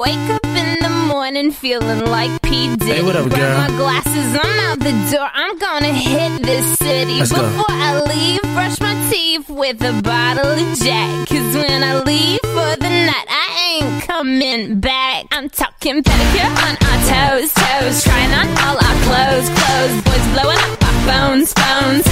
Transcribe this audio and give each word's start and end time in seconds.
Wake 0.00 0.30
up 0.30 0.46
in 0.46 0.78
the 0.80 0.88
morning 1.12 1.50
feeling 1.50 2.06
like 2.06 2.40
P. 2.40 2.74
Diddy. 2.74 2.90
Hey, 2.90 3.02
what 3.02 3.16
up, 3.16 3.28
Grab 3.28 3.70
my 3.70 3.76
glasses, 3.76 4.32
I'm 4.32 4.60
out 4.64 4.78
the 4.78 4.92
door. 5.12 5.28
I'm 5.34 5.58
gonna 5.58 5.92
hit 5.92 6.40
this 6.40 6.78
city. 6.78 7.18
Let's 7.18 7.30
go. 7.30 7.42
Before 7.42 7.66
I 7.68 8.00
leave, 8.08 8.40
brush 8.56 8.80
my 8.80 8.96
teeth 9.10 9.50
with 9.50 9.82
a 9.82 10.00
bottle 10.00 10.52
of 10.52 10.78
Jack. 10.78 11.28
Cause 11.28 11.54
when 11.54 11.84
I 11.84 12.00
leave 12.00 12.40
for 12.40 12.72
the 12.80 12.88
night, 12.88 13.28
I 13.28 13.76
ain't 13.76 14.02
coming 14.04 14.80
back. 14.80 15.26
I'm 15.32 15.50
talking 15.50 16.02
pedicure 16.02 16.48
on 16.48 16.74
our 16.80 16.98
toes, 17.12 17.52
toes. 17.52 18.02
Trying 18.02 18.32
on 18.32 18.48
all 18.64 18.80
our 18.80 18.96
clothes, 19.04 19.52
clothes. 19.52 20.00
Boys 20.00 20.26
blowing 20.32 20.60
up 20.64 20.80
our 20.80 20.96
phones, 21.04 21.52
phones. 21.52 22.08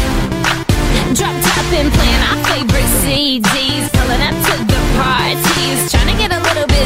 Drop 1.17 1.33
top 1.41 1.67
and 1.73 1.91
playing 1.97 2.23
our 2.29 2.39
favorite 2.53 2.91
CDs. 3.01 3.89
Pulling 3.97 4.21
up 4.29 4.37
to 4.45 4.55
the 4.69 4.81
parties. 5.01 5.91
Trying 5.91 6.13
to 6.13 6.17
get 6.21 6.28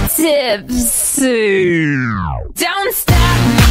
tips. 0.08 1.16
Don't 1.16 2.94
stop. 2.94 3.61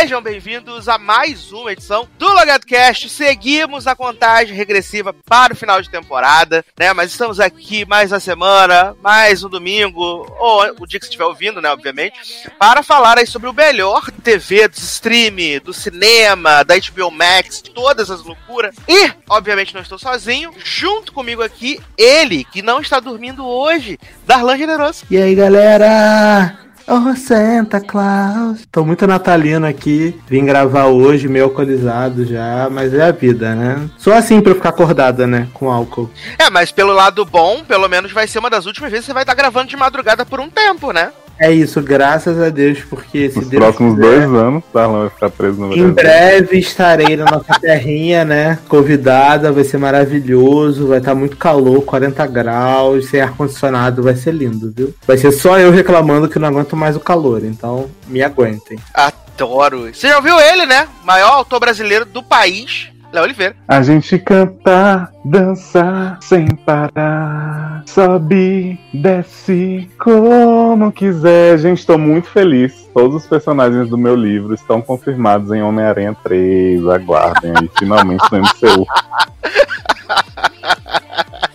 Sejam 0.00 0.22
bem-vindos 0.22 0.88
a 0.88 0.96
mais 0.96 1.52
uma 1.52 1.72
edição 1.72 2.08
do 2.18 2.26
Logado 2.26 2.64
Cast. 2.64 3.06
Seguimos 3.10 3.86
a 3.86 3.94
contagem 3.94 4.56
regressiva 4.56 5.12
para 5.12 5.52
o 5.52 5.56
final 5.56 5.82
de 5.82 5.90
temporada, 5.90 6.64
né? 6.78 6.90
Mas 6.94 7.10
estamos 7.10 7.38
aqui 7.38 7.84
mais 7.84 8.10
uma 8.10 8.18
semana, 8.18 8.96
mais 9.02 9.44
um 9.44 9.50
domingo, 9.50 10.00
ou 10.38 10.74
o 10.80 10.86
dia 10.86 10.98
que 10.98 11.04
você 11.04 11.10
estiver 11.10 11.26
ouvindo, 11.26 11.60
né? 11.60 11.70
Obviamente, 11.70 12.18
para 12.58 12.82
falar 12.82 13.18
aí 13.18 13.26
sobre 13.26 13.50
o 13.50 13.52
melhor 13.52 14.10
TV 14.10 14.68
do 14.68 14.78
stream, 14.78 15.60
do 15.62 15.74
cinema, 15.74 16.64
da 16.64 16.76
HBO 16.76 17.10
Max, 17.10 17.60
todas 17.60 18.10
as 18.10 18.22
loucuras. 18.24 18.74
E, 18.88 19.12
obviamente, 19.28 19.74
não 19.74 19.82
estou 19.82 19.98
sozinho. 19.98 20.50
Junto 20.64 21.12
comigo 21.12 21.42
aqui, 21.42 21.78
ele, 21.98 22.44
que 22.44 22.62
não 22.62 22.80
está 22.80 23.00
dormindo 23.00 23.46
hoje, 23.46 23.98
Darlan 24.26 24.56
Generoso. 24.56 25.04
E 25.10 25.18
aí, 25.18 25.34
galera? 25.34 26.69
Oh, 26.86 27.14
Santa 27.14 27.80
Claus. 27.80 28.66
Tô 28.70 28.84
muito 28.84 29.06
natalino 29.06 29.66
aqui. 29.66 30.18
Vim 30.28 30.44
gravar 30.44 30.86
hoje, 30.86 31.28
meio 31.28 31.44
alcoolizado 31.44 32.24
já, 32.24 32.68
mas 32.70 32.92
é 32.92 33.02
a 33.02 33.12
vida, 33.12 33.54
né? 33.54 33.88
Só 33.96 34.12
assim 34.12 34.40
pra 34.40 34.52
eu 34.52 34.56
ficar 34.56 34.70
acordada, 34.70 35.26
né? 35.26 35.48
Com 35.54 35.70
álcool. 35.70 36.10
É, 36.38 36.50
mas 36.50 36.72
pelo 36.72 36.92
lado 36.92 37.24
bom, 37.24 37.62
pelo 37.64 37.88
menos 37.88 38.12
vai 38.12 38.26
ser 38.26 38.38
uma 38.38 38.50
das 38.50 38.66
últimas 38.66 38.90
vezes 38.90 39.04
que 39.04 39.10
você 39.10 39.14
vai 39.14 39.22
estar 39.22 39.34
gravando 39.34 39.68
de 39.68 39.76
madrugada 39.76 40.26
por 40.26 40.40
um 40.40 40.50
tempo, 40.50 40.92
né? 40.92 41.12
É 41.40 41.50
isso, 41.50 41.80
graças 41.80 42.38
a 42.38 42.50
Deus, 42.50 42.80
porque 42.80 43.30
se 43.30 43.38
Nos 43.38 43.48
Deus 43.48 43.64
próximos 43.64 43.94
quiser, 43.94 44.06
dois 44.06 44.34
anos, 44.34 44.62
Darlan 44.74 45.00
vai 45.00 45.08
ficar 45.08 45.30
preso 45.30 45.58
no 45.58 45.66
Em 45.74 45.90
Brasil. 45.90 45.94
breve 45.94 46.58
estarei 46.58 47.16
na 47.16 47.24
nossa 47.24 47.58
terrinha, 47.58 48.26
né? 48.26 48.58
Convidada, 48.68 49.50
vai 49.50 49.64
ser 49.64 49.78
maravilhoso, 49.78 50.86
vai 50.86 50.98
estar 50.98 51.14
muito 51.14 51.38
calor, 51.38 51.82
40 51.82 52.26
graus, 52.26 53.06
sem 53.06 53.22
ar-condicionado, 53.22 54.02
vai 54.02 54.16
ser 54.16 54.34
lindo, 54.34 54.70
viu? 54.76 54.94
Vai 55.06 55.16
ser 55.16 55.32
só 55.32 55.58
eu 55.58 55.70
reclamando 55.70 56.28
que 56.28 56.38
não 56.38 56.48
aguento 56.48 56.76
mais 56.76 56.94
o 56.94 57.00
calor, 57.00 57.42
então 57.42 57.88
me 58.06 58.22
aguentem. 58.22 58.78
Adoro. 58.92 59.88
Você 59.94 60.08
já 60.08 60.16
ouviu 60.18 60.38
ele, 60.38 60.66
né? 60.66 60.86
Maior 61.04 61.32
autor 61.32 61.58
brasileiro 61.58 62.04
do 62.04 62.22
país, 62.22 62.90
Léo 63.12 63.24
Oliveira. 63.24 63.56
A 63.66 63.82
gente 63.82 64.18
canta, 64.18 65.10
dança 65.24 66.16
sem 66.20 66.46
parar, 66.54 67.82
sobe, 67.86 68.78
desce 68.94 69.90
como 69.98 70.92
quiser. 70.92 71.58
Gente, 71.58 71.84
tô 71.84 71.98
muito 71.98 72.28
feliz. 72.28 72.88
Todos 72.94 73.22
os 73.22 73.26
personagens 73.26 73.88
do 73.88 73.98
meu 73.98 74.14
livro 74.14 74.54
estão 74.54 74.80
confirmados 74.80 75.50
em 75.52 75.62
Homem-Aranha 75.62 76.16
3. 76.22 76.86
Aguardem 76.86 77.52
aí, 77.60 77.70
finalmente 77.78 78.24
no 78.30 78.38
MCU. 78.38 78.86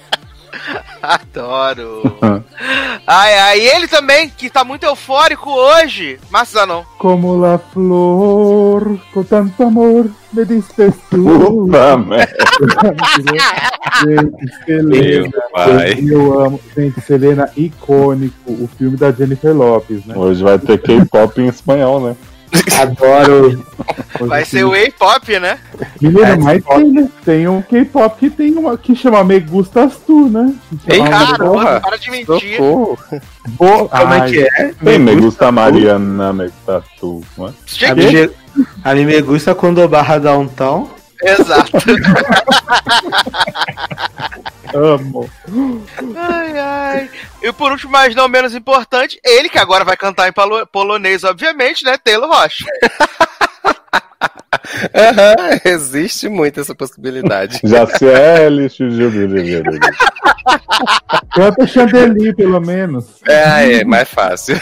Adoro. 1.06 2.18
ai, 3.06 3.34
ai. 3.40 3.60
E 3.60 3.68
ele 3.68 3.88
também, 3.88 4.30
que 4.30 4.50
tá 4.50 4.64
muito 4.64 4.86
eufórico 4.86 5.50
hoje. 5.50 6.20
Márcio 6.30 6.60
Zanon. 6.60 6.84
Como 6.98 7.38
la 7.40 7.58
flor, 7.58 9.00
con 9.14 9.24
tanto 9.24 9.64
amor, 9.64 10.10
me 10.34 10.46
tú. 10.46 11.66
Puta 11.68 11.98
merda. 11.98 12.36
Gente, 14.04 14.66
Selena. 14.66 15.30
Eu 15.98 16.40
amo. 16.40 16.60
Gente, 16.76 17.02
Selena, 17.02 17.50
icônico. 17.56 18.52
O 18.52 18.68
filme 18.78 18.98
da 18.98 19.12
Jennifer 19.12 19.56
Lopes, 19.56 20.06
né? 20.06 20.16
Hoje 20.18 20.44
vai 20.44 20.60
ter 20.60 20.82
K-pop 20.82 21.42
em 21.42 21.48
espanhol, 21.48 22.02
né? 22.02 22.16
Adoro. 22.82 23.66
Vai 24.22 24.46
ser 24.46 24.64
o 24.64 24.74
A-pop, 24.74 25.40
né? 25.40 25.60
Menina, 26.02 26.28
É, 26.30 26.36
mas 26.38 26.64
tem, 26.64 26.92
né? 26.92 27.10
Tem 27.26 27.48
um 27.48 27.62
K-pop 27.62 28.18
que 28.20 28.30
tem 28.30 28.54
uma 28.54 28.78
que 28.78 28.96
chama 28.96 29.24
Me 29.24 29.40
Gustas 29.40 29.94
Tu, 30.06 30.30
né? 30.30 30.54
Ei, 30.88 31.04
Cara, 31.04 31.38
porra. 31.38 31.82
para 31.82 31.98
de 31.98 32.10
mentir. 32.12 32.58
Socorro. 32.58 32.98
Bo- 33.50 33.90
Como 33.90 34.14
é 34.14 34.30
que 34.30 34.40
é? 34.42 34.98
Me 34.98 35.16
gusta 35.16 35.52
Mariana, 35.52 36.32
me 36.34 36.46
gusta 36.46 36.84
tu. 37.00 37.22
não? 37.38 37.46
A 37.48 37.52
Gente, 37.66 37.96
mim, 37.96 38.12
me- 38.58 38.66
a 38.84 38.96
mim 38.96 39.06
me 39.06 39.22
gusta 39.22 39.54
quando 39.54 39.88
barra 39.88 40.18
downtown. 40.18 40.90
Exato. 41.26 41.72
Amo. 44.74 45.30
Ai, 46.18 46.60
ai. 46.60 47.10
E 47.42 47.52
por 47.52 47.72
último, 47.72 47.92
mas 47.92 48.14
não 48.16 48.28
menos 48.28 48.54
importante, 48.54 49.20
ele 49.24 49.50
que 49.50 49.58
agora 49.60 49.84
vai 49.86 49.96
cantar 49.98 50.28
em 50.28 50.34
polo- 50.34 50.66
polonês, 50.68 51.24
obviamente, 51.24 51.84
né? 51.86 51.98
Taylor 51.98 52.30
Rocha. 52.30 52.66
Aham, 54.94 55.60
existe 55.64 56.28
muito 56.28 56.60
essa 56.60 56.74
possibilidade. 56.74 57.60
Jaciele, 57.64 58.68
Canta 61.36 61.68
Chandelier, 61.68 62.34
pelo 62.36 62.62
menos. 62.62 63.06
É, 63.28 63.80
é 63.82 63.84
mais 63.84 64.08
fácil. 64.10 64.56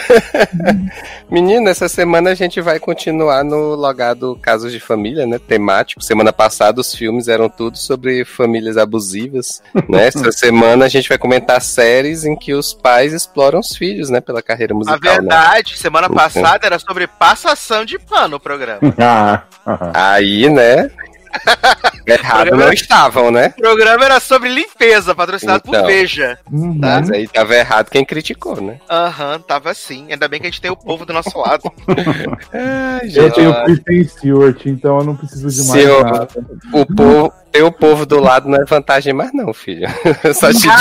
Menina, 1.30 1.70
essa 1.70 1.88
semana 1.88 2.30
a 2.30 2.34
gente 2.34 2.60
vai 2.60 2.78
continuar 2.78 3.44
no 3.44 3.74
logado 3.74 4.36
Casos 4.42 4.72
de 4.72 4.80
Família, 4.80 5.26
né? 5.26 5.38
Temático. 5.38 6.02
Semana 6.02 6.32
passada 6.32 6.80
os 6.80 6.94
filmes 6.94 7.28
eram 7.28 7.48
tudo 7.48 7.78
sobre 7.78 8.24
famílias 8.24 8.76
abusivas, 8.76 9.62
né? 9.88 10.08
Essa 10.08 10.30
semana 10.32 10.84
a 10.84 10.88
gente 10.88 11.08
vai 11.08 11.16
comentar 11.18 11.60
séries 11.60 12.24
em 12.24 12.34
que 12.36 12.52
os 12.52 12.74
pais 12.74 13.12
exploram 13.12 13.60
os 13.60 13.76
filhos, 13.76 14.10
né? 14.10 14.20
Pela 14.20 14.42
carreira 14.42 14.74
A 14.74 14.76
musical, 14.76 14.98
né? 15.00 15.20
verdade, 15.20 15.78
semana 15.78 16.08
Uhum. 16.08 16.14
passada 16.14 16.66
era 16.66 16.78
sobre 16.78 17.06
passação 17.06 17.84
de 17.84 17.98
pano 17.98 18.36
o 18.36 18.40
programa. 18.40 18.80
Ah, 18.98 19.42
ah, 19.64 20.14
Aí, 20.14 20.50
né? 20.50 20.90
Errado 22.06 22.54
não 22.56 22.72
estavam, 22.72 23.30
né? 23.30 23.54
O 23.56 23.60
programa 23.62 24.04
era 24.04 24.20
sobre 24.20 24.48
limpeza, 24.50 25.14
patrocinado 25.14 25.62
por 25.62 25.74
Então. 25.74 25.86
Veja. 25.86 26.38
Uhum. 26.50 26.76
Mas 26.78 27.10
aí 27.10 27.26
tava 27.26 27.54
errado 27.54 27.90
quem 27.90 28.04
criticou, 28.04 28.60
né? 28.60 28.78
Aham, 28.90 29.38
tava 29.40 29.70
assim. 29.70 30.06
Ainda 30.10 30.28
bem 30.28 30.38
que 30.40 30.46
a 30.46 30.50
gente 30.50 30.60
tem 30.60 30.70
o 30.70 30.76
povo 30.76 31.06
do 31.06 31.12
nosso 31.12 31.38
lado. 31.38 31.62
Ai, 32.52 33.10
Eu 33.14 33.30
tenho 33.32 33.64
Kristen 33.64 34.04
Stewart, 34.04 34.66
então 34.66 34.98
eu 34.98 35.04
não 35.04 35.16
preciso 35.16 35.48
de 35.48 35.68
mais 35.68 35.82
Se 35.82 35.88
eu- 35.88 36.04
nada. 36.04 36.28
O 36.72 36.86
povo, 36.94 37.32
ter 37.54 37.62
o 37.62 37.70
povo 37.70 38.04
do 38.04 38.18
lado 38.20 38.48
não 38.48 38.58
é 38.60 38.64
vantagem 38.64 39.12
mais 39.12 39.32
não, 39.32 39.54
filho. 39.54 39.86
Eu 40.24 40.34
só 40.34 40.48
te 40.52 40.58
digo 40.58 40.72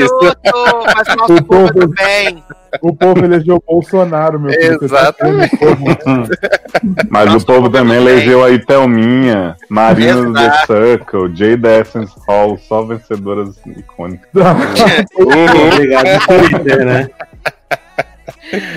isso. 0.00 0.18
Garoto, 0.42 0.86
mas 0.96 1.08
o 1.12 1.16
nosso 1.16 1.34
O 1.34 1.44
povo 1.44 1.74
povo- 1.74 1.74
também. 1.94 2.42
O 2.80 2.96
povo 2.96 3.22
elegeu 3.22 3.56
o 3.56 3.62
Bolsonaro, 3.74 4.40
meu 4.40 4.50
filho. 4.50 4.78
Tá 4.78 4.84
Exatamente. 4.86 5.56
vendo? 5.56 6.28
Mas 7.10 7.26
Nossa, 7.26 7.36
o 7.44 7.46
povo 7.46 7.58
como 7.64 7.70
também 7.70 7.96
eu 7.96 8.00
elegeu 8.02 8.42
aí 8.42 8.58
Thelminha, 8.64 9.54
Marina 9.68 10.22
do 10.24 10.32
The 10.32 10.40
Exato. 10.46 10.66
Circle, 10.72 11.36
Jade 11.36 11.68
Essence 11.68 12.14
Hall, 12.26 12.56
só 12.66 12.82
vencedoras 12.82 13.54
icônicas. 13.66 14.26
Obrigado, 15.14 16.26
Twitter, 16.26 16.84
né? 16.86 17.10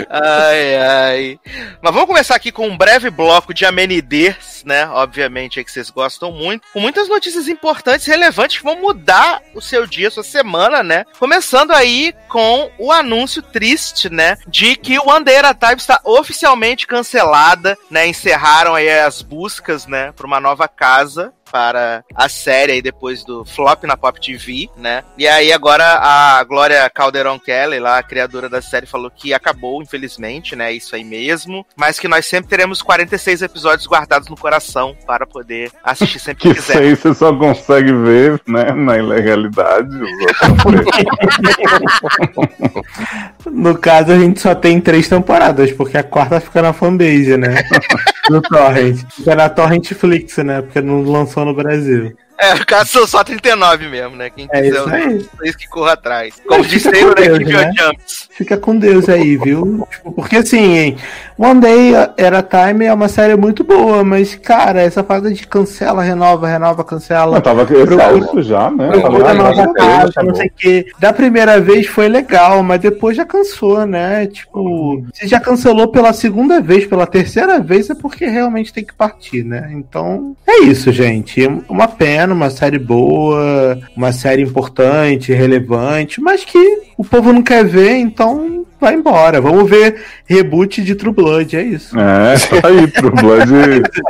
Ai, 0.10 0.78
ai. 0.78 1.40
Mas 1.82 1.94
vamos 1.94 2.08
começar 2.08 2.36
aqui 2.36 2.52
com 2.52 2.68
um 2.68 2.78
breve 2.78 3.10
bloco 3.10 3.54
de 3.54 3.66
amenidades, 3.66 4.64
né? 4.66 4.88
Obviamente, 4.88 5.60
aí 5.60 5.66
que 5.66 5.72
vocês 5.72 5.90
gostam 5.90 6.32
muito. 6.32 6.68
Com 6.74 6.80
muitas 6.80 7.08
notícias 7.08 7.48
importantes 7.48 8.08
e 8.08 8.12
relevantes 8.12 8.58
que 8.58 8.64
vão 8.64 8.80
mudar 8.80 9.42
o 9.54 9.62
seu 9.62 9.86
dia, 9.86 10.12
sua 10.12 10.24
semana, 10.24 10.84
né? 10.84 11.06
Começando 11.20 11.72
aí 11.72 12.14
com 12.28 12.72
o 12.78 12.92
anúncio 12.92 13.42
triste, 13.42 14.10
né? 14.10 14.38
De 14.48 14.76
que 14.76 14.98
o 15.00 15.10
a 15.10 15.54
Time 15.54 15.76
está 15.76 16.00
oficialmente 16.04 16.88
cancelada, 16.88 17.78
né? 17.90 18.08
Encerraram 18.08 18.76
aí 18.76 18.90
as 18.90 19.22
buscas, 19.22 19.86
né? 19.88 20.12
Para 20.12 20.28
uma 20.28 20.40
nova 20.40 20.68
casa 20.68 21.34
para 21.56 22.04
a 22.14 22.28
série 22.28 22.74
aí 22.74 22.82
depois 22.82 23.24
do 23.24 23.46
flop 23.46 23.86
na 23.86 23.96
Pop 23.96 24.20
TV, 24.20 24.68
né? 24.76 25.06
E 25.18 25.26
aí 25.26 25.54
agora 25.54 25.86
a 26.02 26.44
Glória 26.44 26.90
Calderon 26.90 27.40
Kelly, 27.40 27.80
lá, 27.80 27.98
a 27.98 28.04
criadora 28.04 28.50
da 28.50 28.62
série, 28.62 28.86
falou 28.86 29.10
que 29.10 29.34
acabou, 29.34 29.82
infelizmente, 29.82 30.54
né? 30.54 30.74
Isso 30.74 30.94
aí 30.98 31.04
mesmo. 31.06 31.66
Mas 31.78 31.98
que 31.98 32.10
nós 32.10 32.26
sempre 32.26 32.50
teremos 32.50 32.82
46 32.82 33.42
episódios 33.42 33.88
guardados 33.88 34.28
no 34.28 34.36
coração 34.36 34.98
para 35.08 35.26
poder 35.26 35.72
assistir 35.82 36.20
sempre 36.20 36.42
que 36.42 36.50
Que 36.50 36.56
quiser. 36.56 36.74
sei 36.74 36.94
você 36.94 37.14
só 37.14 37.34
consegue 37.34 37.94
ver, 37.94 38.42
né, 38.46 38.74
na 38.74 38.98
ilegalidade. 38.98 39.98
No 43.50 43.78
caso, 43.78 44.12
a 44.12 44.20
gente 44.20 44.42
só 44.42 44.54
tem 44.54 44.82
três 44.82 45.08
temporadas, 45.08 45.72
porque 45.72 45.98
a 45.98 46.04
quarta 46.04 46.42
fica 46.42 46.62
na 46.62 46.74
fanbase, 46.74 47.38
né? 47.38 47.64
Do 48.28 48.42
Torrent. 48.42 48.98
Fica 49.12 49.36
na 49.36 49.48
Torrentflix, 49.50 50.38
né? 50.38 50.62
Porque 50.64 50.82
não 50.82 51.04
lançou 51.04 51.45
no 51.46 51.54
Brasil. 51.56 52.18
É, 52.38 52.54
no 52.54 52.66
caso 52.66 52.90
são 52.90 53.08
só 53.08 53.24
39 53.24 53.88
mesmo, 53.88 54.16
né? 54.16 54.30
Quem 54.30 54.48
É 54.52 54.62
quiser, 54.62 54.80
isso 54.80 54.90
aí. 54.90 55.30
vocês 55.38 55.56
que 55.56 55.68
corra 55.68 55.94
atrás. 55.94 56.36
Como 56.48 56.64
Mas 56.64 56.84
Deus, 56.84 57.16
equipe 57.40 57.54
né? 57.54 57.72
Jumps. 57.78 58.30
Fica 58.32 58.58
com 58.58 58.76
Deus 58.78 59.08
aí, 59.08 59.38
viu? 59.38 59.88
Tipo, 59.90 60.12
porque 60.12 60.38
assim, 60.38 60.78
hein, 60.78 60.98
One 61.38 61.60
Day 61.62 61.94
Era 62.18 62.42
Time 62.44 62.86
é 62.86 62.94
uma 62.94 63.08
série 63.08 63.36
muito 63.36 63.64
boa, 63.64 64.04
mas, 64.04 64.36
cara, 64.36 64.82
essa 64.82 65.04
fase 65.04 65.34
de 65.34 65.46
cancela, 65.48 66.02
renova, 66.02 66.48
renova, 66.48 66.84
cancela. 66.84 67.38
Eu 67.38 67.42
tava 67.42 67.68
exausto 67.74 68.42
já, 68.42 68.72
né? 68.72 68.90
Procura 68.90 69.26
Tava 69.26 69.34
nova 69.36 69.74
casa, 69.74 70.12
tá 70.14 70.24
não 70.24 70.34
sei 70.36 70.48
o 70.48 70.52
que. 70.52 70.86
Da 71.00 71.14
primeira 71.14 71.60
vez 71.60 71.88
foi 71.88 72.08
legal, 72.08 72.64
mas 72.64 72.80
depois 72.82 73.16
já 73.18 73.26
cansou, 73.26 73.86
né? 73.86 74.28
Tipo, 74.28 75.06
se 75.14 75.28
já 75.28 75.40
cancelou 75.40 75.90
pela 75.90 76.14
segunda 76.14 76.62
vez, 76.62 76.86
pela 76.86 77.06
terceira 77.06 77.60
vez, 77.60 77.90
é 77.90 77.96
porque 77.96 78.26
realmente 78.26 78.74
tem 78.74 78.84
que 78.84 78.94
partir, 78.94 79.44
né? 79.44 79.70
Então, 79.74 80.36
é 80.48 80.62
isso, 80.64 80.92
gente. 80.92 81.46
Uma 81.68 81.88
pena, 81.88 82.25
uma 82.34 82.50
série 82.50 82.80
boa, 82.80 83.80
uma 83.96 84.12
série 84.12 84.42
importante, 84.42 85.34
relevante, 85.34 86.20
mas 86.22 86.44
que 86.44 86.58
o 86.98 87.04
povo 87.04 87.32
não 87.32 87.42
quer 87.42 87.66
ver, 87.66 87.98
então 87.98 88.65
vai 88.80 88.94
embora. 88.94 89.42
Vamos 89.42 89.70
ver 89.70 90.04
reboot 90.26 90.84
de 90.84 90.96
True 90.96 91.14
Blood, 91.14 91.56
é 91.56 91.64
isso. 91.64 91.98
É, 91.98 92.38
tá 92.38 92.68
aí, 92.68 92.88
True 92.88 93.12
Blood, 93.12 93.52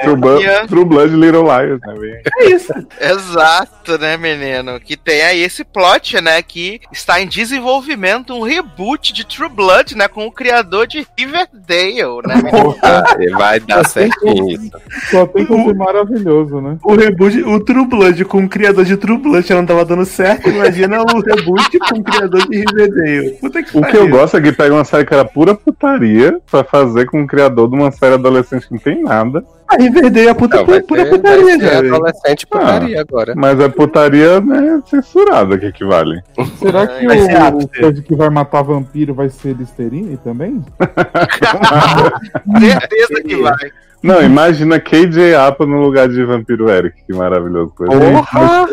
True 0.01 0.15
Blood, 0.15 0.67
True 0.67 0.85
Blood 0.85 1.15
Little 1.15 1.43
Liars, 1.43 1.79
né? 1.85 1.93
bem? 1.99 2.21
É 2.39 2.49
isso. 2.49 2.73
Exato, 2.99 3.97
né, 3.97 4.17
menino? 4.17 4.79
Que 4.79 4.95
tem 4.95 5.21
aí 5.21 5.41
esse 5.41 5.63
plot, 5.63 6.19
né? 6.21 6.41
Que 6.41 6.81
está 6.91 7.21
em 7.21 7.27
desenvolvimento 7.27 8.33
um 8.33 8.43
reboot 8.43 9.13
de 9.13 9.25
True 9.25 9.49
Blood, 9.49 9.95
né? 9.95 10.07
Com 10.07 10.25
o 10.25 10.31
criador 10.31 10.87
de 10.87 11.05
Riverdale, 11.17 12.21
né? 12.25 12.35
menino? 12.35 12.75
E 13.19 13.29
vai 13.29 13.59
dar 13.59 13.85
certinho 13.85 14.49
isso. 14.49 14.71
Só 15.09 15.25
tem 15.25 15.45
que 15.45 15.53
ser 15.53 15.75
maravilhoso, 15.75 16.59
né? 16.59 16.77
O 16.83 16.95
reboot, 16.95 17.41
o 17.43 17.59
True 17.59 17.85
Blood 17.85 18.25
com 18.25 18.43
o 18.43 18.49
criador 18.49 18.85
de 18.85 18.97
True 18.97 19.17
Blood 19.17 19.47
já 19.47 19.55
não 19.55 19.65
tava 19.65 19.85
dando 19.85 20.05
certo. 20.05 20.49
Imagina 20.49 21.01
o 21.01 21.21
reboot 21.21 21.79
com 21.79 21.99
o 21.99 22.03
criador 22.03 22.47
de 22.47 22.57
Riverdale. 22.57 23.31
Puta 23.39 23.63
que 23.63 23.77
O 23.77 23.81
que 23.81 23.97
eu 23.97 24.07
gosto 24.09 24.37
é 24.37 24.41
que 24.41 24.54
pega 24.55 24.73
uma 24.73 24.83
série 24.85 25.05
que 25.05 25.13
era 25.13 25.25
pura 25.25 25.53
putaria 25.55 26.39
pra 26.49 26.63
fazer 26.63 27.05
com 27.05 27.21
o 27.23 27.27
criador 27.27 27.69
de 27.69 27.75
uma 27.75 27.91
série 27.91 28.15
adolescente 28.15 28.67
que 28.67 28.73
não 28.73 28.79
tem 28.79 29.03
nada. 29.03 29.43
A 29.67 29.77
Riverdale 29.81 30.27
é 30.27 30.33
puta, 30.33 30.57
Não, 30.57 30.65
pura 30.65 30.81
ter, 30.81 31.09
putaria, 31.09 31.43
vai 31.43 31.57
ter 31.57 31.57
velho. 31.57 31.95
adolescente 31.95 32.47
putaria 32.47 33.01
agora. 33.01 33.33
Mas 33.35 33.59
é 33.59 33.67
putaria, 33.67 34.39
né, 34.41 34.81
censurada 34.85 35.57
que 35.57 35.65
equivale. 35.65 36.21
Será 36.59 36.85
que 36.87 37.05
o, 37.07 37.87
o 37.87 38.03
que 38.03 38.15
vai 38.15 38.29
matar 38.29 38.61
vampiro 38.61 39.13
vai 39.13 39.29
ser 39.29 39.55
Listerine 39.55 40.17
também? 40.17 40.63
Certeza 42.59 43.23
que 43.23 43.35
vai. 43.41 43.71
Não, 44.05 44.21
imagina 44.23 44.79
KJ 44.79 45.35
Apa 45.35 45.65
no 45.65 45.79
lugar 45.81 46.07
de 46.07 46.23
Vampiro 46.23 46.69
Eric, 46.69 46.95
que 47.05 47.13
maravilhoso. 47.13 47.71
Coisa. 47.75 47.91
Porra! 47.93 48.65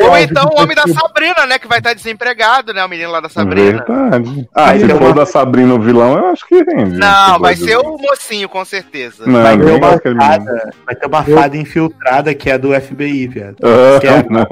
Ou 0.00 0.16
então 0.18 0.50
o 0.54 0.60
homem 0.62 0.74
da 0.76 0.84
Sabrina, 0.86 1.46
né? 1.46 1.58
Que 1.58 1.68
vai 1.68 1.78
estar 1.78 1.94
desempregado, 1.94 2.72
né? 2.72 2.84
O 2.84 2.88
menino 2.88 3.10
lá 3.10 3.20
da 3.20 3.28
Sabrina. 3.28 3.84
Verdade. 3.84 4.48
Ah, 4.54 4.66
Vai 4.66 4.78
se 4.80 4.88
for 4.88 5.02
uma- 5.02 5.12
da 5.14 5.26
Sabrina 5.26 5.74
o 5.74 5.80
vilão, 5.80 6.16
eu 6.18 6.26
acho 6.26 6.46
que 6.46 6.56
rende. 6.62 6.98
Não, 6.98 7.38
vai 7.38 7.56
ser 7.56 7.76
o 7.78 7.96
mocinho, 7.98 8.48
com 8.48 8.64
certeza. 8.64 9.24
Não, 9.26 9.42
Vai 9.42 9.56
ter 9.58 9.72
uma 9.72 9.90
fada, 10.22 10.70
vai 10.86 10.94
ter 10.94 11.06
uma 11.06 11.22
fada 11.22 11.56
infiltrada 11.56 12.34
que 12.34 12.50
é 12.50 12.58
do 12.58 12.74
FBI, 12.74 13.26
viado. 13.28 13.56
Ah, 13.62 14.00
Que 14.00 14.06
é- 14.06 14.26
não. 14.28 14.46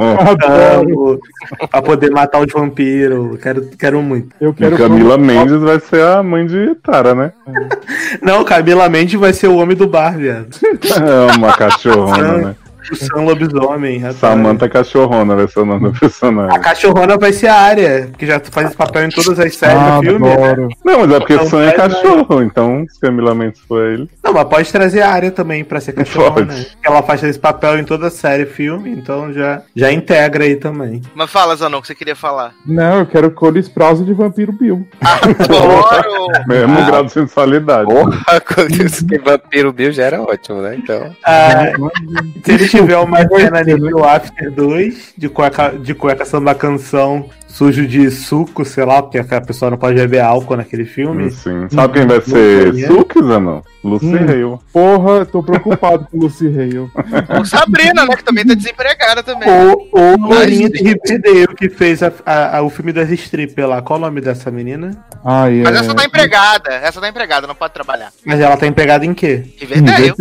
Pra 1.70 1.82
poder 1.82 2.10
matar 2.10 2.40
os 2.40 2.52
vampiros. 2.52 3.38
Quero, 3.40 3.68
quero 3.78 4.02
muito. 4.02 4.34
Eu 4.40 4.50
E 4.50 4.54
quero 4.54 4.76
Camila 4.76 5.16
Mendes 5.18 5.60
vai 5.60 5.78
ser 5.80 6.02
a 6.02 6.22
mãe 6.22 6.46
de 6.46 6.74
Tara, 6.76 7.14
né? 7.14 7.32
Não, 8.22 8.44
Camila 8.44 8.88
Mendes 8.88 9.15
vai 9.16 9.32
ser 9.32 9.48
o 9.48 9.56
homem 9.56 9.76
do 9.76 9.86
bar, 9.86 10.16
viado. 10.16 10.48
É 10.96 11.36
uma 11.36 11.52
cachorrona, 11.52 12.32
né? 12.38 12.56
O 12.90 12.96
Sam 12.96 13.22
Lobisomem. 13.22 13.98
adoro. 13.98 14.14
Samantha 14.18 14.68
Cachorrona 14.68 15.34
vai 15.36 15.48
ser 15.48 15.60
o 15.60 15.64
nome 15.66 15.90
do 15.90 15.96
A 15.96 16.00
personagem. 16.00 16.60
cachorrona 16.60 17.16
vai 17.18 17.32
ser 17.32 17.48
a 17.48 17.54
área, 17.56 18.10
que 18.16 18.26
já 18.26 18.40
faz 18.40 18.68
esse 18.68 18.76
papel 18.76 19.04
em 19.04 19.10
todas 19.10 19.38
as 19.38 19.54
séries 19.56 19.76
Ah, 19.76 19.96
do 20.00 20.02
filme. 20.04 20.26
né? 20.28 20.34
adoro. 20.34 20.68
Não, 20.84 20.98
mas 21.00 21.10
é 21.12 21.18
porque 21.18 21.34
Então 21.34 21.46
Sam 21.46 21.62
é 21.62 21.66
né? 21.66 21.72
cachorro, 21.72 22.42
então 22.42 22.86
se 22.88 23.00
Camila 23.00 23.34
Mendes 23.34 23.60
for 23.60 23.82
ele. 23.84 24.08
Não, 24.22 24.32
mas 24.32 24.44
pode 24.44 24.70
trazer 24.72 25.02
a 25.02 25.10
área 25.10 25.30
também 25.30 25.64
pra 25.64 25.80
ser 25.80 25.92
cachorrona. 25.92 26.46
Pode. 26.46 26.76
Ela 26.84 27.02
faz 27.02 27.22
esse 27.22 27.38
papel 27.38 27.78
em 27.78 27.84
toda 27.84 28.10
série 28.10 28.46
filme, 28.46 28.90
então 28.90 29.32
já, 29.32 29.62
já 29.74 29.90
integra 29.92 30.44
aí 30.44 30.56
também. 30.56 31.02
Mas 31.14 31.30
fala, 31.30 31.56
Zanon, 31.56 31.78
o 31.78 31.80
que 31.82 31.88
você 31.88 31.94
queria 31.94 32.16
falar. 32.16 32.52
Não, 32.66 33.00
eu 33.00 33.06
quero 33.06 33.30
Cole 33.30 33.60
Sprouse 33.60 34.04
de 34.04 34.12
Vampiro 34.12 34.52
Bill. 34.52 34.86
Adoro! 35.00 36.26
Mesmo 36.46 36.84
grau 36.86 37.04
de 37.04 37.12
sensualidade. 37.12 37.86
Porra, 37.92 38.40
quando 38.54 38.80
esse 38.82 39.04
Vampiro 39.18 39.72
Bill 39.72 39.92
já 39.92 40.04
era 40.04 40.22
ótimo, 40.22 40.60
né? 40.62 40.76
Então. 40.76 41.10
Ah, 41.24 41.72
se 42.44 42.75
tiver 42.76 42.98
uma 42.98 43.26
cena 43.28 43.62
nível 43.62 44.04
After 44.04 44.50
2, 44.50 45.14
de 45.16 45.28
cueca, 45.28 45.70
de 45.70 45.94
cueca 45.94 46.24
samba 46.24 46.54
canção 46.54 47.30
sujo 47.46 47.86
de 47.86 48.10
suco, 48.10 48.64
sei 48.64 48.84
lá, 48.84 49.02
porque 49.02 49.18
a 49.18 49.40
pessoa 49.40 49.70
não 49.70 49.78
pode 49.78 49.94
beber 49.96 50.20
álcool 50.20 50.56
naquele 50.56 50.84
filme. 50.84 51.30
Sim. 51.30 51.68
Sabe 51.70 51.94
quem 51.94 52.06
vai 52.06 52.20
ser 52.20 52.66
Lucy, 52.68 52.82
né? 52.82 52.86
Sukes 52.88 53.22
ou 53.22 53.40
não? 53.40 53.62
Lucy 53.82 54.06
Hum. 54.06 54.16
Hale. 54.16 54.58
Porra, 54.72 55.24
tô 55.24 55.42
preocupado 55.42 56.06
com 56.10 56.18
Lucy 56.18 56.46
Hale. 56.48 56.78
Ou 57.38 57.44
Sabrina, 57.44 58.04
né? 58.04 58.16
Que 58.16 58.24
também 58.24 58.44
tá 58.44 58.52
desempregada 58.54 59.22
também. 59.22 59.48
Ou, 59.48 59.88
ou 59.92 60.14
a 60.14 60.18
Mas- 60.18 60.30
Lourinha 60.38 60.68
de 60.68 60.78
Riverdale, 60.82 61.54
que 61.56 61.68
fez 61.70 62.02
a- 62.02 62.12
a- 62.26 62.58
a- 62.58 62.62
o 62.62 62.68
filme 62.68 62.92
das 62.92 63.08
strippers 63.10 63.68
lá. 63.68 63.80
Qual 63.80 63.98
o 63.98 64.02
nome 64.02 64.20
dessa 64.20 64.50
menina? 64.50 64.90
Ai, 65.24 65.62
Mas 65.64 65.76
é... 65.76 65.78
essa 65.80 65.94
tá 65.94 66.04
empregada. 66.04 66.70
Essa 66.74 67.00
tá 67.00 67.08
empregada, 67.08 67.46
não 67.46 67.54
pode 67.54 67.72
trabalhar. 67.72 68.10
Mas 68.24 68.40
ela 68.40 68.56
tá 68.56 68.66
empregada 68.66 69.06
em 69.06 69.14
quê? 69.14 69.44
Riverdale. 69.56 70.12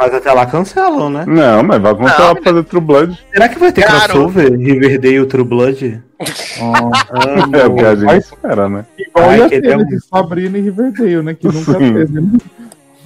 Mas 0.00 0.14
até 0.14 0.32
lá 0.32 0.46
cancelam, 0.46 1.10
né? 1.10 1.24
Não, 1.26 1.62
mas 1.62 1.80
vai 1.82 1.94
começar 1.94 2.18
Não, 2.18 2.32
a 2.32 2.42
fazer 2.42 2.62
True 2.64 2.80
Blood. 2.80 3.18
Será 3.32 3.48
que 3.48 3.58
vai 3.58 3.72
ter 3.72 3.82
Claro. 3.84 4.04
crossover? 4.12 4.52
Riverdale 4.52 5.16
e 5.18 5.26
True 5.26 5.44
Blood? 5.44 6.02
Amo. 6.60 7.56
É 7.56 7.66
o 7.66 7.74
que 7.74 7.84
a 7.84 7.94
gente 7.94 8.04
Vai- 8.04 8.18
espera, 8.18 8.68
né? 8.68 8.86
igual 8.98 9.30
Ai, 9.30 9.38
ia 9.38 9.48
queria 9.48 9.70
ter 9.70 9.76
muito. 9.76 9.88
de 9.90 10.00
Sabrina 10.06 10.58
e 10.58 10.60
Riverdale, 10.60 11.22
né? 11.22 11.34
Que 11.34 11.46
nunca 11.48 11.72
Sim. 11.72 11.92
teve. 11.94 12.20
né? 12.20 12.38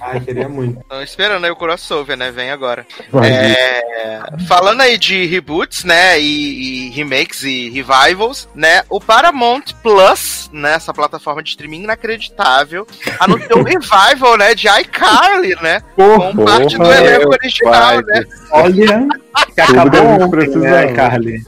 Ai, 0.00 0.20
queria 0.20 0.48
muito. 0.48 0.78
Tô 0.88 1.00
esperando 1.02 1.44
aí 1.44 1.50
o 1.50 1.56
crossover, 1.56 2.16
né? 2.16 2.30
Vem 2.30 2.50
agora. 2.52 2.86
É, 3.24 4.22
falando 4.46 4.80
aí 4.80 4.96
de 4.96 5.26
reboots, 5.26 5.82
né, 5.82 6.20
e, 6.20 6.86
e 6.86 6.90
remakes 6.90 7.42
e 7.42 7.68
revivals, 7.70 8.48
né, 8.54 8.82
o 8.88 9.00
Paramount 9.00 9.72
Plus, 9.82 10.48
né, 10.52 10.74
essa 10.74 10.94
plataforma 10.94 11.42
de 11.42 11.50
streaming 11.50 11.82
inacreditável, 11.82 12.86
anunciou 13.18 13.58
um 13.58 13.62
revival, 13.64 14.36
né, 14.36 14.54
de 14.54 14.68
iCarly, 14.68 15.56
né, 15.60 15.82
Porra, 15.96 16.32
com 16.32 16.44
parte 16.44 16.78
do 16.78 16.92
elenco 16.92 17.30
original, 17.32 17.72
pai 17.72 18.02
né. 18.02 18.24
Olha, 18.52 19.08
que 19.52 19.60
acabou 19.60 20.00
ontem, 20.22 20.48
né, 20.58 20.92
Carly? 20.92 21.42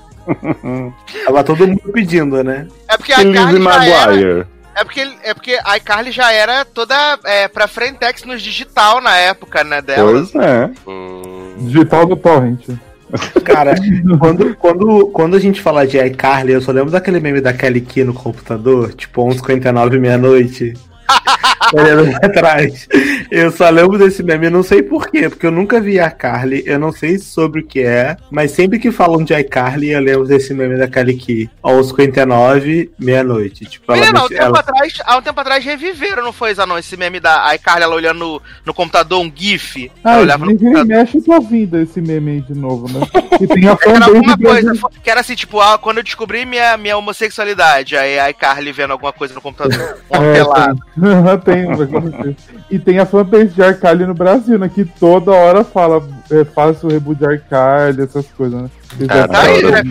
Tava 1.25 1.45
todo 1.45 1.67
mundo 1.67 1.83
pedindo, 1.93 2.43
né? 2.43 2.67
É 2.89 2.97
porque 2.97 3.13
a 3.13 3.21
E 3.21 3.25
Lizzie 3.25 3.59
iCarly 3.61 3.63
já 3.65 3.85
era, 3.85 4.07
Maguire. 4.07 4.47
é 4.77 4.85
porque, 4.85 5.01
é 5.23 5.35
porque 5.35 5.59
a 5.65 5.77
iCarly 5.77 6.13
já 6.13 6.33
era 6.33 6.65
toda 6.65 7.19
é, 7.25 7.49
pra 7.49 7.67
Frentex 7.69 8.25
nos 8.25 8.43
digital 8.43 9.01
na 9.01 9.17
época, 9.17 9.63
né, 9.65 9.81
delas. 9.83 10.31
Pois 10.33 10.45
é. 10.45 10.71
Hum, 10.87 11.55
digital 11.59 12.07
do 12.07 12.17
Torrent. 12.17 12.67
Cara, 13.45 13.75
quando, 14.21 14.55
quando, 14.55 15.07
quando 15.09 15.37
a 15.37 15.41
gente 15.41 15.61
fala 15.61 15.85
de 15.85 15.99
iCarly, 15.99 16.53
eu 16.53 16.61
só 16.63 16.71
lembro 16.71 16.93
daquele 16.93 17.19
meme 17.19 17.41
da 17.41 17.53
Kelly 17.53 17.81
Key 17.81 18.05
no 18.05 18.15
computador, 18.15 18.95
tipo 18.95 19.23
11h59, 19.27 19.99
meia-noite. 19.99 20.75
Olhando 21.73 22.19
pra 22.19 22.29
trás. 22.31 22.89
Eu 23.31 23.51
só 23.53 23.69
lembro 23.71 23.99
desse 23.99 24.23
meme, 24.23 24.47
eu 24.47 24.51
não 24.51 24.63
sei 24.63 24.83
porquê, 24.83 25.29
porque 25.29 25.47
eu 25.47 25.51
nunca 25.51 25.81
vi 25.81 26.01
a 26.01 26.11
Carly, 26.11 26.63
eu 26.67 26.79
não 26.79 26.91
sei 26.93 27.19
sobre 27.19 27.61
o 27.61 27.67
que 27.67 27.81
é, 27.81 28.17
mas 28.31 28.51
sempre 28.53 28.79
que 28.79 28.91
falam 28.91 29.23
de 29.23 29.35
iCarly, 29.35 29.91
eu 29.91 30.01
lembro 30.01 30.27
desse 30.27 30.53
meme 30.55 30.77
da 30.77 30.89
Kelly 30.89 31.17
Key. 31.17 31.51
11h59, 31.63 32.91
meia-noite. 32.99 33.65
Tipo, 33.67 33.93
ela, 33.93 34.01
Menina, 34.01 34.21
há 34.21 34.25
um, 34.25 34.29
tempo 34.29 34.43
ela- 34.43 34.61
atrás, 34.61 34.93
há 35.05 35.17
um 35.19 35.23
tempo 35.23 35.41
atrás 35.41 35.65
reviveram, 35.65 36.23
não 36.25 36.33
foi, 36.33 36.55
Zanon? 36.55 36.79
Esse 36.79 36.97
meme 36.97 37.21
da 37.21 37.55
iCarly, 37.55 37.83
ela 37.85 37.95
olhando 37.95 38.19
no, 38.19 38.43
no 38.67 38.75
computador, 38.75 39.21
um 39.21 39.33
GIF. 39.35 39.91
Ela 40.05 40.15
Ah, 40.17 40.21
olhava 40.21 40.45
no 40.47 40.53
computador. 40.53 40.87
mexe 40.87 41.21
com 41.21 41.33
a 41.33 41.41
vida 41.41 41.83
esse 41.83 42.01
meme 42.01 42.31
aí 42.33 42.41
de 42.41 42.55
novo, 42.55 42.87
né? 42.93 43.07
E 43.41 43.47
tem 43.47 43.69
a 43.69 43.77
Era 43.91 44.05
alguma 44.07 44.37
coisa, 44.37 44.73
que 45.03 45.11
era 45.11 45.21
assim, 45.21 45.35
tipo, 45.35 45.61
ah, 45.61 45.79
quando 45.79 45.99
eu 45.99 46.03
descobri 46.05 46.45
minha, 46.45 46.77
minha 46.77 46.97
homossexualidade, 46.97 47.97
aí 47.97 48.19
a 48.19 48.31
iCarly 48.31 48.73
vendo 48.73 48.93
alguma 48.93 49.13
coisa 49.13 49.35
no 49.35 49.41
computador, 49.41 49.99
uma 50.11 50.25
É, 50.25 50.33
pelada. 50.35 50.77
Tem, 51.45 51.77
certeza. 51.77 52.37
E 52.71 52.79
tem 52.79 52.99
a 52.99 53.07
fanpage 53.07 53.55
de 53.55 53.63
Arcalho 53.63 54.07
no 54.07 54.15
Brasil, 54.15 54.59
né? 54.59 54.71
Que 54.73 54.85
toda 54.85 55.33
hora 55.33 55.65
fala, 55.65 56.03
é, 56.31 56.45
o 56.87 56.89
reboot 56.89 57.19
de 57.19 57.27
Arcalho, 57.27 58.05
essas 58.05 58.27
coisas, 58.27 58.63
né? 58.63 58.71
Ah, 59.09 59.29
tá 59.29 59.43
aí, 59.43 59.63
né? 59.63 59.83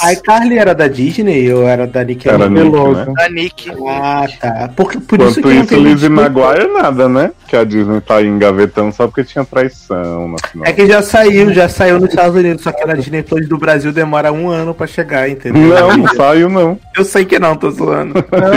A 0.00 0.16
Carly 0.16 0.58
era 0.58 0.74
da 0.74 0.88
Disney 0.88 1.52
ou 1.52 1.68
era 1.68 1.86
da 1.86 2.00
Era 2.00 2.08
Nickelodeon? 2.08 2.48
Nick, 2.48 2.94
né? 2.94 3.14
Da 3.14 3.28
Nick. 3.28 3.70
Ah, 3.88 4.26
tá. 4.40 4.70
Porque, 4.74 4.98
por 5.00 5.20
isso 5.20 5.40
Enquanto 5.40 5.68
que 5.68 5.76
não 5.76 5.80
isso, 5.80 5.88
Lizzie. 5.88 6.08
Maguire 6.08 6.72
nada, 6.72 7.08
né? 7.08 7.32
Que 7.46 7.56
a 7.56 7.64
Disney 7.64 8.00
tá 8.00 8.16
aí 8.16 8.26
engavetando 8.26 8.94
só 8.94 9.06
porque 9.06 9.24
tinha 9.24 9.44
traição 9.44 10.34
final. 10.50 10.66
É 10.66 10.72
que 10.72 10.86
já 10.86 11.02
saiu, 11.02 11.52
já 11.52 11.68
saiu 11.68 12.00
nos 12.00 12.08
Estados 12.08 12.36
Unidos, 12.36 12.62
só 12.62 12.72
que 12.72 12.84
na 12.84 12.94
Disney 12.94 13.22
Plus 13.22 13.48
do 13.48 13.58
Brasil 13.58 13.92
demora 13.92 14.32
um 14.32 14.48
ano 14.48 14.74
pra 14.74 14.86
chegar, 14.86 15.28
entendeu? 15.28 15.62
Não, 15.62 15.96
não 15.96 16.14
saiu 16.14 16.48
não. 16.48 16.78
Eu 16.96 17.04
sei 17.04 17.24
que 17.24 17.38
não, 17.38 17.56
tô 17.56 17.70
zoando. 17.70 18.14
Tá 18.34 18.50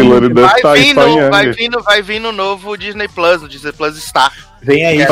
Vai 0.64 0.82
em 0.82 0.94
no, 0.94 1.30
vai, 1.30 1.46
no, 1.70 1.84
vai 1.84 2.02
vir 2.02 2.20
no 2.20 2.32
novo 2.32 2.76
Disney 2.78 3.08
Plus, 3.08 3.42
no 3.42 3.48
Disney 3.48 3.72
Plus 3.72 3.98
Star. 4.02 4.32
Vem 4.68 4.86
aí, 4.86 5.02
É, 5.02 5.08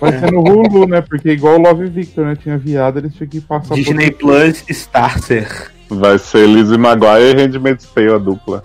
Vai, 0.00 0.18
ser 0.20 0.30
no 0.30 0.40
Hulu, 0.40 0.86
né? 0.86 1.00
Porque 1.00 1.30
igual 1.30 1.56
o 1.58 1.62
Love 1.62 1.86
Victor, 1.88 2.26
né? 2.26 2.36
Tinha 2.40 2.56
viado, 2.58 2.98
eles 2.98 3.14
tinham 3.14 3.28
que 3.28 3.40
passar 3.40 3.74
Disney 3.74 4.10
por... 4.12 4.18
Plus 4.20 4.62
Starter. 4.68 5.72
Vai 5.88 6.18
ser 6.18 6.46
Lizzie 6.46 6.78
Maguire 6.78 7.36
e 7.38 7.42
Handmaid's 7.42 7.86
Tale, 7.86 8.12
a 8.14 8.18
dupla. 8.18 8.62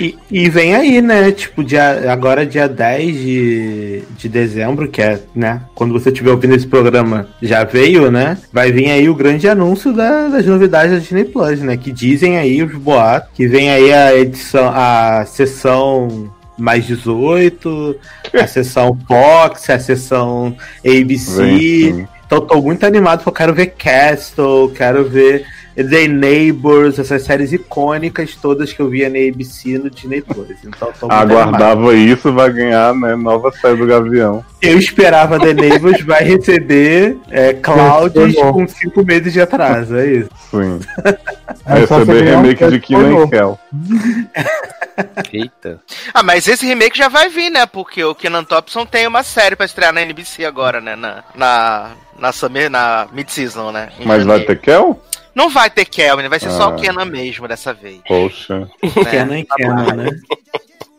E, 0.00 0.16
e 0.30 0.48
vem 0.50 0.74
aí, 0.74 1.00
né? 1.00 1.30
Tipo, 1.30 1.62
dia, 1.62 2.10
agora 2.12 2.44
dia 2.44 2.68
10 2.68 3.16
de, 3.16 4.02
de 4.18 4.28
dezembro, 4.28 4.88
que 4.88 5.00
é, 5.00 5.20
né? 5.34 5.62
Quando 5.74 5.92
você 5.92 6.08
estiver 6.10 6.32
ouvindo 6.32 6.54
esse 6.54 6.66
programa, 6.66 7.28
já 7.40 7.62
veio, 7.64 8.10
né? 8.10 8.36
Vai 8.52 8.72
vir 8.72 8.90
aí 8.90 9.08
o 9.08 9.14
grande 9.14 9.48
anúncio 9.48 9.92
da- 9.92 10.28
das 10.28 10.44
novidades 10.44 10.92
da 10.92 10.98
Disney 10.98 11.24
Plus, 11.24 11.60
né? 11.60 11.76
Que 11.76 11.92
dizem 11.92 12.36
aí 12.36 12.60
os 12.62 12.74
boatos, 12.74 13.30
que 13.34 13.46
vem 13.46 13.70
aí 13.70 13.92
a 13.92 14.16
edição, 14.16 14.70
a 14.74 15.24
sessão 15.24 16.28
mais 16.56 16.86
18, 16.86 17.96
a 18.34 18.46
sessão 18.46 18.98
Fox, 19.06 19.70
a 19.70 19.78
sessão 19.78 20.56
ABC. 20.84 21.92
Vem. 21.92 22.08
Então 22.26 22.40
tô 22.40 22.60
muito 22.60 22.84
animado 22.84 23.18
porque 23.18 23.28
eu 23.28 23.32
quero 23.34 23.54
ver 23.54 23.66
Castle, 23.66 24.70
quero 24.70 25.04
ver 25.04 25.44
The 25.74 26.08
Neighbors, 26.08 26.98
essas 26.98 27.22
séries 27.22 27.52
icônicas 27.52 28.34
todas 28.34 28.72
que 28.72 28.80
eu 28.80 28.88
via 28.88 29.08
na 29.08 29.18
ABC 29.18 29.78
no 29.78 29.90
Disney 29.90 30.22
Plus. 30.22 30.56
Então 30.64 30.88
muito 30.88 31.12
animado. 31.12 31.32
Aguardava 31.32 31.94
isso, 31.94 32.32
vai 32.32 32.52
ganhar, 32.52 32.94
né? 32.94 33.16
Nova 33.16 33.50
série 33.52 33.76
do 33.76 33.86
Gavião. 33.86 34.44
Eu 34.62 34.78
esperava 34.78 35.38
The 35.38 35.52
Neighbors 35.52 36.00
vai 36.02 36.22
receber 36.22 37.16
é, 37.30 37.52
com 37.54 38.66
cinco 38.68 39.04
meses 39.04 39.32
de 39.32 39.40
atraso, 39.40 39.96
é 39.96 40.06
isso. 40.06 40.30
Sim. 40.50 40.80
Você 41.64 41.94
Receber 41.94 42.24
remake 42.24 42.70
de 42.70 42.80
pornô. 42.80 43.28
Kel. 43.28 43.58
Eita. 45.32 45.80
Ah, 46.12 46.22
mas 46.22 46.46
esse 46.46 46.64
remake 46.66 46.96
já 46.96 47.08
vai 47.08 47.28
vir, 47.28 47.50
né? 47.50 47.66
Porque 47.66 48.04
o 48.04 48.14
Kenan 48.14 48.44
Thompson 48.44 48.86
tem 48.86 49.06
uma 49.06 49.22
série 49.22 49.56
pra 49.56 49.66
estrear 49.66 49.92
na 49.92 50.02
NBC 50.02 50.44
agora, 50.44 50.80
né? 50.80 50.94
Na, 50.94 51.24
na, 51.34 51.90
na, 52.18 52.32
summer, 52.32 52.70
na 52.70 53.08
mid-season, 53.12 53.72
né? 53.72 53.88
Em 53.98 54.06
Mas 54.06 54.24
vai 54.24 54.38
janeiro. 54.38 54.46
ter 54.46 54.60
Kel? 54.60 55.00
Não 55.34 55.50
vai 55.50 55.68
ter 55.70 55.84
Kelvin, 55.84 56.28
vai 56.28 56.38
ser 56.40 56.50
só 56.50 56.64
Ah. 56.64 56.68
o 56.68 56.76
Kenan 56.76 57.04
mesmo 57.06 57.48
dessa 57.48 57.72
vez. 57.74 58.00
Poxa. 58.06 58.60
né? 58.82 59.04
Canon 59.10 59.34
e 59.34 59.44
Canon, 59.44 59.94
né? 59.94 60.10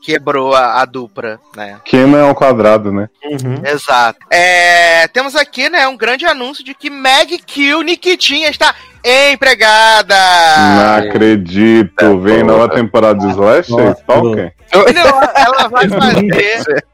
Quebrou 0.04 0.54
a, 0.54 0.82
a 0.82 0.86
dupla, 0.86 1.39
né? 1.56 1.80
Kenan 1.84 2.20
é 2.20 2.22
ao 2.22 2.36
quadrado, 2.36 2.92
né? 2.92 3.10
Uhum. 3.24 3.56
Exato. 3.65 4.20
É, 4.30 5.08
temos 5.08 5.36
aqui, 5.36 5.68
né, 5.68 5.88
um 5.88 5.98
grande 5.98 6.25
anúncio 6.27 6.63
de 6.63 6.75
que 6.75 6.92
Meg 6.92 7.39
Kill 7.39 7.82
Nikitinha 7.82 8.50
está 8.50 8.75
empregada. 9.04 10.15
Não 10.75 11.10
acredito. 11.10 12.20
Vem 12.20 12.44
nova 12.44 12.70
temporada 12.70 13.20
de 13.20 13.30
Slash? 13.32 13.72
Nossa. 13.72 14.00
Stalker? 14.00 14.54
Não, 14.74 15.22
ela 15.36 15.68
vai 15.70 15.88
fazer. 15.89 16.86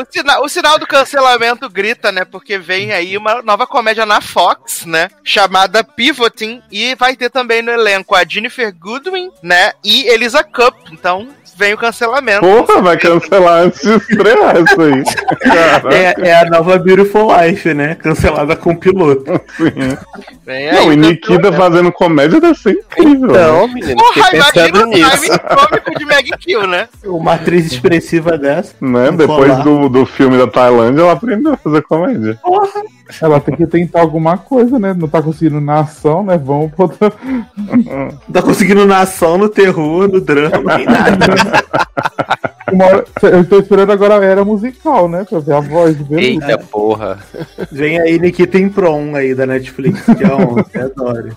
O 0.00 0.06
sinal, 0.12 0.44
o 0.44 0.48
sinal 0.48 0.78
do 0.78 0.86
cancelamento 0.86 1.68
grita, 1.68 2.12
né? 2.12 2.24
Porque 2.24 2.58
vem 2.58 2.92
aí 2.92 3.16
uma 3.16 3.42
nova 3.42 3.66
comédia 3.66 4.06
na 4.06 4.20
Fox, 4.20 4.84
né? 4.84 5.08
Chamada 5.24 5.82
Pivoting. 5.82 6.62
E 6.70 6.94
vai 6.94 7.16
ter 7.16 7.30
também 7.30 7.62
no 7.62 7.70
elenco 7.70 8.14
a 8.14 8.24
Jennifer 8.24 8.72
Goodwin, 8.74 9.30
né? 9.42 9.72
E 9.84 10.06
Elisa 10.08 10.44
Cup. 10.44 10.74
Então 10.92 11.28
vem 11.58 11.74
o 11.74 11.76
cancelamento. 11.76 12.40
Porra, 12.40 12.80
vai 12.80 12.96
cancelar 12.96 13.64
antes 13.64 13.80
de 13.82 13.96
estrear 13.96 14.56
isso 14.62 14.80
aí. 14.80 15.02
É, 15.92 16.28
é 16.28 16.40
a 16.40 16.44
nova 16.44 16.78
Beautiful 16.78 17.28
Life, 17.36 17.74
né? 17.74 17.96
Cancelada 17.96 18.54
com 18.54 18.76
piloto. 18.76 19.40
Sim. 19.56 19.98
Aí 20.46 20.72
Não, 20.72 20.88
o 20.88 20.92
e 20.92 20.96
Nikita 20.96 21.26
cancelamento. 21.26 21.56
fazendo 21.56 21.92
comédia 21.92 22.40
deve 22.40 22.58
ser 22.58 22.72
incrível. 22.72 23.30
Então, 23.30 23.68
menino, 23.68 23.96
Porra, 23.96 24.30
imagina 24.36 24.78
o 24.78 24.90
timing 24.90 25.38
cômico 25.56 25.98
de 25.98 26.04
Meg 26.06 26.30
Kill, 26.38 26.66
né? 26.68 26.88
Uma 27.04 27.34
atriz 27.34 27.66
expressiva 27.66 28.38
dessa. 28.38 28.74
Né? 28.80 29.10
Depois 29.10 29.56
do, 29.64 29.88
do 29.88 30.06
filme 30.06 30.38
da 30.38 30.46
Tailândia, 30.46 31.02
ela 31.02 31.12
aprendeu 31.12 31.54
a 31.54 31.56
fazer 31.56 31.82
comédia. 31.82 32.38
Ela 33.22 33.40
tem 33.40 33.56
que 33.56 33.66
tentar 33.66 34.00
alguma 34.00 34.36
coisa, 34.36 34.78
né? 34.78 34.92
Não 34.94 35.08
tá 35.08 35.22
conseguindo 35.22 35.60
na 35.60 35.80
ação, 35.80 36.22
né? 36.22 36.36
Vamos 36.36 36.70
botar. 36.72 37.12
Não 37.56 38.32
tá 38.32 38.42
conseguindo 38.42 38.84
na 38.86 39.00
ação, 39.00 39.38
no 39.38 39.48
terror, 39.48 40.08
no 40.08 40.20
drama, 40.20 40.76
nem 40.76 40.86
nada. 40.86 41.26
Hora- 42.70 43.04
Eu 43.22 43.44
tô 43.46 43.58
esperando 43.60 43.92
agora 43.92 44.18
a 44.18 44.24
era 44.24 44.44
musical, 44.44 45.08
né? 45.08 45.24
Pra 45.24 45.38
ver 45.38 45.54
a 45.54 45.60
voz 45.60 45.96
do 45.96 46.04
Beluga. 46.04 46.26
Eita 46.26 46.58
porra. 46.58 47.18
Vem 47.72 47.98
aí 47.98 48.18
Nikita 48.18 48.58
em 48.58 48.68
Prom 48.68 49.14
aí 49.16 49.34
da 49.34 49.46
Netflix, 49.46 50.02
que 50.04 50.24
é 50.24 50.34
um, 50.34 50.62
que 50.64 50.78
adoro. 50.78 51.30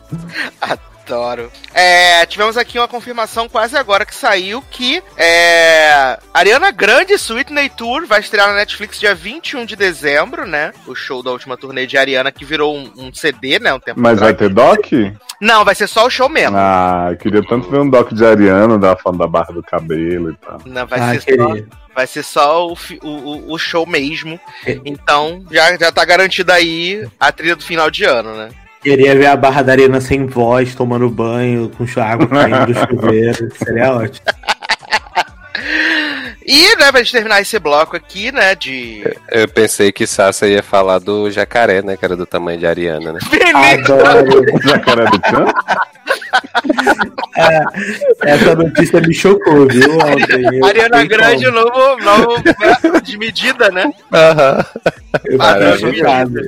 Adoro. 1.12 1.51
É, 1.74 2.25
tivemos 2.25 2.56
aqui 2.58 2.80
uma 2.80 2.88
confirmação 2.88 3.50
quase 3.50 3.75
agora 3.77 4.06
que 4.06 4.15
saiu 4.15 4.63
que 4.72 5.03
é, 5.18 6.18
Ariana 6.34 6.72
Grande 6.72 7.13
Sweetney 7.13 7.70
Tour 7.70 8.06
vai 8.08 8.22
estrear 8.22 8.48
na 8.48 8.56
Netflix 8.56 8.98
dia 9.00 9.13
21 9.13 9.65
de 9.65 9.75
dezembro, 9.75 10.48
né? 10.48 10.72
O 10.88 10.96
show 10.96 11.22
da 11.22 11.32
última 11.32 11.58
turnê 11.58 11.86
de 11.86 11.98
Ariana 11.98 12.32
que 12.32 12.46
virou 12.46 12.77
um, 12.77 12.91
um 12.98 13.13
CD, 13.13 13.60
né? 13.60 13.74
Um 13.74 13.80
tempo 13.80 14.00
Mas 14.00 14.20
vai 14.20 14.32
atrás. 14.32 14.50
ter 14.50 14.53
doc? 14.56 14.86
Não, 15.41 15.65
vai 15.65 15.75
ser 15.75 15.88
só 15.88 16.06
o 16.06 16.10
show 16.10 16.30
mesmo. 16.30 16.56
Ah, 16.58 17.08
eu 17.12 17.18
queria 17.18 17.44
tanto 17.46 17.70
ver 17.70 17.80
um 17.80 17.89
doc 17.89 18.12
de 18.13 18.25
Ariana, 18.25 18.77
da 18.77 18.96
falando 18.96 19.20
da 19.20 19.27
barra 19.27 19.51
do 19.53 19.62
cabelo 19.63 20.32
e 20.32 20.36
tal. 20.36 20.60
Não, 20.65 20.86
vai, 20.88 21.00
Ah, 21.00 21.13
ser 21.20 21.38
só, 21.38 21.48
queria. 21.48 21.68
vai 21.94 22.08
ser 22.08 22.24
só 22.24 22.68
o, 22.68 22.77
o, 23.03 23.53
o- 23.53 23.60
show 23.60 23.86
mesmo. 23.86 24.39
É. 24.65 24.80
Então, 24.86 25.44
já, 25.51 25.75
já 25.77 25.91
tá 25.91 26.06
garantido 26.06 26.51
aí 26.53 27.06
a 27.20 27.32
trilha 27.32 27.56
do 27.56 27.63
final 27.63 27.89
de 27.91 28.03
ano, 28.06 28.34
né? 28.36 28.50
Queria 28.81 29.15
ver 29.15 29.27
a 29.27 29.35
barra 29.35 29.61
da 29.61 29.73
arena 29.73 30.01
sem 30.01 30.25
voz, 30.25 30.73
tomando 30.73 31.09
banho, 31.09 31.69
com 31.69 31.85
água 32.01 32.27
caindo 32.27 32.73
do 32.73 32.73
chuveiro. 32.73 33.50
Seria 33.55 33.93
ótimo. 33.93 34.25
E, 36.45 36.75
né, 36.75 36.91
pra 36.91 37.03
gente 37.03 37.11
terminar 37.11 37.41
esse 37.41 37.59
bloco 37.59 37.95
aqui, 37.95 38.31
né, 38.31 38.55
de... 38.55 39.03
Eu 39.29 39.47
pensei 39.47 39.91
que 39.91 40.07
Sassa 40.07 40.47
ia 40.47 40.63
falar 40.63 40.97
do 41.00 41.29
jacaré, 41.29 41.83
né? 41.83 41.95
Que 41.95 42.03
era 42.03 42.17
do 42.17 42.25
tamanho 42.25 42.59
de 42.59 42.65
Ariana, 42.65 43.13
né? 43.13 43.19
Adoro. 43.73 44.43
Jacaré 44.63 45.05
do 45.05 45.21
canto? 45.21 45.53
Essa 48.21 48.55
notícia 48.55 49.01
me 49.01 49.13
chocou, 49.13 49.67
viu? 49.67 49.93
Ontem. 49.93 50.63
Ariana 50.63 51.05
Grande, 51.05 51.47
o 51.47 51.51
novo, 51.51 51.97
novo 52.03 53.01
de 53.01 53.17
medida, 53.17 53.69
né? 53.69 53.91
Maravilha. 55.38 55.77
fiquei 55.77 56.00
chocado. 56.00 56.41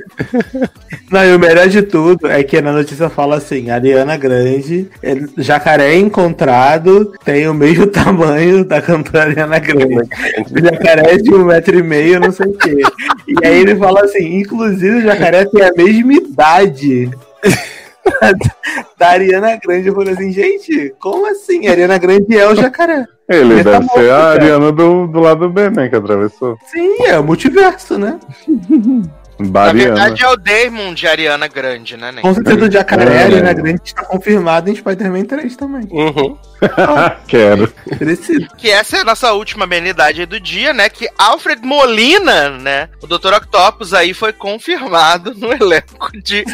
Não, 1.10 1.24
e 1.24 1.34
o 1.34 1.38
melhor 1.38 1.68
de 1.68 1.82
tudo 1.82 2.28
é 2.28 2.42
que 2.42 2.60
na 2.60 2.72
notícia 2.72 3.08
fala 3.08 3.36
assim: 3.36 3.70
Ariana 3.70 4.16
Grande, 4.16 4.88
é, 5.02 5.14
jacaré 5.38 5.96
encontrado, 5.96 7.12
tem 7.24 7.48
o 7.48 7.54
mesmo 7.54 7.86
tamanho 7.88 8.64
da 8.64 8.80
cantora 8.80 9.24
Ariana 9.24 9.58
Grande. 9.58 9.94
O 9.94 10.62
jacaré 10.62 11.14
é 11.14 11.16
de 11.16 11.34
um 11.34 11.44
metro 11.44 11.78
e 11.78 11.82
meio, 11.82 12.20
não 12.20 12.32
sei 12.32 12.46
o 12.46 12.54
quê. 12.54 12.82
E 13.26 13.46
aí 13.46 13.60
ele 13.60 13.76
fala 13.76 14.02
assim: 14.02 14.38
inclusive 14.38 14.98
o 14.98 15.02
jacaré 15.02 15.44
tem 15.44 15.62
a 15.62 15.72
mesma 15.72 16.12
idade. 16.12 17.10
Da 18.98 19.08
Ariana 19.08 19.56
Grande, 19.56 19.88
eu 19.88 19.94
falei 19.94 20.14
assim, 20.14 20.30
gente, 20.30 20.94
como 21.00 21.26
assim? 21.26 21.66
A 21.66 21.72
Ariana 21.72 21.98
Grande 21.98 22.36
é 22.36 22.48
o 22.48 22.54
jacaré. 22.54 23.04
Ele 23.28 23.54
Ele 23.54 23.64
tá 23.64 23.78
deve 23.78 23.88
ser 23.88 24.10
a 24.10 24.16
cara. 24.16 24.32
Ariana 24.32 24.72
do, 24.72 25.06
do 25.06 25.20
lado 25.20 25.48
B, 25.48 25.70
né? 25.70 25.88
Que 25.88 25.96
atravessou. 25.96 26.56
Sim, 26.66 27.04
é 27.06 27.18
o 27.18 27.24
multiverso, 27.24 27.98
né? 27.98 28.18
Na 29.38 29.46
Bariana. 29.48 29.94
verdade 29.94 30.22
é 30.24 30.28
o 30.28 30.36
Damon 30.36 30.94
de 30.94 31.06
Ariana 31.08 31.48
Grande, 31.48 31.96
né, 31.96 32.12
Nen? 32.12 32.22
Com 32.22 32.34
certeza 32.34 32.64
o 32.66 32.70
jacaré, 32.70 33.04
É. 33.14 33.24
Ariana 33.24 33.52
Grande 33.52 33.80
está 33.84 34.04
confirmado 34.04 34.70
em 34.70 34.76
Spider-Man 34.76 35.24
3 35.24 35.56
também. 35.56 35.88
Uhum. 35.90 36.38
Quero. 37.26 37.68
Preciso. 37.98 38.46
Que 38.56 38.70
essa 38.70 38.98
é 38.98 39.00
a 39.00 39.04
nossa 39.04 39.32
última 39.32 39.64
amenidade 39.64 40.20
aí 40.20 40.26
do 40.26 40.38
dia, 40.38 40.72
né? 40.72 40.88
Que 40.88 41.08
Alfred 41.18 41.60
Molina, 41.66 42.50
né? 42.50 42.88
O 43.02 43.06
Dr. 43.06 43.34
Octopus 43.34 43.92
aí 43.92 44.14
foi 44.14 44.32
confirmado 44.32 45.34
no 45.34 45.52
elenco 45.52 46.10
de 46.22 46.44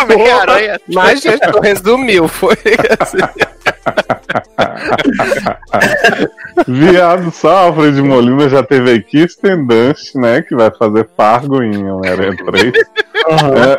Homem-Aranha. 0.00 0.80
Mas, 0.88 1.22
resumiu, 1.62 2.28
foi 2.28 2.56
assim. 3.00 3.18
Viado, 6.66 7.30
só 7.30 7.66
Alfred 7.66 8.00
Molina 8.02 8.48
já 8.48 8.62
teve 8.62 8.92
a 8.92 9.00
Kirsten 9.02 9.66
Dunst, 9.66 10.14
né? 10.14 10.42
Que 10.42 10.54
vai 10.54 10.70
fazer 10.70 11.08
Fargo 11.16 11.62
em 11.62 11.90
Homem-Aranha 11.90 12.36
3. 12.46 12.72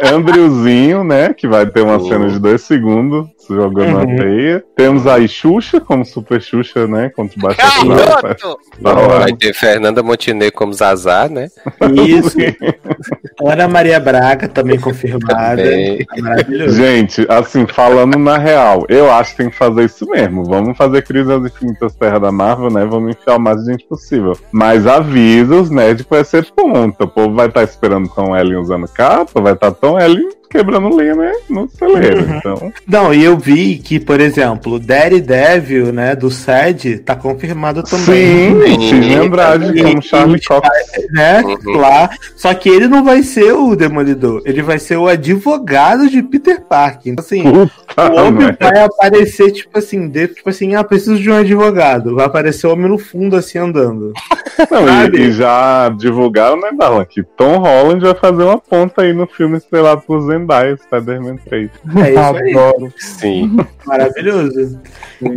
É, 0.03 0.09
Andrewzinho, 0.13 1.03
né? 1.03 1.33
Que 1.33 1.47
vai 1.47 1.65
ter 1.65 1.81
uma 1.81 1.95
Oh. 1.97 2.07
cena 2.07 2.27
de 2.27 2.39
dois 2.39 2.61
segundos 2.61 3.27
jogando 3.49 3.97
Uhum. 3.99 4.05
na 4.15 4.17
teia. 4.23 4.63
Temos 4.75 5.05
aí 5.07 5.27
Xuxa, 5.27 5.79
como 5.79 6.03
Super 6.03 6.41
Xuxa, 6.41 6.87
né? 6.87 7.09
Contra 7.15 7.37
o 7.37 7.41
Baixo! 7.41 7.59
Tá. 8.83 8.93
Vai 8.93 9.33
ter 9.33 9.53
Fernanda 9.53 10.01
Montenegro 10.03 10.53
como 10.57 10.73
Zazá, 10.73 11.29
né? 11.29 11.47
Isso. 12.07 12.35
Ana 13.45 13.67
Maria 13.67 13.99
Braga 13.99 14.47
também 14.47 14.79
confirmada. 14.79 15.61
Também. 15.61 16.05
Tá 16.05 16.21
maravilhoso. 16.21 16.75
Gente, 16.75 17.25
assim, 17.29 17.65
falando 17.67 18.17
na 18.17 18.37
real, 18.37 18.85
eu 18.89 19.11
acho 19.11 19.31
que 19.31 19.37
tem 19.37 19.49
que 19.49 19.55
fazer 19.57 19.83
isso 19.85 20.05
mesmo. 20.09 20.43
Vamos 20.45 20.75
fazer 20.77 20.84
Crise 21.01 21.27
das 21.27 21.51
Infinitas 21.51 21.95
Terra 21.95 22.19
da 22.19 22.31
Marvel, 22.31 22.69
né? 22.69 22.85
Vamos 22.85 23.15
enfiar 23.15 23.37
o 23.37 23.39
mais 23.39 23.63
de 23.63 23.71
gente 23.71 23.85
possível. 23.85 24.37
Mas 24.51 24.87
avisa 24.87 25.55
os 25.55 25.69
nerds 25.69 26.03
que 26.03 26.09
vai 26.09 26.23
ser 26.23 26.45
ponta. 26.51 27.03
O 27.03 27.07
povo 27.07 27.35
vai 27.35 27.47
estar 27.47 27.63
esperando 27.63 28.09
Tom 28.09 28.35
Ellen 28.35 28.57
usando 28.57 28.87
capa, 28.87 29.41
vai 29.41 29.53
estar 29.53 29.71
Tom 29.71 29.99
Ellen 29.99 30.29
quebrando 30.49 30.89
linha, 30.99 31.15
né? 31.15 31.31
No 31.49 31.67
celeiro. 31.69 32.23
Uhum. 32.25 32.37
Então, 32.37 32.73
Não, 32.87 33.13
e 33.13 33.23
eu 33.23 33.37
vi 33.37 33.77
que, 33.77 33.99
por 33.99 34.19
exemplo, 34.19 34.79
Daredevil, 34.79 35.91
né, 35.93 36.15
do 36.15 36.29
SED, 36.29 36.99
tá 36.99 37.15
confirmado 37.15 37.83
também. 37.83 38.05
sim, 38.05 38.61
Sim. 38.79 38.89
Sidney 38.89 39.15
Andrade 39.15 39.77
E- 39.79 39.83
como 39.83 40.01
Charlie 40.01 40.41
Cox. 40.43 40.67
Né? 41.11 41.41
Uhum. 41.43 41.77
Lá. 41.77 42.09
Só 42.35 42.53
que 42.53 42.69
ele 42.69 42.87
não 42.87 43.03
vai 43.03 43.23
ser 43.23 43.53
o 43.53 43.75
Demolidor, 43.75 44.41
ele 44.45 44.61
vai 44.61 44.79
ser 44.79 44.97
o 44.97 45.07
advogado 45.07 46.09
de 46.09 46.21
Peter 46.23 46.61
Parker. 46.61 47.11
Então, 47.13 47.23
assim, 47.23 47.43
Puta 47.43 48.11
o 48.11 48.15
homem 48.27 48.45
merda. 48.45 48.57
vai 48.69 48.83
aparecer, 48.83 49.51
tipo 49.51 49.77
assim, 49.77 50.07
de, 50.07 50.27
tipo 50.27 50.49
assim, 50.49 50.75
ah, 50.75 50.83
preciso 50.83 51.17
de 51.19 51.29
um 51.29 51.35
advogado. 51.37 52.15
Vai 52.15 52.25
aparecer 52.25 52.67
o 52.67 52.73
homem 52.73 52.89
no 52.89 52.97
fundo, 52.97 53.35
assim, 53.35 53.57
andando. 53.57 54.13
Não, 54.71 54.87
e, 55.15 55.27
e 55.27 55.31
já 55.31 55.89
divulgaram, 55.89 56.57
né, 56.59 56.69
Darlan, 56.77 57.05
que 57.05 57.21
Tom 57.23 57.57
Holland 57.57 57.99
vai 58.03 58.13
fazer 58.15 58.43
uma 58.43 58.57
ponta 58.57 59.01
aí 59.01 59.11
no 59.13 59.27
filme 59.27 59.57
estrelado 59.57 60.01
por 60.07 60.19
Zendaya, 60.37 60.77
Spider-Man 60.77 61.37
3. 61.37 61.69
É 61.97 62.09
isso 62.11 62.19
aí. 62.19 62.53
Adoro. 62.53 62.93
Sim. 62.97 63.57
Maravilhoso. 63.85 64.79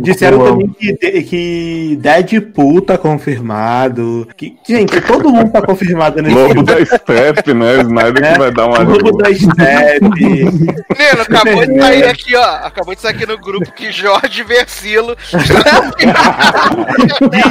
Disseram 0.01 0.43
também 0.43 0.69
que, 0.69 1.23
que 1.23 1.97
Deadpool 2.01 2.81
tá 2.81 2.97
confirmado. 2.97 4.27
Que, 4.35 4.57
gente, 4.67 4.99
todo 5.01 5.29
mundo 5.29 5.51
tá 5.51 5.61
confirmado 5.61 6.21
nesse 6.21 6.35
Lobo 6.35 6.63
da 6.63 6.85
Step, 6.85 7.53
né? 7.53 7.77
O 7.77 7.81
Snyder 7.81 8.23
É, 8.23 8.33
que 8.33 8.39
vai 8.39 8.51
dar 8.51 8.67
uma 8.67 8.79
Lobo 8.79 9.17
da 9.17 9.33
Step. 9.33 10.01
Menino, 10.01 11.21
acabou 11.21 11.65
de 11.65 11.79
sair 11.79 12.05
aqui, 12.05 12.35
ó. 12.35 12.55
Acabou 12.65 12.95
de 12.95 13.01
sair 13.01 13.11
aqui 13.11 13.25
no 13.25 13.37
grupo 13.37 13.71
que 13.71 13.91
Jorge 13.91 14.43
Versilo. 14.43 15.15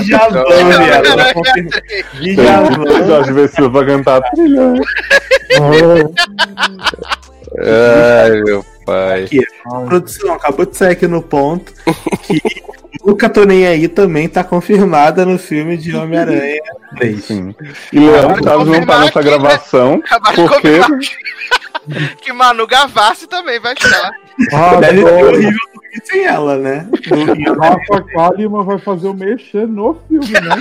Djavan, 0.03 0.45
tá. 0.45 0.55
Djavan. 2.21 2.79
Jorge 3.07 3.33
Vecilo 3.33 3.71
pra 3.71 3.87
cantar 3.87 4.21
né? 4.37 4.75
Ai, 7.57 8.43
meu 8.43 8.65
pai. 8.85 9.29
Produção, 9.87 10.35
acabou 10.35 10.67
de 10.67 10.77
sair 10.77 10.93
aqui 10.93 11.07
no 11.07 11.23
ponto 11.23 11.73
que 12.23 12.41
Nunca 13.05 13.29
Tô 13.29 13.45
Nem 13.45 13.67
Aí 13.67 13.89
também 13.89 14.29
tá 14.29 14.45
confirmada 14.45 15.25
no 15.25 15.39
filme 15.39 15.77
de 15.77 15.97
Homem-Aranha 15.97 16.61
3. 16.97 17.25
Sim. 17.25 17.55
E 17.93 17.99
Leandro 17.99 18.45
Chaves 18.45 18.67
não 18.67 18.87
tá 18.87 19.01
nessa 19.01 19.23
gravação, 19.23 20.03
porque 20.35 20.49
confirmar 20.49 20.91
que, 22.21 22.33
Manu 22.33 22.67
Gavassi 22.67 23.27
também 23.27 23.59
vai 23.61 23.73
estar. 23.73 24.11
Deve 24.81 25.03
ser 25.03 25.25
horrível 25.25 25.59
sem 26.05 26.25
ela, 26.25 26.57
né? 26.57 26.87
No- 27.11 27.55
Rafa 27.55 28.03
Kalimann 28.13 28.65
vai 28.65 28.79
fazer 28.79 29.09
o 29.09 29.15
mexer 29.15 29.67
no 29.67 29.97
filme, 30.09 30.33
né? 30.33 30.57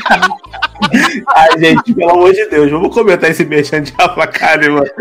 Ai, 1.36 1.60
gente, 1.60 1.94
pelo 1.96 2.12
amor 2.12 2.32
de 2.32 2.46
Deus, 2.50 2.70
vamos 2.70 2.94
comentar 2.94 3.32
esse 3.32 3.44
mexendo 3.44 3.86
de 3.86 3.94
Rafa 4.00 4.28
Kalimann. 4.28 4.84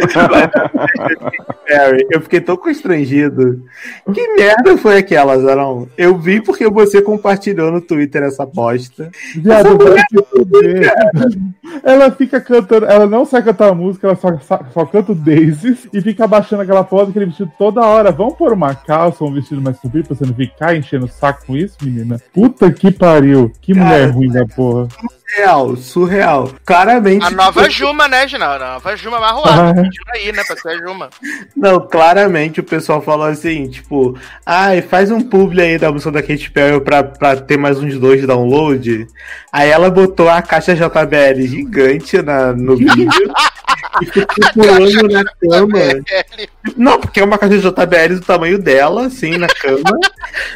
Eu 2.11 2.21
fiquei 2.21 2.40
tão 2.40 2.57
constrangido. 2.57 3.61
Que 4.14 4.28
merda 4.37 4.78
foi 4.78 4.99
aquela, 4.99 5.37
Zarão? 5.38 5.88
Eu 5.99 6.16
vi 6.16 6.40
porque 6.40 6.69
você 6.71 7.02
compartilhou 7.02 7.73
no 7.73 7.81
Twitter 7.81 8.23
essa 8.23 8.47
bosta. 8.47 9.11
Viado, 9.35 9.76
fuder. 10.31 10.93
Ela 11.83 12.11
fica 12.11 12.40
cantando, 12.40 12.87
ela 12.87 13.07
não 13.07 13.25
sai 13.25 13.43
cantar 13.43 13.71
a 13.71 13.75
música, 13.75 14.07
ela 14.07 14.16
só, 14.16 14.38
só, 14.38 14.61
só 14.73 14.87
canta 14.87 15.12
o 15.12 15.14
Daisies 15.14 15.88
e 15.93 16.00
fica 16.00 16.25
abaixando 16.25 16.62
aquela 16.62 16.85
foto, 16.85 17.11
aquele 17.11 17.26
vestido 17.26 17.50
toda 17.59 17.85
hora. 17.85 18.12
Vamos 18.12 18.35
pôr 18.35 18.52
uma 18.52 18.75
calça 18.75 19.25
ou 19.25 19.31
um 19.31 19.35
vestido 19.35 19.61
mais 19.61 19.78
comprido 19.78 20.07
pra 20.07 20.16
você 20.16 20.25
não 20.26 20.35
ficar 20.35 20.76
enchendo 20.76 21.06
o 21.06 21.09
saco 21.09 21.47
com 21.47 21.56
isso, 21.56 21.76
menina? 21.83 22.21
Puta 22.33 22.71
que 22.71 22.90
pariu. 22.90 23.52
Que 23.60 23.75
mulher 23.75 24.10
ruim 24.10 24.28
da 24.28 24.45
porra. 24.47 24.89
Real, 25.36 25.76
surreal. 25.76 26.52
Claramente. 26.65 27.25
A 27.25 27.30
nova 27.30 27.69
Juma, 27.69 28.06
né, 28.06 28.28
Ginal? 28.28 28.52
A 28.52 28.58
nova 28.75 28.97
Juma 28.97 29.19
Marroada. 29.19 29.71
Ah. 29.71 29.75
Pedindo 29.75 30.10
aí, 30.15 30.32
né, 30.32 30.45
pra 30.45 30.56
ser 30.56 30.69
a 30.69 30.78
Juma. 30.78 31.10
Não, 31.56 31.80
claramente 31.80 32.60
o 32.60 32.65
pessoal 32.65 33.02
falou 33.02 33.26
assim, 33.26 33.69
tipo, 33.69 34.17
ai, 34.45 34.82
faz 34.82 35.10
um 35.10 35.21
publi 35.21 35.62
aí 35.62 35.78
da 35.78 35.91
música 35.91 36.12
da 36.12 36.23
Katy 36.23 36.50
Perry 36.50 36.80
pra, 36.80 37.02
pra 37.02 37.36
ter 37.36 37.56
mais 37.56 37.78
uns 37.78 37.99
dois 37.99 38.25
download. 38.25 39.08
Aí 39.52 39.69
ela 39.69 39.91
botou 39.91 40.28
a 40.28 40.41
caixa 40.43 40.76
JBL 40.76 41.43
gigante 41.43 42.23
na, 42.23 42.52
no 42.52 42.76
vídeo 42.76 43.08
e 44.02 44.06
ficou 44.06 44.26
pulando 44.54 45.09
na 45.09 45.25
cama. 45.25 45.78
Não, 46.76 47.00
porque 47.00 47.21
é 47.21 47.25
uma 47.25 47.39
caixa 47.39 47.59
JBL 47.59 48.15
do 48.15 48.21
tamanho 48.21 48.59
dela, 48.59 49.06
assim, 49.06 49.37
na 49.39 49.47
cama. 49.49 49.99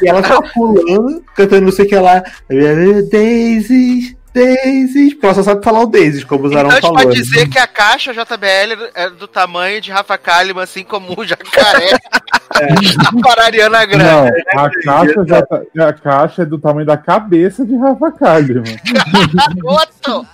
e 0.01 0.07
ela 0.09 0.21
tá 0.21 0.41
pulando, 0.53 1.23
cantando 1.35 1.61
não 1.65 1.71
sei 1.71 1.85
o 1.85 1.89
que 1.89 1.95
lá. 1.95 2.23
Daisies, 3.09 4.15
Daisies. 4.33 5.13
Porque 5.13 5.25
ela 5.25 5.35
só 5.35 5.43
sabe 5.43 5.63
falar 5.63 5.81
o 5.81 5.87
Daisies, 5.87 6.23
como 6.23 6.45
usaram 6.45 6.69
Então 6.69 6.71
a 6.71 6.75
gente 6.75 6.83
falando. 6.89 7.03
pode 7.03 7.21
dizer 7.21 7.49
que 7.49 7.59
a 7.59 7.67
caixa 7.67 8.13
JBL 8.13 8.89
é 8.95 9.09
do 9.09 9.27
tamanho 9.27 9.81
de 9.81 9.91
Rafa 9.91 10.17
Kalimann, 10.17 10.63
assim 10.63 10.83
como 10.83 11.13
o 11.19 11.25
jacaré. 11.25 11.97
A 12.51 13.21
Parariana 13.23 13.85
Grande. 13.85 14.03
Não, 14.03 14.27
a 14.61 14.69
caixa, 14.83 15.25
já 15.25 15.41
tá- 15.41 15.61
a 15.79 15.93
caixa 15.93 16.41
é 16.41 16.45
do 16.45 16.59
tamanho 16.59 16.85
da 16.85 16.97
cabeça 16.97 17.65
de 17.65 17.75
Rafa 17.77 18.11
Kalimann. 18.11 18.75
Garoto! 19.63 20.27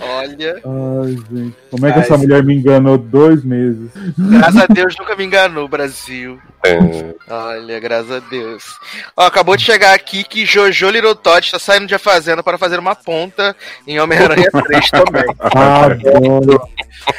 Olha, 0.00 0.60
Ai, 0.64 1.10
gente. 1.30 1.56
Como 1.70 1.86
é 1.86 1.92
que 1.92 1.98
Ai, 1.98 2.04
essa 2.04 2.18
mulher 2.18 2.42
me 2.44 2.54
enganou 2.54 2.98
dois 2.98 3.44
meses? 3.44 3.90
graças 4.18 4.62
a 4.62 4.66
Deus 4.66 4.94
nunca 4.98 5.16
me 5.16 5.24
enganou, 5.24 5.66
Brasil. 5.68 6.38
É. 6.64 7.14
Olha, 7.28 7.78
graças 7.78 8.10
a 8.10 8.18
Deus. 8.20 8.64
Ó, 9.16 9.26
acabou 9.26 9.56
de 9.56 9.64
chegar 9.64 9.94
aqui 9.94 10.24
que 10.24 10.46
Jojo 10.46 10.86
Todd 11.16 11.44
está 11.44 11.58
saindo 11.58 11.86
de 11.86 11.94
A 11.94 11.98
Fazenda 11.98 12.42
para 12.42 12.56
fazer 12.56 12.78
uma 12.78 12.94
ponta 12.94 13.54
em 13.86 14.00
Homem-Aranha 14.00 14.48
3 14.50 14.90
também. 14.90 15.24
Adoro. 15.40 16.62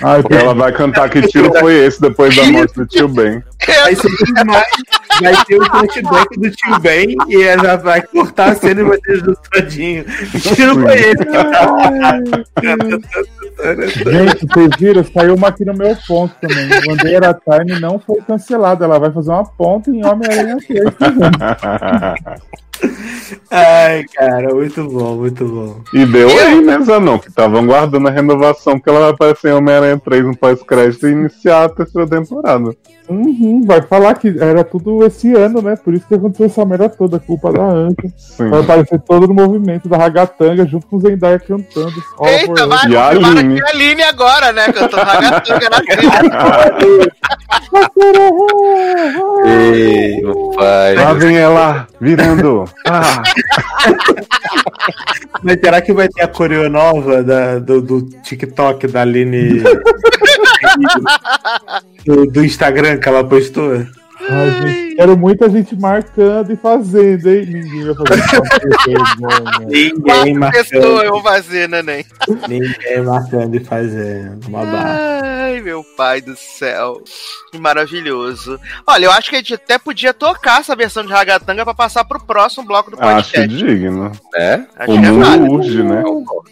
Ai, 0.02 0.22
Porque 0.22 0.34
ela 0.34 0.54
vai 0.54 0.72
cantar 0.72 1.10
que 1.10 1.22
tiro 1.28 1.52
foi 1.60 1.86
esse 1.86 2.02
depois 2.02 2.36
da 2.36 2.44
morte 2.46 2.74
do 2.74 2.88
tio 2.88 3.08
Ben. 3.08 3.44
Vai 3.66 3.96
ser. 3.96 4.10
Vai 5.22 5.46
ter 5.46 5.62
o 5.62 5.66
flashback 5.66 6.40
do 6.40 6.52
tio 6.52 6.80
Ben 6.80 7.16
e 7.28 7.44
ela 7.44 7.64
já 7.64 7.76
vai 7.76 8.02
cortar 8.02 8.52
a 8.52 8.56
cena 8.56 8.82
e 8.82 8.84
vai 8.84 8.98
ter 8.98 9.22
todinho. 9.52 10.06
Tiro 10.56 10.82
foi 10.82 10.96
esse. 10.96 11.24
Gente, 14.04 14.48
vocês 14.48 14.70
viram? 14.78 15.04
Saiu 15.04 15.36
uma 15.36 15.48
aqui 15.50 15.64
no 15.64 15.74
meu 15.74 15.96
ponto 16.08 16.36
também. 16.42 16.68
Bandeira 16.86 17.34
Time 17.34 17.80
não 17.80 18.00
foi 18.00 18.22
cancelada. 18.22 18.86
Ela 18.86 19.00
vai 19.00 19.12
fazer 19.12 19.30
uma 19.30 19.35
ponta 19.44 19.90
em 19.90 20.06
Homem-Aranha 20.06 20.58
3 20.66 20.96
também. 20.96 21.30
Ai, 23.50 24.04
cara, 24.14 24.54
muito 24.54 24.84
bom, 24.84 25.16
muito 25.16 25.46
bom. 25.46 25.82
e 25.94 26.06
deu 26.06 26.30
aí, 26.30 26.62
né, 26.62 26.80
Zanon? 26.82 27.18
Que 27.20 27.30
estavam 27.30 27.66
guardando 27.66 28.08
a 28.08 28.12
renovação, 28.12 28.74
porque 28.74 28.90
ela 28.90 29.00
vai 29.00 29.10
aparecer 29.12 29.50
em 29.50 29.54
Homem-Aranha 29.54 29.98
3 29.98 30.26
no 30.26 30.38
pós-crédito 30.38 31.08
e 31.08 31.12
iniciar 31.12 31.66
a 31.66 31.70
terceira 31.70 32.08
temporada. 32.08 32.76
Uhum, 33.08 33.64
vai 33.66 33.82
falar 33.82 34.16
que 34.16 34.36
era 34.40 34.64
tudo 34.64 35.06
esse 35.06 35.34
ano, 35.34 35.62
né? 35.62 35.76
Por 35.76 35.94
isso 35.94 36.08
que 36.08 36.16
aconteceu 36.16 36.48
essa 36.48 36.66
merda 36.66 36.90
toda, 36.90 37.20
culpa 37.20 37.52
da 37.52 37.64
Anka. 37.64 38.08
Sim. 38.18 38.50
Vai 38.50 38.62
aparecer 38.62 39.00
todo 39.00 39.28
no 39.28 39.34
movimento 39.34 39.88
da 39.88 39.98
Ragatanga 39.98 40.66
junto 40.66 40.88
com 40.88 40.98
o 40.98 41.00
Zendaya 41.00 41.40
cantando. 41.40 41.94
Eita, 42.22 42.66
vai. 42.66 42.90
E 42.90 42.98
a 42.98 43.10
Aline? 43.10 43.60
aqui 43.60 43.64
a 43.64 43.70
Aline 43.70 44.04
agora, 44.04 44.52
né? 44.52 44.66
Cantando 44.72 45.04
Ragatanga 45.04 45.70
na. 45.70 45.82
Ei, 49.46 50.22
meu 50.22 50.52
pai. 50.56 50.96
Lá 50.96 51.14
vem 51.14 51.38
ela, 51.38 51.88
virando. 52.00 52.66
Ah, 52.88 53.22
Mas 55.44 55.60
será 55.60 55.82
que 55.82 55.94
vai 55.94 56.08
ter 56.10 56.24
a 56.24 56.28
coreo 56.28 56.68
nova 56.70 57.24
da, 57.24 57.60
do, 57.60 57.82
do 57.82 58.02
TikTok 58.24 58.88
da 58.88 59.02
Aline? 59.02 59.62
do, 62.06 62.26
do 62.26 62.46
Instagram 62.46 62.95
que 63.00 63.08
ela 63.10 63.24
postou? 63.24 63.86
Ai, 64.30 64.85
Quero 64.96 65.18
muita 65.18 65.50
gente 65.50 65.76
marcando 65.76 66.52
e 66.54 66.56
fazendo, 66.56 67.30
hein? 67.30 67.46
Ninguém 67.46 67.84
vai 67.86 67.96
fazer 67.96 68.22
isso. 68.22 69.62
Ninguém 69.68 70.02
Quatro 70.02 70.36
marcando, 70.40 70.64
pessoas 70.70 71.22
fazer, 71.24 71.70
neném. 71.70 72.06
ninguém 72.48 73.02
marcando 73.04 73.56
e 73.56 73.60
fazendo. 73.60 74.40
Ai, 74.56 75.60
meu 75.62 75.84
pai 75.98 76.22
do 76.22 76.36
céu. 76.36 77.02
Que 77.52 77.58
maravilhoso. 77.58 78.60
Olha, 78.88 79.06
eu 79.06 79.12
acho 79.12 79.30
que 79.30 79.36
a 79.36 79.40
gente 79.40 79.54
até 79.54 79.78
podia 79.78 80.14
tocar 80.14 80.62
essa 80.62 80.76
versão 80.76 81.04
de 81.06 81.12
Ragatanga 81.12 81.64
pra 81.66 81.74
passar 81.74 82.04
pro 82.06 82.24
próximo 82.24 82.66
bloco 82.66 82.92
do 82.92 82.98
Acho 83.02 83.32
podcast. 83.34 83.48
digno. 83.58 84.12
né? 84.34 84.68
Acho 84.78 84.92
O 84.92 85.00
que 85.02 85.06
é 85.06 85.12
válido. 85.12 85.52
urge, 85.54 85.84
né? 85.84 86.04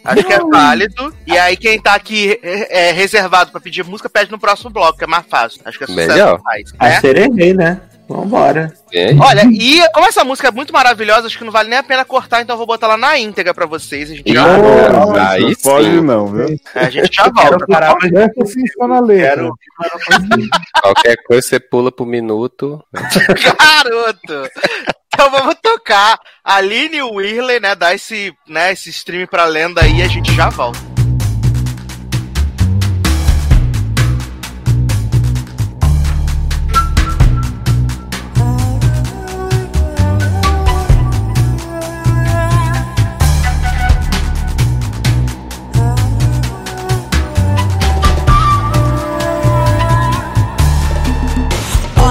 Acho 0.05 0.23
que 0.25 0.33
é 0.33 0.39
válido. 0.39 1.13
E 1.25 1.37
aí, 1.37 1.55
quem 1.55 1.79
tá 1.79 1.93
aqui 1.93 2.39
é, 2.43 2.89
é, 2.89 2.91
reservado 2.91 3.51
pra 3.51 3.61
pedir 3.61 3.83
música, 3.85 4.09
pede 4.09 4.31
no 4.31 4.39
próximo 4.39 4.69
bloco, 4.69 4.97
que 4.97 5.03
é 5.05 5.07
mais 5.07 5.25
fácil. 5.29 5.61
Acho 5.65 5.77
que 5.77 5.83
é 5.85 5.87
sucesso 5.87 6.09
Melhor. 6.11 6.37
demais. 6.37 6.73
A 6.79 6.85
Né? 6.89 6.99
sererei, 6.99 7.53
né? 7.53 7.81
Vambora. 8.07 8.71
Vem. 8.91 9.19
Olha, 9.19 9.43
e 9.51 9.81
como 9.93 10.05
essa 10.07 10.23
música 10.23 10.49
é 10.49 10.51
muito 10.51 10.73
maravilhosa, 10.73 11.27
acho 11.27 11.37
que 11.37 11.43
não 11.43 11.51
vale 11.51 11.69
nem 11.69 11.79
a 11.79 11.83
pena 11.83 12.03
cortar, 12.05 12.41
então 12.41 12.53
eu 12.53 12.57
vou 12.57 12.67
botar 12.67 12.87
ela 12.87 12.97
na 12.97 13.17
íntegra 13.17 13.53
pra 13.53 13.65
vocês. 13.65 14.11
A 14.11 14.15
gente 14.15 14.33
já, 14.33 14.57
Nossa, 14.57 15.29
aí 15.29 15.55
pode 15.57 15.85
sim. 15.85 16.01
não, 16.01 16.27
viu? 16.27 16.59
a 16.75 16.89
gente 16.89 17.15
já 17.15 17.23
Quero 17.31 17.49
volta. 17.49 17.65
parar, 17.67 17.95
mas 18.01 18.11
Presta 18.11 18.41
atenção 18.43 18.87
na 18.87 18.99
letra. 18.99 19.29
quero. 19.35 19.53
Qualquer 20.81 21.15
coisa 21.25 21.47
você 21.47 21.59
pula 21.59 21.91
pro 21.91 22.05
minuto. 22.05 22.83
Garoto! 22.93 24.49
Então 25.13 25.29
vamos 25.31 25.55
tocar 25.61 26.19
Aline 26.43 27.01
Whirley, 27.03 27.59
né? 27.59 27.75
Dar 27.75 27.93
esse, 27.95 28.33
né, 28.47 28.73
esse 28.73 28.89
stream 28.89 29.27
pra 29.27 29.45
lenda 29.45 29.81
aí 29.81 29.99
e 29.99 30.01
a 30.03 30.07
gente 30.07 30.33
já 30.35 30.49
volta. 30.49 30.92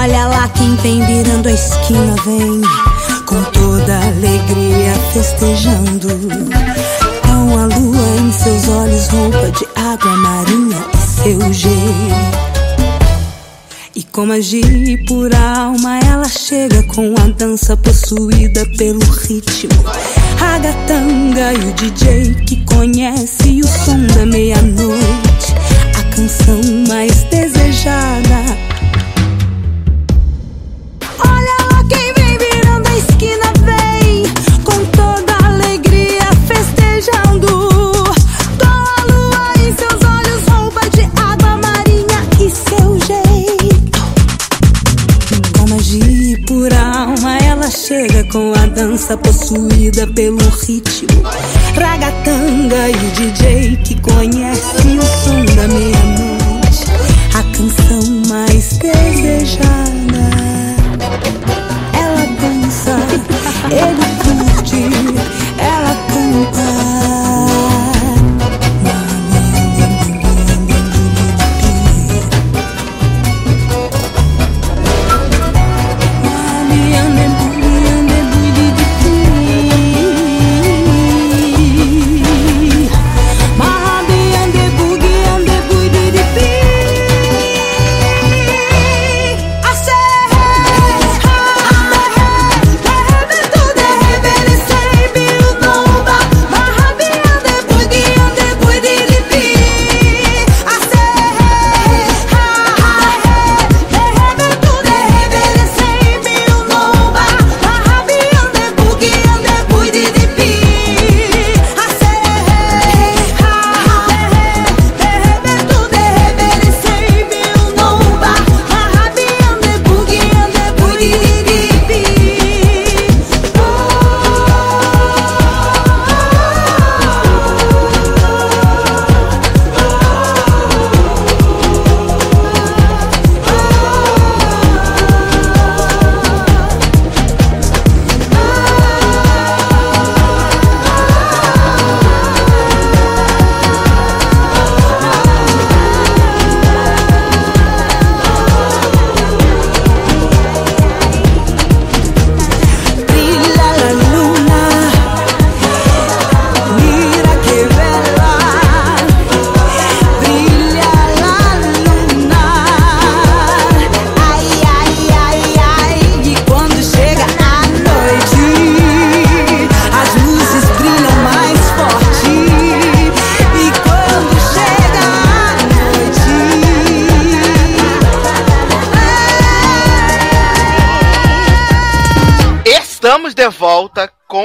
Olha 0.02 0.26
lá 0.26 0.48
quem 0.48 0.74
vem 0.78 1.00
virando 1.06 1.48
a 1.48 1.52
esquina, 1.52 2.16
vem 2.24 2.60
com 3.24 3.40
toda 3.52 3.98
alegria 3.98 4.94
festejando. 5.12 6.08
Com 7.22 7.56
a 7.56 7.66
lua 7.66 8.20
em 8.20 8.32
seus 8.32 8.68
olhos, 8.68 9.06
roupa 9.06 9.52
de 9.52 9.64
água 9.76 10.16
marinha 10.16 10.84
e 10.92 11.22
seu 11.22 11.52
jeito. 11.52 11.78
E 13.94 14.02
com 14.02 14.26
magia 14.26 14.66
e 14.66 14.96
pura 15.06 15.38
alma, 15.38 16.00
ela 16.00 16.28
chega 16.28 16.82
com 16.82 17.14
a 17.20 17.28
dança 17.38 17.76
possuída 17.76 18.66
pelo 18.76 19.04
ritmo. 19.04 19.84
Ragatanga 20.36 21.52
e 21.52 21.70
o 21.70 21.72
DJ 21.74 22.34
que 22.44 22.56
conhece 22.64 23.60
o 23.62 23.68
som 23.68 24.04
da 24.16 24.26
meia-noite. 24.26 25.54
A 25.96 26.02
canção 26.16 26.60
mais 26.88 27.22
desejada. 27.30 28.71
Pura 46.62 46.80
alma, 46.80 47.38
ela 47.38 47.68
chega 47.68 48.22
com 48.30 48.52
a 48.52 48.66
dança 48.66 49.16
possuída 49.16 50.06
pelo 50.06 50.38
ritmo. 50.64 51.22
Ragatanga 51.74 52.88
e 52.88 52.92
o 52.92 53.10
DJ 53.16 53.76
que 53.78 54.00
conhece 54.00 54.76
o 54.96 55.02
som 55.02 55.44
da 55.56 55.66
meia-noite. 55.66 56.84
A 57.34 57.42
canção 57.56 58.22
mais 58.28 58.78
desejada. 58.78 60.22
Ela 61.98 62.26
dança, 62.40 62.96
ele 63.66 64.06
curte, 64.22 64.84
ela 65.58 65.96
canta. 66.12 66.71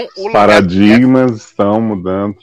Com 0.06 0.22
o 0.22 0.28
lugar 0.28 0.48
Paradigmas 0.48 1.32
estão 1.36 1.82
mudando. 1.82 2.38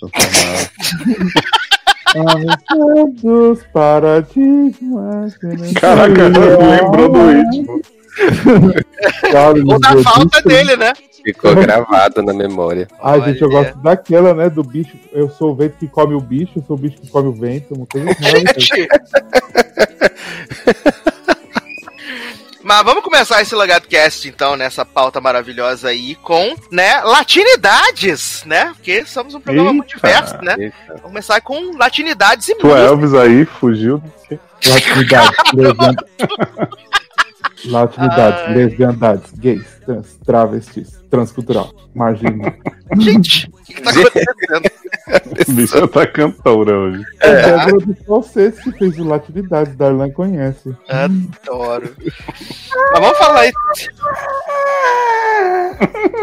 Dos 3.22 3.62
paradigmas. 3.72 5.36
Caraca, 5.80 6.28
lembrou 6.28 7.12
do 7.12 7.30
ritmo. 7.30 7.80
Ou 9.72 9.78
da 9.80 9.96
falta 10.02 10.40
dele, 10.42 10.76
né? 10.76 10.92
Ficou 11.24 11.54
gravado 11.54 12.22
na 12.22 12.34
memória. 12.34 12.86
Ai, 13.02 13.20
gente, 13.22 13.40
eu 13.42 13.48
Olha. 13.48 13.64
gosto 13.64 13.78
daquela, 13.78 14.34
né? 14.34 14.50
Do 14.50 14.62
bicho. 14.62 14.96
Eu 15.10 15.30
sou 15.30 15.52
o 15.52 15.54
vento 15.54 15.76
que 15.78 15.88
come 15.88 16.14
o 16.14 16.20
bicho, 16.20 16.52
eu 16.56 16.62
sou 16.62 16.76
o 16.76 16.78
bicho 16.78 16.98
que 16.98 17.08
come 17.08 17.28
o 17.28 17.32
vento. 17.32 17.74
Uma 17.74 17.86
coisa 17.86 18.10
assim. 18.10 18.86
Mas 22.64 22.82
vamos 22.82 23.04
começar 23.04 23.42
esse 23.42 23.54
Logado 23.54 23.86
Cast, 23.86 24.26
então, 24.26 24.56
nessa 24.56 24.86
pauta 24.86 25.20
maravilhosa 25.20 25.88
aí, 25.90 26.14
com, 26.14 26.56
né, 26.72 26.98
latinidades, 27.02 28.42
né? 28.46 28.72
Porque 28.74 29.04
somos 29.04 29.34
um 29.34 29.40
programa 29.40 29.70
muito 29.70 29.94
Eita. 29.94 30.08
diverso, 30.08 30.38
né? 30.42 30.56
Eita. 30.58 30.74
Vamos 30.88 31.02
começar 31.02 31.40
com 31.42 31.76
latinidades 31.76 32.48
e 32.48 32.54
Tu 32.54 32.66
música. 32.66 32.82
Elvis 32.82 33.12
aí 33.12 33.44
fugiu. 33.44 34.02
Latinidade, 34.66 35.36
por 35.50 35.60
exemplo. 35.60 36.06
Latinidades, 37.66 38.48
lesbiandades, 38.56 39.32
gays, 39.34 39.66
trans, 39.84 40.18
travestis, 40.24 41.00
transcultural, 41.10 41.72
marginal. 41.94 42.52
Gente, 42.98 43.50
o 43.52 43.64
que, 43.64 43.74
que 43.74 43.82
tá 43.82 43.90
acontecendo? 43.90 44.84
O 45.48 45.52
bicho 45.52 45.88
tá 45.88 46.06
cantora 46.06 46.76
hoje. 46.76 47.04
É 47.20 47.28
a 47.28 47.66
Débora 47.66 47.86
do 47.86 47.94
Falsete 48.06 48.62
que 48.62 48.72
fez 48.78 48.98
o 48.98 49.04
Latinidades, 49.04 49.76
Darlan 49.76 50.10
conhece. 50.10 50.74
Adoro. 50.88 51.94
Mas 52.92 53.00
vamos 53.00 53.18
falar 53.18 53.40
aí. 53.40 53.52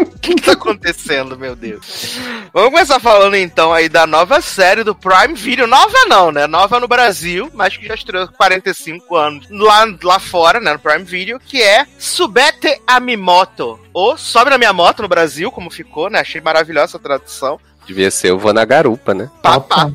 O 0.01 0.19
que, 0.19 0.35
que 0.35 0.41
tá 0.41 0.53
acontecendo, 0.53 1.37
meu 1.37 1.55
Deus? 1.55 2.17
Vamos 2.53 2.71
começar 2.71 2.99
falando 2.99 3.35
então 3.35 3.73
aí 3.73 3.89
da 3.89 4.07
nova 4.07 4.41
série 4.41 4.83
do 4.83 4.95
Prime 4.95 5.33
Video. 5.33 5.67
Nova 5.67 6.05
não, 6.07 6.31
né? 6.31 6.47
Nova 6.47 6.79
no 6.79 6.87
Brasil, 6.87 7.49
mas 7.53 7.75
que 7.77 7.87
já 7.87 7.95
estreou 7.95 8.27
com 8.27 8.33
45 8.33 9.15
anos 9.15 9.47
lá, 9.49 9.85
lá 10.03 10.19
fora, 10.19 10.59
né? 10.59 10.73
No 10.73 10.79
Prime 10.79 11.03
Video, 11.03 11.39
que 11.39 11.61
é 11.61 11.85
Subete 11.97 12.81
a 12.87 12.99
mi 12.99 13.17
moto. 13.51 13.79
Ou 13.93 14.17
Sobe 14.17 14.49
na 14.49 14.57
minha 14.57 14.73
moto 14.73 15.01
no 15.01 15.07
Brasil, 15.07 15.51
como 15.51 15.69
ficou, 15.69 16.09
né? 16.09 16.19
Achei 16.19 16.41
maravilhosa 16.41 16.85
essa 16.85 16.99
tradução. 16.99 17.59
Devia 17.85 18.09
ser 18.09 18.29
eu 18.29 18.39
vou 18.39 18.53
na 18.53 18.63
garupa, 18.63 19.13
né? 19.13 19.29
Papá. 19.41 19.91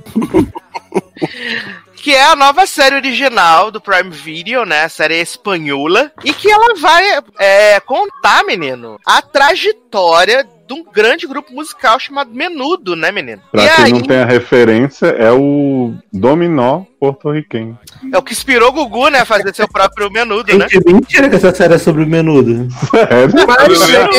que 1.95 2.15
é 2.15 2.25
a 2.25 2.37
nova 2.37 2.67
série 2.67 2.97
original 2.97 3.71
do 3.71 3.81
Prime 3.81 4.11
Video, 4.11 4.65
né? 4.65 4.85
A 4.85 4.89
série 4.89 5.21
espanhola. 5.21 6.13
E 6.25 6.33
que 6.33 6.51
ela 6.51 6.75
vai 6.77 7.05
é, 7.39 7.81
contar, 7.81 8.45
menino, 8.45 8.99
a 9.05 9.23
trajetória 9.23 10.47
de 10.67 10.75
um 10.75 10.85
grande 10.85 11.27
grupo 11.27 11.53
musical 11.55 11.99
chamado 11.99 12.33
Menudo, 12.33 12.97
né, 12.97 13.13
menino? 13.13 13.41
Pra 13.53 13.65
e 13.65 13.69
quem 13.69 13.85
aí, 13.85 13.93
não 13.93 14.03
tem 14.03 14.19
a 14.19 14.25
referência, 14.25 15.07
é 15.07 15.31
o 15.31 15.95
Dominó 16.13 16.83
porto-riquenho. 16.99 17.79
é 18.13 18.19
o 18.19 18.23
que 18.23 18.33
inspirou 18.33 18.71
o 18.71 18.73
Gugu, 18.73 19.09
né, 19.09 19.21
a 19.21 19.25
fazer 19.25 19.55
seu 19.55 19.69
próprio 19.69 20.11
Menudo, 20.11 20.57
né? 20.57 20.67
Mentira 20.87 21.29
que 21.29 21.37
essa 21.37 21.55
série 21.55 21.75
é 21.75 21.79
sobre 21.79 22.03
o 22.03 22.07
menudo. 22.07 22.69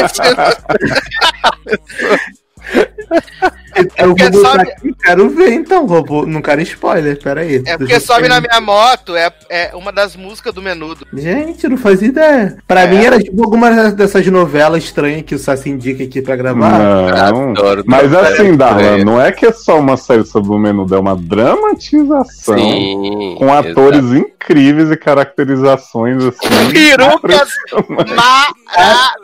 Sério? 0.09 0.37
Botar 3.07 4.33
sabe- 4.33 4.71
aqui, 4.71 4.93
quero 5.03 5.29
ver 5.29 5.51
então, 5.53 5.85
vou, 5.85 6.25
não 6.25 6.41
quero 6.41 6.61
spoiler, 6.61 7.21
pera 7.21 7.41
aí. 7.41 7.61
É 7.65 7.77
porque 7.77 7.99
Sobe 7.99 8.27
na. 8.27 8.41
Minha 8.41 8.59
Moto 8.59 9.15
é, 9.15 9.31
é 9.49 9.75
uma 9.75 9.91
das 9.91 10.15
músicas 10.15 10.53
do 10.53 10.61
Menudo. 10.61 11.05
Gente, 11.13 11.67
não 11.67 11.77
fazia 11.77 12.07
ideia. 12.07 12.57
Pra 12.67 12.81
É. 12.81 12.87
mim 12.87 13.03
era 13.05 13.19
tipo 13.19 13.43
alguma 13.43 13.91
dessas 13.91 14.25
novelas 14.27 14.83
estranhas 14.83 15.21
que 15.23 15.35
o 15.35 15.39
Sassi 15.39 15.69
indica 15.69 16.03
aqui 16.03 16.21
pra 16.23 16.35
gravar. 16.35 16.71
Não. 16.79 17.49
Adoro 17.51 17.83
Mas 17.85 18.13
assim, 18.13 18.55
Darlan, 18.57 19.03
não 19.05 19.21
é 19.21 19.31
que 19.31 19.45
é 19.45 19.51
só 19.51 19.79
uma 19.79 19.95
série 19.95 20.25
sobre 20.25 20.51
o 20.51 20.57
menudo, 20.57 20.95
é 20.95 20.99
uma 20.99 21.15
dramatização 21.15 22.57
Sim. 22.57 23.35
com 23.37 23.53
atores 23.53 24.03
incríveis 24.11 24.89
e 24.91 24.97
caracterizações 24.97 26.23
assim. 26.23 26.71
Perucas 26.73 27.49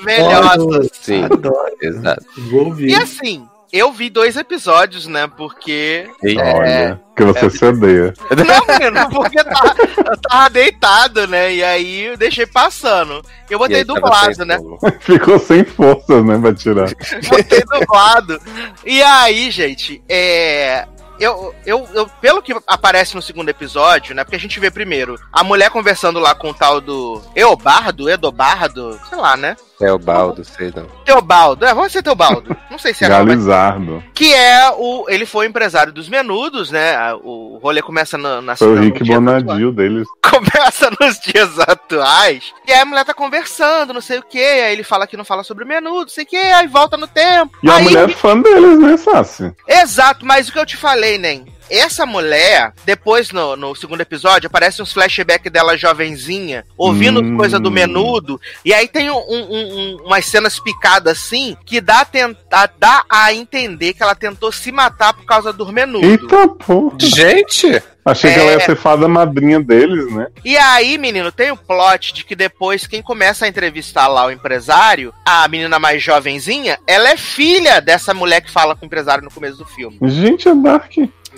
maravilhosas. 0.06 0.52
Adoro, 0.54 0.89
Sim. 1.02 1.24
adoro. 1.24 1.76
Exato. 1.82 2.26
Vou 2.50 2.65
ouvir. 2.65 2.89
E 2.89 2.96
assim, 2.96 3.46
eu 3.74 3.92
vi 3.92 4.08
dois 4.10 4.38
episódios, 4.38 5.08
né? 5.08 5.28
Porque. 5.36 6.08
Olha, 6.24 7.02
que 7.18 7.24
você 7.24 7.46
É. 7.48 7.50
se 7.50 7.66
odeia. 7.66 8.14
Não, 8.30 8.68
menino, 8.80 9.10
porque 9.10 9.44
tava, 9.44 9.76
eu 10.12 10.18
tava 10.22 10.50
deitado, 10.52 11.28
né? 11.28 11.54
E 11.56 11.64
aí 11.64 12.02
eu 12.04 12.16
deixei 12.18 12.46
passando. 12.46 13.22
Eu 13.50 13.58
botei 13.58 13.84
dublado, 13.84 14.46
né? 14.46 14.60
Ficou 15.02 15.40
sem 15.40 15.64
forças, 15.66 16.24
né, 16.24 16.38
pra 16.40 16.54
tirar. 16.54 16.88
Botei 17.28 17.62
dublado. 17.62 18.40
E 18.86 19.02
aí, 19.02 19.50
gente, 19.50 20.04
é. 20.08 20.88
Eu, 21.20 21.54
eu, 21.66 21.88
eu, 21.94 22.08
pelo 22.20 22.42
que 22.42 22.54
aparece 22.68 23.16
no 23.16 23.22
segundo 23.22 23.48
episódio, 23.48 24.14
né? 24.16 24.24
Porque 24.24 24.36
a 24.36 24.40
gente 24.40 24.60
vê 24.60 24.70
primeiro 24.72 25.16
a 25.32 25.44
mulher 25.44 25.70
conversando 25.70 26.20
lá 26.20 26.34
com 26.36 26.50
o 26.50 26.54
tal 26.54 26.82
do 26.82 27.22
Eobardo, 27.36 28.10
Edobardo, 28.10 29.00
sei 29.10 29.18
lá, 29.20 29.38
né? 29.38 29.56
É 29.82 29.92
o 29.92 29.98
baldo, 30.00 30.46
sei 30.46 30.72
não. 30.76 30.86
Teobaldo, 31.04 31.66
é, 31.66 31.74
vamos 31.74 31.92
ser 31.92 32.02
Teobaldo. 32.04 32.56
Não 32.72 32.78
sei 32.78 32.94
se 32.94 33.04
é 33.04 33.10
não, 33.10 33.18
mas 33.18 33.28
Galizardo. 33.46 34.04
que 34.14 34.34
é 34.34 34.70
o. 34.78 35.06
Ele 35.10 35.26
foi 35.26 35.46
o 35.46 35.50
empresário 35.50 35.92
dos 35.92 36.08
menudos, 36.08 36.72
né? 36.72 36.96
A- 36.96 37.16
O 37.16 37.60
rolê 37.62 37.82
começa 37.82 38.18
na, 38.18 38.42
na 38.42 38.56
Foi 38.56 38.68
o 38.68 38.80
Rick 38.80 39.04
dia 39.04 39.16
Bonadio 39.16 39.72
deles. 39.72 40.08
começa 40.24 40.90
nos 41.00 41.20
dias 41.20 41.60
atuais. 41.60 42.54
E 42.68 42.72
aí 42.72 42.80
a 42.82 42.86
mulher 42.86 43.04
tá 43.06 43.14
conversando, 43.14 43.94
não 43.94 44.02
sei 44.02 44.20
o 44.20 44.24
que. 44.24 44.40
Aí 44.40 44.74
ele 44.74 44.84
fala 44.84 45.06
que 45.08 45.18
não 45.18 45.26
fala 45.26 45.44
sobre 45.44 45.66
menudo, 45.66 46.02
não 46.02 46.08
sei 46.10 46.24
o 46.24 46.28
que. 46.28 46.38
Aí 46.38 46.68
volta 46.68 46.96
no 46.98 47.08
tempo. 47.08 47.58
E 47.64 47.70
a 47.70 47.76
aí, 47.76 47.84
mulher 47.84 48.10
é 48.10 48.14
fã 48.14 48.40
deles, 48.40 48.80
né, 48.80 48.98
Sassi? 48.98 49.54
Exato, 49.68 50.26
mas 50.26 50.48
o 50.48 50.54
que 50.54 50.60
eu 50.60 50.66
te 50.66 50.78
falei, 50.78 51.18
nem. 51.18 51.46
Essa 51.76 52.06
mulher, 52.06 52.72
depois 52.86 53.32
no, 53.32 53.56
no 53.56 53.74
segundo 53.76 54.02
episódio, 54.02 54.48
aparece 54.48 54.82
uns 54.82 54.94
flashbacks 54.94 55.52
dela 55.52 55.76
jovenzinha, 55.76 56.64
ouvindo 56.78 57.20
Hum. 57.22 57.36
coisa 57.36 57.60
do 57.60 57.72
menudo, 57.72 58.40
e 58.64 58.74
aí 58.74 58.88
tem 58.88 59.10
um, 59.10 59.16
um- 59.18 59.48
um- 59.50 59.98
umas 60.06 60.26
cenas 60.26 60.60
picadas 60.60 61.18
assim, 61.18 61.58
que 61.66 61.82
dá 61.82 62.02
a, 62.02 62.06
tentar, 62.06 62.72
dá 62.78 63.04
a 63.10 63.34
entender 63.34 63.94
que 63.94 64.04
ela 64.04 64.14
tentou 64.16 64.52
se 64.52 64.72
matar 64.72 65.14
por 65.14 65.26
causa 65.26 65.52
do 65.52 65.66
menudo. 65.72 66.06
Eita 66.06 66.48
porra. 66.48 66.96
Gente! 67.00 67.82
Achei 68.06 68.34
que 68.34 68.40
ela 68.40 68.52
É. 68.52 68.54
ia 68.56 68.60
ser 68.60 68.76
fada 68.76 69.08
madrinha 69.08 69.62
deles, 69.62 70.12
né? 70.14 70.28
E 70.44 70.58
aí, 70.58 70.98
menino, 70.98 71.32
tem 71.32 71.52
o 71.52 71.56
plot 71.58 72.14
de 72.14 72.26
que 72.26 72.36
depois 72.36 72.86
quem 72.86 73.02
começa 73.02 73.46
a 73.46 73.48
entrevistar 73.48 74.08
lá 74.10 74.26
o 74.26 74.32
empresário, 74.32 75.14
a 75.26 75.48
menina 75.48 75.80
mais 75.80 76.04
jovenzinha, 76.04 76.78
ela 76.86 77.10
é 77.10 77.16
filha 77.18 77.80
dessa 77.80 78.14
mulher 78.14 78.42
que 78.42 78.52
fala 78.52 78.76
com 78.76 78.84
o 78.84 78.86
empresário 78.88 79.24
no 79.24 79.32
começo 79.32 79.56
do 79.58 79.66
filme. 79.66 79.98
Gente, 80.04 80.50
é 80.50 80.54
Dark. 80.54 80.92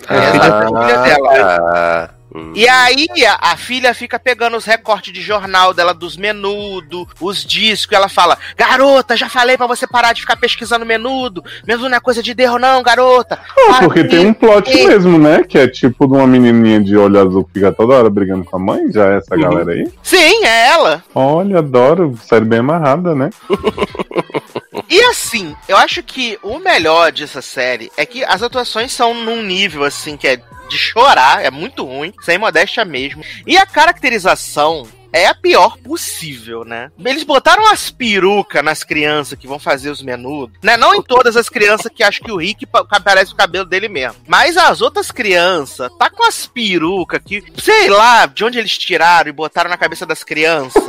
É, 0.08 0.32
filha 0.32 0.50
da 0.50 0.68
filha 0.68 1.16
dela. 1.16 1.60
ah, 1.74 2.10
hum. 2.34 2.52
E 2.54 2.68
aí 2.68 3.06
a, 3.26 3.52
a 3.52 3.56
filha 3.56 3.94
fica 3.94 4.18
pegando 4.18 4.56
os 4.56 4.64
recortes 4.64 5.12
de 5.12 5.20
jornal 5.22 5.72
dela 5.72 5.92
dos 5.94 6.16
menudo, 6.16 7.08
os 7.20 7.44
discos, 7.44 7.92
e 7.92 7.96
ela 7.96 8.08
fala: 8.08 8.36
Garota, 8.56 9.16
já 9.16 9.28
falei 9.28 9.56
pra 9.56 9.66
você 9.66 9.86
parar 9.86 10.12
de 10.12 10.20
ficar 10.20 10.36
pesquisando 10.36 10.84
menudo. 10.86 11.42
Menudo 11.66 11.88
não 11.88 11.96
é 11.96 12.00
coisa 12.00 12.22
de 12.22 12.34
derro, 12.34 12.58
não, 12.58 12.82
garota. 12.82 13.38
Ah, 13.50 13.66
Para 13.74 13.80
porque 13.86 14.04
tem 14.04 14.26
um 14.26 14.34
plot 14.34 14.70
E- 14.70 14.86
mesmo, 14.86 15.18
né? 15.18 15.42
Que 15.42 15.58
é 15.58 15.66
tipo 15.68 16.06
de 16.06 16.12
uma 16.14 16.26
menininha 16.26 16.80
de 16.80 16.96
olho 16.96 17.20
azul 17.20 17.44
que 17.44 17.54
fica 17.54 17.72
toda 17.72 17.94
hora 17.94 18.10
brigando 18.10 18.44
com 18.44 18.56
a 18.56 18.60
mãe. 18.60 18.92
Já 18.92 19.06
é 19.12 19.16
essa 19.18 19.34
Uhum. 19.34 19.40
galera 19.42 19.72
aí? 19.72 19.90
Sim, 20.02 20.44
é 20.44 20.68
ela. 20.68 21.02
Olha, 21.14 21.58
adoro. 21.58 22.16
Série 22.22 22.44
bem 22.44 22.58
amarrada, 22.60 23.14
né? 23.14 23.30
E 24.88 25.00
assim, 25.04 25.54
eu 25.68 25.76
acho 25.76 26.02
que 26.02 26.38
o 26.42 26.58
melhor 26.58 27.12
dessa 27.12 27.40
série 27.42 27.90
é 27.96 28.04
que 28.06 28.24
as 28.24 28.42
atuações 28.42 28.92
são 28.92 29.14
num 29.14 29.42
nível 29.42 29.84
assim 29.84 30.16
que 30.16 30.28
é 30.28 30.36
de 30.68 30.76
chorar, 30.76 31.44
é 31.44 31.50
muito 31.50 31.84
ruim, 31.84 32.12
sem 32.22 32.38
modéstia 32.38 32.84
mesmo. 32.84 33.22
E 33.46 33.56
a 33.56 33.64
caracterização 33.64 34.86
é 35.12 35.26
a 35.28 35.34
pior 35.34 35.78
possível, 35.78 36.64
né? 36.64 36.90
Eles 37.02 37.22
botaram 37.22 37.66
as 37.70 37.90
perucas 37.90 38.62
nas 38.64 38.82
crianças 38.82 39.38
que 39.38 39.46
vão 39.46 39.58
fazer 39.58 39.90
os 39.90 40.02
menudos, 40.02 40.58
né? 40.62 40.76
Não 40.76 40.94
em 40.94 41.02
todas 41.02 41.36
as 41.36 41.48
crianças 41.48 41.90
que 41.94 42.02
acho 42.02 42.20
que 42.20 42.32
o 42.32 42.36
Rick 42.36 42.66
pa- 42.66 42.84
parece 42.84 43.32
o 43.32 43.36
cabelo 43.36 43.64
dele 43.64 43.88
mesmo. 43.88 44.16
Mas 44.26 44.56
as 44.56 44.80
outras 44.80 45.10
crianças, 45.10 45.90
tá 45.98 46.10
com 46.10 46.26
as 46.26 46.46
perucas 46.46 47.20
que, 47.24 47.42
sei 47.62 47.88
lá, 47.88 48.26
de 48.26 48.44
onde 48.44 48.58
eles 48.58 48.76
tiraram 48.76 49.30
e 49.30 49.32
botaram 49.32 49.70
na 49.70 49.76
cabeça 49.78 50.04
das 50.04 50.22
crianças. 50.24 50.82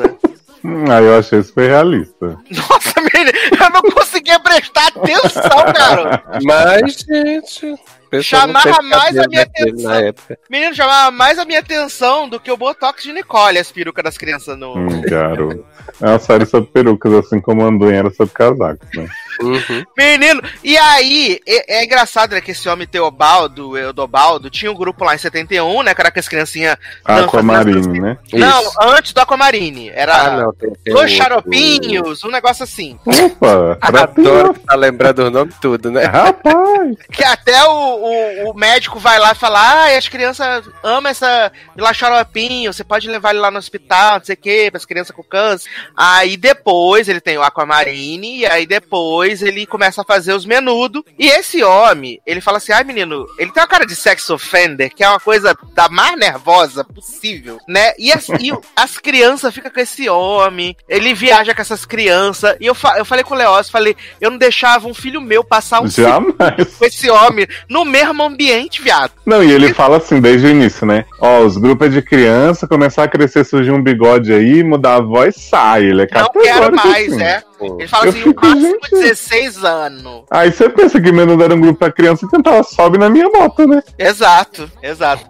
Aí 0.63 1.05
eu 1.05 1.19
achei 1.19 1.41
super 1.43 1.69
realista. 1.69 2.37
Nossa, 2.49 2.93
menino, 3.01 3.31
eu 3.61 3.69
não 3.69 3.81
conseguia 3.93 4.39
prestar 4.39 4.87
atenção, 4.87 5.73
cara. 5.75 6.23
Mas, 6.43 6.97
gente. 6.99 7.75
Chamava 8.21 8.81
mais 8.81 9.17
a 9.17 9.27
minha 9.27 9.43
atenção. 9.43 9.89
Na 9.89 10.01
época. 10.01 10.39
Menino, 10.49 10.75
chamava 10.75 11.11
mais 11.11 11.37
a 11.39 11.45
minha 11.45 11.59
atenção 11.59 12.27
do 12.29 12.39
que 12.39 12.51
o 12.51 12.57
Botox 12.57 13.03
de 13.03 13.13
Nicole, 13.13 13.57
as 13.57 13.71
perucas 13.71 14.03
das 14.03 14.17
crianças 14.17 14.57
no. 14.57 14.75
Hum, 14.75 15.01
garoto. 15.01 15.65
É 16.01 16.07
uma 16.07 16.19
série 16.19 16.45
sobre 16.45 16.69
perucas, 16.71 17.13
assim 17.13 17.39
como 17.39 17.65
Anduin 17.65 17.95
era 17.95 18.09
sobre 18.09 18.33
casacos, 18.33 18.87
né? 18.95 19.07
Uhum. 19.41 19.83
Menino, 19.95 20.41
e 20.63 20.77
aí, 20.77 21.39
é, 21.47 21.79
é 21.79 21.85
engraçado, 21.85 22.31
né, 22.31 22.41
que 22.41 22.51
esse 22.51 22.67
homem 22.67 22.87
Teobaldo, 22.87 23.69
o 23.69 23.77
Edobaldo, 23.77 24.49
tinha 24.49 24.71
um 24.71 24.75
grupo 24.75 25.05
lá 25.05 25.13
em 25.13 25.19
71, 25.19 25.83
né, 25.83 25.93
que 25.93 26.01
era 26.01 26.11
com 26.11 26.19
as 26.19 26.27
criancinhas... 26.27 26.77
Aquamarine, 27.05 27.99
né? 27.99 28.17
Não, 28.33 28.61
Isso. 28.61 28.77
antes 28.81 29.13
do 29.13 29.19
Aquamarine. 29.19 29.89
Era 29.89 30.15
Ah, 30.15 30.37
não, 30.37 30.53
tem, 30.53 30.73
tem 30.83 30.93
dois 30.93 31.11
xaropinhos, 31.11 32.23
um 32.23 32.31
negócio 32.31 32.63
assim. 32.63 32.99
Opa! 33.05 33.77
Adoro 33.81 34.53
que 34.53 34.59
tá 34.61 34.75
lembrando 34.75 35.19
o 35.19 35.29
nome 35.29 35.53
tudo, 35.61 35.91
né? 35.91 36.05
Rapaz! 36.05 36.97
Que 37.11 37.23
até 37.23 37.63
o, 37.65 37.96
o, 37.97 38.51
o 38.51 38.53
médico 38.53 38.99
vai 38.99 39.19
lá 39.19 39.31
e 39.31 39.35
fala: 39.35 39.59
Ah, 39.59 39.97
as 39.97 40.07
crianças 40.07 40.69
amam 40.83 41.09
essa 41.09 41.51
lá 41.75 41.93
xaropinho, 41.93 42.71
você 42.71 42.83
pode 42.83 43.07
levar 43.07 43.31
ele 43.31 43.39
lá 43.39 43.51
no 43.51 43.57
hospital, 43.57 44.19
não 44.19 44.25
sei 44.25 44.35
o 44.35 44.37
que, 44.37 44.71
para 44.71 44.77
as 44.77 44.85
crianças 44.85 45.15
com 45.15 45.23
câncer. 45.23 45.69
Aí 45.95 46.37
depois 46.37 47.07
ele 47.07 47.21
tem 47.21 47.37
o 47.37 47.43
Aquamarine, 47.43 48.39
e 48.39 48.45
aí 48.45 48.65
depois 48.65 49.41
ele 49.41 49.65
começa 49.65 50.01
a 50.01 50.05
fazer 50.05 50.33
os 50.33 50.45
menudo. 50.45 51.05
E 51.17 51.27
esse 51.27 51.63
homem, 51.63 52.21
ele 52.25 52.41
fala 52.41 52.57
assim: 52.57 52.71
ai 52.71 52.83
menino, 52.83 53.25
ele 53.37 53.51
tem 53.51 53.61
uma 53.61 53.67
cara 53.67 53.85
de 53.85 53.95
sex 53.95 54.29
offender, 54.29 54.93
que 54.93 55.03
é 55.03 55.09
uma 55.09 55.19
coisa 55.19 55.57
da 55.73 55.89
mais 55.89 56.17
nervosa 56.17 56.83
possível, 56.83 57.59
né? 57.67 57.93
E 57.97 58.11
as, 58.11 58.27
e 58.29 58.51
as 58.75 58.97
crianças 58.97 59.53
ficam 59.53 59.71
com 59.71 59.79
esse 59.79 60.09
homem, 60.09 60.75
ele 60.87 61.13
viaja 61.13 61.53
com 61.53 61.61
essas 61.61 61.85
crianças. 61.85 62.55
E 62.59 62.65
eu, 62.65 62.75
fa 62.75 62.97
eu 62.97 63.05
falei 63.05 63.23
com 63.23 63.35
o 63.35 63.57
Oz. 63.57 63.69
Falei, 63.69 63.95
eu 64.19 64.29
não 64.29 64.37
deixava 64.37 64.87
um 64.87 64.93
filho 64.93 65.21
meu 65.21 65.43
passar 65.43 65.81
um 65.81 65.87
Jamais. 65.87 66.75
com 66.77 66.85
esse 66.85 67.09
homem 67.09 67.47
no 67.69 67.85
mesmo 67.87 68.23
ambiente, 68.23 68.81
viado. 68.81 69.11
Não, 69.25 69.43
e 69.43 69.51
ele 69.51 69.73
fala 69.73 69.97
assim 69.97 70.19
desde 70.21 70.47
o 70.47 70.49
início, 70.49 70.85
né? 70.85 71.05
Ó, 71.19 71.39
os 71.41 71.57
grupos 71.57 71.87
é 71.87 71.89
de 71.89 72.01
criança, 72.01 72.67
começar 72.67 73.03
a 73.03 73.07
crescer, 73.07 73.43
surgir 73.43 73.71
um 73.71 73.81
bigode 73.81 74.31
aí, 74.33 74.63
mudar 74.63 74.95
a 74.95 75.01
voz, 75.01 75.35
sai. 75.35 75.85
Ele 75.85 76.03
é 76.03 76.07
Não 76.13 76.29
quero 76.31 76.75
mais, 76.75 77.13
assim. 77.13 77.23
é. 77.23 77.43
Ele 77.59 77.87
fala 77.87 78.05
Eu 78.05 78.09
assim, 78.09 78.21
fico, 78.21 78.45
o 78.45 78.49
máximo 78.49 78.69
gente. 78.83 78.91
16 78.91 79.63
anos. 79.63 80.23
Aí 80.29 80.51
você 80.51 80.69
pensa 80.69 81.01
que 81.01 81.11
menos 81.11 81.39
era 81.43 81.55
um 81.55 81.59
grupo 81.59 81.79
pra 81.79 81.91
criança 81.91 82.25
e 82.25 82.29
tentava 82.29 82.61
sobe 82.61 82.99
na 82.99 83.09
minha 83.09 83.27
moto, 83.29 83.67
né? 83.67 83.81
Exato, 83.97 84.71
exato. 84.83 85.25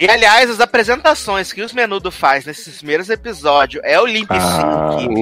e 0.00 0.08
aliás, 0.08 0.48
as 0.48 0.60
apresentações 0.60 1.52
que 1.52 1.60
os 1.60 1.72
Menudo 1.72 2.12
faz 2.12 2.44
nesses 2.44 2.76
primeiros 2.78 3.10
episódios 3.10 3.82
é 3.84 4.00
o 4.00 4.06
Limp 4.06 4.30
Ah, 4.30 4.96
Sync. 4.98 5.14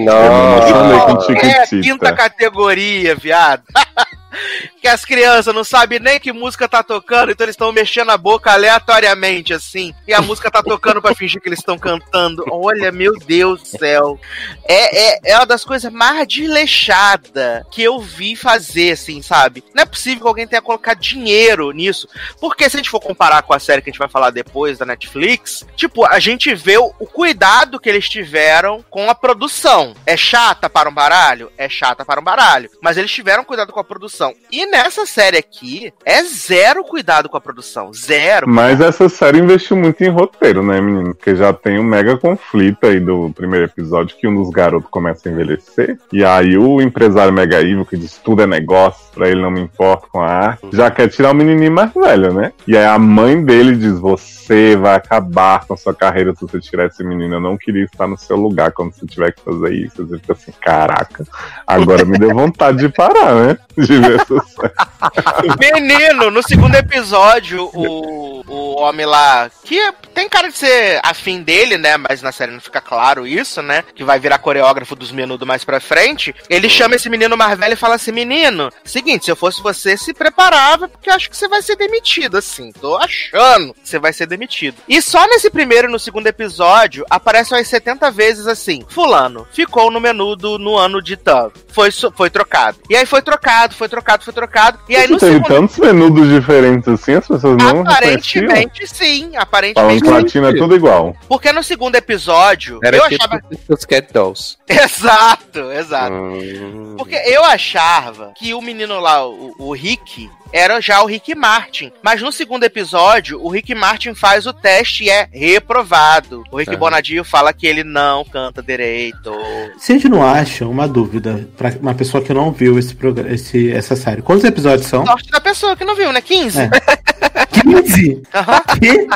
com 1.26 1.32
É 1.34 1.66
quinta 1.66 2.12
categoria, 2.12 3.14
viado. 3.14 3.62
que 4.80 4.88
as 4.88 5.04
crianças 5.04 5.54
não 5.54 5.64
sabem 5.64 5.98
nem 5.98 6.20
que 6.20 6.32
música 6.32 6.68
tá 6.68 6.82
tocando, 6.82 7.32
então 7.32 7.44
eles 7.44 7.54
estão 7.54 7.72
mexendo 7.72 8.10
a 8.10 8.18
boca 8.18 8.52
aleatoriamente, 8.52 9.52
assim. 9.52 9.94
E 10.06 10.14
a 10.14 10.20
música 10.20 10.50
tá 10.50 10.62
tocando 10.62 11.02
pra 11.02 11.14
fingir 11.14 11.40
que 11.40 11.48
eles 11.48 11.58
estão 11.58 11.78
cantando. 11.78 12.44
Olha, 12.50 12.90
meu 12.92 13.12
Deus 13.18 13.62
do 13.62 13.78
céu. 13.78 14.18
É, 14.66 15.16
é, 15.16 15.32
é 15.32 15.36
uma 15.36 15.46
das 15.46 15.64
coisas 15.64 15.92
mais 15.92 16.26
desleixadas 16.26 17.64
que 17.70 17.82
eu 17.82 18.00
vi 18.00 18.36
fazer, 18.36 18.92
assim, 18.92 19.22
sabe? 19.22 19.64
Não 19.74 19.82
é 19.82 19.86
possível 19.86 20.22
que 20.22 20.28
alguém 20.28 20.46
tenha 20.46 20.62
colocado 20.62 20.98
dinheiro 20.98 21.70
nisso. 21.70 22.08
Porque 22.40 22.68
se 22.68 22.76
a 22.76 22.78
gente 22.78 22.90
for 22.90 23.00
comparar 23.00 23.42
com 23.42 23.54
a 23.54 23.58
série 23.58 23.82
que 23.82 23.90
a 23.90 23.92
gente 23.92 23.98
vai 23.98 24.08
falar 24.08 24.30
depois 24.30 24.78
da 24.78 24.86
Netflix, 24.86 25.66
tipo, 25.76 26.04
a 26.04 26.18
gente 26.18 26.54
vê 26.54 26.78
o, 26.78 26.92
o 26.98 27.06
cuidado 27.06 27.80
que 27.80 27.88
eles 27.88 28.08
tiveram 28.08 28.84
com 28.90 29.10
a 29.10 29.14
produção. 29.14 29.94
É 30.06 30.16
chata 30.16 30.68
para 30.68 30.88
um 30.88 30.94
baralho? 30.94 31.50
É 31.56 31.68
chata 31.68 32.04
para 32.04 32.20
um 32.20 32.24
baralho. 32.24 32.70
Mas 32.80 32.96
eles 32.96 33.10
tiveram 33.10 33.44
cuidado 33.44 33.72
com 33.72 33.80
a 33.80 33.84
produção. 33.84 34.27
E 34.50 34.66
nessa 34.66 35.06
série 35.06 35.38
aqui, 35.38 35.92
é 36.04 36.22
zero 36.22 36.84
cuidado 36.84 37.28
com 37.28 37.36
a 37.36 37.40
produção. 37.40 37.92
Zero. 37.92 38.48
Mas 38.48 38.80
essa 38.80 39.08
série 39.08 39.38
investiu 39.38 39.76
muito 39.76 40.02
em 40.02 40.08
roteiro, 40.08 40.62
né, 40.62 40.80
menino? 40.80 41.14
Porque 41.14 41.34
já 41.34 41.52
tem 41.52 41.78
um 41.78 41.84
mega 41.84 42.16
conflito 42.16 42.86
aí 42.86 43.00
do 43.00 43.30
primeiro 43.34 43.66
episódio 43.66 44.16
que 44.16 44.26
um 44.26 44.34
dos 44.34 44.50
garotos 44.50 44.90
começa 44.90 45.28
a 45.28 45.32
envelhecer. 45.32 45.98
E 46.12 46.24
aí 46.24 46.56
o 46.56 46.80
empresário 46.80 47.32
mega 47.32 47.60
evil, 47.60 47.84
que 47.84 47.96
diz 47.96 48.18
tudo 48.18 48.42
é 48.42 48.46
negócio, 48.46 49.08
pra 49.12 49.28
ele 49.28 49.42
não 49.42 49.50
me 49.50 49.60
importa 49.60 50.06
com 50.10 50.20
a 50.20 50.26
arte, 50.26 50.68
já 50.72 50.90
quer 50.90 51.08
tirar 51.08 51.32
o 51.32 51.34
menininho 51.34 51.72
mais 51.72 51.92
velho, 51.92 52.32
né? 52.32 52.52
E 52.66 52.76
aí 52.76 52.86
a 52.86 52.98
mãe 52.98 53.42
dele 53.44 53.76
diz: 53.76 53.98
Você 53.98 54.76
vai 54.76 54.94
acabar 54.94 55.66
com 55.66 55.74
a 55.74 55.76
sua 55.76 55.94
carreira 55.94 56.34
se 56.34 56.42
você 56.42 56.60
tirar 56.60 56.86
esse 56.86 57.02
menino. 57.04 57.34
Eu 57.34 57.40
não 57.40 57.56
queria 57.56 57.84
estar 57.84 58.06
no 58.06 58.16
seu 58.16 58.36
lugar 58.36 58.72
quando 58.72 58.92
você 58.92 59.06
tiver 59.06 59.32
que 59.32 59.42
fazer 59.42 59.74
isso. 59.74 60.06
Você 60.06 60.18
fica 60.18 60.32
assim: 60.32 60.52
Caraca, 60.60 61.24
agora 61.66 62.04
me 62.04 62.18
deu 62.18 62.34
vontade 62.34 62.78
de 62.78 62.88
parar, 62.88 63.34
né? 63.34 63.58
De. 63.76 63.98
Menino, 65.58 66.30
no 66.30 66.42
segundo 66.42 66.74
episódio, 66.74 67.70
o, 67.72 68.44
o 68.46 68.80
homem 68.80 69.06
lá, 69.06 69.50
que 69.64 69.92
tem 70.14 70.28
cara 70.28 70.48
de 70.48 70.56
ser 70.56 71.00
afim 71.02 71.42
dele, 71.42 71.78
né? 71.78 71.96
Mas 71.96 72.22
na 72.22 72.32
série 72.32 72.52
não 72.52 72.60
fica 72.60 72.80
claro 72.80 73.26
isso, 73.26 73.62
né? 73.62 73.84
Que 73.94 74.04
vai 74.04 74.18
virar 74.18 74.38
coreógrafo 74.38 74.96
dos 74.96 75.12
menudos 75.12 75.46
mais 75.46 75.64
pra 75.64 75.80
frente. 75.80 76.34
Ele 76.48 76.68
chama 76.68 76.96
esse 76.96 77.08
menino 77.08 77.36
mais 77.36 77.58
velho 77.58 77.74
e 77.74 77.76
fala 77.76 77.94
assim: 77.94 78.12
Menino, 78.12 78.70
seguinte, 78.84 79.26
se 79.26 79.30
eu 79.30 79.36
fosse 79.36 79.62
você, 79.62 79.96
se 79.96 80.12
preparava, 80.12 80.88
porque 80.88 81.10
acho 81.10 81.30
que 81.30 81.36
você 81.36 81.48
vai 81.48 81.62
ser 81.62 81.76
demitido, 81.76 82.36
assim. 82.36 82.72
Tô 82.72 82.96
achando 82.96 83.74
que 83.74 83.88
você 83.88 83.98
vai 83.98 84.12
ser 84.12 84.26
demitido. 84.26 84.76
E 84.88 85.00
só 85.00 85.26
nesse 85.26 85.50
primeiro 85.50 85.88
e 85.88 85.92
no 85.92 85.98
segundo 85.98 86.26
episódio 86.26 87.04
aparece 87.10 87.54
umas 87.54 87.68
70 87.68 88.10
vezes 88.10 88.46
assim: 88.46 88.84
Fulano 88.88 89.46
ficou 89.52 89.90
no 89.90 90.00
menudo 90.00 90.58
no 90.58 90.76
ano 90.76 91.02
de 91.02 91.16
tanto. 91.16 91.60
Foi, 91.68 91.90
foi 91.92 92.30
trocado. 92.30 92.78
E 92.88 92.96
aí 92.96 93.06
foi 93.06 93.22
trocado, 93.22 93.74
foi 93.74 93.88
trocado, 93.88 93.97
foi 94.24 94.32
trocado. 94.34 94.78
E 94.88 94.96
aí 94.96 95.08
no 95.08 95.18
Teve 95.18 95.32
segundo. 95.34 95.48
tantos 95.48 95.78
menudos 95.78 96.28
diferentes 96.28 96.88
assim, 96.88 97.14
as 97.14 97.26
pessoas 97.26 97.56
não 97.56 97.82
reconheciam. 97.82 97.82
Aparentemente 97.92 98.86
sim, 98.86 99.20
Falando 99.20 99.36
aparentemente 99.42 100.04
sim. 100.04 100.10
latino 100.10 100.48
é 100.48 100.54
tudo 100.54 100.74
igual. 100.76 101.16
Porque 101.28 101.52
no 101.52 101.62
segundo 101.62 101.94
episódio, 101.96 102.78
Era 102.82 102.96
eu 102.96 103.08
tipo 103.08 103.24
achava. 103.24 103.42
os 103.68 103.84
Cat 103.84 104.12
Dolls. 104.12 104.56
Exato, 104.68 105.72
exato. 105.72 106.12
Hum. 106.14 106.94
Porque 106.98 107.16
eu 107.16 107.44
achava 107.44 108.32
que 108.36 108.52
o 108.54 108.60
menino 108.60 109.00
lá, 109.00 109.26
o, 109.26 109.54
o 109.58 109.72
Rick, 109.72 110.30
era 110.52 110.80
já 110.80 111.02
o 111.02 111.06
Rick 111.06 111.34
Martin. 111.34 111.92
Mas 112.02 112.20
no 112.22 112.32
segundo 112.32 112.64
episódio, 112.64 113.40
o 113.42 113.48
Rick 113.48 113.74
Martin 113.74 114.14
faz 114.14 114.46
o 114.46 114.52
teste 114.52 115.04
e 115.04 115.10
é 115.10 115.28
reprovado. 115.32 116.42
O 116.50 116.56
Rick 116.58 116.74
Ah. 116.74 116.78
Bonadio 116.78 117.24
fala 117.24 117.52
que 117.52 117.66
ele 117.66 117.84
não 117.84 118.24
canta 118.24 118.62
direito. 118.62 119.32
Vocês 119.76 120.02
não 120.04 120.22
acham, 120.22 120.70
uma 120.70 120.88
dúvida, 120.88 121.48
pra 121.56 121.70
uma 121.80 121.94
pessoa 121.94 122.22
que 122.22 122.32
não 122.32 122.50
viu 122.52 122.78
esse 122.78 122.94
programa, 122.94 123.30
esse, 123.34 123.70
essa 123.72 123.94
série. 123.96 124.22
Quantos 124.22 124.44
episódios 124.44 124.86
são? 124.86 125.04
Sorte 125.04 125.30
da 125.30 125.40
pessoa 125.40 125.76
que 125.76 125.84
não 125.84 125.94
viu, 125.94 126.12
né? 126.12 126.20
15. 126.20 126.58
É. 126.60 126.70
15? 127.46 128.22
Aham. 128.34 128.62
Quê? 128.80 129.06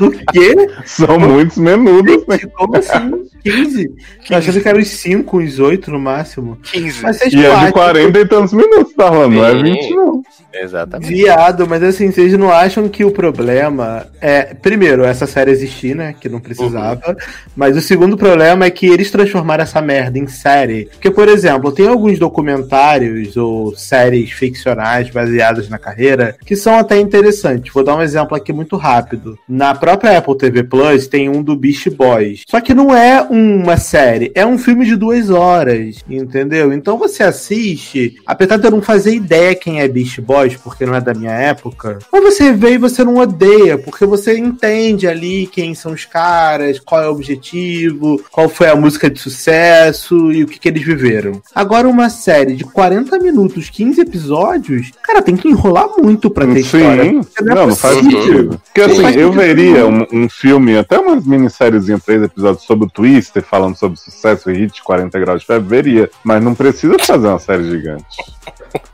O 0.00 0.10
quê? 0.32 0.68
São 0.84 1.18
muitos 1.18 1.58
menudos, 1.58 2.26
né? 2.26 2.38
Como 2.56 2.76
assim? 2.76 3.28
15? 3.44 3.90
Eu 4.30 4.38
achava 4.38 4.60
que 4.60 4.68
eram 4.68 4.80
uns 4.80 4.88
5, 4.88 5.38
uns 5.38 5.58
8 5.58 5.90
no 5.90 5.98
máximo. 5.98 6.58
15. 6.62 7.02
Mas 7.02 7.20
E 7.20 7.26
é 7.26 7.28
de 7.28 7.46
acham 7.46 7.72
40 7.72 8.18
e 8.18 8.26
tantos 8.26 8.52
minutos, 8.52 8.94
tá 8.94 9.08
falando? 9.08 9.34
Não 9.34 9.44
é 9.44 9.52
Sim. 9.52 9.62
20, 9.62 9.94
não. 9.94 10.22
Exatamente. 10.52 11.08
Viado, 11.08 11.66
mas 11.66 11.82
assim, 11.82 12.10
vocês 12.10 12.32
não 12.34 12.50
acham 12.50 12.88
que 12.88 13.04
o 13.04 13.10
problema 13.10 14.06
é. 14.20 14.54
Primeiro, 14.54 15.04
essa 15.04 15.26
série 15.26 15.50
existir, 15.50 15.94
né? 15.94 16.14
Que 16.18 16.28
não 16.28 16.40
precisava. 16.40 17.16
Mas 17.56 17.76
o 17.76 17.80
segundo 17.80 18.16
problema 18.16 18.64
é 18.64 18.70
que 18.70 18.86
eles 18.86 19.10
transformaram 19.10 19.62
essa 19.62 19.80
merda 19.80 20.18
em 20.18 20.26
série. 20.26 20.86
Porque, 20.92 21.10
por 21.10 21.28
exemplo, 21.28 21.72
tem 21.72 21.88
alguns 21.88 22.18
documentários 22.18 23.36
ou 23.36 23.74
séries 23.76 24.30
ficcionais 24.30 25.10
baseadas 25.10 25.68
na 25.68 25.78
carreira 25.78 26.36
que 26.44 26.54
são 26.54 26.78
até 26.78 26.98
interessantes. 26.98 27.31
Vou 27.72 27.84
dar 27.84 27.96
um 27.96 28.02
exemplo 28.02 28.36
aqui 28.36 28.52
muito 28.52 28.76
rápido. 28.76 29.38
Na 29.48 29.74
própria 29.74 30.18
Apple 30.18 30.36
TV 30.36 30.62
Plus 30.62 31.06
tem 31.06 31.28
um 31.28 31.42
do 31.42 31.56
Beast 31.56 31.90
Boys. 31.90 32.44
Só 32.48 32.60
que 32.60 32.74
não 32.74 32.94
é 32.94 33.20
uma 33.22 33.76
série, 33.76 34.32
é 34.34 34.44
um 34.44 34.58
filme 34.58 34.84
de 34.84 34.96
duas 34.96 35.30
horas, 35.30 36.04
entendeu? 36.08 36.72
Então 36.72 36.98
você 36.98 37.22
assiste, 37.22 38.16
apesar 38.26 38.56
de 38.56 38.66
eu 38.66 38.70
não 38.70 38.82
fazer 38.82 39.14
ideia 39.14 39.54
quem 39.54 39.80
é 39.80 39.88
Beast 39.88 40.20
Boys, 40.20 40.56
porque 40.56 40.86
não 40.86 40.94
é 40.94 41.00
da 41.00 41.14
minha 41.14 41.32
época, 41.32 41.98
mas 42.12 42.22
você 42.22 42.52
vê 42.52 42.74
e 42.74 42.78
você 42.78 43.04
não 43.04 43.16
odeia, 43.16 43.78
porque 43.78 44.04
você 44.04 44.36
entende 44.38 45.06
ali 45.06 45.46
quem 45.46 45.74
são 45.74 45.92
os 45.92 46.04
caras, 46.04 46.78
qual 46.78 47.02
é 47.02 47.08
o 47.08 47.12
objetivo, 47.12 48.22
qual 48.30 48.48
foi 48.48 48.68
a 48.68 48.76
música 48.76 49.10
de 49.10 49.18
sucesso 49.18 50.32
e 50.32 50.42
o 50.42 50.46
que, 50.46 50.58
que 50.58 50.68
eles 50.68 50.82
viveram. 50.82 51.40
Agora, 51.54 51.88
uma 51.88 52.10
série 52.10 52.54
de 52.54 52.64
40 52.64 53.18
minutos, 53.18 53.70
15 53.70 54.00
episódios, 54.00 54.90
cara, 55.02 55.22
tem 55.22 55.36
que 55.36 55.48
enrolar 55.48 55.88
muito 55.98 56.30
pra 56.30 56.46
ter 56.46 56.60
história. 56.60 57.04
Sim, 57.04 57.20
porque 57.20 57.21
não, 57.40 57.68
não 57.68 57.76
faz 57.76 57.96
possível. 57.96 58.22
sentido. 58.22 58.60
Porque 58.64 58.80
assim, 58.80 59.02
faz 59.02 59.16
eu 59.16 59.32
veria 59.32 59.86
um, 59.86 60.06
um 60.12 60.28
filme, 60.28 60.76
até 60.76 60.98
uma 60.98 61.16
minissériezinha, 61.16 61.98
três 61.98 62.22
episódios 62.22 62.64
sobre 62.64 62.86
o 62.86 62.90
Twister, 62.90 63.42
falando 63.42 63.76
sobre 63.76 63.98
sucesso 63.98 64.50
e 64.50 64.54
hit 64.54 64.82
40 64.82 65.18
graus 65.18 65.40
de 65.40 65.46
febre, 65.46 65.68
veria. 65.68 66.10
Mas 66.24 66.42
não 66.42 66.54
precisa 66.54 66.96
fazer 66.98 67.28
uma 67.28 67.38
série 67.38 67.64
gigante. 67.64 68.04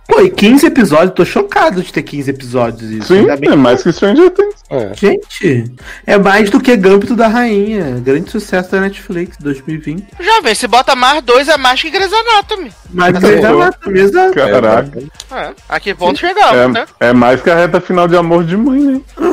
Pô, 0.09 0.23
e 0.23 0.31
15 0.31 0.67
episódios, 0.67 1.13
tô 1.15 1.25
chocado 1.25 1.83
de 1.83 1.93
ter 1.93 2.03
15 2.03 2.31
episódios 2.31 2.91
isso. 2.91 3.15
Sim, 3.15 3.27
é 3.29 3.55
mais 3.55 3.83
que 3.83 3.93
Stranger 3.93 4.31
Things. 4.31 4.55
É. 4.71 4.95
Gente, 4.95 5.73
é 6.07 6.17
mais 6.17 6.49
do 6.49 6.59
que 6.61 6.75
Gâmbito 6.77 7.15
da 7.15 7.29
Rainha. 7.29 8.01
Grande 8.01 8.31
sucesso 8.31 8.71
da 8.71 8.81
Netflix 8.81 9.37
2020. 9.39 10.07
Jovem, 10.19 10.55
se 10.55 10.67
bota 10.67 10.97
mais 10.97 11.23
dois 11.23 11.47
é 11.49 11.59
mais 11.59 11.81
que 11.81 11.91
Grey's 11.91 12.13
Anatomy. 12.13 12.73
Mais 12.91 13.13
do 13.13 13.21
que. 13.21 13.27
Grey's 13.27 13.45
Anatomy, 13.45 14.01
exato. 14.01 14.35
Caraca. 14.35 15.03
É, 15.31 15.55
a 15.69 15.79
que 15.81 15.95
ponto 15.95 16.19
chegamos, 16.19 16.73
né? 16.73 16.87
É, 17.01 17.09
é 17.09 17.13
mais 17.13 17.43
que 17.43 17.51
a 17.51 17.55
reta 17.55 17.79
final 17.79 18.09
de 18.09 18.17
Amor 18.19 18.45
de 18.45 18.57
Mãe, 18.57 18.81
né? 18.81 19.01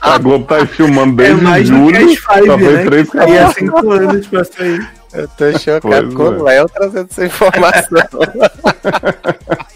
A 0.00 0.18
Globo 0.18 0.44
tá 0.46 0.56
aí 0.56 0.66
filmando 0.66 1.22
É 1.22 1.32
desde 1.32 1.44
do 1.44 1.52
que 1.52 1.64
julho, 1.64 2.06
né? 2.06 2.84
três 2.84 3.08
E 3.14 3.18
há 3.18 3.44
capítulos. 3.46 3.54
5 3.54 3.90
anos 3.92 4.26
pra 4.26 4.44
sair. 4.44 4.90
Eu 5.12 5.28
tô 5.28 5.58
chocado 5.58 6.10
Pois 6.10 6.14
com 6.14 6.24
é. 6.24 6.28
o 6.28 6.42
Léo 6.42 6.68
trazendo 6.68 7.08
essa 7.10 7.24
informação. 7.26 7.98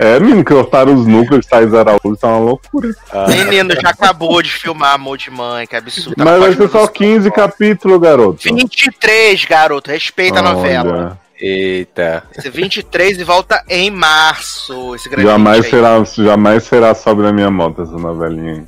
É, 0.00 0.18
menino, 0.18 0.44
que 0.44 0.52
cortaram 0.52 0.94
os 0.94 1.06
núcleos, 1.06 1.46
Thais 1.46 1.72
Araújo, 1.72 2.16
tá 2.16 2.26
uma 2.28 2.38
loucura. 2.38 2.88
Menino, 3.28 3.72
já 3.80 3.90
acabou 3.90 4.42
de 4.42 4.50
filmar 4.50 4.94
Amor 4.94 5.16
de 5.16 5.30
Mãe, 5.30 5.66
que 5.66 5.76
absurdo. 5.76 6.16
Tá 6.16 6.24
Mas 6.24 6.40
vai 6.40 6.48
ser 6.50 6.56
só 6.68 6.86
produção. 6.86 6.88
15 6.88 7.30
capítulos, 7.30 8.00
garoto. 8.00 8.42
23, 8.42 9.44
garoto. 9.44 9.90
Respeita 9.90 10.40
a 10.40 10.42
novela. 10.42 11.18
Eita. 11.38 12.24
Esse 12.36 12.48
23 12.48 13.18
e 13.18 13.24
volta 13.24 13.62
em 13.68 13.90
março. 13.90 14.94
Esse 14.94 15.08
grande 15.08 15.28
Jamais 15.28 15.66
será, 15.68 16.04
jamais 16.04 16.64
será 16.64 16.94
sobe 16.94 17.22
na 17.22 17.32
minha 17.32 17.50
moto 17.50 17.82
essa 17.82 17.92
novelinha 17.92 18.54
aí. 18.54 18.64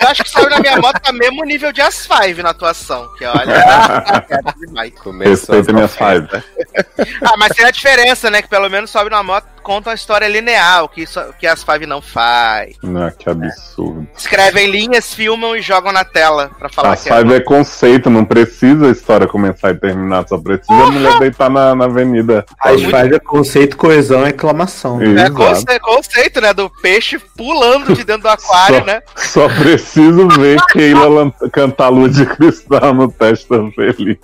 Eu 0.00 0.08
acho 0.08 0.22
que 0.22 0.30
saiu 0.30 0.48
na 0.48 0.60
minha 0.60 0.76
moto 0.76 1.00
tá 1.00 1.12
mesmo 1.12 1.44
nível 1.44 1.72
de 1.72 1.80
As 1.80 2.06
Five 2.06 2.42
na 2.42 2.50
atuação. 2.50 3.08
Que 3.18 3.24
olha, 3.24 3.52
é 4.30 4.66
demais. 4.66 4.92
Começou 4.94 5.56
Respeita 5.56 5.84
ofertas. 5.84 6.44
five. 6.44 7.16
Ah, 7.22 7.36
mas 7.36 7.52
tem 7.52 7.64
a 7.64 7.70
diferença, 7.70 8.30
né? 8.30 8.40
Que 8.42 8.48
pelo 8.48 8.68
menos 8.68 8.90
sobe 8.90 9.10
na 9.10 9.22
moto 9.22 9.53
contam 9.64 9.90
a 9.90 9.94
história 9.94 10.28
linear, 10.28 10.84
o 10.84 10.88
que, 10.88 11.02
isso- 11.02 11.20
que 11.40 11.46
as 11.46 11.64
Five 11.64 11.86
não 11.86 12.00
faz. 12.02 12.76
Ah, 12.84 13.10
que 13.10 13.28
absurdo. 13.28 14.06
Escrevem 14.16 14.70
linhas, 14.70 15.12
filmam 15.14 15.56
e 15.56 15.62
jogam 15.62 15.90
na 15.90 16.04
tela 16.04 16.50
pra 16.58 16.68
falar 16.68 16.92
A 16.92 16.96
que 16.96 17.08
é. 17.10 17.16
Five 17.16 17.34
é 17.34 17.40
conceito, 17.40 18.10
não 18.10 18.24
precisa 18.24 18.86
a 18.86 18.90
história 18.90 19.26
começar 19.26 19.70
e 19.70 19.74
terminar, 19.74 20.28
só 20.28 20.38
precisa 20.38 20.72
a 20.74 20.90
mulher 20.90 21.18
deitar 21.18 21.48
na, 21.50 21.74
na 21.74 21.86
avenida. 21.86 22.44
As 22.60 22.82
faz 22.84 23.10
é 23.10 23.18
conceito, 23.18 23.76
coesão 23.76 24.24
e 24.26 24.30
exclamação. 24.30 25.00
É 25.00 25.06
Exato. 25.06 25.32
conce- 25.34 25.80
conceito, 25.80 26.40
né? 26.40 26.52
Do 26.52 26.68
peixe 26.68 27.18
pulando 27.36 27.94
de 27.94 28.04
dentro 28.04 28.22
do 28.22 28.28
aquário, 28.34 28.80
Só- 28.80 28.84
né? 28.84 29.02
Só 29.16 29.48
preciso 29.48 30.28
ver 30.28 30.60
Keila 30.66 31.32
cantar 31.52 31.88
Lua 31.88 32.08
de 32.08 32.26
Cristal 32.26 32.92
no 32.92 33.10
Testa 33.10 33.56
Feliz. 33.74 34.18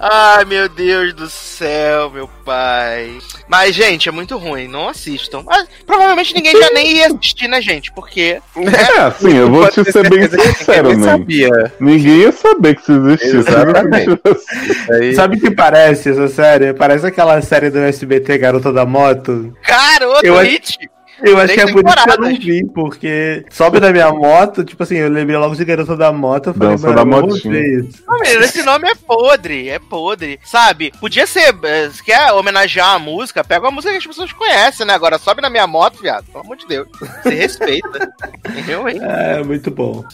Ai, 0.00 0.44
meu 0.44 0.68
Deus 0.68 1.14
do 1.14 1.28
céu, 1.28 2.10
meu 2.10 2.28
pai. 2.44 3.16
Mas, 3.48 3.74
gente, 3.74 4.08
é 4.08 4.12
muito 4.12 4.36
ruim. 4.36 4.68
Não 4.68 4.88
assistam. 4.88 5.42
Mas, 5.44 5.66
provavelmente 5.86 6.34
ninguém 6.34 6.56
já 6.58 6.70
nem 6.70 6.96
ia 6.96 7.06
assistir, 7.06 7.48
né, 7.48 7.60
gente? 7.62 7.92
Porque. 7.92 8.40
É, 8.56 9.00
assim, 9.00 9.36
eu 9.36 9.50
vou 9.50 9.68
te 9.70 9.84
ser 9.90 10.08
bem 10.08 10.28
que 10.28 10.28
sincero, 10.28 10.88
ninguém 10.88 11.04
né? 11.04 11.10
sabia. 11.12 11.72
Ninguém 11.80 12.16
ia 12.18 12.32
saber 12.32 12.74
que 12.74 12.82
isso 12.82 12.92
existia. 12.92 13.38
Exatamente. 13.38 14.20
Sabe 15.14 15.36
o 15.36 15.40
que 15.40 15.50
parece 15.50 16.10
essa 16.10 16.28
série? 16.28 16.74
Parece 16.74 17.06
aquela 17.06 17.40
série 17.40 17.70
do 17.70 17.78
SBT 17.78 18.38
Garota 18.38 18.72
da 18.72 18.84
Moto. 18.84 19.56
Garoto, 19.66 20.26
Eu- 20.26 20.38
hit! 20.40 20.78
Eu 21.22 21.38
acho 21.38 21.54
que 21.54 21.60
é 21.60 21.72
por 21.72 21.84
isso 21.84 21.94
que 21.94 22.10
eu 22.10 22.20
não 22.20 22.38
vi, 22.38 22.64
porque 22.66 23.44
sobe 23.50 23.80
na 23.80 23.90
minha 23.92 24.10
moto, 24.12 24.64
tipo 24.64 24.82
assim, 24.82 24.96
eu 24.96 25.08
lembrei 25.08 25.38
logo 25.38 25.54
de 25.54 25.64
Garota 25.64 25.96
da 25.96 26.12
Moto, 26.12 26.48
eu 26.50 26.54
falei, 26.54 26.70
Dança 26.70 26.88
mano, 26.88 26.96
da 26.96 27.04
motinha. 27.04 27.88
Não, 28.06 28.18
menino, 28.18 28.44
esse 28.44 28.62
nome 28.62 28.88
é 28.88 28.94
podre, 28.94 29.68
é 29.68 29.78
podre, 29.78 30.40
sabe? 30.44 30.92
Podia 31.00 31.26
ser, 31.26 31.54
eh, 31.62 31.90
se 31.90 32.02
quer 32.02 32.32
homenagear 32.32 32.94
a 32.94 32.98
música, 32.98 33.44
pega 33.44 33.66
uma 33.66 33.70
música 33.70 33.92
que 33.92 33.98
as 33.98 34.06
pessoas 34.06 34.32
conhecem, 34.32 34.86
né? 34.86 34.94
Agora 34.94 35.18
sobe 35.18 35.40
na 35.40 35.50
minha 35.50 35.66
moto, 35.66 36.00
viado, 36.00 36.24
pelo 36.26 36.44
amor 36.44 36.56
de 36.56 36.66
Deus. 36.66 36.88
Se 37.22 37.30
respeita. 37.30 38.12
Eu, 38.68 38.88
hein? 38.88 38.98
É, 39.02 39.42
muito 39.42 39.70
bom. 39.70 40.04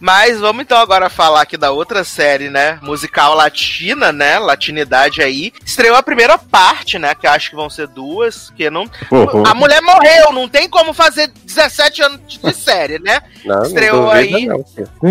Mas 0.00 0.40
vamos 0.40 0.62
então 0.62 0.78
agora 0.78 1.08
falar 1.08 1.42
aqui 1.42 1.56
da 1.56 1.70
outra 1.70 2.04
série, 2.04 2.50
né? 2.50 2.78
Musical 2.82 3.34
latina, 3.34 4.12
né? 4.12 4.38
Latinidade 4.38 5.22
aí. 5.22 5.52
Estreou 5.64 5.96
a 5.96 6.02
primeira 6.02 6.38
parte, 6.38 6.98
né? 6.98 7.14
Que 7.14 7.26
eu 7.26 7.30
acho 7.30 7.50
que 7.50 7.56
vão 7.56 7.70
ser 7.70 7.86
duas, 7.88 8.50
que 8.50 8.68
não. 8.70 8.86
Porra. 9.08 9.50
A 9.50 9.54
mulher 9.54 9.80
morreu, 9.82 10.32
não 10.32 10.48
tem 10.56 10.68
como 10.70 10.94
fazer 10.94 11.30
17 11.44 12.02
anos 12.02 12.20
de 12.26 12.38
série, 12.56 12.98
né? 12.98 13.20
não, 13.44 13.56
não 13.56 13.62
Estreou 13.64 14.06
duvida, 14.10 14.36
aí. 14.36 14.46
não, 14.46 14.64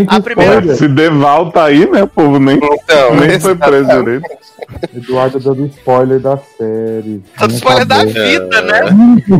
A 0.07 0.19
primeira-. 0.19 0.75
Se 0.75 0.87
Deval 0.87 1.51
tá 1.51 1.65
aí, 1.65 1.85
né? 1.89 2.01
O 2.03 2.07
povo 2.07 2.39
nem, 2.39 2.55
Então, 2.57 3.15
nem 3.15 3.39
foi 3.39 3.55
preso 3.55 3.87
direito. 3.87 4.25
Eduardo 4.95 5.39
dando 5.39 5.65
spoiler 5.67 6.19
da 6.19 6.37
série. 6.57 7.21
Não 7.39 7.47
spoiler 7.49 7.85
da 7.85 8.03
vida, 8.05 8.61
né? 8.61 8.81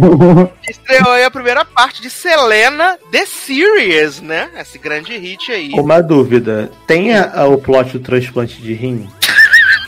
Estreou 0.70 1.12
aí 1.14 1.24
a 1.24 1.32
primeira 1.32 1.66
parte 1.66 2.02
de 2.04 2.10
Selena 2.12 2.98
The 3.12 3.26
Series, 3.26 4.22
né? 4.22 4.50
Esse 4.60 4.78
grande 4.78 5.18
hit 5.18 5.52
aí. 5.52 5.72
Uma 5.74 6.02
dúvida, 6.04 6.70
tem 6.86 7.16
a- 7.16 7.32
a- 7.34 7.48
o 7.48 7.58
plot 7.58 7.94
do 7.94 8.00
transplante 8.00 8.62
de 8.62 8.74
rim? 8.74 9.10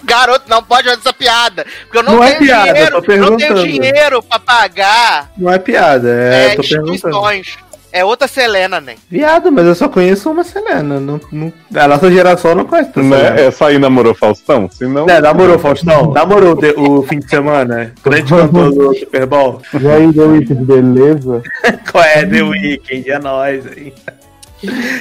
Garoto, 0.08 0.46
não 0.50 0.64
pode 0.64 0.88
fazer 0.88 1.00
essa 1.02 1.14
piada. 1.14 1.66
Porque 1.84 1.98
eu 1.98 2.04
não, 2.04 2.14
Não 2.16 2.24
é 2.24 2.28
tenho 2.36 2.40
piada, 2.42 2.74
dinheiro. 2.74 2.96
não 3.20 3.38
tenho 3.38 3.56
dinheiro 3.68 4.24
pra 4.24 4.40
pagar 4.40 5.32
Não 5.38 5.52
é 5.52 5.60
piada, 5.60 6.10
é, 6.10 6.46
é, 6.54 6.56
tô 6.56 6.62
perguntando. 6.64 6.94
instituições. 6.96 7.58
É 7.90 8.04
outra 8.04 8.28
Selena, 8.28 8.80
né? 8.82 8.96
Viado, 9.10 9.50
mas 9.52 9.66
eu 9.66 9.74
só 9.74 9.88
conheço 9.88 10.30
uma 10.30 10.44
Selena, 10.44 11.00
não, 11.00 11.20
não, 11.32 11.54
a 11.74 11.88
nossa 11.88 12.12
geração 12.12 12.54
não 12.54 12.66
conhece 12.66 12.90
essa 12.90 13.02
Selena. 13.02 13.30
Né? 13.32 13.46
Essa 13.46 13.66
aí 13.68 13.80
namorou 13.80 14.14
Faustão? 14.14 14.70
Se 14.70 14.86
não. 14.86 15.10
É, 15.10 15.20
namorou, 15.22 15.58
Faustão? 15.58 16.12
Namorou 16.12 16.54
de- 16.56 16.74
o 16.78 17.02
fim 17.04 17.20
de 17.20 17.30
semana? 17.30 17.94
Grande 18.04 18.30
cantor 18.30 18.72
do 18.74 18.94
Super 18.94 19.26
Bowl? 19.26 19.62
E 19.74 19.88
aí, 19.88 20.14
The 20.14 20.22
Weeknd, 20.22 20.66
beleza? 20.66 21.42
Qual 21.92 22.04
é? 22.04 22.26
The 22.26 22.44
Weeknd, 22.44 23.10
é 23.10 23.20
nóis, 23.20 23.66
hein? 23.66 23.94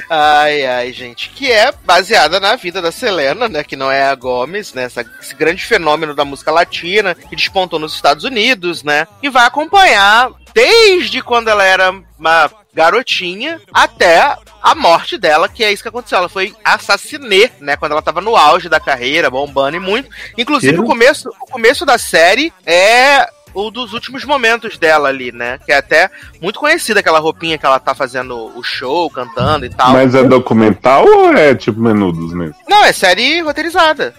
Ai, 0.09 0.65
ai, 0.65 0.93
gente. 0.93 1.29
Que 1.29 1.51
é 1.51 1.71
baseada 1.85 2.39
na 2.39 2.55
vida 2.55 2.81
da 2.81 2.91
Selena, 2.91 3.47
né? 3.49 3.63
Que 3.63 3.75
não 3.75 3.91
é 3.91 4.03
a 4.07 4.15
Gomes, 4.15 4.73
né? 4.73 4.83
Essa- 4.83 5.05
esse 5.21 5.35
grande 5.35 5.63
fenômeno 5.65 6.13
da 6.15 6.25
música 6.25 6.51
latina 6.51 7.15
que 7.15 7.35
despontou 7.35 7.79
nos 7.79 7.93
Estados 7.93 8.23
Unidos, 8.23 8.83
né? 8.83 9.07
E 9.21 9.29
vai 9.29 9.45
acompanhar 9.45 10.29
desde 10.53 11.21
quando 11.21 11.49
ela 11.49 11.63
era 11.63 11.93
uma 12.17 12.49
garotinha 12.73 13.59
até 13.73 14.35
a 14.61 14.75
morte 14.75 15.17
dela, 15.17 15.49
que 15.49 15.63
é 15.63 15.71
isso 15.71 15.81
que 15.83 15.89
aconteceu. 15.89 16.17
Ela 16.19 16.29
foi 16.29 16.55
assassinê, 16.63 17.49
né? 17.59 17.75
Quando 17.75 17.91
ela 17.93 18.01
tava 18.01 18.21
no 18.21 18.35
auge 18.35 18.69
da 18.69 18.79
carreira, 18.79 19.29
bombando 19.29 19.77
e 19.77 19.79
muito. 19.79 20.09
Inclusive, 20.37 20.73
Que? 20.75 20.79
o 20.81 20.85
começo, 20.85 21.29
o 21.41 21.45
começo 21.47 21.85
da 21.85 21.97
série 21.97 22.53
é 22.65 23.27
o 23.59 23.71
dos 23.71 23.91
últimos 23.93 24.23
momentos 24.23 24.77
dela 24.77 25.09
ali, 25.09 25.31
né? 25.31 25.57
Que 25.65 25.71
é 25.71 25.77
até 25.77 26.11
muito 26.41 26.59
conhecida 26.59 26.99
aquela 26.99 27.17
roupinha 27.19 27.57
que 27.57 27.65
ela 27.65 27.79
tá 27.79 27.95
fazendo 27.95 28.51
o 28.55 28.61
show, 28.61 29.09
cantando 29.09 29.65
e 29.65 29.69
tal. 29.69 29.93
Mas 29.93 30.13
é 30.13 30.23
documental 30.23 31.05
ou 31.07 31.33
é 31.33 31.55
tipo 31.55 31.79
menudos 31.81 32.33
mesmo? 32.33 32.53
Não, 32.69 32.83
é 32.85 32.93
série 32.93 33.41
roteirizada. 33.41 34.13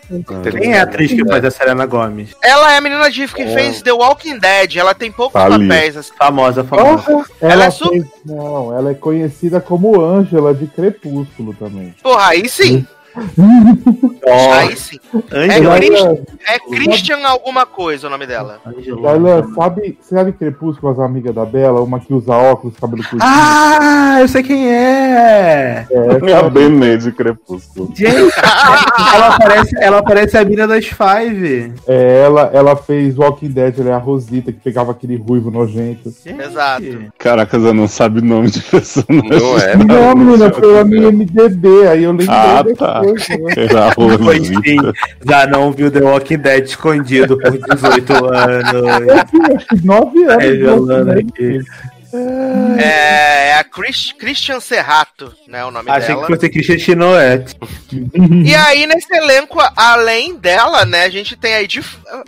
Quem 0.61 0.73
é 0.73 0.81
a 0.81 0.83
atriz 0.83 1.13
que 1.13 1.25
faz 1.25 1.45
a 1.45 1.51
Selena 1.51 1.87
Gomes? 1.87 2.31
Ela 2.43 2.73
é 2.73 2.79
a 2.79 2.81
menina 2.81 3.09
de 3.11 3.29
que 3.29 3.47
fez 3.47 3.81
The 3.81 3.93
Walking 3.93 4.39
Dead. 4.39 4.77
Ela 4.77 4.95
tem 4.95 5.13
poucos 5.13 5.41
ali. 5.41 5.69
papéis. 5.69 5.97
assim. 5.97 6.13
Famosa, 6.19 6.65
famosa. 6.65 7.05
Ela, 7.41 7.53
Ela 7.53 7.65
é 7.67 7.71
su- 7.71 7.89
fez, 7.91 8.05
Não, 8.25 8.77
ela 8.77 8.91
é 8.91 8.95
conhecida 8.95 9.61
como 9.61 10.01
Ângela 10.01 10.53
de 10.53 10.67
Crepúsculo 10.67 11.55
também. 11.55 11.95
Porra, 12.03 12.29
aí 12.31 12.49
sim. 12.49 12.85
Aí 14.61 14.77
sim. 14.77 14.99
É, 15.31 15.45
Angela. 15.45 15.77
Chris- 15.77 16.21
é 16.47 16.59
Christian 16.59 17.19
alguma 17.27 17.65
coisa 17.67 18.07
o 18.07 18.11
nome 18.11 18.27
dela. 18.27 18.61
Angela. 18.67 19.01
Olha, 19.13 19.45
sabe, 19.55 19.99
sabe 20.03 20.33
Crepúsculo, 20.33 20.93
as 20.93 20.99
amigas 20.99 21.35
da 21.35 21.45
Bela? 21.45 21.81
Uma 21.81 22.01
que 22.01 22.13
usa 22.13 22.33
óculos, 22.33 22.77
cabelo 22.79 23.03
curtinho? 23.03 23.21
Ah, 23.23 24.19
eu 24.21 24.29
sei 24.29 24.43
quem 24.43 24.69
é! 24.73 25.87
é, 25.91 26.19
Minha 26.21 26.43
Benê 26.49 26.97
de 26.97 27.13
Crepúsculo. 27.13 27.91
Gente, 27.95 28.33
ela 29.15 29.39
parece, 29.39 29.77
ela 29.81 30.03
parece 30.03 30.37
a 30.37 30.45
mina 30.45 30.67
das 30.67 30.87
Five. 30.87 31.73
é, 31.87 32.23
ela, 32.25 32.51
ela 32.53 32.77
fez 32.77 33.17
Walking 33.17 33.51
Dead, 33.51 33.79
ela 33.81 33.91
é 33.91 33.93
a 33.95 33.99
Rosita, 33.99 34.53
que 34.53 34.61
pegava 34.61 34.93
aquele 34.93 35.17
ruivo 35.17 35.51
nojento. 35.51 36.13
Gente. 36.25 36.41
Exato. 36.43 36.85
Caracas, 37.19 37.63
eu 37.65 37.75
não 37.75 37.89
sabe 37.89 38.21
nome 38.21 38.51
de 38.51 38.61
personagem. 38.69 39.29
Não 39.31 39.59
é? 39.59 39.77
Não, 39.77 40.15
menina, 40.17 40.51
foi 40.53 40.79
a 40.81 40.85
minha 40.85 41.11
MDB, 41.11 41.87
aí 41.89 42.05
eu 42.05 42.11
lembrei 42.11 42.29
Ah, 42.31 42.65
tá. 42.77 43.01
Né? 43.15 43.55
Era 43.57 43.93
Foi 43.95 44.17
Rosita. 44.17 44.61
sim. 44.65 44.77
Já 45.29 45.47
não 45.47 45.73
viu 45.73 45.91
The 45.91 46.01
Walking 46.01 46.39
Dead 46.39 46.65
escondido 46.67 47.39
por 47.39 47.51
18 47.59 48.13
anos. 48.35 48.73
Eu 48.73 49.25
tinha 49.27 49.57
acho 49.57 49.67
que 49.67 49.87
nove 49.87 50.25
anos. 50.25 50.45
Revelando 50.45 51.05
né? 51.05 51.21
aqui. 51.21 51.61
É, 52.79 53.49
é 53.51 53.55
a 53.59 53.65
Chris- 53.65 54.13
Christian 54.19 54.61
Serrato, 54.61 55.33
né? 55.47 55.63
O 55.65 55.71
nome 55.71 55.91
Achei 55.91 56.09
dela. 56.15 56.27
que 56.27 56.35
fosse 56.35 56.49
Christian 56.49 56.79
Chinoette. 56.79 57.55
E 58.45 58.55
aí, 58.55 58.87
nesse 58.87 59.15
elenco, 59.15 59.59
além 59.77 60.35
dela, 60.37 60.85
né, 60.87 61.05
a 61.05 61.11
gente 61.11 61.37
tem 61.37 61.55
aí 61.55 61.67
de, 61.67 61.83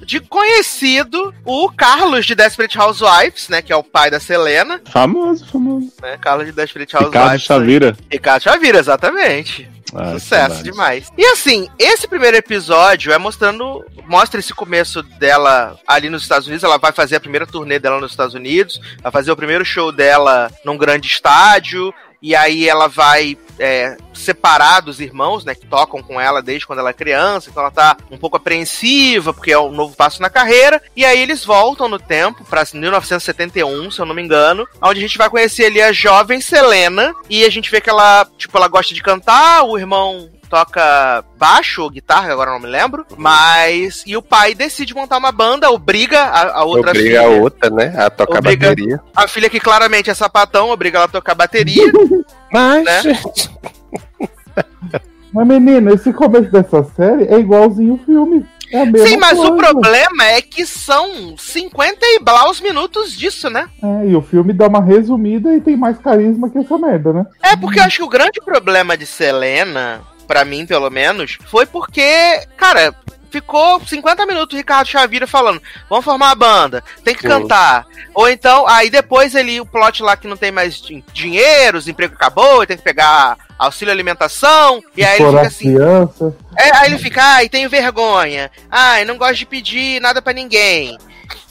de 0.05 0.21
conhecido 0.21 1.33
o 1.47 1.71
Carlos 1.71 2.27
de 2.27 2.35
Desperate 2.35 2.79
Housewives, 2.79 3.49
né? 3.49 3.63
Que 3.63 3.73
é 3.73 3.77
o 3.77 3.83
pai 3.83 4.11
da 4.11 4.21
Selena, 4.21 4.81
Famoso, 4.91 5.47
famoso. 5.47 5.91
né? 6.03 6.19
Carlos 6.21 6.47
de 6.47 6.53
Desperate 6.53 6.95
Ricardo 6.97 7.17
Housewives. 7.17 7.43
Chavira. 7.43 7.97
Ricardo 8.11 8.43
Chavira, 8.43 8.79
exatamente. 8.79 9.67
Ah, 9.95 10.13
Sucesso 10.13 10.29
saudade. 10.55 10.63
demais. 10.63 11.13
E 11.17 11.25
assim, 11.27 11.69
esse 11.79 12.07
primeiro 12.07 12.37
episódio 12.37 13.13
é 13.13 13.19
mostrando. 13.19 13.85
Mostra 14.07 14.41
esse 14.41 14.53
começo 14.55 15.03
dela 15.03 15.79
ali 15.87 16.09
nos 16.09 16.23
Estados 16.23 16.47
Unidos. 16.47 16.65
Ela 16.65 16.79
vai 16.79 16.93
fazer 16.93 17.17
a 17.17 17.21
primeira 17.21 17.47
turnê 17.47 17.79
dela 17.79 18.01
nos 18.01 18.13
Estados 18.13 18.35
Unidos. 18.35 18.81
Vai 19.03 19.13
fazer 19.13 19.31
o 19.33 19.37
primeiro 19.37 19.65
show 19.65 19.91
dela 19.93 20.51
num 20.65 20.77
grande 20.77 21.07
estádio. 21.09 21.93
E 22.23 22.37
aí 22.37 22.69
ela 22.69 22.87
vai 22.87 23.37
é, 23.59 23.97
separar 24.15 24.81
dos 24.81 25.01
irmãos, 25.01 25.45
né? 25.45 25.55
Que 25.55 25.67
tocam 25.67 26.03
com 26.03 26.21
ela 26.21 26.43
desde 26.43 26.67
quando 26.67 26.81
ela 26.81 26.91
é 26.91 26.95
criança. 26.95 27.51
Então 27.51 27.63
ela 27.63 27.71
tá 27.71 27.97
um 28.11 28.19
pouco 28.19 28.37
apreensiva, 28.37 29.33
porque 29.33 29.53
é 29.53 29.59
um 29.59 29.73
novo 29.73 29.95
passo 29.95 30.21
na 30.23 30.31
carreira. 30.31 30.83
E 30.97 31.05
aí 31.05 31.21
eles 31.21 31.45
voltam 31.45 31.89
no 31.89 31.99
tempo, 31.99 32.45
pra 32.45 32.65
1971, 32.73 33.91
se 33.91 34.01
eu 34.01 34.07
não 34.07 34.15
me 34.15 34.23
engano. 34.23 34.67
Onde 34.81 34.99
a 34.99 35.03
gente 35.03 35.19
vai 35.19 35.31
conhecer 35.31 35.67
ali 35.67 35.81
a 35.81 35.93
jovem 35.93 36.41
Selena. 36.41 37.15
E 37.29 37.45
a 37.45 37.51
gente 37.51 37.71
vê 37.71 37.81
que 37.81 37.91
ela, 37.91 38.27
tipo, 38.37 38.57
ela 38.57 38.69
gosta 38.69 38.95
de 38.95 39.03
cantar, 39.03 39.63
o 39.63 39.79
irmão 39.79 40.31
toca 40.51 41.25
baixo 41.39 41.83
ou 41.83 41.89
guitarra, 41.89 42.33
agora 42.33 42.51
eu 42.51 42.55
não 42.55 42.61
me 42.61 42.67
lembro. 42.67 43.07
Mas. 43.17 44.03
E 44.07 44.17
o 44.17 44.23
pai 44.23 44.55
decide 44.55 44.93
montar 44.95 45.17
uma 45.17 45.31
banda, 45.33 45.71
obriga 45.71 46.21
a, 46.21 46.59
a 46.59 46.65
outra 46.65 46.91
Obriga 46.91 47.07
filha. 47.09 47.23
a 47.23 47.29
outra, 47.29 47.71
né? 47.71 47.95
A 47.97 48.11
tocar 48.11 48.39
Obriga- 48.41 48.69
bateria. 48.71 49.01
A 49.15 49.29
filha 49.29 49.49
que 49.49 49.61
claramente 49.61 50.11
é 50.11 50.15
sapatão, 50.15 50.69
obriga 50.71 50.99
ela 50.99 51.05
a 51.07 51.09
tocar 51.09 51.35
bateria. 51.35 51.91
Mas, 52.53 52.85
Né? 52.85 53.03
gente, 53.03 53.51
Mas, 55.33 55.47
menina, 55.47 55.93
esse 55.95 56.13
começo 56.13 56.51
dessa 56.51 56.83
série 56.97 57.25
é 57.29 57.39
igualzinho 57.39 57.95
o 57.95 57.99
filme. 58.05 58.45
É 58.73 58.83
a 58.83 58.87
mesma 58.87 59.07
Sim, 59.09 59.17
mas 59.17 59.33
o 59.37 59.49
coisa. 59.49 59.57
problema 59.57 60.25
é 60.27 60.41
que 60.41 60.65
são 60.65 61.37
50 61.37 61.99
e 62.03 62.21
blaus 62.21 62.61
minutos 62.61 63.13
disso, 63.17 63.51
né? 63.51 63.69
É, 63.83 64.07
e 64.07 64.15
o 64.15 64.23
filme 64.23 64.53
dá 64.53 64.69
uma 64.69 64.81
resumida 64.81 65.53
e 65.55 65.61
tem 65.61 65.77
mais 65.77 65.99
carisma 65.99 66.49
que 66.49 66.59
essa 66.59 66.79
merda, 66.79 67.13
né? 67.13 67.27
É 67.43 67.57
porque 67.57 67.81
eu 67.81 67.85
acho 67.85 67.97
que 67.97 68.03
o 68.05 68.09
grande 68.09 68.41
problema 68.45 68.97
de 68.97 69.07
Selena, 69.07 70.01
pra 70.31 70.45
mim 70.45 70.65
pelo 70.65 70.89
menos, 70.91 71.39
foi 71.51 71.67
porque, 71.67 72.47
cara, 72.57 72.95
ficou 73.33 73.85
50 73.85 74.25
minutos 74.27 74.55
o 74.55 74.57
Ricardo 74.57 74.87
Chavira 74.87 75.27
falando: 75.27 75.61
vamos 75.89 76.05
formar 76.05 76.31
a 76.31 76.35
banda, 76.37 76.85
tem 77.03 77.17
que 77.17 77.23
Sim. 77.23 77.29
cantar. 77.29 77.85
Ou 78.15 78.29
então, 78.29 78.65
aí 78.69 78.89
depois 78.91 79.35
ele, 79.35 79.61
o 79.61 79.67
plot 79.67 80.05
lá 80.05 80.17
que 80.17 80.29
não 80.29 80.37
tem 80.37 80.53
mais 80.53 80.81
din- 80.81 81.03
dinheiro, 81.13 81.79
os 81.79 81.89
empregos 81.89 82.15
acabou, 82.17 82.59
ele 82.59 82.69
tem 82.69 82.77
que 82.77 82.85
pegar 82.85 83.37
auxílio 83.59 83.91
alimentação, 83.93 84.81
e 84.97 85.05
aí 85.05 85.21
ele 85.21 85.31
fica 85.31 85.41
assim. 85.49 85.75
criança. 85.75 86.37
É, 86.57 86.77
aí 86.77 86.87
ele 86.91 86.99
fica, 86.99 87.23
ai, 87.25 87.49
tenho 87.49 87.69
vergonha. 87.69 88.53
Ai, 88.71 89.05
não 89.05 89.19
gosto 89.19 89.35
de 89.35 89.47
pedir 89.47 90.01
nada 90.01 90.23
pra 90.23 90.33
ninguém. 90.33 90.97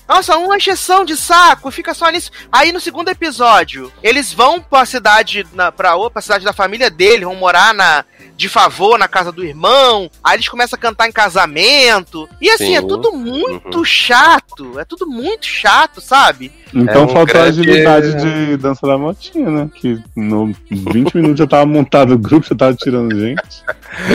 Nossa, 0.07 0.35
uma 0.37 0.57
encheção 0.57 1.05
de 1.05 1.15
saco, 1.15 1.69
fica 1.69 1.93
só 1.93 2.09
nisso. 2.09 2.31
Aí 2.51 2.71
no 2.71 2.79
segundo 2.79 3.09
episódio, 3.09 3.93
eles 4.01 4.33
vão 4.33 4.59
pra 4.59 4.83
cidade, 4.83 5.45
na, 5.53 5.71
pra, 5.71 5.95
ou 5.95 6.09
pra 6.09 6.19
cidade 6.19 6.43
da 6.43 6.51
família 6.51 6.89
dele, 6.89 7.25
vão 7.25 7.35
morar 7.35 7.75
na, 7.75 8.03
de 8.39 8.47
favor 8.47 8.97
na 8.97 9.05
casa 9.05 9.33
do 9.33 9.43
irmão. 9.43 10.09
Aí 10.23 10.37
eles 10.37 10.47
começam 10.47 10.77
a 10.77 10.81
cantar 10.81 11.09
em 11.09 11.11
casamento. 11.11 12.27
E 12.39 12.49
assim, 12.49 12.67
Sim. 12.67 12.77
é 12.77 12.81
tudo 12.81 13.11
muito 13.11 13.83
chato. 13.83 14.79
É 14.79 14.85
tudo 14.85 15.05
muito 15.05 15.45
chato, 15.45 15.99
sabe? 15.99 16.49
Então 16.73 17.01
É 17.01 17.05
um 17.05 17.07
faltou 17.09 17.21
a 17.41 17.43
grande- 17.43 17.59
agilidade 17.59 18.15
de 18.15 18.55
dança 18.55 18.87
da 18.87 18.97
motinha, 18.97 19.49
né? 19.51 19.69
Que 19.75 20.01
no 20.15 20.55
20 20.71 21.15
minutos 21.15 21.37
já 21.39 21.47
tava 21.47 21.65
montado 21.65 22.13
o 22.13 22.17
grupo, 22.17 22.47
já 22.47 22.55
tava 22.55 22.73
tirando 22.75 23.13
gente. 23.19 23.61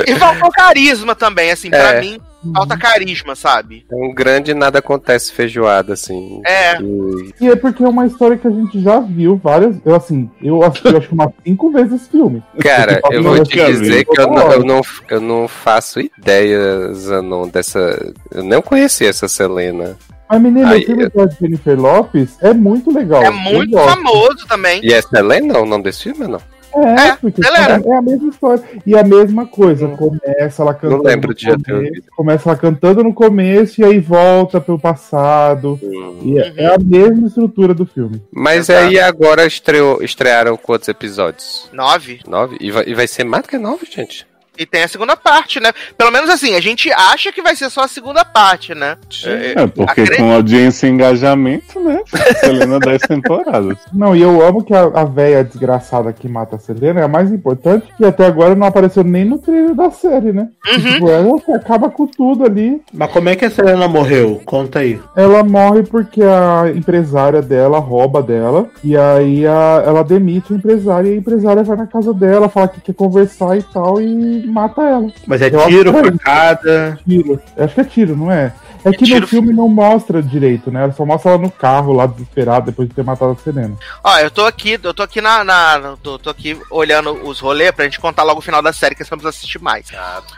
E 0.07 0.17
faltou 0.17 0.51
carisma 0.51 1.15
também, 1.15 1.51
assim, 1.51 1.69
pra 1.69 1.97
É. 1.97 2.01
mim, 2.01 2.19
falta 2.53 2.77
carisma, 2.77 3.35
sabe? 3.35 3.87
É 3.91 3.95
um 3.95 4.13
grande 4.15 4.53
nada 4.55 4.79
acontece 4.81 5.33
feijoada, 5.33 5.93
assim. 5.95 6.41
É. 6.47 6.81
E- 6.81 7.35
E 7.41 7.49
é 7.49 7.57
porque 7.57 7.83
é 7.85 7.89
uma 7.89 8.07
história 8.07 8.37
que 8.37 8.47
a 8.47 8.51
gente 8.51 8.81
já 8.81 9.01
viu 9.01 9.37
várias. 9.43 9.77
Eu, 9.85 9.95
assim, 9.95 10.31
eu 10.43 10.63
assisti 10.63 10.89
acho 10.97 11.09
que 11.09 11.15
umas 11.15 11.31
cinco 11.45 11.71
vezes 11.71 11.93
esse 12.03 12.11
filme. 12.11 12.43
Cara, 12.61 13.01
eu 13.11 13.23
vou 13.23 13.43
te 13.43 13.65
dizer 13.65 14.05
que 14.05 14.21
eu 14.21 14.27
não, 14.29 14.53
eu, 14.53 14.65
não, 14.65 14.81
eu 15.09 15.21
não 15.21 15.49
faço 15.49 16.01
ideia, 16.01 16.93
Zanon, 16.95 17.49
dessa. 17.49 18.13
Eu 18.31 18.43
não 18.43 18.61
conhecia 18.63 19.09
essa 19.09 19.29
Selena. 19.29 19.97
Mas, 20.31 20.41
menino, 20.41 20.67
Aí, 20.67 20.83
o 20.83 20.87
filme 20.87 21.09
da 21.11 21.27
Jennifer 21.29 21.79
Lopes 21.79 22.37
é 22.41 22.53
muito 22.55 22.91
legal. 22.91 23.23
É 23.23 23.29
Eu 23.29 23.33
muito 23.33 23.77
famoso 23.79 24.47
também. 24.49 24.81
E 24.83 24.93
é 24.93 25.01
Selena 25.03 25.59
o 25.61 25.67
nome 25.67 25.85
desse 25.85 26.05
filme 26.05 26.27
não? 26.27 26.41
É, 26.75 27.09
É, 27.09 27.17
porque 27.17 27.45
ela 27.45 27.59
era. 27.59 27.83
é 27.85 27.97
a 27.97 28.03
mesma 28.03 28.29
história. 28.29 28.63
E 28.87 28.97
a 28.97 29.05
mesma 29.05 29.47
coisa, 29.47 29.89
começa 29.89 30.63
ela 30.63 30.75
cantando. 30.75 30.97
Não 30.97 31.05
lembro 31.05 31.29
no 31.29 31.35
de 31.35 31.47
começo. 31.47 32.03
Começa 32.17 32.49
ela 32.49 32.59
cantando 32.59 33.05
no 33.05 33.15
começo 33.15 33.81
e 33.81 33.85
aí 33.85 34.01
volta 34.01 34.61
pro 34.61 34.79
passado. 34.79 35.79
Hum. 35.83 36.19
E 36.23 36.39
é, 36.39 36.53
é 36.57 36.75
a 36.75 36.79
mesma 36.79 37.27
estrutura 37.29 37.75
do 37.75 37.87
filme. 37.87 38.21
Mas 38.33 38.69
Exato. 38.69 38.87
aí 38.87 38.99
agora 38.99 39.47
estreou, 39.47 40.03
estrearam 40.03 40.57
quantos 40.57 40.89
episódios? 40.89 41.69
Nove. 41.73 42.21
Nove? 42.27 42.57
E 42.61 42.71
vai, 42.71 42.85
e 42.87 42.95
vai 42.95 43.07
ser 43.07 43.25
mais 43.25 43.43
do 43.45 43.49
que 43.49 43.59
nove, 43.59 43.87
gente? 43.91 44.27
E 44.57 44.65
tem 44.65 44.83
a 44.85 44.89
segunda 44.89 45.17
parte, 45.17 45.59
né? 45.61 45.73
Pelo 45.99 46.11
menos 46.13 46.31
assim, 46.31 46.55
a 46.55 46.61
gente 46.61 46.91
acha 46.93 47.33
que 47.33 47.43
vai 47.43 47.57
ser 47.57 47.69
só 47.71 47.83
a 47.83 47.89
segunda 47.89 48.25
parte, 48.25 48.75
né? 48.75 48.97
É, 49.25 49.67
porque 49.67 49.83
Acredito. 50.03 50.17
com 50.19 50.33
audiência 50.33 50.87
e 50.87 50.91
engajamento, 50.91 51.81
né? 51.81 52.01
Selena 52.41 52.79
10 52.79 53.03
temporadas. 53.03 53.79
Não, 53.93 54.15
e 54.15 54.23
eu 54.23 54.41
amo 54.47 54.63
que 54.63 54.73
a, 54.75 54.83
a 54.85 55.05
véia 55.05 55.43
desgraçada 55.43 56.13
que 56.13 56.29
mata 56.29 56.57
a 56.57 56.59
Selena 56.59 57.01
é 57.01 57.05
a 57.05 57.09
mais 57.09 57.33
importante, 57.33 57.87
que 57.97 58.05
até 58.05 58.27
agora 58.27 58.55
não 58.55 58.67
apareceu 58.67 59.03
nem 59.03 59.25
no 59.25 59.39
trailer 59.39 59.75
da 59.75 59.91
série, 59.91 60.33
né? 60.33 60.49
Uhum. 60.73 60.81
Tipo, 60.93 61.09
ela 61.11 61.57
acaba 61.57 61.91
com 61.91 62.07
tudo 62.07 62.45
ali. 62.45 62.81
Mas 62.93 63.11
como 63.11 63.29
é 63.29 63.37
que 63.37 63.45
a 63.45 63.51
Selena 63.51 63.89
morreu? 63.89 64.41
Conta 64.45 64.81
aí. 64.81 65.01
Ela 65.17 65.43
morre 65.43 65.83
porque 65.83 66.23
a 66.23 66.71
empresária 66.75 67.43
dela 67.43 67.79
rouba 67.79 68.23
dela. 68.23 68.69
E 68.83 68.97
aí 68.97 69.47
a- 69.47 69.83
ela 69.85 70.05
demite 70.05 70.53
a 70.53 70.57
empresária. 70.57 71.09
E 71.09 71.15
a 71.15 71.17
empresária 71.17 71.63
vai 71.63 71.77
na 71.77 71.87
casa 71.87 72.13
dela, 72.15 72.49
fala 72.49 72.69
que 72.69 72.81
quer 72.81 72.95
conversar 72.95 73.57
e 73.59 73.63
tal, 73.63 74.01
e 74.01 74.44
mata 74.47 74.83
ela. 74.83 75.11
Mas 75.27 75.43
é 75.43 75.47
Eu 75.49 75.67
tiro, 75.67 75.93
que 75.93 75.99
é 75.99 76.13
facada. 76.13 76.99
Tiro. 77.07 77.41
Eu 77.57 77.65
acho 77.65 77.75
que 77.75 77.81
é 77.81 77.85
tiro, 77.85 78.17
não 78.17 78.31
é? 78.31 78.53
É 78.85 78.91
que 78.93 79.05
Tiro- 79.05 79.21
no 79.23 79.27
filme 79.27 79.53
não 79.53 79.67
mostra 79.69 80.23
direito, 80.23 80.71
né? 80.71 80.83
Ela 80.83 80.93
só 80.93 81.07
mostra 81.07 81.31
ela 81.33 81.41
no 81.41 81.51
carro 81.51 81.93
lá 81.95 82.05
desesperada 82.07 82.67
depois 82.67 82.87
de 82.87 82.95
ter 82.95 83.03
matado 83.03 83.33
a 83.33 83.37
Selena. 83.43 83.75
Ó, 84.03 84.19
eu 84.19 84.31
tô 84.31 84.45
aqui, 84.45 84.79
eu 84.83 84.93
tô 84.93 85.03
aqui 85.03 85.21
na. 85.23 85.43
na- 85.43 85.95
tô, 86.03 86.19
tô 86.19 86.29
aqui 86.29 86.59
olhando 86.71 87.13
os 87.27 87.41
rolês 87.41 87.71
pra 87.71 87.85
gente 87.87 87.99
contar 87.99 88.23
logo 88.25 88.41
o 88.41 88.43
final 88.43 88.61
da 88.61 88.73
série, 88.75 88.95
que 88.95 89.03
estamos 89.03 89.25
assistir 89.25 89.59
mais. 89.61 89.87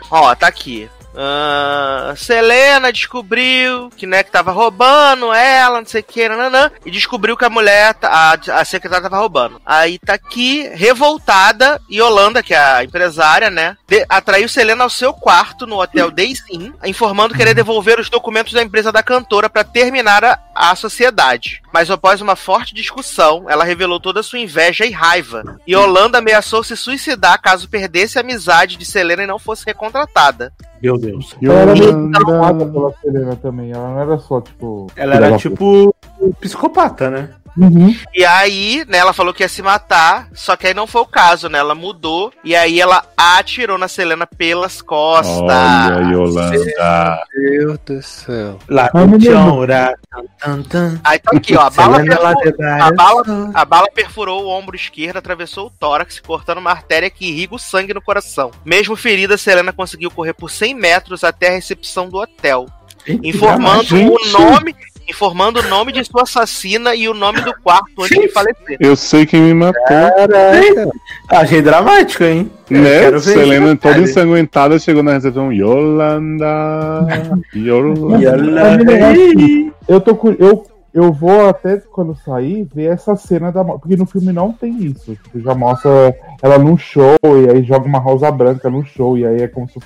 Ó, 0.09 0.33
tá 0.33 0.47
aqui. 0.47 0.89
Ah, 1.15 2.13
Selena 2.15 2.91
descobriu 2.91 3.89
que, 3.95 4.05
né, 4.05 4.23
que 4.23 4.31
tava 4.31 4.51
roubando 4.51 5.33
ela, 5.33 5.79
não 5.79 5.87
sei 5.87 6.01
o 6.01 6.03
que, 6.03 6.27
nananã, 6.29 6.71
e 6.85 6.91
descobriu 6.91 7.35
que 7.35 7.45
a 7.45 7.49
mulher, 7.49 7.93
tá- 7.95 8.09
a, 8.47 8.59
a 8.61 8.65
secretária 8.65 9.03
tava 9.09 9.17
roubando. 9.21 9.61
Aí 9.65 9.97
tá 9.99 10.13
aqui, 10.13 10.67
revoltada, 10.73 11.81
Yolanda, 11.91 12.43
que 12.43 12.53
é 12.53 12.57
a 12.59 12.83
empresária, 12.83 13.49
né, 13.49 13.75
de- 13.87 14.05
atraiu 14.07 14.47
Selena 14.47 14.83
ao 14.83 14.89
seu 14.89 15.13
quarto 15.13 15.65
no 15.65 15.79
hotel 15.81 16.11
Days 16.11 16.43
Inn, 16.51 16.71
informando 16.85 17.33
que 17.33 17.37
querer 17.39 17.53
devolver 17.53 17.99
os 17.99 18.09
documentos 18.09 18.53
da 18.53 18.63
empresa 18.63 18.91
da 18.91 19.03
cantora 19.03 19.49
pra 19.49 19.63
terminar 19.63 20.23
a, 20.23 20.39
a 20.55 20.75
sociedade. 20.75 21.61
Mas 21.73 21.89
após 21.91 22.21
uma 22.21 22.35
forte 22.35 22.73
discussão, 22.73 23.45
ela 23.47 23.63
revelou 23.63 23.99
toda 23.99 24.19
a 24.21 24.23
sua 24.23 24.39
inveja 24.39 24.85
e 24.85 24.91
raiva. 24.91 25.59
E 25.67 25.73
Yolanda 25.73 26.17
ameaçou 26.17 26.63
se 26.63 26.75
suicidar 26.75 27.39
caso 27.41 27.69
perdesse 27.69 28.17
a 28.17 28.21
amizade 28.21 28.77
de 28.77 28.85
Selena 28.85 29.23
e 29.23 29.27
não 29.27 29.37
fosse 29.37 29.65
recontratada. 29.65 30.51
Meu 30.81 30.97
Deus. 30.97 31.35
Ela 31.41 31.53
era 31.53 31.73
meio 31.73 32.11
traumada 32.11 32.65
pela 32.65 32.93
Selena 33.01 33.35
também. 33.35 33.71
Ela 33.71 33.89
não 33.89 33.99
era 33.99 34.17
só, 34.19 34.41
tipo. 34.41 34.87
Ela 34.95 35.15
era 35.15 35.37
tipo 35.37 35.93
psicopata, 36.39 37.09
né? 37.09 37.29
Uhum. 37.57 37.95
E 38.13 38.23
aí, 38.23 38.85
né, 38.87 38.99
ela 38.99 39.13
falou 39.13 39.33
que 39.33 39.43
ia 39.43 39.49
se 39.49 39.63
matar, 39.63 40.29
só 40.33 40.55
que 40.55 40.67
aí 40.67 40.73
não 40.73 40.85
foi 40.85 41.01
o 41.01 41.05
caso, 41.07 41.49
né? 41.49 41.57
Ela 41.57 41.73
mudou 41.73 42.31
e 42.43 42.55
aí 42.55 42.79
ela 42.79 43.03
atirou 43.17 43.77
na 43.77 43.87
Selena 43.87 44.27
pelas 44.27 44.81
costas. 44.81 45.37
Olha, 45.37 46.07
Yolanda. 46.11 47.21
Meu 47.33 47.77
Deus 47.77 47.79
do 47.85 48.01
céu. 48.03 48.59
Lá 48.69 48.89
Ai, 48.93 49.01
no 49.01 49.11
menino. 49.11 49.31
chão, 49.31 49.65
ra, 49.65 49.93
tan, 50.09 50.23
tan, 50.39 50.63
tan. 50.63 51.01
Aí 51.03 51.17
tá 51.17 51.31
aqui, 51.35 51.55
ó, 51.55 51.61
a 51.61 51.69
bala, 51.69 51.97
perfurou, 51.99 52.27
a, 52.27 52.91
bala, 52.91 53.51
a 53.53 53.65
bala 53.65 53.87
perfurou 53.93 54.43
o 54.45 54.49
ombro 54.49 54.75
esquerdo, 54.75 55.17
atravessou 55.17 55.67
o 55.67 55.71
tórax, 55.71 56.19
cortando 56.19 56.59
uma 56.59 56.71
artéria 56.71 57.09
que 57.09 57.25
irriga 57.25 57.55
o 57.55 57.59
sangue 57.59 57.93
no 57.93 58.01
coração. 58.01 58.51
Mesmo 58.63 58.95
ferida, 58.95 59.37
Selena 59.37 59.73
conseguiu 59.73 60.11
correr 60.11 60.33
por 60.33 60.51
100 60.51 60.75
metros 60.75 61.23
até 61.23 61.47
a 61.47 61.53
recepção 61.53 62.07
do 62.07 62.17
hotel, 62.17 62.67
informando 63.23 63.95
o 63.95 64.29
nome, 64.29 64.75
informando 65.07 65.59
o 65.59 65.63
nome 65.63 65.91
de 65.91 66.03
sua 66.03 66.23
assassina 66.23 66.93
e 66.95 67.07
o 67.07 67.13
nome 67.13 67.41
do 67.41 67.53
quarto 67.61 68.03
antes 68.03 68.19
de 68.19 68.27
falecer. 68.29 68.77
Eu 68.79 68.95
sei 68.95 69.25
quem 69.25 69.41
me 69.41 69.53
matou. 69.53 69.81
Caraca. 69.85 70.89
Achei 71.29 71.61
dramático, 71.61 72.23
hein? 72.23 72.51
Né? 72.69 73.17
Selena 73.19 73.67
isso, 73.67 73.77
toda 73.77 73.93
cara. 73.93 74.03
ensanguentada 74.03 74.79
chegou 74.79 75.01
na 75.01 75.13
recepção. 75.13 75.51
Yolanda. 75.53 77.07
Yolanda. 77.55 79.13
Ih, 79.13 79.71
Eu 79.87 80.01
tô 80.01 80.17
eu 80.37 80.65
eu 80.97 81.13
vou 81.13 81.47
até 81.47 81.77
quando 81.77 82.15
sair 82.25 82.67
ver 82.73 82.85
essa 82.91 83.15
cena 83.15 83.51
da 83.51 83.63
morte, 83.63 83.81
porque 83.81 83.95
no 83.95 84.05
filme 84.07 84.33
não 84.33 84.51
tem 84.51 84.75
isso. 84.83 85.15
Tipo, 85.15 85.39
já 85.39 85.53
mostra 85.53 85.89
ela 86.41 86.57
num 86.57 86.75
show 86.77 87.15
e 87.23 87.49
aí 87.51 87.63
joga 87.63 87.85
uma 87.85 87.99
rosa 87.99 88.31
branca 88.31 88.67
no 88.69 88.83
show 88.83 89.15
e 89.17 89.25
aí 89.25 89.43
é 89.43 89.47
como 89.47 89.69
se 89.69 89.77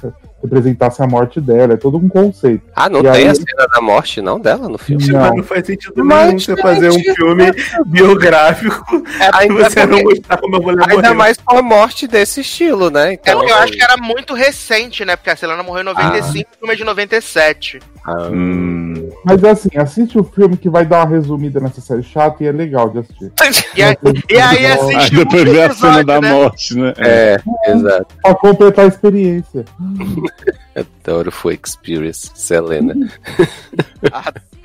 representasse 0.41 1.03
a 1.03 1.07
morte 1.07 1.39
dela, 1.41 1.73
é 1.73 1.77
todo 1.77 1.97
um 1.97 2.07
conceito. 2.07 2.63
Ah, 2.75 2.87
não 2.89 3.01
E 3.01 3.03
tem 3.03 3.11
aí- 3.11 3.27
a 3.27 3.35
cena 3.35 3.67
da 3.75 3.81
morte, 3.81 4.21
não, 4.21 4.39
dela 4.39 4.67
no 4.69 4.77
filme? 4.77 5.05
Não. 5.07 5.35
não 5.35 5.43
faz 5.43 5.67
sentido 5.67 6.03
Mas, 6.03 6.27
nenhum 6.27 6.39
você 6.39 6.55
fazer 6.57 6.89
um 6.89 7.13
filme 7.15 7.51
biográfico 7.85 8.83
e 8.97 9.37
Ainda, 9.37 9.69
você 9.69 9.85
não 9.85 9.97
porque- 9.99 10.15
mostrar 10.15 10.37
como 10.37 10.55
a 10.55 10.59
mulher 10.59 10.81
ainda 10.89 10.95
morreu. 10.95 11.15
mais 11.15 11.37
com 11.37 11.57
a 11.57 11.61
morte 11.61 12.07
desse 12.07 12.41
estilo, 12.41 12.89
né? 12.89 13.09
É 13.09 13.13
Então, 13.13 13.37
porque 13.39 13.51
eu 13.51 13.57
acho 13.57 13.73
que 13.73 13.83
era 13.83 13.97
muito 13.97 14.33
recente, 14.33 15.05
né? 15.05 15.15
Porque 15.15 15.29
a 15.29 15.35
Selena 15.35 15.61
morreu 15.61 15.81
em 15.81 15.85
95 15.85 16.37
e 16.37 16.55
o 16.55 16.57
filme 16.59 16.73
é 16.73 16.77
de 16.77 16.83
97. 16.83 17.79
Ah, 18.05 18.29
Hum. 18.31 19.09
Mas 19.23 19.43
assim, 19.43 19.69
assiste 19.75 20.17
o 20.17 20.23
filme 20.23 20.57
que 20.57 20.69
vai 20.69 20.85
dar 20.85 20.99
uma 21.05 21.15
resumida 21.15 21.59
nessa 21.59 21.79
série 21.81 22.01
chata 22.03 22.43
e 22.43 22.47
é 22.47 22.51
legal 22.51 22.89
de 22.89 22.99
assistir. 22.99 23.31
E 23.75 23.83
aí, 23.83 23.95
e 24.29 24.37
aí 24.39 24.65
assiste 24.65 24.95
Aí 24.97 25.07
o 25.21 25.25
depois 25.25 25.43
vê 25.43 25.61
a 25.63 25.73
cena 25.73 26.03
da 26.03 26.19
né? 26.19 26.29
morte, 26.33 26.75
né? 26.77 26.93
É, 26.97 27.39
exato. 27.67 28.07
Pra 28.21 28.35
completar 28.35 28.85
a 28.85 28.87
experiência. 28.87 29.63
Adoro 31.05 31.31
foi 31.31 31.59
Experience, 31.63 32.31
Selena. 32.33 32.93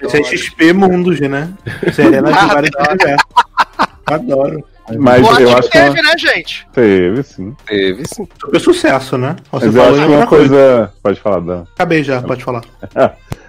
Esse 0.01 0.17
é 0.21 0.25
XP 0.25 0.73
Mundos, 0.73 1.21
né? 1.21 1.53
Serena 1.93 2.33
de 2.33 2.47
vários 2.47 2.71
universos. 2.89 3.27
Adoro. 4.07 4.65
Mas 4.99 5.27
Eu 5.27 5.41
eu 5.41 5.49
acho 5.49 5.59
acho 5.59 5.71
que 5.71 5.79
é 5.79 5.83
uma- 5.85 5.95
teve, 5.95 6.07
né, 6.09 6.19
gente? 6.19 6.69
teve, 6.73 7.23
sim. 7.25 7.57
Teve 7.67 8.05
sim. 8.07 8.29
Super 8.41 8.61
sucesso, 8.61 9.19
né? 9.19 9.35
Você 9.51 9.67
Mas 9.67 9.75
eu 9.75 9.83
acho 9.83 9.93
que 9.95 9.99
uma 10.07 10.27
coisa. 10.27 10.49
coisa. 10.49 10.93
Pode 11.03 11.21
falar, 11.21 11.41
Dan. 11.41 11.65
Acabei 11.75 12.05
já, 12.05 12.23
pode 12.23 12.45
falar. 12.45 12.63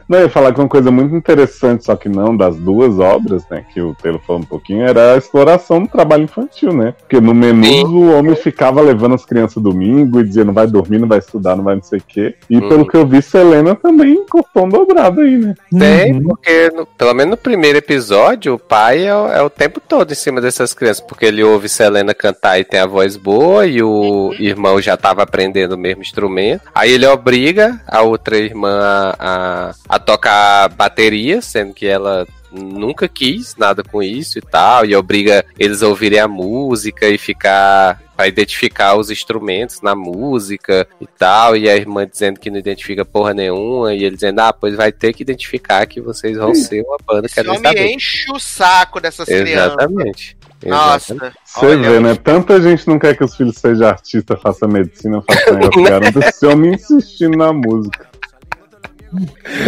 Não, 0.08 0.20
eu 0.20 0.24
ia 0.26 0.30
falar 0.30 0.53
que 0.53 0.60
uma 0.60 0.68
coisa 0.70 0.89
muito 0.89 1.16
interessante, 1.16 1.84
só 1.86 1.95
que 1.95 2.08
não 2.08 2.36
das 2.36 2.55
duas 2.55 2.97
obras, 2.99 3.43
né? 3.49 3.66
Que 3.74 3.82
o 3.82 3.93
Taylor 3.95 4.22
falou 4.26 4.41
um 4.41 4.45
pouquinho, 4.45 4.84
era 4.88 5.14
a 5.14 5.18
exploração 5.18 5.82
do 5.82 5.88
trabalho 5.89 6.24
infantil, 6.24 6.72
né? 6.74 6.93
Porque 6.99 7.20
no 7.20 7.34
menu 7.34 7.64
Sim. 7.66 7.84
o 7.86 8.18
homem 8.18 8.36
ficava 8.36 8.82
levando 8.82 9.16
as 9.16 9.26
crianças 9.26 9.62
domingo 9.62 10.20
e 10.20 10.24
dizia 10.24 10.45
não 10.45 10.53
vai 10.53 10.66
dormir, 10.68 10.99
não 10.99 11.08
vai 11.08 11.20
estudar, 11.20 11.55
não 11.55 11.64
vai 11.64 11.76
não 11.76 11.84
sei 11.84 11.99
o 11.99 12.03
quê. 12.08 12.36
E 12.49 12.58
Uhum. 12.58 12.70
pelo 12.70 12.88
que 12.88 12.95
eu 12.95 13.05
vi, 13.05 13.22
Selena 13.22 13.76
também 13.76 14.26
cortou 14.30 14.66
um 14.66 14.70
dobrado 14.70 15.22
aí, 15.22 15.38
né? 15.38 15.55
Tem, 15.78 16.14
Uhum. 16.14 16.24
porque 16.24 16.72
no- 16.74 16.86
pelo 16.86 17.14
menos 17.14 17.32
no 17.32 17.38
primeiro 17.38 17.78
episódio, 17.78 18.53
o 18.55 18.60
pai 18.60 19.05
é, 19.05 19.16
o- 19.16 19.28
é 19.32 19.41
o 19.41 19.49
tempo 19.49 19.80
todo 19.82 20.12
em 20.12 20.16
cima 20.16 20.39
dessas 20.39 20.74
crianças, 20.74 21.01
porque 21.01 21.26
ele 21.26 21.43
ouve 21.43 21.68
Selena 21.68 22.14
cantar 22.14 22.60
e 22.60 22.64
tem 22.64 22.80
a 22.80 22.88
voz 22.88 23.18
boa, 23.18 23.66
e 23.68 23.82
o 23.84 24.34
irmão 24.39 24.82
já 24.82 24.95
tava 24.95 25.22
aprendendo 25.24 25.74
o 25.74 25.78
mesmo 25.78 26.01
instrumento. 26.01 26.62
Aí 26.74 26.91
ele 26.93 27.05
obriga 27.05 27.82
a 27.88 28.01
outra 28.01 28.38
irmã 28.38 28.80
a, 29.20 29.72
a, 29.89 29.96
a 29.97 29.99
tocar 29.99 30.69
bateria, 30.69 31.41
sendo 31.41 31.73
que 31.73 31.85
ela 31.85 32.25
nunca 32.51 33.07
quis 33.07 33.55
nada 33.57 33.83
com 33.83 34.01
isso 34.01 34.39
e 34.39 34.41
tal, 34.41 34.85
e 34.85 34.95
obriga 34.95 35.45
eles 35.59 35.83
a 35.83 35.87
ouvirem 35.87 36.19
a 36.19 36.27
música 36.27 37.07
e 37.07 37.17
ficar 37.17 38.01
pra 38.15 38.27
identificar 38.27 38.95
os 38.95 39.11
instrumentos 39.11 39.81
na 39.81 39.95
música 39.95 40.87
e 40.99 41.05
tal, 41.05 41.55
e 41.55 41.69
a 41.69 41.75
irmã 41.75 42.07
dizendo 42.07 42.39
que 42.39 42.49
não 42.49 42.57
identifica 42.57 43.05
porra 43.05 43.33
nenhuma, 43.33 43.93
e 43.93 44.03
ele 44.03 44.15
dizendo, 44.15 44.39
ah, 44.39 44.51
pois 44.51 44.75
vai 44.75 44.91
ter 44.91 45.13
que 45.13 45.21
identificar 45.21 45.85
que 45.85 46.01
vocês 46.01 46.37
vão 46.37 46.55
ser 46.55 46.83
uma 46.83 46.97
banda 47.05 47.27
que 47.27 47.39
Esse 47.39 47.47
é 47.47 47.51
homem 47.51 47.95
enche 47.95 48.31
o 48.31 48.39
saco 48.39 48.99
dessas 48.99 49.27
crianças. 49.27 49.73
Exatamente. 49.73 50.37
Nossa. 50.65 51.13
Exatamente. 51.13 51.37
Você 51.45 51.65
Olha, 51.65 51.91
vê, 51.91 51.99
né? 51.99 52.15
Tanta 52.15 52.59
gente 52.59 52.87
não 52.87 52.97
quer 52.97 53.15
que 53.15 53.23
os 53.23 53.35
filhos 53.35 53.57
sejam 53.57 53.87
artistas, 53.87 54.41
façam 54.41 54.67
medicina, 54.67 55.21
façam 55.21 55.59
esse 56.27 56.45
homem 56.47 56.73
insistindo 56.73 57.37
na 57.37 57.53
música. 57.53 58.07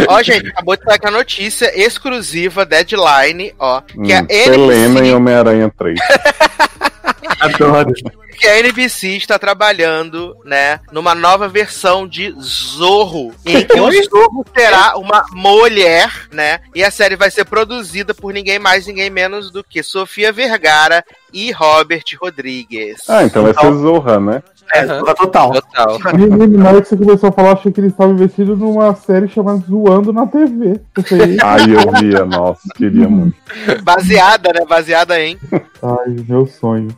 Ó, 0.08 0.22
gente, 0.22 0.48
acabou 0.48 0.76
de 0.76 0.82
sair 0.84 0.94
aqui 0.94 1.06
a 1.06 1.10
notícia 1.10 1.80
exclusiva, 1.80 2.64
deadline, 2.66 3.54
ó. 3.58 3.80
Que 3.80 4.12
a 4.12 4.22
Hum, 4.22 4.26
Selena 4.28 4.86
NBC, 5.00 5.06
e 5.06 5.12
Homem-Aranha 5.12 5.72
3. 5.76 5.98
Adoro. 7.40 7.92
Que 8.30 8.46
a 8.46 8.58
NBC 8.58 9.16
está 9.16 9.38
trabalhando, 9.38 10.36
né, 10.44 10.80
numa 10.92 11.14
nova 11.14 11.48
versão 11.48 12.06
de 12.06 12.34
Zorro, 12.40 13.34
em 13.44 13.64
que 13.64 13.80
o 13.80 13.90
Zorro 14.04 14.44
terá 14.52 14.96
uma 14.96 15.24
mulher, 15.32 16.10
né, 16.32 16.60
e 16.74 16.82
a 16.82 16.90
série 16.90 17.16
vai 17.16 17.30
ser 17.30 17.44
produzida 17.44 18.14
por 18.14 18.32
ninguém 18.32 18.58
mais, 18.58 18.86
ninguém 18.86 19.10
menos 19.10 19.50
do 19.50 19.62
que 19.64 19.82
Sofia 19.82 20.32
Vergara 20.32 21.04
e 21.32 21.52
Robert 21.52 22.04
Rodrigues. 22.20 23.08
Ah, 23.08 23.24
então 23.24 23.42
vai 23.42 23.54
ser 23.54 23.72
Zorra, 23.72 24.20
né? 24.20 24.42
É, 24.72 24.82
Aham. 24.82 25.14
total. 25.14 25.52
Total. 25.52 25.98
Menino, 26.14 26.58
na 26.58 26.70
hora 26.70 26.82
que 26.82 26.88
você 26.88 26.96
começou 26.96 27.28
a 27.28 27.32
falar, 27.32 27.52
achei 27.52 27.72
que 27.72 27.80
ele 27.80 27.88
estava 27.88 28.12
investido 28.12 28.56
numa 28.56 28.94
série 28.94 29.28
chamada 29.28 29.58
Zoando 29.68 30.12
na 30.12 30.26
TV. 30.26 30.80
Eu 30.96 31.02
falei, 31.02 31.36
Ai, 31.42 31.62
eu 31.62 32.00
via, 32.00 32.24
nossa, 32.24 32.62
queria 32.76 33.08
muito. 33.08 33.36
Baseada, 33.82 34.52
né, 34.52 34.64
baseada 34.68 35.20
em... 35.20 35.36
ai, 35.82 36.24
meu 36.28 36.46
sonho. 36.46 36.88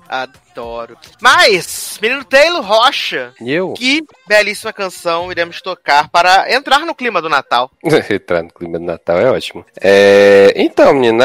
Adoro. 0.52 0.96
Mas, 1.20 1.98
menino 2.00 2.24
Taylor 2.24 2.62
Rocha, 2.62 3.32
E 3.40 3.50
eu? 3.52 3.72
que 3.72 4.04
belíssima 4.26 4.72
canção 4.72 5.30
iremos 5.30 5.62
tocar 5.62 6.08
para 6.10 6.52
entrar 6.52 6.80
no 6.80 6.94
clima 6.94 7.22
do 7.22 7.28
Natal. 7.28 7.70
Entrar 8.10 8.42
no 8.42 8.50
clima 8.50 8.78
do 8.78 8.84
Natal 8.84 9.18
é 9.18 9.30
ótimo. 9.30 9.64
É, 9.80 10.52
então, 10.56 10.92
menina, 10.92 11.24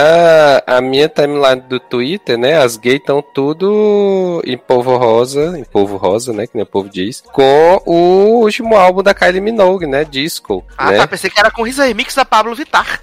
a 0.66 0.80
minha 0.80 1.10
timeline 1.10 1.62
do 1.62 1.80
Twitter, 1.80 2.38
né? 2.38 2.58
As 2.58 2.78
gays 2.78 3.00
estão 3.00 3.22
tudo 3.22 4.42
em 4.46 4.58
polvo 4.58 4.96
rosa, 4.96 5.58
em 5.60 5.64
polvo 5.66 5.98
rosa, 5.98 6.32
né? 6.32 6.48
Que 6.48 6.56
nem 6.56 6.64
o 6.64 6.68
povo 6.68 6.90
diz, 6.90 7.22
com 7.22 7.82
o 7.86 8.42
último 8.44 8.76
álbum 8.78 9.04
da 9.04 9.14
Kylie 9.14 9.42
Minogue, 9.42 9.86
né? 9.86 10.06
Disco. 10.06 10.66
Ah, 10.78 10.92
né? 10.92 10.98
tá, 10.98 11.08
pensei 11.08 11.30
que 11.30 11.40
era 11.40 11.52
com 11.52 11.64
Risa 11.64 11.86
Remix 11.86 12.16
da 12.16 12.24
Pablo 12.24 12.56
Vittar. 12.56 13.02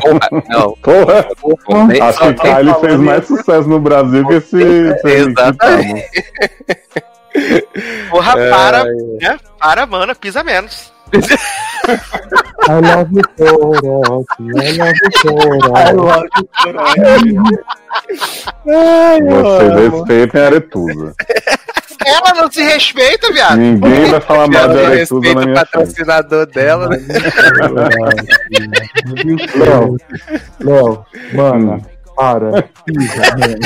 Porra, 0.00 0.28
não. 0.48 0.72
Porra, 0.82 1.26
Porra, 1.64 1.84
nem- 1.86 2.00
acho 2.02 2.18
que 2.18 2.34
Kylie 2.34 2.74
fez 2.80 3.00
mais 3.00 3.26
sucesso 3.26 3.68
no 3.68 3.78
Brasil 3.80 4.26
que 4.26 4.34
esse. 4.34 4.62
Exatamente. 5.04 6.08
Porra, 8.10 8.32
É. 8.40 8.50
para, 8.50 8.84
né? 8.84 9.38
Para, 9.58 9.86
mana, 9.86 10.14
pisa 10.14 10.42
menos. 10.42 10.92
I 11.12 11.18
love 12.82 13.10
you, 13.14 13.22
Toroque. 13.36 14.40
I 14.40 14.42
love 14.76 14.98
you, 14.98 15.10
I 15.74 15.92
Toroque. 15.92 16.42
love 17.00 17.28
you, 17.28 17.42
Vocês 19.24 19.74
respeitem 19.92 20.40
a 20.40 20.44
Aretusa. 20.46 21.14
Ela 22.06 22.34
não 22.34 22.50
se 22.50 22.62
respeita, 22.62 23.32
viado. 23.32 23.56
Ninguém 23.58 24.10
vai 24.10 24.20
falar 24.20 24.46
mal 24.48 24.62
Ela 24.62 24.68
de 24.74 24.80
não 24.80 24.86
Aretusa 24.86 25.20
respeita 25.20 25.34
na 25.34 25.40
o 25.40 25.44
minha 25.44 25.56
frente. 25.56 25.70
patrocinador 25.72 26.46
dela, 26.46 26.88
né? 26.88 26.98
Léo, 29.56 29.96
Léo, 30.60 31.04
mana, 31.34 31.80
para. 32.16 32.62
Pisa, 32.84 33.22
mano. 33.36 33.58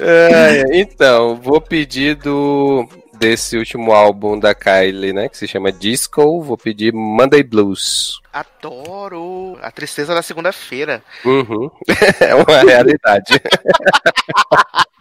É, 0.00 0.64
então, 0.72 1.36
vou 1.36 1.60
pedir 1.60 2.16
do 2.16 2.88
desse 3.18 3.56
último 3.56 3.92
álbum 3.92 4.38
da 4.38 4.54
Kylie, 4.54 5.12
né, 5.12 5.28
que 5.28 5.36
se 5.36 5.46
chama 5.48 5.72
Disco, 5.72 6.42
vou 6.42 6.56
pedir 6.56 6.92
Monday 6.92 7.42
Blues. 7.42 8.20
Adoro. 8.32 9.58
A 9.62 9.70
tristeza 9.70 10.14
da 10.14 10.22
segunda-feira. 10.22 11.02
Uhum. 11.24 11.70
é 12.20 12.34
uma 12.34 12.62
realidade. 12.62 13.40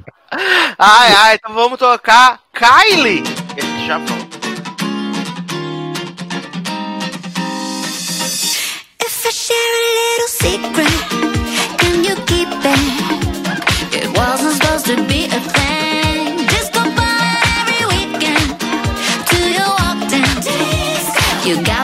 Ai, 0.80 1.14
ai, 1.14 1.36
então 1.36 1.54
vamos 1.54 1.78
tocar 1.78 2.40
Kylie. 2.54 3.24
E 3.56 3.62
gente 3.62 3.86
já 3.86 3.98
volta. 4.00 4.38
If 9.00 9.26
I 9.26 9.32
share 9.32 9.76
a 9.78 9.86
little 10.00 10.28
secret, 10.28 10.94
can 11.78 12.04
you 12.04 12.16
keep 12.26 12.50
it? 12.66 13.96
It 13.96 14.18
wasn't 14.18 14.56
supposed 14.56 14.86
to 14.88 14.96
be 15.04 15.26
a 15.26 15.40
thing. 15.40 15.73
You 21.46 21.62
got 21.62 21.83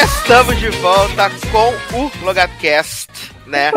Estamos 0.00 0.56
de 0.60 0.68
volta 0.68 1.28
com 1.50 1.96
o 1.96 2.24
Logadcast, 2.24 3.08
né? 3.44 3.72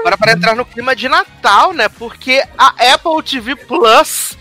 Agora 0.00 0.16
para 0.16 0.32
entrar 0.32 0.56
no 0.56 0.64
clima 0.64 0.96
de 0.96 1.10
Natal, 1.10 1.74
né? 1.74 1.90
Porque 1.90 2.42
a 2.56 2.68
Apple 2.94 3.22
TV 3.22 3.54
Plus 3.54 4.38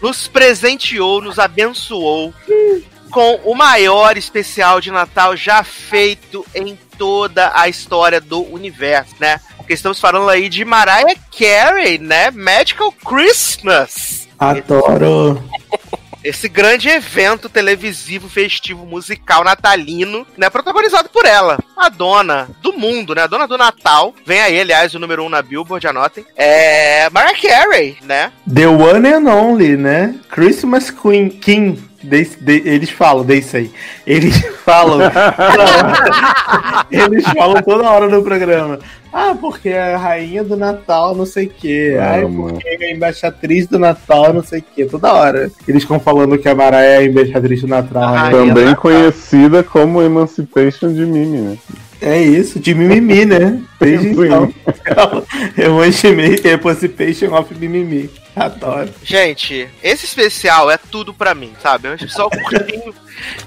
nos 0.00 0.26
presenteou, 0.26 1.20
nos 1.20 1.38
abençoou 1.38 2.32
com 3.10 3.34
o 3.44 3.54
maior 3.54 4.16
especial 4.16 4.80
de 4.80 4.90
Natal 4.90 5.36
já 5.36 5.62
feito 5.62 6.46
em 6.54 6.78
toda 6.96 7.52
a 7.54 7.68
história 7.68 8.18
do 8.18 8.40
universo, 8.40 9.16
né? 9.20 9.42
Porque 9.58 9.74
estamos 9.74 10.00
falando 10.00 10.30
aí 10.30 10.48
de 10.48 10.64
Mariah 10.64 11.14
Carey, 11.30 11.98
né? 11.98 12.30
Magical 12.30 12.90
Christmas. 12.92 14.26
Adoro. 14.38 15.44
Esse 16.22 16.48
grande 16.48 16.88
evento 16.88 17.48
televisivo, 17.48 18.28
festivo, 18.28 18.84
musical, 18.84 19.44
natalino, 19.44 20.26
né? 20.36 20.50
Protagonizado 20.50 21.08
por 21.08 21.24
ela, 21.24 21.58
a 21.76 21.88
dona 21.88 22.48
do 22.60 22.72
mundo, 22.72 23.14
né? 23.14 23.22
A 23.22 23.26
dona 23.26 23.46
do 23.46 23.56
Natal. 23.56 24.14
Vem 24.26 24.40
aí, 24.40 24.60
aliás, 24.60 24.94
o 24.94 24.98
número 24.98 25.24
um 25.24 25.28
na 25.28 25.42
Billboard, 25.42 25.86
anotem. 25.86 26.26
É. 26.36 27.08
Mariah 27.10 27.40
Carey, 27.40 27.98
né? 28.02 28.32
The 28.52 28.66
one 28.66 29.08
and 29.08 29.32
only, 29.32 29.76
né? 29.76 30.14
Christmas 30.28 30.90
Queen 30.90 31.28
King. 31.28 31.87
They- 32.06 32.24
they- 32.24 32.62
eles 32.64 32.90
falam, 32.90 33.24
desse 33.24 33.56
aí. 33.56 33.70
Eles 34.06 34.38
falam. 34.64 35.00
eles 36.90 37.24
falam 37.24 37.62
toda 37.62 37.90
hora 37.90 38.08
no 38.08 38.22
programa. 38.22 38.78
Ah, 39.12 39.34
porque 39.40 39.70
é 39.70 39.94
a 39.94 39.98
rainha 39.98 40.44
do 40.44 40.56
Natal, 40.56 41.14
não 41.14 41.24
sei 41.26 41.46
o 41.46 41.50
quê. 41.50 41.96
Ai, 42.00 42.22
Amo. 42.24 42.50
porque 42.50 42.68
é 42.68 42.84
a 42.84 42.90
embaixatriz 42.94 43.66
do 43.66 43.78
Natal, 43.78 44.32
não 44.34 44.42
sei 44.42 44.60
o 44.60 44.64
quê. 44.74 44.84
Toda 44.84 45.12
hora. 45.12 45.50
Eles 45.66 45.82
ficam 45.82 45.98
falando 45.98 46.36
que 46.38 46.48
a 46.48 46.54
Mariah 46.54 46.84
é 46.84 46.96
a 46.98 47.04
embaixatriz 47.04 47.60
do 47.62 47.68
Natal. 47.68 48.02
Ah, 48.02 48.24
né? 48.24 48.30
Também 48.30 48.64
Natal. 48.66 48.80
conhecida 48.82 49.62
como 49.62 50.02
Emancipation 50.02 50.92
de 50.92 51.04
Mimi, 51.06 51.38
né? 51.38 51.56
É 52.00 52.16
isso, 52.22 52.60
de 52.60 52.76
mimimi, 52.76 53.24
né? 53.24 53.60
Desde 53.80 54.10
então. 54.10 54.52
Emancipation 55.56 57.34
of 57.34 57.52
Mimimi. 57.58 58.08
Adoro. 58.38 58.94
Gente, 59.02 59.68
esse 59.82 60.04
especial 60.04 60.70
é 60.70 60.76
tudo 60.76 61.12
pra 61.12 61.34
mim, 61.34 61.54
sabe? 61.60 61.88
É 61.88 61.90
um 61.90 61.94
especial 61.94 62.30
curtinho. 62.30 62.94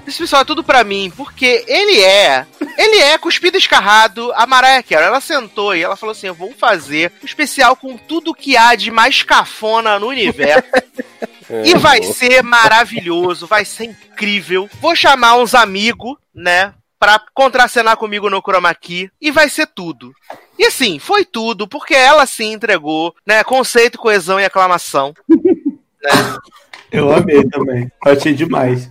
Esse 0.06 0.10
especial 0.10 0.42
é 0.42 0.44
tudo 0.44 0.62
pra 0.62 0.84
mim, 0.84 1.12
porque 1.16 1.64
ele 1.66 2.00
é. 2.00 2.46
Ele 2.76 2.98
é 2.98 3.18
cuspido 3.18 3.56
escarrado 3.56 4.32
a 4.34 4.46
Mariah 4.46 4.82
Carey. 4.82 5.06
Ela 5.06 5.20
sentou 5.20 5.74
e 5.74 5.82
ela 5.82 5.96
falou 5.96 6.12
assim: 6.12 6.26
Eu 6.26 6.34
vou 6.34 6.52
fazer 6.52 7.12
um 7.22 7.26
especial 7.26 7.74
com 7.76 7.96
tudo 7.96 8.34
que 8.34 8.56
há 8.56 8.74
de 8.74 8.90
mais 8.90 9.22
cafona 9.22 9.98
no 9.98 10.08
universo. 10.08 10.68
E 11.64 11.74
vai 11.74 12.02
ser 12.02 12.42
maravilhoso, 12.42 13.46
vai 13.46 13.62
ser 13.62 13.84
incrível. 13.84 14.70
Vou 14.80 14.96
chamar 14.96 15.36
uns 15.36 15.54
amigos, 15.54 16.16
né? 16.34 16.72
Pra 16.98 17.20
contracenar 17.34 17.96
comigo 17.98 18.30
no 18.30 18.40
Chroma 18.40 18.74
Key. 18.74 19.10
E 19.20 19.30
vai 19.30 19.50
ser 19.50 19.66
tudo. 19.66 20.14
E 20.58 20.64
assim, 20.64 20.98
foi 20.98 21.24
tudo, 21.24 21.66
porque 21.66 21.94
ela 21.94 22.26
sim 22.26 22.52
entregou, 22.52 23.14
né? 23.26 23.42
Conceito, 23.42 23.98
coesão 23.98 24.38
e 24.38 24.44
aclamação. 24.44 25.14
Eu 26.90 27.10
amei 27.10 27.42
também. 27.48 27.90
Achei 28.04 28.34
demais. 28.34 28.90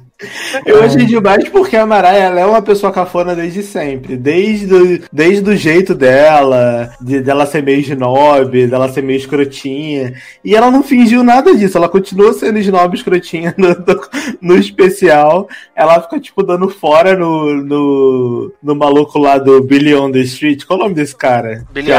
Eu 0.66 0.84
achei 0.84 1.06
demais 1.06 1.48
porque 1.50 1.76
a 1.76 1.86
Mariah 1.86 2.26
ela 2.26 2.40
é 2.42 2.46
uma 2.46 2.62
pessoa 2.62 2.92
cafona 2.92 3.36
desde 3.36 3.64
sempre. 3.64 4.16
Desde, 4.18 4.74
o- 4.74 5.00
desde 5.12 5.50
o 5.50 5.56
jeito 5.56 5.94
dela, 5.96 6.92
de, 7.02 7.22
dela 7.22 7.46
ser 7.46 7.64
meio 7.64 7.80
snob, 7.82 8.68
dela 8.68 8.92
ser 8.92 9.02
meio 9.02 9.18
escrotinha. 9.18 10.14
E 10.44 10.56
ela 10.56 10.70
não 10.72 10.84
fingiu 10.84 11.24
nada 11.24 11.56
disso. 11.56 11.78
Ela 11.78 11.90
continua 11.90 12.34
sendo 12.34 12.60
snob 12.60 12.96
escrotinha 12.96 13.54
no, 13.58 13.70
no, 13.70 14.02
no 14.42 14.58
especial. 14.58 15.48
Ela 15.76 16.02
fica, 16.02 16.20
tipo, 16.20 16.44
dando 16.44 16.70
fora 16.70 17.16
no, 17.16 17.56
no, 17.64 18.54
no 18.62 18.76
maluco 18.76 19.18
lá 19.20 19.38
do 19.38 19.62
Billy 19.62 19.96
on 19.96 20.12
the 20.12 20.20
Street. 20.20 20.66
Qual 20.66 20.78
é 20.78 20.82
o 20.82 20.84
nome 20.86 20.96
desse 20.96 21.16
cara? 21.16 21.64
Billy 21.72 21.88
Que 21.88 21.92
é. 21.94 21.98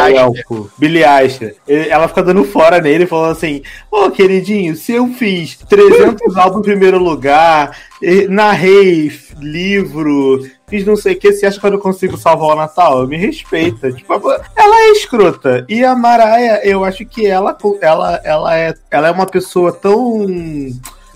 Billy. 0.79 1.03
Ele- 1.66 1.89
Ela 1.89 2.09
fica 2.09 2.23
dando 2.23 2.45
fora 2.45 2.81
nele, 2.81 3.07
falando 3.07 3.33
assim: 3.33 3.62
Ô, 3.91 4.11
queridinho, 4.11 4.75
se 4.77 4.93
eu 4.93 5.09
fiz 5.09 5.57
300 5.68 6.37
álbuns 6.37 6.61
em 6.61 6.62
primeiro 6.70 6.99
lugar, 6.99 7.77
narrei 8.29 9.11
livro, 9.39 10.45
fiz 10.69 10.85
não 10.85 10.97
sei 10.97 11.15
o 11.15 11.19
que, 11.19 11.33
você 11.33 11.47
acha 11.47 11.61
que 11.61 11.67
eu 11.67 11.71
não 11.71 11.79
consigo 11.79 12.17
salvar 12.17 12.51
o 12.51 12.55
Natal? 12.55 13.07
Me 13.07 13.17
respeita. 13.17 13.93
Tipo, 13.93 14.13
ela 14.13 14.77
é 14.83 14.91
escrota. 14.91 15.65
E 15.69 15.85
a 15.85 15.95
Mariah, 15.95 16.61
eu 16.65 16.85
acho 16.85 17.05
que 17.07 17.27
ela, 17.27 17.57
ela, 17.81 18.21
ela, 18.25 18.59
é, 18.59 18.75
ela 18.91 19.09
é 19.09 19.11
uma 19.11 19.27
pessoa 19.27 19.73
tão. 19.73 20.27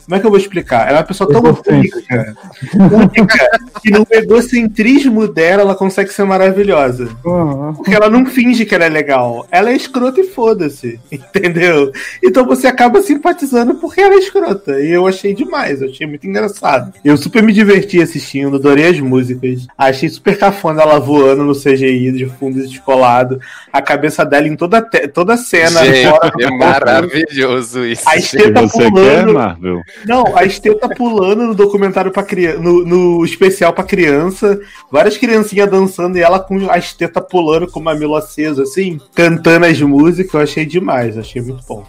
Como 0.06 0.16
é 0.16 0.20
que 0.20 0.26
eu 0.26 0.30
vou 0.30 0.38
explicar? 0.38 0.82
Ela 0.88 0.98
é 0.98 1.00
uma 1.00 1.06
pessoa 1.06 1.28
tão 1.28 1.42
única, 1.42 2.36
única 2.74 3.50
que 3.82 3.90
no 3.90 4.06
egocentrismo 4.10 5.26
dela 5.28 5.62
ela 5.62 5.74
consegue 5.74 6.12
ser 6.12 6.24
maravilhosa. 6.24 7.08
Ah, 7.26 7.72
Porque 7.76 7.94
ela 7.94 8.08
não 8.08 8.24
finge 8.24 8.64
que 8.64 8.74
ela 8.74 8.84
é 8.84 8.88
legal. 8.88 9.46
Ela 9.50 9.70
é 9.70 9.76
escrota 9.76 10.20
e 10.20 10.24
foda-se. 10.24 11.00
Entendeu? 11.10 11.90
Então 12.22 12.46
você 12.46 12.66
acaba 12.66 13.02
simpatizando 13.02 13.74
porque 13.76 14.00
ela 14.00 14.14
é 14.14 14.18
escrota. 14.18 14.80
E 14.80 14.90
eu 14.90 15.06
achei 15.06 15.34
demais, 15.34 15.82
eu 15.82 15.88
achei 15.90 16.06
muito 16.06 16.26
engraçado. 16.26 16.92
Eu 17.04 17.16
super 17.16 17.42
me 17.42 17.52
diverti 17.52 18.00
assistindo, 18.00 18.56
adorei 18.56 18.86
as 18.88 19.00
músicas. 19.00 19.66
Achei 19.76 20.08
super 20.08 20.38
cafona 20.38 20.82
ela 20.82 21.00
voando 21.00 21.42
no 21.44 21.54
CGI 21.54 22.12
de 22.12 22.26
fundo 22.26 22.60
descolado. 22.62 23.40
A 23.72 23.82
cabeça 23.82 24.24
dela 24.24 24.46
em 24.46 24.56
toda, 24.56 24.80
toda 25.12 25.34
a 25.34 25.36
cena. 25.36 25.84
Gente, 25.84 26.08
fora- 26.08 26.32
é 26.40 26.50
maravilhoso 26.50 27.84
isso. 27.84 28.02
A 28.08 28.16
esteta 28.16 28.62
você 28.62 28.78
quer, 28.78 28.90
pulando. 28.90 29.34
Marvel. 29.34 29.82
Não, 30.04 30.36
a 30.36 30.44
esteta 30.44 30.88
pulando 30.88 31.46
no 31.46 31.54
documentário 31.54 32.10
para 32.10 32.22
criança, 32.22 32.60
no, 32.60 32.84
no 32.84 33.24
especial 33.24 33.72
pra 33.72 33.84
criança, 33.84 34.60
várias 34.90 35.16
criancinhas 35.16 35.70
dançando 35.70 36.18
e 36.18 36.22
ela 36.22 36.38
com 36.38 36.70
a 36.70 36.78
esteta 36.78 37.20
pulando 37.20 37.70
com 37.70 37.80
o 37.80 37.82
mamilo 37.82 38.14
aceso, 38.14 38.62
assim, 38.62 39.00
cantando 39.14 39.66
as 39.66 39.80
músicas, 39.80 40.34
eu 40.34 40.40
achei 40.40 40.66
demais, 40.66 41.16
achei 41.16 41.40
muito 41.40 41.64
bom. 41.66 41.86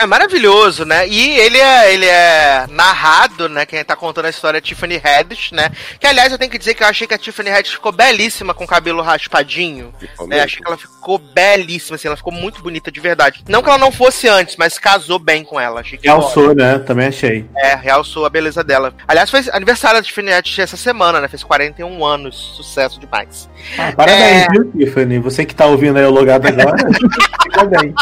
É 0.00 0.06
maravilhoso, 0.06 0.84
né? 0.84 1.06
E 1.08 1.38
ele 1.38 1.58
é, 1.58 1.94
ele 1.94 2.06
é 2.06 2.66
narrado, 2.68 3.48
né? 3.48 3.64
Quem 3.64 3.82
tá 3.84 3.94
contando 3.94 4.26
a 4.26 4.30
história 4.30 4.58
é 4.58 4.60
Tiffany 4.60 5.00
Haddish, 5.02 5.52
né? 5.52 5.70
Que, 6.00 6.06
aliás, 6.06 6.32
eu 6.32 6.38
tenho 6.38 6.50
que 6.50 6.58
dizer 6.58 6.74
que 6.74 6.82
eu 6.82 6.86
achei 6.86 7.06
que 7.06 7.14
a 7.14 7.18
Tiffany 7.18 7.50
Haddish 7.50 7.74
ficou 7.74 7.92
belíssima 7.92 8.52
com 8.54 8.64
o 8.64 8.66
cabelo 8.66 9.02
raspadinho. 9.02 9.94
Ficou 9.98 10.32
É, 10.32 10.40
achei 10.40 10.60
que 10.60 10.66
ela 10.66 10.76
ficou 10.76 11.18
belíssima, 11.18 11.94
assim, 11.96 12.08
ela 12.08 12.16
ficou 12.16 12.32
muito 12.32 12.60
bonita 12.62 12.90
de 12.90 13.00
verdade. 13.00 13.44
Não 13.48 13.62
que 13.62 13.68
ela 13.68 13.78
não 13.78 13.92
fosse 13.92 14.26
antes, 14.28 14.56
mas 14.56 14.78
casou 14.78 15.18
bem 15.18 15.44
com 15.44 15.60
ela. 15.60 15.80
Achei 15.80 15.96
que 15.98 16.06
Realçou, 16.06 16.54
né? 16.54 16.78
Também 16.80 17.06
achei. 17.08 17.48
É, 17.56 17.74
realçou 17.76 18.24
a 18.26 18.30
beleza 18.30 18.64
dela. 18.64 18.92
Aliás, 19.06 19.30
foi 19.30 19.42
aniversário 19.52 20.00
da 20.00 20.04
Tiffany 20.04 20.32
Haddish 20.32 20.58
essa 20.58 20.76
semana, 20.76 21.20
né? 21.20 21.28
Fez 21.28 21.44
41 21.44 22.04
anos. 22.04 22.54
Sucesso 22.56 22.98
demais. 22.98 23.48
Ah, 23.78 23.92
parabéns, 23.92 24.42
É. 24.42 24.46
viu, 24.50 24.72
Tiffany? 24.72 25.18
Você 25.20 25.44
que 25.44 25.54
tá 25.54 25.66
ouvindo 25.66 25.98
aí 25.98 26.04
o 26.04 26.10
logado 26.10 26.46
agora, 26.46 26.76
parabéns. 27.54 27.94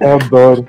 eu 0.00 0.14
adoro. 0.16 0.68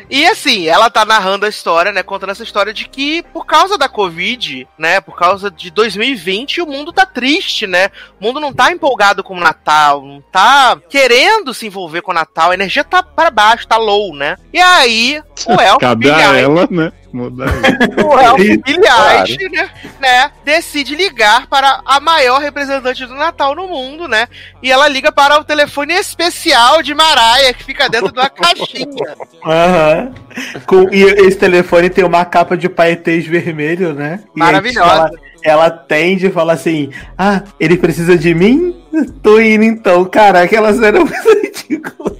E 0.11 0.27
assim, 0.27 0.67
ela 0.67 0.89
tá 0.89 1.05
narrando 1.05 1.45
a 1.45 1.49
história, 1.49 1.93
né? 1.93 2.03
Contando 2.03 2.31
essa 2.31 2.43
história 2.43 2.73
de 2.73 2.85
que, 2.85 3.23
por 3.31 3.45
causa 3.45 3.77
da 3.77 3.87
Covid, 3.87 4.67
né? 4.77 4.99
Por 4.99 5.15
causa 5.15 5.49
de 5.49 5.71
2020, 5.71 6.61
o 6.61 6.67
mundo 6.67 6.91
tá 6.91 7.05
triste, 7.05 7.65
né? 7.65 7.89
O 8.19 8.25
mundo 8.25 8.37
não 8.41 8.51
tá 8.51 8.73
empolgado 8.73 9.23
com 9.23 9.37
o 9.37 9.39
Natal, 9.39 10.05
não 10.05 10.21
tá 10.21 10.77
querendo 10.89 11.53
se 11.53 11.65
envolver 11.65 12.01
com 12.01 12.11
o 12.11 12.15
Natal, 12.15 12.51
a 12.51 12.53
energia 12.53 12.83
tá 12.83 13.01
para 13.01 13.31
baixo, 13.31 13.65
tá 13.65 13.77
low, 13.77 14.13
né? 14.13 14.35
E 14.51 14.59
aí, 14.59 15.23
o 15.47 15.53
a 15.85 15.95
Eilish- 16.27 16.43
ela, 16.43 16.67
né? 16.69 16.91
Mudar 17.13 17.47
o 18.05 18.19
Elfo 18.19 18.37
Billy 18.37 18.79
Claro. 18.81 19.51
Né, 19.51 19.69
né, 19.99 20.31
decide 20.45 20.95
ligar 20.95 21.47
para 21.47 21.81
a 21.85 21.99
maior 21.99 22.39
representante 22.39 23.05
do 23.05 23.13
Natal 23.15 23.53
no 23.53 23.67
mundo, 23.67 24.07
né? 24.07 24.27
E 24.63 24.71
ela 24.71 24.87
liga 24.87 25.11
para 25.11 25.39
o 25.39 25.43
telefone 25.43 25.93
especial 25.93 26.81
de 26.81 26.93
Mariah, 26.93 27.53
que 27.53 27.63
fica 27.63 27.89
dentro 27.89 28.11
de 28.11 28.19
uma 28.19 28.29
caixinha. 28.31 29.15
Aham. 29.45 30.00
Com- 30.65 30.89
E 30.91 31.01
esse 31.03 31.37
telefone 31.37 31.89
tem 31.89 32.03
uma 32.03 32.23
capa 32.25 32.55
de 32.57 32.67
paetês 32.69 33.25
vermelho, 33.25 33.93
né? 33.93 34.19
Maravilhosa. 34.35 34.89
Ela, 34.91 35.11
ela 35.43 35.69
tende 35.69 36.27
e 36.27 36.31
fala 36.31 36.53
assim: 36.53 36.89
Ah, 37.17 37.43
ele 37.59 37.77
precisa 37.77 38.17
de 38.17 38.33
mim? 38.33 38.75
Tô 39.23 39.39
indo 39.39 39.63
então. 39.63 40.05
Cara, 40.05 40.41
aquela 40.41 40.73
cena 40.73 40.99
é 40.99 40.99
muito 41.03 41.41
ridícula. 41.43 42.15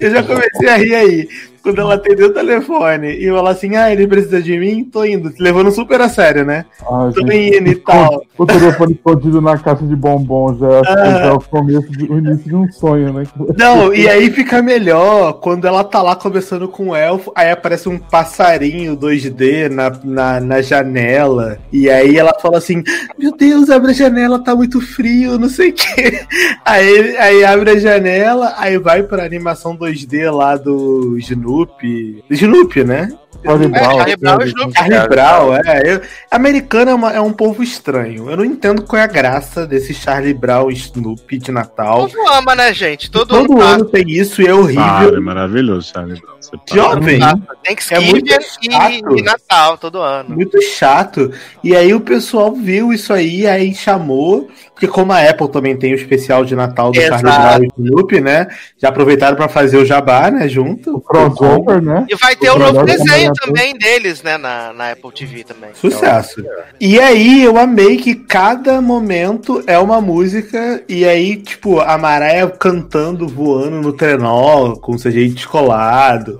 Eu 0.00 0.10
já 0.10 0.22
comecei 0.22 0.68
a 0.68 0.76
rir 0.76 0.94
aí. 0.94 1.28
Quando 1.64 1.80
ela 1.80 1.94
atendeu 1.94 2.28
o 2.28 2.32
telefone 2.34 3.08
e 3.16 3.28
fala 3.30 3.50
assim: 3.50 3.74
Ah, 3.74 3.90
ele 3.90 4.06
precisa 4.06 4.42
de 4.42 4.58
mim? 4.58 4.84
Tô 4.84 5.02
indo. 5.02 5.32
Levando 5.40 5.70
super 5.70 5.98
a 6.02 6.10
sério, 6.10 6.44
né? 6.44 6.66
Ai, 6.82 7.10
Tô 7.12 7.20
gente, 7.22 7.56
indo 7.58 7.70
e 7.70 7.74
tal. 7.76 8.22
O 8.36 8.44
telefone 8.44 8.92
escondido 8.92 9.40
na 9.40 9.56
caixa 9.56 9.86
de 9.86 9.96
bombom 9.96 10.54
já, 10.58 10.80
Ah. 10.80 11.10
já 11.10 11.24
é 11.26 11.32
o 11.32 11.40
começo, 11.40 11.90
de, 11.90 12.04
o 12.04 12.18
início 12.18 12.44
de 12.44 12.54
um 12.54 12.70
sonho, 12.70 13.14
né? 13.14 13.24
Não, 13.56 13.94
e 13.94 14.06
aí 14.08 14.30
fica 14.30 14.60
melhor 14.60 15.32
quando 15.40 15.66
ela 15.66 15.82
tá 15.82 16.02
lá 16.02 16.14
conversando 16.14 16.68
com 16.68 16.90
o 16.90 16.94
elfo, 16.96 17.32
aí 17.34 17.50
aparece 17.50 17.88
um 17.88 17.98
passarinho 17.98 18.94
2D 18.96 19.70
na, 19.70 19.90
na, 20.04 20.40
na 20.40 20.60
janela, 20.60 21.58
e 21.72 21.88
aí 21.88 22.18
ela 22.18 22.34
fala 22.42 22.58
assim: 22.58 22.82
Meu 23.18 23.34
Deus, 23.34 23.70
abre 23.70 23.92
a 23.92 23.94
janela, 23.94 24.38
tá 24.38 24.54
muito 24.54 24.82
frio, 24.82 25.38
não 25.38 25.48
sei 25.48 25.70
o 25.70 25.72
quê. 25.72 26.20
Aí, 26.64 27.16
aí 27.18 27.44
abre 27.44 27.70
a 27.70 27.78
janela, 27.78 28.54
aí 28.56 28.78
vai 28.78 29.02
pra 29.02 29.24
animação 29.24 29.76
2D 29.76 30.30
lá 30.34 30.56
do 30.56 31.18
Snoopy. 31.54 32.24
Snoopy, 32.30 32.84
né? 32.84 33.08
Charlie 33.44 33.66
É, 33.66 33.68
Brown, 33.68 33.96
Charlie 33.96 34.16
Brown 34.16 34.38
e? 34.40 34.44
Snoopy. 34.48 34.78
Charlie 34.78 35.08
Brown, 35.08 35.54
é. 35.56 35.82
Eu, 35.94 36.00
americano 36.30 36.90
é, 36.90 36.94
uma- 36.94 37.12
é 37.12 37.20
um 37.20 37.32
povo 37.32 37.62
estranho. 37.62 38.30
Eu 38.30 38.36
não 38.36 38.44
entendo 38.44 38.82
qual 38.82 39.00
é 39.00 39.04
a 39.04 39.08
graça 39.08 39.66
desse 39.66 39.94
Charlie 39.94 40.34
Brown 40.34 40.70
e 40.70 40.74
Snoopy 40.74 41.38
de 41.38 41.52
Natal. 41.52 42.08
Todo 42.08 42.28
ama, 42.28 42.54
né, 42.54 42.72
gente? 42.72 43.10
Todo, 43.10 43.28
Todo 43.28 43.48
mundo 43.52 43.62
ano 43.62 43.84
tem 43.86 44.04
isso 44.10 44.42
e 44.42 44.46
é 44.46 44.54
horrível. 44.54 44.82
Para, 44.84 45.16
é 45.16 45.20
maravilhoso, 45.20 45.92
Charlie 45.92 46.20
Brown. 46.20 46.34
Você 46.40 46.56
para. 46.58 46.76
Jovem, 46.76 47.18
Tem 47.62 47.74
que 47.76 47.94
É 47.94 48.00
muito 48.00 48.26
e, 48.30 48.32
chato. 48.70 49.18
e 49.18 49.22
Natal 49.22 49.78
todo 49.78 49.98
ano. 50.00 50.34
muito 50.34 50.60
chato. 50.62 51.32
E 51.62 51.74
aí 51.74 51.94
o 51.94 52.00
pessoal 52.00 52.52
viu 52.54 52.92
isso 52.92 53.12
aí, 53.12 53.46
aí 53.46 53.74
chamou. 53.74 54.48
Porque 54.74 54.88
como 54.88 55.12
a 55.12 55.20
Apple 55.22 55.48
também 55.48 55.76
tem 55.76 55.92
o 55.92 55.94
especial 55.96 56.44
de 56.44 56.56
Natal 56.56 56.90
do 56.90 57.00
Exato. 57.00 57.26
Charlie 57.26 57.68
Brown 57.68 57.84
e 57.84 57.88
Snoopy, 57.88 58.20
né? 58.20 58.48
Já 58.76 58.88
aproveitaram 58.88 59.36
pra 59.36 59.48
fazer 59.48 59.76
o 59.78 59.84
jabá, 59.86 60.30
né? 60.32 60.48
Junto. 60.48 60.96
O 60.96 61.00
crossover, 61.00 61.80
né? 61.80 62.04
E 62.10 62.16
vai 62.16 62.34
ter 62.34 62.50
O 62.50 62.56
um 62.56 62.58
novo 62.58 62.72
melhor 62.72 62.84
desenho 62.86 63.23
também 63.32 63.76
deles, 63.76 64.22
né, 64.22 64.36
na, 64.36 64.72
na 64.72 64.92
Apple 64.92 65.12
TV 65.12 65.44
também. 65.44 65.70
Sucesso. 65.74 66.44
E 66.80 66.98
aí 67.00 67.44
eu 67.44 67.58
amei 67.58 67.96
que 67.96 68.14
cada 68.14 68.80
momento 68.80 69.62
é 69.66 69.78
uma 69.78 70.00
música, 70.00 70.82
e 70.88 71.04
aí, 71.04 71.36
tipo, 71.36 71.80
a 71.80 71.96
Maraia 71.96 72.48
cantando, 72.48 73.26
voando 73.26 73.80
no 73.80 73.92
trenó, 73.92 74.74
com 74.76 74.98
seu 74.98 75.10
jeito 75.10 75.34
descolado. 75.34 76.38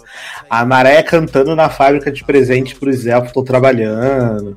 A 0.49 0.65
Maraia 0.65 1.03
cantando 1.03 1.57
na 1.57 1.69
fábrica 1.69 2.13
de 2.13 2.23
presente 2.25 2.75
pros 2.75 3.07
elfos 3.07 3.25
que 3.25 3.29
estão 3.31 3.45
trabalhando. 3.45 4.55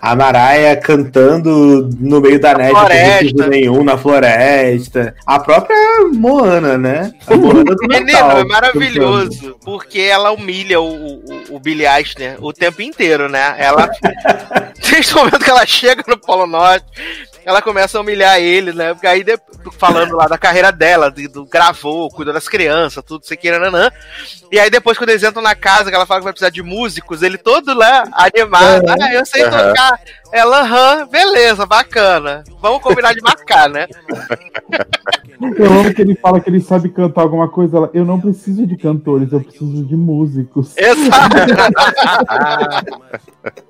A 0.00 0.14
Maraia 0.14 0.76
cantando 0.76 1.88
no 1.98 2.20
meio 2.20 2.40
da 2.40 2.54
neve, 2.54 2.70
sem 2.70 2.80
floresta. 2.80 3.46
nenhum, 3.48 3.84
na 3.84 3.98
floresta. 3.98 5.14
A 5.26 5.38
própria 5.38 5.76
Moana, 6.04 6.78
né? 6.78 7.12
A 7.26 7.36
Moana 7.36 7.74
do 7.74 7.88
Menino, 7.88 8.18
é 8.18 8.44
maravilhoso, 8.44 9.56
porque 9.64 10.00
ela 10.00 10.30
humilha 10.30 10.80
o, 10.80 11.16
o, 11.16 11.56
o 11.56 11.60
Billy 11.60 11.86
Eichner 11.86 12.36
o 12.40 12.52
tempo 12.52 12.82
inteiro, 12.82 13.28
né? 13.28 13.54
Ela. 13.58 13.90
Desde 14.90 15.14
o 15.14 15.18
momento 15.18 15.38
que 15.38 15.50
ela 15.50 15.66
chega 15.66 16.02
no 16.08 16.18
Polo 16.18 16.46
Norte, 16.46 16.86
ela 17.44 17.62
começa 17.62 17.98
a 17.98 18.00
humilhar 18.00 18.38
ele, 18.38 18.72
né? 18.72 18.92
Porque 18.94 19.06
aí, 19.06 19.24
falando 19.78 20.16
lá 20.16 20.26
da 20.26 20.38
carreira 20.38 20.70
dela, 20.70 21.10
de- 21.10 21.28
do 21.28 21.44
gravou, 21.46 22.08
cuidou 22.10 22.34
das 22.34 22.48
crianças, 22.48 23.02
tudo, 23.04 23.26
sei 23.26 23.36
que, 23.36 23.50
nanã. 23.50 23.90
E 24.50 24.58
aí 24.58 24.70
depois, 24.70 24.98
quando 24.98 25.10
eles 25.10 25.22
entram 25.22 25.42
na 25.42 25.54
casa, 25.54 25.90
que 25.90 25.96
ela 25.96 26.06
fala 26.06 26.20
que 26.20 26.24
vai 26.24 26.32
precisar 26.32 26.50
de 26.50 26.62
músicos, 26.62 27.22
ele 27.22 27.38
todo 27.38 27.74
lá, 27.74 28.04
animado, 28.12 28.84
ah, 28.88 29.14
eu 29.14 29.24
sei 29.26 29.44
Aham. 29.44 29.68
tocar. 29.68 30.00
Ela, 30.32 30.60
aham, 30.60 31.06
beleza, 31.08 31.66
bacana. 31.66 32.44
Vamos 32.60 32.82
combinar 32.82 33.14
de 33.14 33.20
marcar, 33.20 33.68
né? 33.68 33.86
Eu 35.56 35.72
amo 35.72 35.94
que 35.94 36.02
ele 36.02 36.14
fala 36.16 36.40
que 36.40 36.48
ele 36.48 36.60
sabe 36.60 36.88
cantar 36.90 37.22
alguma 37.22 37.48
coisa. 37.48 37.76
Ela, 37.78 37.90
eu 37.94 38.04
não 38.04 38.20
preciso 38.20 38.66
de 38.66 38.76
cantores, 38.76 39.32
eu 39.32 39.40
preciso 39.40 39.84
de 39.84 39.96
músicos. 39.96 40.76
Exato. 40.76 41.36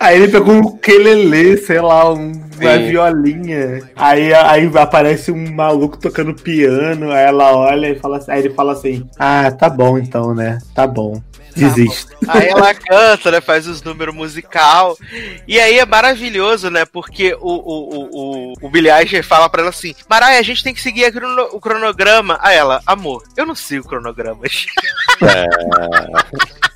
Aí 0.00 0.16
ele 0.16 0.28
pegou 0.28 0.52
um 0.54 0.60
ukelele, 0.60 1.56
sei 1.58 1.80
lá, 1.80 2.12
um, 2.12 2.32
uma 2.32 2.76
Sim. 2.76 2.88
violinha. 2.88 3.82
Aí, 3.96 4.34
aí 4.34 4.70
aparece 4.76 5.30
um 5.30 5.52
maluco 5.54 5.96
tocando 5.96 6.34
piano, 6.34 7.10
aí 7.12 7.24
ela 7.24 7.56
olha 7.56 7.88
e 7.88 7.98
fala 7.98 8.18
assim- 8.18 8.32
aí 8.32 8.40
ele 8.40 8.50
fala 8.54 8.72
assim: 8.72 9.08
Ah, 9.18 9.50
tá 9.52 9.68
bom 9.68 9.96
então, 9.98 10.34
né? 10.34 10.58
Tá 10.74 10.86
bom. 10.86 11.22
Desisto. 11.56 12.12
Aí 12.26 12.48
ela 12.48 12.74
canta, 12.74 13.30
né? 13.30 13.40
Faz 13.40 13.68
os 13.68 13.80
números 13.80 14.12
musical. 14.12 14.98
E 15.46 15.60
aí 15.60 15.78
é 15.78 15.86
maravilhoso, 15.86 16.68
né? 16.68 16.84
Porque 16.84 17.32
o, 17.40 17.48
o, 17.48 17.94
o, 17.94 18.08
o, 18.10 18.52
o 18.60 18.68
Billy 18.68 18.90
Eichner 18.90 19.22
fala 19.22 19.48
pra 19.48 19.60
ela 19.60 19.70
assim: 19.70 19.94
Maraia, 20.10 20.40
a 20.40 20.42
gente 20.42 20.64
tem 20.64 20.74
que 20.74 20.80
seguir 20.82 21.04
a 21.04 21.12
crono- 21.12 21.50
o 21.52 21.60
cronograma. 21.60 22.40
Aí 22.42 22.56
ela, 22.56 22.82
amor, 22.84 23.22
eu 23.36 23.46
não 23.46 23.54
sigo 23.54 23.86
cronogramas. 23.86 24.66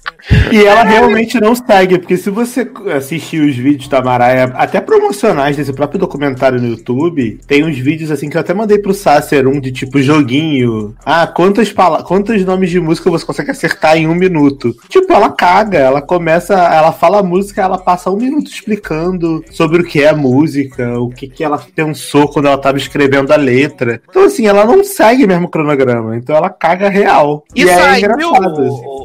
E 0.52 0.64
ela 0.64 0.82
realmente 0.82 1.40
não 1.40 1.54
segue, 1.54 1.98
porque 1.98 2.16
se 2.16 2.30
você 2.30 2.70
assistir 2.94 3.40
os 3.40 3.56
vídeos 3.56 3.88
da 3.88 4.02
Maraia, 4.02 4.44
até 4.54 4.80
promocionais 4.80 5.56
desse 5.56 5.72
próprio 5.72 6.00
documentário 6.00 6.60
no 6.60 6.68
YouTube, 6.68 7.38
tem 7.46 7.64
uns 7.64 7.78
vídeos 7.78 8.10
assim 8.10 8.28
que 8.28 8.36
eu 8.36 8.40
até 8.40 8.54
mandei 8.54 8.78
pro 8.78 8.94
Sacer, 8.94 9.46
um 9.46 9.60
de 9.60 9.72
tipo 9.72 10.00
joguinho. 10.00 10.94
Ah, 11.04 11.26
quantas, 11.26 11.72
pala 11.72 12.02
quantos 12.02 12.44
nomes 12.44 12.70
de 12.70 12.80
música 12.80 13.10
você 13.10 13.24
consegue 13.24 13.50
acertar 13.50 13.96
em 13.96 14.06
um 14.06 14.14
minuto? 14.14 14.74
Tipo, 14.88 15.12
ela 15.12 15.30
caga, 15.30 15.78
ela 15.78 16.02
começa, 16.02 16.54
ela 16.54 16.92
fala 16.92 17.20
a 17.20 17.22
música, 17.22 17.62
ela 17.62 17.78
passa 17.78 18.10
um 18.10 18.16
minuto 18.16 18.50
explicando 18.50 19.44
sobre 19.50 19.82
o 19.82 19.84
que 19.84 20.02
é 20.02 20.08
a 20.08 20.16
música, 20.16 20.98
o 20.98 21.10
que, 21.10 21.28
que 21.28 21.44
ela 21.44 21.58
pensou 21.74 22.28
quando 22.28 22.46
ela 22.46 22.58
tava 22.58 22.78
escrevendo 22.78 23.32
a 23.32 23.36
letra. 23.36 24.00
Então, 24.08 24.24
assim, 24.24 24.46
ela 24.46 24.64
não 24.64 24.82
segue 24.84 25.26
mesmo 25.26 25.46
o 25.46 25.50
cronograma, 25.50 26.16
então 26.16 26.36
ela 26.36 26.50
caga 26.50 26.88
real. 26.88 27.44
E, 27.54 27.62
é 27.62 27.74
saiu, 27.74 27.98
engraçado. 27.98 28.62
o, 28.62 28.97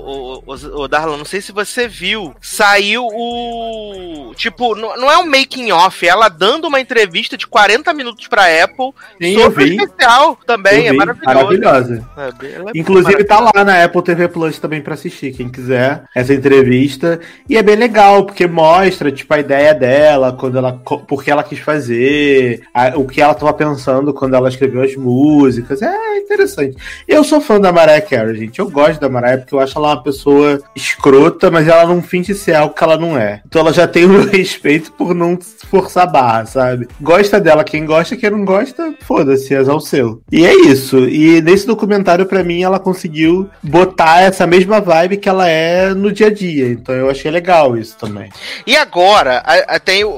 o, 0.45 0.87
Darlan, 0.87 1.17
não 1.17 1.25
sei 1.25 1.41
se 1.41 1.51
você 1.51 1.87
viu, 1.87 2.33
saiu 2.41 3.07
o. 3.11 4.33
Tipo, 4.35 4.75
não, 4.75 5.09
é 5.11 5.17
um 5.17 5.25
making 5.25 5.71
off, 5.71 6.05
é 6.05 6.09
ela 6.09 6.27
dando 6.29 6.67
uma 6.67 6.79
entrevista 6.79 7.37
de 7.37 7.47
40 7.47 7.93
minutos 7.93 8.27
pra 8.27 8.43
Apple 8.63 8.91
Sim, 9.21 9.39
sobre 9.39 9.63
o 9.63 9.67
especial 9.67 10.37
também, 10.45 10.87
é 10.87 10.91
vi, 10.91 10.97
maravilhoso. 10.97 11.25
Maravilhosa. 11.35 12.09
É, 12.17 12.45
é 12.47 12.61
Inclusive 12.75 13.23
tá 13.23 13.39
lá 13.39 13.63
na 13.63 13.83
Apple 13.83 14.01
TV 14.03 14.27
Plus 14.27 14.59
também 14.59 14.81
pra 14.81 14.93
assistir, 14.95 15.33
quem 15.33 15.49
quiser, 15.49 16.03
essa 16.15 16.33
entrevista. 16.33 17.19
E 17.47 17.57
é 17.57 17.63
bem 17.63 17.75
legal, 17.75 18.25
porque 18.25 18.47
mostra, 18.47 19.11
tipo, 19.11 19.33
a 19.33 19.39
ideia 19.39 19.73
dela, 19.73 20.33
quando 20.33 20.57
ela, 20.57 20.79
co- 20.83 20.99
por 20.99 21.23
que 21.23 21.31
ela 21.31 21.43
quis 21.43 21.59
fazer, 21.59 22.61
a- 22.73 22.93
o 22.97 23.05
que 23.07 23.21
ela 23.21 23.33
tava 23.33 23.53
pensando 23.53 24.13
quando 24.13 24.35
ela 24.35 24.49
escreveu 24.49 24.81
as 24.83 24.95
músicas. 24.95 25.81
É 25.81 26.17
interessante. 26.17 26.75
Eu 27.07 27.23
sou 27.23 27.39
fã 27.41 27.59
da 27.59 27.71
Mariah 27.71 28.01
Carey, 28.01 28.35
gente. 28.35 28.59
Eu 28.59 28.69
gosto 28.69 28.99
da 28.99 29.09
Mariah 29.09 29.37
porque 29.37 29.53
eu 29.55 29.59
acho 29.59 29.77
ela 29.77 29.89
uma 29.89 30.03
pessoa 30.03 30.32
escrota, 30.75 31.49
mas 31.51 31.67
ela 31.67 31.85
não 31.85 32.01
finge 32.01 32.33
ser 32.33 32.55
algo 32.55 32.73
que 32.73 32.83
ela 32.83 32.97
não 32.97 33.17
é. 33.17 33.41
Então 33.47 33.61
ela 33.61 33.73
já 33.73 33.87
tem 33.87 34.05
o 34.05 34.25
respeito 34.29 34.91
por 34.91 35.13
não 35.13 35.37
forçar 35.69 36.03
a 36.03 36.07
barra, 36.07 36.45
sabe? 36.45 36.87
Gosta 37.01 37.39
dela, 37.39 37.63
quem 37.63 37.85
gosta, 37.85 38.15
quem 38.15 38.29
não 38.29 38.45
gosta, 38.45 38.93
foda-se, 39.01 39.53
é 39.53 39.59
ao 39.59 39.79
seu. 39.79 40.21
E 40.31 40.45
é 40.45 40.53
isso. 40.53 40.99
E 41.07 41.41
nesse 41.41 41.65
documentário, 41.65 42.25
pra 42.25 42.43
mim, 42.43 42.61
ela 42.63 42.79
conseguiu 42.79 43.49
botar 43.61 44.21
essa 44.21 44.45
mesma 44.45 44.79
vibe 44.81 45.17
que 45.17 45.29
ela 45.29 45.47
é 45.47 45.93
no 45.93 46.11
dia 46.11 46.27
a 46.27 46.33
dia. 46.33 46.67
Então 46.67 46.93
eu 46.95 47.09
achei 47.09 47.31
legal 47.31 47.77
isso 47.77 47.97
também. 47.97 48.29
E 48.67 48.75
agora, 48.75 49.43
tem 49.83 50.03
o, 50.03 50.09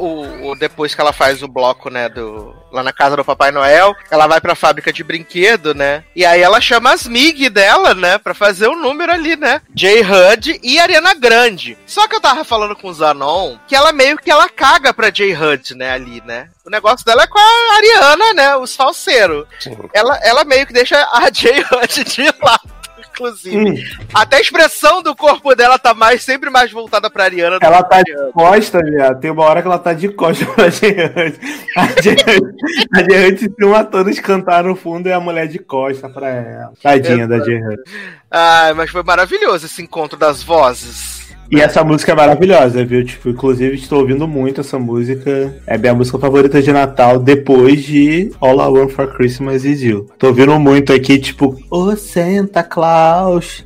o- 0.51 0.55
depois 0.55 0.93
que 0.95 1.01
ela 1.01 1.13
faz 1.13 1.41
o 1.43 1.47
bloco, 1.47 1.89
né, 1.89 2.09
do 2.09 2.53
lá 2.75 2.83
na 2.83 2.93
casa 2.93 3.15
do 3.15 3.25
Papai 3.25 3.51
Noel, 3.51 3.95
ela 4.11 4.27
vai 4.27 4.41
pra 4.41 4.53
fábrica 4.53 4.91
de 4.91 5.03
brinquedo, 5.03 5.73
né? 5.73 6.03
E 6.15 6.25
aí 6.25 6.41
ela 6.41 6.59
chama 6.59 6.91
as 6.91 7.07
MIG 7.07 7.49
dela, 7.49 7.93
né, 7.93 8.17
Pra 8.17 8.33
fazer 8.33 8.67
o 8.67 8.75
número 8.75 9.11
ali, 9.11 9.35
né? 9.35 9.61
Jay 9.73 10.01
Hud 10.01 10.59
e 10.61 10.79
Ariana 10.79 11.13
Grande. 11.13 11.77
Só 11.87 12.07
que 12.07 12.15
eu 12.15 12.21
tava 12.21 12.43
falando 12.43 12.75
com 12.75 12.89
o 12.89 12.93
Zanon 12.93 13.57
que 13.67 13.75
ela 13.75 13.91
meio 13.91 14.17
que 14.17 14.29
ela 14.29 14.49
caga 14.49 14.93
pra 14.93 15.11
Jay 15.13 15.33
Hud, 15.33 15.73
né, 15.75 15.91
ali, 15.91 16.21
né? 16.25 16.49
O 16.65 16.69
negócio 16.69 17.05
dela 17.05 17.23
é 17.23 17.27
com 17.27 17.39
a 17.39 17.75
Ariana, 17.77 18.33
né, 18.33 18.55
os 18.57 18.75
falseiros. 18.75 19.45
Ela, 19.93 20.19
ela 20.23 20.43
meio 20.43 20.67
que 20.67 20.73
deixa 20.73 20.97
a 21.11 21.29
Jay 21.31 21.59
Hud 21.61 22.03
de 22.03 22.23
lado. 22.43 22.74
Inclusive, 23.15 23.57
Hum, 23.57 23.75
até 24.13 24.37
a 24.37 24.41
expressão 24.41 25.01
do 25.01 25.15
corpo 25.15 25.55
dela 25.55 25.79
tá 25.79 25.93
mais, 25.93 26.21
sempre 26.23 26.49
mais 26.49 26.71
voltada 26.71 27.09
pra 27.09 27.23
Ariana. 27.23 27.57
ela 27.61 27.81
tá 27.83 28.01
de 28.01 28.13
costa, 28.33 28.79
viado. 28.83 29.19
Tem 29.19 29.31
uma 29.31 29.43
hora 29.43 29.61
que 29.61 29.67
ela 29.67 29.79
tá 29.79 29.93
de 29.93 30.09
costa 30.09 30.45
pra 30.45 30.67
Gerante. 30.69 31.39
A 31.77 32.01
Gerante, 32.01 32.55
a 32.93 32.99
Gerante 32.99 33.51
uma 33.61 33.83
todas 33.83 34.19
cantar 34.19 34.63
no 34.65 34.75
fundo 34.75 35.07
e 35.07 35.13
a 35.13 35.19
mulher 35.19 35.47
de 35.47 35.59
costa 35.59 36.09
pra 36.09 36.27
ela. 36.29 36.73
Tadinha 36.81 37.27
da 37.27 37.39
Gerante. 37.39 37.81
Ai, 38.29 38.73
mas 38.73 38.89
foi 38.89 39.01
maravilhoso 39.03 39.65
esse 39.65 39.81
encontro 39.81 40.17
das 40.17 40.43
vozes. 40.43 41.24
E 41.51 41.59
essa 41.61 41.83
música 41.83 42.11
é 42.11 42.15
maravilhosa, 42.15 42.83
viu? 42.83 43.05
Tipo, 43.05 43.29
inclusive 43.29 43.75
estou 43.75 43.99
ouvindo 43.99 44.27
muito 44.27 44.61
essa 44.61 44.79
música. 44.79 45.53
É 45.67 45.77
minha 45.77 45.93
música 45.93 46.17
favorita 46.17 46.61
de 46.61 46.71
Natal 46.71 47.19
depois 47.19 47.83
de 47.83 48.31
All 48.41 48.55
I 48.59 48.79
Want 48.79 48.89
for 48.91 49.07
Christmas 49.15 49.63
Is 49.63 49.81
You. 49.81 50.07
Tô 50.17 50.27
ouvindo 50.27 50.59
muito 50.59 50.91
aqui, 50.91 51.19
tipo, 51.19 51.55
Ô 51.69 51.95
Santa 51.95 52.63
Claus. 52.63 53.63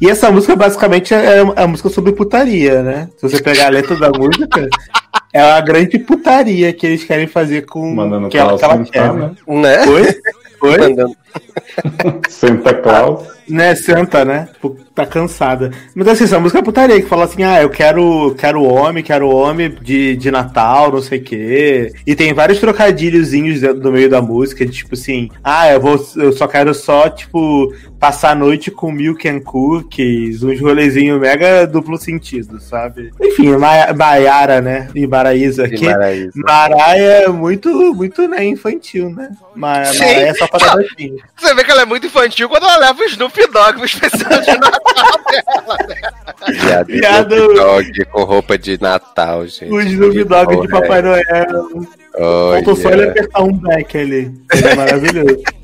E 0.00 0.10
essa 0.10 0.30
música 0.30 0.54
basicamente 0.56 1.14
é 1.14 1.38
é 1.38 1.62
a 1.62 1.66
música 1.66 1.88
sobre 1.88 2.12
putaria, 2.12 2.82
né? 2.82 3.08
Se 3.16 3.22
você 3.28 3.40
pegar 3.42 3.66
a 3.66 3.70
letra 3.70 3.96
da 3.96 4.10
música, 4.10 4.68
é 5.32 5.42
uma 5.42 5.60
grande 5.60 5.98
putaria 6.00 6.72
que 6.72 6.84
eles 6.86 7.04
querem 7.04 7.26
fazer 7.28 7.64
com 7.64 7.94
Mandando 7.94 8.28
que 8.28 8.36
ela, 8.36 8.58
que 8.58 8.64
ela 8.64 8.76
cantar, 8.78 8.90
quer. 8.90 9.12
né? 9.14 9.30
Né? 9.46 9.86
Oi? 9.86 10.02
Oi? 10.70 10.78
Mandando- 10.78 11.16
Santa 12.28 12.74
Claus. 12.74 13.22
Né, 13.48 13.74
senta, 13.74 14.24
né? 14.24 14.48
Tipo, 14.54 14.76
tá 14.94 15.04
cansada. 15.04 15.70
Mas 15.94 16.08
assim, 16.08 16.24
essa 16.24 16.38
música 16.40 16.60
é 16.60 16.62
putaria, 16.62 17.00
que 17.00 17.08
fala 17.08 17.24
assim, 17.24 17.42
ah, 17.42 17.60
eu 17.62 17.68
quero, 17.68 18.34
quero 18.38 18.62
homem, 18.62 19.02
quero 19.04 19.28
homem 19.28 19.70
de, 19.82 20.16
de 20.16 20.30
Natal, 20.30 20.90
não 20.92 21.02
sei 21.02 21.18
o 21.18 21.22
quê. 21.22 21.92
E 22.06 22.14
tem 22.14 22.32
vários 22.32 22.58
trocadilhozinhos 22.58 23.60
dentro 23.60 23.80
do 23.80 23.92
meio 23.92 24.08
da 24.08 24.22
música, 24.22 24.64
de, 24.64 24.72
tipo 24.72 24.94
assim, 24.94 25.28
ah, 25.42 25.70
eu 25.70 25.80
vou, 25.80 26.02
eu 26.16 26.32
só 26.32 26.46
quero 26.46 26.72
só, 26.74 27.08
tipo, 27.08 27.74
passar 27.98 28.30
a 28.30 28.34
noite 28.34 28.70
com 28.70 28.90
milk 28.92 29.28
and 29.28 29.40
cookies, 29.40 30.42
uns 30.42 30.60
rolezinhos 30.60 31.20
mega 31.20 31.66
duplo 31.66 31.98
sentido, 31.98 32.60
sabe? 32.60 33.10
Enfim, 33.20 33.56
Ma- 33.56 33.92
Maiara, 33.94 34.60
né? 34.60 34.88
E 34.94 35.06
Maraísa 35.06 35.64
aqui. 35.64 35.84
Maraia 36.34 37.24
é 37.24 37.28
muito, 37.28 37.68
muito, 37.94 38.26
né, 38.28 38.44
infantil, 38.44 39.10
né? 39.10 39.30
Maraia 39.54 40.28
é 40.28 40.34
só 40.34 40.46
para 40.46 40.66
dar. 40.66 40.76
Você 41.36 41.54
vê 41.54 41.64
que 41.64 41.70
ela 41.70 41.82
é 41.82 41.86
muito 41.86 42.06
infantil 42.06 42.48
quando 42.48 42.64
ela 42.64 42.78
leva 42.78 43.00
o 43.02 43.04
Snoop 43.04 43.33
Dogg 43.52 43.76
pro 43.76 43.84
especial 43.84 44.40
de 44.40 44.58
Natal 44.58 44.80
dela. 45.30 45.78
Viado, 46.48 46.86
Viado. 46.86 47.34
Snoop 47.34 47.54
Dogg 47.54 48.04
com 48.10 48.24
roupa 48.24 48.58
de 48.58 48.80
Natal, 48.80 49.46
gente. 49.46 49.72
O 49.72 49.80
Snoop 49.80 50.24
Dogg 50.24 50.60
de 50.60 50.68
Papai 50.68 51.02
Noel. 51.02 51.22
Olha. 52.16 52.64
Faltou 52.64 52.76
só 52.76 52.90
ele 52.90 53.08
apertar 53.08 53.42
um 53.42 53.52
back 53.52 53.98
ali. 53.98 54.32
Seria 54.52 54.76
maravilhoso. 54.76 55.42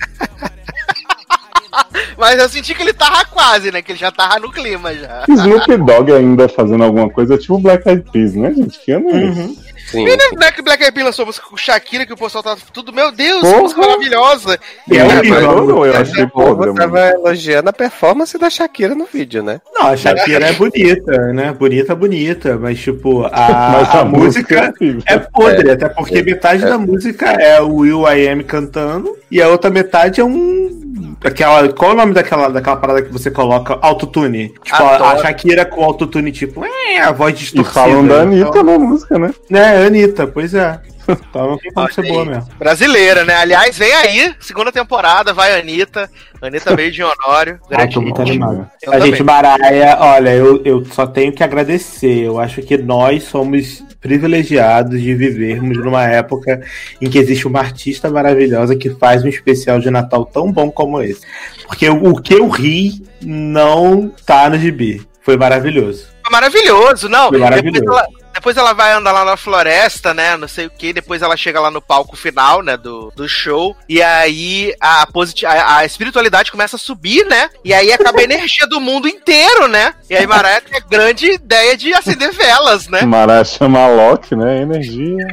Mas 2.16 2.38
eu 2.38 2.48
senti 2.48 2.74
que 2.74 2.82
ele 2.82 2.92
tava 2.92 3.24
quase, 3.24 3.70
né? 3.70 3.80
Que 3.80 3.92
ele 3.92 3.98
já 3.98 4.10
tava 4.10 4.38
no 4.38 4.50
clima 4.50 4.94
já. 4.94 5.24
Snoop 5.28 5.76
Dogg 5.78 6.12
ainda 6.12 6.48
fazendo 6.48 6.84
alguma 6.84 7.08
coisa 7.08 7.38
tipo 7.38 7.58
Black 7.58 7.88
Eyed 7.88 8.04
Peas, 8.12 8.34
né, 8.34 8.52
gente? 8.52 8.78
Que 8.80 8.92
ano 8.92 9.10
é? 9.10 9.14
Uhum. 9.14 9.56
Sim. 9.90 10.06
E 10.06 10.16
não 10.16 10.46
é 10.46 10.52
que 10.52 10.62
Black 10.62 10.82
Eyed 10.82 10.94
Peas 10.94 11.06
lançou 11.06 11.26
música 11.26 11.46
com 11.48 11.56
Shakira, 11.56 12.06
que 12.06 12.12
o 12.12 12.16
pessoal 12.16 12.42
tá 12.44 12.56
tudo, 12.72 12.92
meu 12.92 13.10
Deus, 13.12 13.40
Porra. 13.40 13.54
que 13.54 13.60
música 13.62 13.80
maravilhosa. 13.80 14.58
E 14.90 14.96
é 14.96 15.00
É, 15.00 15.04
horrível. 15.04 15.40
eu, 15.40 15.66
não, 15.66 15.86
eu 15.86 15.96
achei 15.96 16.26
podre. 16.26 16.74
tava 16.74 17.08
elogiando 17.10 17.70
a 17.70 17.72
performance 17.72 18.36
da 18.38 18.48
Shakira 18.50 18.94
no 18.94 19.06
vídeo, 19.06 19.42
né? 19.42 19.60
Não, 19.74 19.88
a 19.88 19.96
Shakira 19.96 20.46
é 20.48 20.52
bonita, 20.52 21.32
né? 21.32 21.52
Bonita, 21.52 21.94
bonita, 21.94 22.56
mas 22.58 22.78
tipo, 22.78 23.24
a, 23.24 23.30
Mas 23.80 23.94
a 23.94 24.04
música 24.04 24.72
horrível. 24.80 25.02
é 25.06 25.18
podre, 25.18 25.70
até 25.70 25.88
porque 25.88 26.22
metade 26.22 26.62
da 26.64 26.78
música 26.78 27.26
é 27.32 27.60
o 27.60 27.76
Will 27.76 28.02
I 28.08 28.28
Am 28.28 28.42
cantando 28.44 29.16
e 29.30 29.40
a 29.42 29.48
outra 29.48 29.70
metade 29.70 30.20
é 30.20 30.24
um. 30.24 30.89
Aquela, 31.24 31.68
qual 31.72 31.90
é 31.90 31.94
o 31.94 31.96
nome 31.96 32.12
daquela, 32.14 32.48
daquela 32.48 32.76
parada 32.76 33.02
que 33.02 33.12
você 33.12 33.30
coloca? 33.30 33.78
Autotune. 33.80 34.54
Tipo, 34.62 34.82
a, 34.82 35.12
a. 35.12 35.18
Shakira 35.18 35.64
com 35.64 35.82
autotune, 35.84 36.32
tipo, 36.32 36.64
é, 36.64 37.00
a 37.00 37.12
voz 37.12 37.34
E 37.34 37.38
distorcida. 37.38 37.74
falam 37.74 38.06
da 38.06 38.22
Anitta 38.22 38.48
Então, 38.48 38.62
na 38.62 38.78
música, 38.78 39.18
né? 39.18 39.30
né, 39.48 39.86
Anitta, 39.86 40.26
pois 40.26 40.54
é. 40.54 40.80
Tem 41.16 41.72
como 41.72 41.92
ser 41.92 42.06
boa 42.06 42.24
mesmo. 42.24 42.48
Brasileira, 42.58 43.24
né? 43.24 43.34
Aliás, 43.36 43.76
vem 43.76 43.92
aí, 43.92 44.34
segunda 44.40 44.72
temporada, 44.72 45.32
vai 45.32 45.54
a 45.54 45.58
Anitta. 45.58 46.10
Anitta 46.40 46.74
meio 46.74 46.90
de 46.90 47.02
Honório. 47.02 47.60
Tô 47.92 48.00
muito 48.00 48.22
animado. 48.22 48.70
A 48.86 48.90
também. 48.90 49.10
gente, 49.10 49.22
Maraia, 49.22 49.96
olha, 50.00 50.30
eu, 50.30 50.62
eu 50.64 50.84
só 50.84 51.06
tenho 51.06 51.32
que 51.32 51.42
agradecer. 51.42 52.24
Eu 52.24 52.38
acho 52.38 52.62
que 52.62 52.78
nós 52.78 53.24
somos 53.24 53.82
privilegiados 54.00 55.00
de 55.00 55.14
vivermos 55.14 55.76
numa 55.76 56.04
época 56.04 56.62
em 57.00 57.10
que 57.10 57.18
existe 57.18 57.46
uma 57.46 57.60
artista 57.60 58.08
maravilhosa 58.08 58.74
que 58.74 58.90
faz 58.90 59.22
um 59.22 59.28
especial 59.28 59.78
de 59.78 59.90
Natal 59.90 60.24
tão 60.24 60.50
bom 60.50 60.70
como 60.70 61.02
esse. 61.02 61.20
Porque 61.66 61.88
o, 61.88 62.10
o 62.10 62.20
que 62.20 62.34
eu 62.34 62.48
ri 62.48 63.02
não 63.22 64.08
tá 64.24 64.48
no 64.48 64.58
gibi. 64.58 65.06
Foi 65.20 65.36
maravilhoso. 65.36 66.06
Foi 66.22 66.32
maravilhoso, 66.32 67.08
não. 67.08 67.28
Foi 67.28 67.38
maravilhoso. 67.38 67.80
Depois 67.80 67.98
ela, 67.98 68.19
depois 68.32 68.56
ela 68.56 68.72
vai 68.72 68.92
andar 68.92 69.12
lá 69.12 69.24
na 69.24 69.36
floresta, 69.36 70.14
né? 70.14 70.36
Não 70.36 70.48
sei 70.48 70.66
o 70.66 70.70
que. 70.70 70.92
Depois 70.92 71.20
ela 71.22 71.36
chega 71.36 71.60
lá 71.60 71.70
no 71.70 71.82
palco 71.82 72.16
final, 72.16 72.62
né? 72.62 72.76
Do, 72.76 73.12
do 73.14 73.28
show. 73.28 73.76
E 73.88 74.00
aí 74.02 74.74
a, 74.80 75.06
positi 75.06 75.44
a, 75.44 75.78
a 75.78 75.84
espiritualidade 75.84 76.50
começa 76.50 76.76
a 76.76 76.78
subir, 76.78 77.24
né? 77.26 77.50
E 77.64 77.74
aí 77.74 77.92
acaba 77.92 78.20
a 78.20 78.24
energia 78.24 78.66
do 78.66 78.80
mundo 78.80 79.08
inteiro, 79.08 79.68
né? 79.68 79.94
E 80.08 80.14
aí 80.16 80.26
Mariah 80.26 80.60
tem 80.60 80.78
a 80.78 80.80
grande 80.80 81.26
ideia 81.32 81.76
de 81.76 81.92
acender 81.92 82.32
velas, 82.32 82.88
né? 82.88 83.02
Mará 83.02 83.44
chama 83.44 83.86
Loki, 83.88 84.34
né? 84.36 84.62
Energia. 84.62 85.26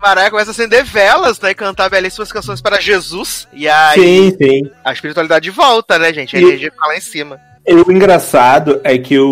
Mariah 0.00 0.30
começa 0.30 0.50
a 0.50 0.52
acender 0.52 0.82
velas, 0.82 1.38
né? 1.40 1.50
E 1.50 1.54
cantar 1.54 1.90
belíssimas 1.90 2.32
canções 2.32 2.60
para 2.60 2.80
Jesus. 2.80 3.46
E 3.52 3.68
aí 3.68 4.00
Sim, 4.00 4.36
sim. 4.38 4.70
a 4.84 4.92
espiritualidade 4.92 5.50
volta, 5.50 5.98
né, 5.98 6.12
gente? 6.12 6.34
A 6.36 6.40
E- 6.40 6.42
energia 6.42 6.70
fica 6.70 6.86
lá 6.86 6.96
em 6.96 7.00
cima. 7.00 7.38
E 7.66 7.74
o 7.74 7.92
engraçado 7.92 8.80
é 8.82 8.96
que 8.98 9.18
o, 9.18 9.28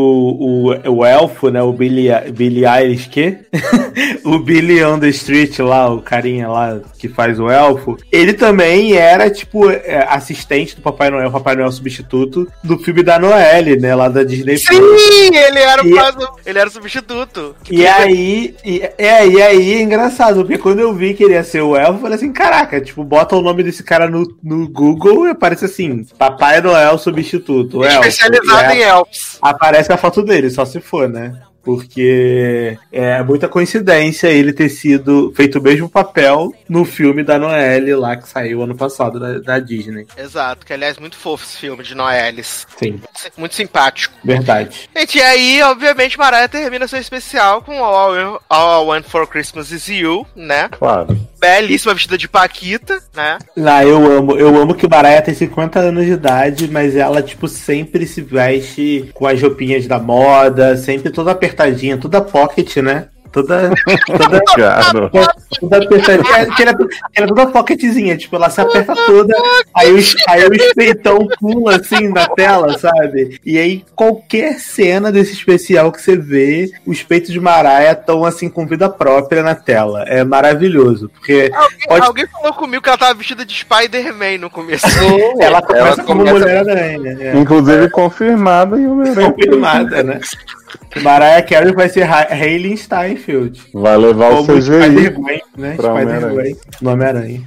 o, 0.84 0.90
o 0.98 1.04
elfo, 1.04 1.48
né? 1.50 1.62
O 1.62 1.72
Billy, 1.72 2.08
Billy 2.32 2.64
Eilish, 2.66 3.08
que? 3.08 3.38
o 4.24 4.38
Billy 4.38 4.84
on 4.84 4.98
the 4.98 5.08
Street 5.08 5.58
lá, 5.58 5.88
o 5.92 6.00
carinha 6.02 6.48
lá 6.48 6.80
que 6.98 7.08
faz 7.08 7.40
o 7.40 7.48
elfo, 7.50 7.96
ele 8.12 8.32
também 8.34 8.94
era, 8.96 9.30
tipo, 9.30 9.70
é, 9.70 10.06
assistente 10.08 10.76
do 10.76 10.82
Papai 10.82 11.10
Noel, 11.10 11.30
Papai 11.30 11.56
Noel 11.56 11.72
substituto 11.72 12.46
do 12.62 12.78
filme 12.78 13.02
da 13.02 13.18
Noelle, 13.18 13.76
né? 13.76 13.94
Lá 13.94 14.08
da 14.08 14.22
Disney. 14.22 14.58
Plus. 14.58 15.02
Sim, 15.02 15.34
ele 15.34 15.58
era, 15.58 15.82
o 15.82 15.86
E- 15.88 15.92
quase- 15.92 16.28
ele 16.46 16.58
era 16.58 16.68
o 16.68 16.72
substituto. 16.72 17.56
E 17.70 17.86
aí, 17.86 18.54
e, 18.64 18.82
é, 18.98 19.26
e 19.26 19.42
aí 19.42 19.72
é 19.74 19.82
engraçado, 19.82 20.40
porque 20.40 20.58
quando 20.58 20.80
eu 20.80 20.94
vi 20.94 21.14
que 21.14 21.24
ele 21.24 21.34
ia 21.34 21.42
ser 21.44 21.62
o 21.62 21.74
elfo, 21.76 21.94
eu 21.94 22.02
falei 22.02 22.16
assim, 22.16 22.32
caraca, 22.32 22.80
tipo, 22.80 23.02
bota 23.02 23.34
o 23.36 23.42
nome 23.42 23.62
desse 23.62 23.82
cara 23.82 24.08
no, 24.08 24.22
no 24.42 24.68
Google 24.68 25.26
e 25.26 25.30
aparece 25.30 25.64
assim, 25.64 26.04
Papai 26.18 26.60
Noel 26.60 26.98
substituto, 26.98 27.82
elfo. 27.84 28.17
Especializado 28.18 28.72
em 28.72 28.80
elfos. 28.80 29.38
aparece 29.40 29.92
a 29.92 29.96
foto 29.96 30.22
dele, 30.22 30.50
só 30.50 30.64
se 30.64 30.80
for, 30.80 31.08
né? 31.08 31.40
Porque 31.62 32.78
é 32.90 33.22
muita 33.22 33.48
coincidência 33.48 34.28
ele 34.28 34.52
ter 34.52 34.68
sido 34.68 35.32
feito 35.36 35.58
o 35.58 35.62
mesmo 35.62 35.88
papel 35.88 36.52
no 36.68 36.84
filme 36.84 37.22
da 37.22 37.38
Noelle 37.38 37.94
lá 37.94 38.16
que 38.16 38.28
saiu 38.28 38.62
ano 38.62 38.74
passado 38.74 39.18
da, 39.20 39.38
da 39.38 39.58
Disney. 39.58 40.06
Exato, 40.16 40.64
que 40.64 40.72
aliás, 40.72 40.98
muito 40.98 41.16
fofo 41.16 41.44
esse 41.44 41.58
filme 41.58 41.82
de 41.82 41.94
Noelis. 41.94 42.66
Sim, 42.76 43.00
Muito 43.36 43.54
simpático. 43.54 44.14
verdade. 44.24 44.88
Gente, 44.96 45.18
e 45.18 45.22
aí, 45.22 45.62
obviamente, 45.62 46.18
Mariah 46.18 46.48
termina 46.48 46.88
seu 46.88 46.98
especial 46.98 47.62
com 47.62 47.82
All, 47.84 48.14
I- 48.16 48.38
All 48.48 48.84
I 48.84 48.86
Want 48.88 49.04
for 49.06 49.26
Christmas 49.26 49.70
Is 49.70 49.88
You, 49.88 50.26
né? 50.34 50.68
Claro. 50.70 51.18
Belíssima 51.38 51.94
vestida 51.94 52.18
de 52.18 52.28
Paquita, 52.28 53.00
né? 53.14 53.38
Lá, 53.56 53.84
eu 53.84 54.04
amo, 54.18 54.36
eu 54.36 54.56
amo 54.56 54.74
que 54.74 54.86
o 54.86 54.90
Mariah 54.90 55.22
tem 55.22 55.34
50 55.34 55.78
anos 55.78 56.04
de 56.04 56.12
idade, 56.12 56.68
mas 56.68 56.96
ela, 56.96 57.22
tipo, 57.22 57.46
sempre 57.46 58.06
se 58.06 58.20
veste 58.22 59.10
com 59.14 59.26
as 59.26 59.40
roupinhas 59.40 59.86
da 59.86 59.98
moda, 59.98 60.76
sempre 60.76 61.10
toda 61.10 61.34
apertadinha, 61.48 61.96
toda 61.98 62.20
pocket, 62.20 62.76
né? 62.78 63.06
Toda, 63.30 63.70
toda, 64.06 64.40
Cara. 64.56 65.10
toda 65.60 65.76
apertadinha. 65.84 66.46
Que 66.56 66.62
Ela, 66.62 66.70
ela 67.14 67.26
é 67.26 67.26
toda 67.26 67.46
pocketzinha, 67.48 68.16
tipo, 68.16 68.34
ela 68.36 68.48
se 68.48 68.58
aperta 68.58 68.94
toda, 69.04 69.36
aí 69.76 69.92
o, 69.92 69.98
aí 70.28 70.46
o 70.48 70.54
espeitão 70.54 71.28
pula 71.38 71.76
assim 71.76 72.08
na 72.08 72.26
tela, 72.28 72.78
sabe? 72.78 73.38
E 73.44 73.58
aí 73.58 73.84
qualquer 73.94 74.58
cena 74.58 75.12
desse 75.12 75.34
especial 75.34 75.92
que 75.92 76.00
você 76.00 76.16
vê, 76.16 76.70
os 76.86 77.02
peitos 77.02 77.30
de 77.30 77.38
Mariah 77.38 77.92
estão 77.92 78.24
assim 78.24 78.48
com 78.48 78.66
vida 78.66 78.88
própria 78.88 79.42
na 79.42 79.54
tela. 79.54 80.04
É 80.06 80.24
maravilhoso, 80.24 81.10
porque 81.10 81.50
Alguém, 81.54 81.78
Pode- 81.86 82.06
alguém 82.06 82.26
falou 82.28 82.54
comigo 82.54 82.82
que 82.82 82.88
ela 82.88 82.96
tava 82.98 83.12
vestida 83.14 83.44
de 83.44 83.54
Spider-Man 83.54 84.38
no 84.40 84.48
começo. 84.48 84.86
ela 85.38 85.60
começa 85.60 86.02
como 86.02 86.24
começa- 86.24 86.38
Mulher-Aranha. 86.38 87.18
É. 87.20 87.36
Inclusive 87.36 87.90
confirmada 87.90 88.74
em 88.78 88.86
Homem-Aranha. 88.86 89.32
confirmada, 89.32 90.02
né? 90.02 90.18
Mariah 91.02 91.42
Carey 91.42 91.72
vai 91.74 91.88
ser 91.88 92.02
Ha- 92.02 92.28
Hailey 92.30 92.76
Steinfeld. 92.76 93.60
Vai 93.72 93.96
levar 93.96 94.32
o 94.32 94.44
Como 94.44 94.58
CGI. 94.58 94.82
Spider-Gwen, 94.82 95.40
né? 95.56 95.74
pra 95.76 95.94
Spider-Gwen. 95.94 96.56
No 96.80 96.90
Homem-Aranha. 96.92 97.42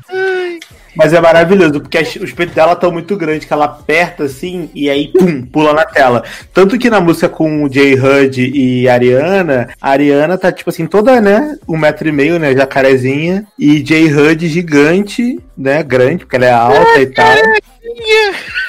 Mas 0.93 1.13
é 1.13 1.21
maravilhoso, 1.21 1.79
porque 1.79 1.99
os 1.99 2.33
peitos 2.33 2.53
dela 2.53 2.73
estão 2.73 2.91
muito 2.91 3.15
grandes, 3.15 3.47
que 3.47 3.53
ela 3.53 3.63
aperta 3.63 4.23
assim 4.25 4.69
e 4.75 4.89
aí, 4.89 5.07
pum, 5.07 5.41
pula 5.45 5.73
na 5.73 5.85
tela. 5.85 6.21
Tanto 6.53 6.77
que 6.77 6.89
na 6.89 6.99
música 6.99 7.29
com 7.29 7.63
o 7.63 7.71
Jay 7.73 7.93
Hud 7.97 8.51
e 8.53 8.89
a 8.89 8.93
Ariana, 8.95 9.69
a 9.81 9.89
Ariana 9.89 10.37
tá, 10.37 10.51
tipo 10.51 10.69
assim, 10.69 10.85
toda, 10.85 11.21
né, 11.21 11.55
um 11.65 11.77
metro 11.77 12.09
e 12.09 12.11
meio, 12.11 12.37
né, 12.37 12.53
jacarezinha, 12.53 13.45
e 13.57 13.81
Jay 13.85 14.11
Hud 14.13 14.45
gigante, 14.49 15.39
né, 15.57 15.81
grande, 15.81 16.25
porque 16.25 16.35
ela 16.35 16.45
é 16.45 16.51
alta 16.51 16.99
e 16.99 17.05
tal. 17.05 17.35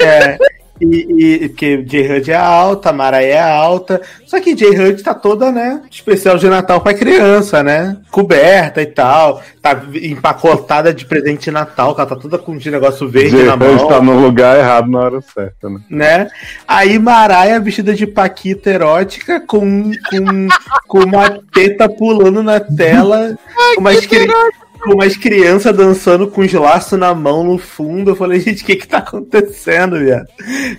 É. 0.01 0.39
E, 0.83 1.45
e 1.45 1.49
porque 1.49 1.77
J. 1.85 2.17
Hud 2.19 2.31
é 2.31 2.37
alta, 2.37 2.93
Mara 2.93 3.23
é 3.23 3.39
alta. 3.41 4.01
Só 4.27 4.41
que 4.41 4.55
J. 4.55 4.69
Hud 4.79 5.03
tá 5.03 5.15
toda, 5.15 5.53
né? 5.53 5.83
Especial 5.91 6.37
de 6.39 6.49
Natal 6.49 6.81
pra 6.81 6.93
criança, 6.95 7.63
né? 7.63 7.97
Coberta 8.11 8.83
e 8.83 8.87
tal. 8.87 9.41
Tá 9.61 9.81
empacotada 9.95 10.93
de 10.93 11.05
presente 11.05 11.45
de 11.45 11.51
Natal, 11.51 11.95
que 11.95 12.01
ela 12.01 12.11
tá 12.11 12.17
toda 12.17 12.39
com 12.39 12.57
de 12.57 12.71
negócio 12.71 13.09
verde 13.09 13.43
na 13.43 13.57
mão. 13.57 13.87
tá 13.89 14.01
no 14.01 14.19
lugar 14.21 14.59
errado 14.59 14.91
na 14.91 14.99
hora 15.01 15.21
certa, 15.21 15.69
né? 15.71 15.81
Né? 15.89 16.29
Aí 16.67 16.99
Maraia 16.99 17.61
vestida 17.61 17.95
de 17.95 18.07
Paquita 18.07 18.71
erótica 18.71 19.41
com, 19.41 19.91
com, 20.11 20.49
com 20.89 20.99
uma 21.01 21.39
teta 21.53 21.89
pulando 21.89 22.43
na 22.43 22.59
tela. 22.61 23.37
com 23.75 23.81
umas 23.81 24.05
cri- 24.07 24.27
com 24.83 24.95
umas 24.95 25.17
crianças 25.17 25.75
dançando 25.75 26.27
com 26.29 26.41
os 26.41 26.53
laços 26.53 26.99
na 26.99 27.15
mão 27.15 27.45
no 27.45 27.59
fundo. 27.59 28.11
Eu 28.11 28.17
falei, 28.17 28.41
gente, 28.41 28.63
o 28.63 28.67
que 28.67 28.77
que 28.77 28.89
tá 28.89 28.99
acontecendo, 28.99 29.99
viado? 29.99 30.27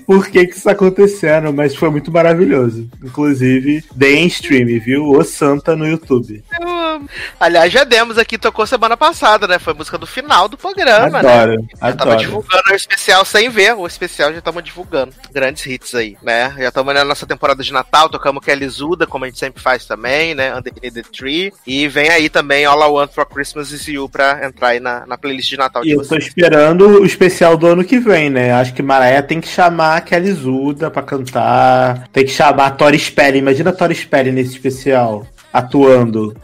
Por 0.05 0.27
que 0.27 0.45
que 0.45 0.53
isso 0.53 0.65
tá 0.65 0.71
acontecendo? 0.71 1.53
Mas 1.53 1.75
foi 1.75 1.89
muito 1.89 2.11
maravilhoso. 2.11 2.89
Inclusive, 3.03 3.83
deem 3.95 4.27
stream, 4.27 4.79
viu? 4.79 5.09
O 5.09 5.23
Santa 5.23 5.75
no 5.75 5.87
YouTube. 5.87 6.43
Eu 6.59 6.67
amo. 6.67 7.09
Aliás, 7.39 7.71
já 7.71 7.83
demos 7.83 8.17
aqui, 8.17 8.37
tocou 8.37 8.67
semana 8.67 8.97
passada, 8.97 9.47
né? 9.47 9.57
Foi 9.57 9.73
a 9.73 9.75
música 9.75 9.97
do 9.97 10.05
final 10.05 10.47
do 10.47 10.57
programa, 10.57 11.21
né? 11.21 11.33
Adoro, 11.33 11.67
tava 11.79 11.91
adoro. 11.91 12.17
divulgando 12.17 12.63
o 12.71 12.75
especial 12.75 13.23
sem 13.25 13.49
ver, 13.49 13.73
o 13.73 13.87
especial 13.87 14.31
já 14.31 14.39
estamos 14.39 14.63
divulgando. 14.63 15.13
Grandes 15.31 15.65
hits 15.65 15.95
aí, 15.95 16.17
né? 16.21 16.53
Já 16.57 16.67
estamos 16.67 16.93
na 16.93 17.05
nossa 17.05 17.25
temporada 17.25 17.63
de 17.63 17.71
Natal, 17.71 18.09
tocamos 18.09 18.43
Kelly 18.43 18.67
Zuda, 18.67 19.07
como 19.07 19.25
a 19.25 19.27
gente 19.27 19.39
sempre 19.39 19.61
faz 19.61 19.85
também, 19.85 20.35
né? 20.35 20.55
Underneath 20.55 20.93
the 20.93 21.03
Tree. 21.03 21.53
E 21.65 21.87
vem 21.87 22.09
aí 22.09 22.29
também 22.29 22.65
All 22.65 22.81
I 22.81 22.91
Want 22.91 23.13
for 23.13 23.25
Christmas 23.25 23.71
Is 23.71 23.92
You 23.93 24.09
pra 24.09 24.45
entrar 24.45 24.69
aí 24.69 24.79
na, 24.79 25.05
na 25.05 25.17
playlist 25.17 25.49
de 25.49 25.57
Natal 25.57 25.83
E 25.83 25.87
de 25.87 25.91
eu 25.93 25.99
tô 25.99 26.05
vocês. 26.05 26.25
esperando 26.27 27.01
o 27.01 27.05
especial 27.05 27.55
do 27.57 27.67
ano 27.67 27.83
que 27.83 27.99
vem, 27.99 28.29
né? 28.29 28.51
Acho 28.53 28.73
que 28.73 28.81
Maraia 28.83 29.21
tem 29.23 29.39
que 29.41 29.47
chamar 29.47 29.97
a 29.97 30.01
Kelly 30.01 30.31
Zuda 30.33 30.89
pra 30.91 31.01
cantar. 31.03 32.07
Tem 32.11 32.25
que 32.25 32.31
chamar 32.31 32.67
a 32.67 32.71
Tori 32.71 32.97
Spelling. 32.99 33.39
Imagina 33.39 33.69
a 33.69 33.73
Tori 33.73 33.95
Spelling 33.95 34.31
nesse 34.31 34.51
especial. 34.53 35.25
Atuando. 35.51 36.35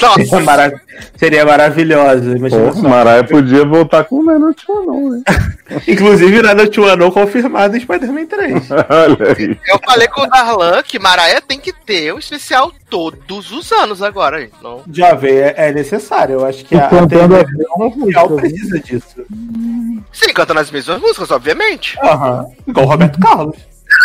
Seria, 0.00 0.16
Nossa, 0.24 0.40
mara- 0.40 0.80
seria 1.16 1.44
maravilhosa. 1.44 2.36
Pô, 2.38 2.72
só. 2.72 2.88
Mariah 2.88 3.24
podia 3.24 3.64
voltar 3.66 4.04
com 4.04 4.16
o 4.16 4.26
Leonard 4.26 4.56
não, 4.68 5.10
né? 5.10 5.22
Inclusive, 5.86 6.42
Nada 6.42 6.68
to 6.68 6.84
Ano 6.84 7.12
confirmado 7.12 7.76
em 7.76 7.80
Spider-Man 7.80 8.26
3. 8.26 8.70
Olha 8.88 9.34
aí. 9.36 9.58
eu 9.68 9.78
falei 9.84 10.08
com 10.08 10.22
o 10.22 10.26
Darlan 10.26 10.82
que 10.82 10.98
Maraia 10.98 11.40
tem 11.40 11.60
que 11.60 11.72
ter 11.72 12.12
um 12.14 12.18
especial 12.18 12.72
todos 12.88 13.52
os 13.52 13.70
anos 13.72 14.02
agora, 14.02 14.40
gente. 14.40 14.54
Não... 14.62 14.82
Jovem, 14.90 15.36
é, 15.36 15.54
é 15.56 15.72
necessário. 15.72 16.34
Eu 16.36 16.46
acho 16.46 16.64
que 16.64 16.74
a, 16.74 16.86
a 16.86 17.06
TV 17.06 17.28
mesma 17.28 17.88
mundial 17.94 18.28
precisa 18.30 18.80
disso. 18.80 19.22
Sim, 20.12 20.32
cantando 20.32 20.60
as 20.60 20.70
mesmas 20.70 21.00
músicas, 21.00 21.30
obviamente. 21.30 21.98
Aham. 22.02 22.46
Igual 22.66 22.86
o 22.86 22.88
Roberto 22.88 23.20
Carlos. 23.20 23.56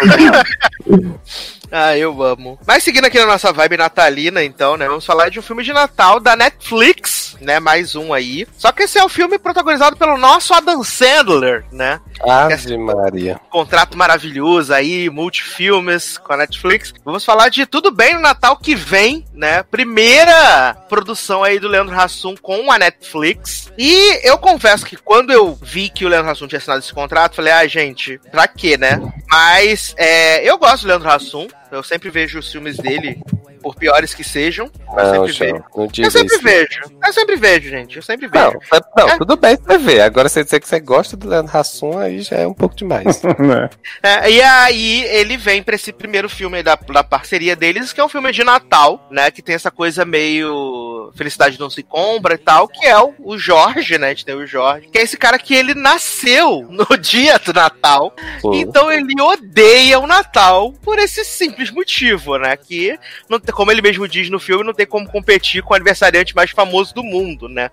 Ah, 1.72 1.98
eu 1.98 2.22
amo. 2.24 2.60
Mas 2.66 2.84
seguindo 2.84 3.06
aqui 3.06 3.18
na 3.20 3.26
nossa 3.26 3.52
vibe 3.52 3.78
natalina, 3.78 4.44
então, 4.44 4.78
né? 4.78 4.88
Vamos 4.88 5.06
falar 5.06 5.30
de 5.30 5.40
um 5.40 5.44
filme 5.44 5.64
de 5.64 5.74
Natal 5.74 6.20
da 6.20 6.36
Netflix, 6.36 7.36
né? 7.42 7.60
Mais 7.60 7.96
um 7.96 8.14
aí. 8.14 8.48
Só 8.58 8.72
que 8.72 8.84
esse 8.84 8.98
é 8.98 9.04
o 9.04 9.10
filme 9.10 9.38
protagonizado 9.38 9.98
pelo 9.98 10.18
nosso 10.18 10.54
Adam 10.54 10.84
Sandler, 10.84 11.66
né? 11.72 12.00
Ave 12.22 12.78
Maria. 12.78 13.40
Contrato 13.50 13.98
maravilhoso 13.98 14.74
aí, 14.74 15.10
multifilmes 15.10 16.18
com 16.18 16.34
a 16.34 16.38
Netflix. 16.38 16.94
Vamos 17.04 17.26
falar 17.26 17.50
de 17.50 17.66
Tudo 17.66 17.92
Bem 17.92 18.14
no 18.14 18.22
Natal 18.22 18.58
que 18.58 18.76
vem, 18.76 19.26
né? 19.34 19.64
Primeira 19.64 20.76
produção 20.88 21.44
aí 21.44 21.60
do 21.60 21.68
Leandro 21.68 22.00
Hassum 22.00 22.36
com 22.36 22.72
a 22.72 22.80
Netflix. 22.80 23.72
E 23.78 24.28
eu 24.28 24.38
confesso 24.38 24.86
que 24.86 24.96
quando 24.96 25.32
eu 25.32 25.58
vi 25.62 25.90
que 25.90 26.06
o 26.06 26.08
Leandro 26.08 26.32
Hassum 26.32 26.48
tinha 26.48 26.58
assinado 26.58 26.80
esse 26.80 26.94
contrato, 26.94 27.36
falei, 27.36 27.52
ah, 27.52 27.68
gente, 27.68 28.20
pra 28.32 28.48
quê, 28.48 28.78
né? 28.78 29.02
Mas 29.30 29.94
é, 29.98 30.50
eu 30.50 30.58
gosto 30.58 30.84
do 30.84 30.88
Leandro 30.88 31.10
Hassum. 31.10 31.48
Eu 31.76 31.84
sempre 31.84 32.10
vejo 32.10 32.40
os 32.40 32.50
filmes 32.50 32.78
dele, 32.78 33.22
por 33.66 33.76
piores 33.76 34.14
que 34.14 34.24
sejam. 34.24 34.70
Eu 34.96 34.96
Não, 34.96 35.28
sempre 35.28 35.34
João, 35.34 35.52
vejo. 35.52 35.64
não 35.76 36.06
Eu 36.06 36.12
sempre 36.12 36.36
isso. 36.36 36.44
vejo. 36.44 36.80
Eu 37.04 37.14
sempre 37.14 37.36
vejo, 37.36 37.70
gente. 37.70 37.96
Eu 37.98 38.04
sempre 38.04 38.28
vejo. 38.28 38.60
Não, 38.72 38.80
não, 38.96 39.10
É. 39.10 39.18
tudo 39.18 39.36
bem 39.36 39.56
você 39.58 39.78
ver. 39.80 40.02
Agora 40.02 40.30
você 40.30 40.44
dizer 40.44 40.60
que 40.60 40.68
você 40.68 40.80
gosta 40.80 41.18
do 41.18 41.28
Leandro 41.28 41.58
Hassum, 41.58 41.98
aí 41.98 42.22
já 42.22 42.36
é 42.38 42.46
um 42.46 42.54
pouco 42.54 42.76
demais. 42.76 43.24
né? 43.40 43.68
É, 44.04 44.30
e 44.30 44.40
aí 44.40 45.04
ele 45.06 45.36
vem 45.36 45.64
pra 45.64 45.74
esse 45.74 45.92
primeiro 45.92 46.30
filme 46.30 46.62
da, 46.62 46.76
da 46.76 47.04
parceria 47.04 47.56
deles, 47.56 47.92
que 47.92 48.00
é 48.00 48.06
um 48.06 48.10
filme 48.10 48.32
de 48.32 48.44
Natal, 48.44 49.08
né? 49.10 49.32
Que 49.32 49.42
tem 49.42 49.56
essa 49.56 49.72
coisa 49.72 50.06
meio 50.06 51.12
Felicidade 51.16 51.60
não 51.60 51.70
se 51.72 51.82
compra 51.82 52.36
e 52.36 52.38
tal, 52.38 52.68
que 52.68 52.86
é 52.86 53.00
o, 53.00 53.16
o 53.18 53.38
Jorge, 53.40 53.98
né? 53.98 54.08
A 54.08 54.10
gente 54.10 54.26
tem 54.26 54.36
o 54.36 54.46
Jorge, 54.46 54.90
que 54.92 54.98
é 55.00 55.02
esse 55.02 55.18
cara 55.18 55.40
que 55.40 55.56
ele 55.56 55.74
nasceu 55.74 56.68
no 56.70 56.86
dia 57.02 57.40
do 57.40 57.52
Natal. 57.52 58.14
Pô. 58.44 58.54
Então 58.54 58.92
ele 58.92 59.20
odeia 59.20 59.98
o 60.00 60.06
Natal 60.06 60.72
por 60.84 61.00
esse 61.00 61.26
simples 61.26 61.72
motivo, 61.72 62.38
né? 62.38 62.56
Que, 62.56 63.00
não 63.28 63.40
tem, 63.40 63.55
como 63.56 63.72
ele 63.72 63.82
mesmo 63.82 64.08
diz 64.08 64.30
no 64.30 64.40
filme, 64.40 64.64
não 64.64 64.74
tem 64.74 64.86
como 64.86 65.08
competir 65.10 65.64
com 65.64 65.74
o 65.74 65.76
aniversariante 65.76 66.36
mais 66.36 66.52
famoso 66.52 66.94
do 66.94 67.02
mundo, 67.04 67.48
né? 67.50 67.72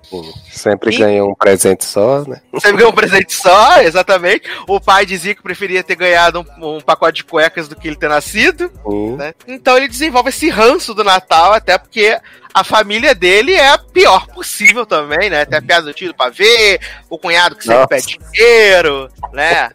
Sempre 0.50 0.94
E- 0.94 0.98
ganha 0.98 1.24
um 1.24 1.34
presente 1.34 1.84
só, 1.84 2.22
né? 2.26 2.40
Você 2.52 2.72
ganhou 2.72 2.90
um 2.90 2.94
presente 2.94 3.32
só, 3.34 3.80
exatamente. 3.82 4.48
O 4.66 4.80
pai 4.80 5.04
dizia 5.04 5.34
que 5.34 5.42
preferia 5.42 5.82
ter 5.82 5.96
ganhado 5.96 6.46
um, 6.58 6.76
um 6.76 6.80
pacote 6.80 7.16
de 7.16 7.24
cuecas 7.24 7.68
do 7.68 7.76
que 7.76 7.88
ele 7.88 7.96
ter 7.96 8.08
nascido, 8.08 8.70
Hum. 8.86 9.16
né? 9.16 9.34
Então 9.46 9.76
ele 9.76 9.88
desenvolve 9.88 10.28
esse 10.30 10.48
ranço 10.48 10.94
do 10.94 11.02
Natal, 11.04 11.52
até 11.52 11.76
porque 11.76 12.16
a 12.54 12.62
família 12.62 13.14
dele 13.14 13.54
é 13.54 13.68
a 13.70 13.78
pior 13.78 14.26
possível 14.28 14.84
também, 14.86 15.28
né? 15.30 15.44
Tem 15.44 15.58
a 15.58 15.62
piada 15.62 15.86
do 15.86 15.94
tio 15.94 16.08
do 16.08 16.14
pavê, 16.14 16.78
o 17.10 17.18
cunhado 17.18 17.56
que 17.56 17.62
sempre 17.64 17.76
Nossa. 17.78 17.88
pede 17.88 18.18
dinheiro, 18.32 19.08
né? 19.32 19.70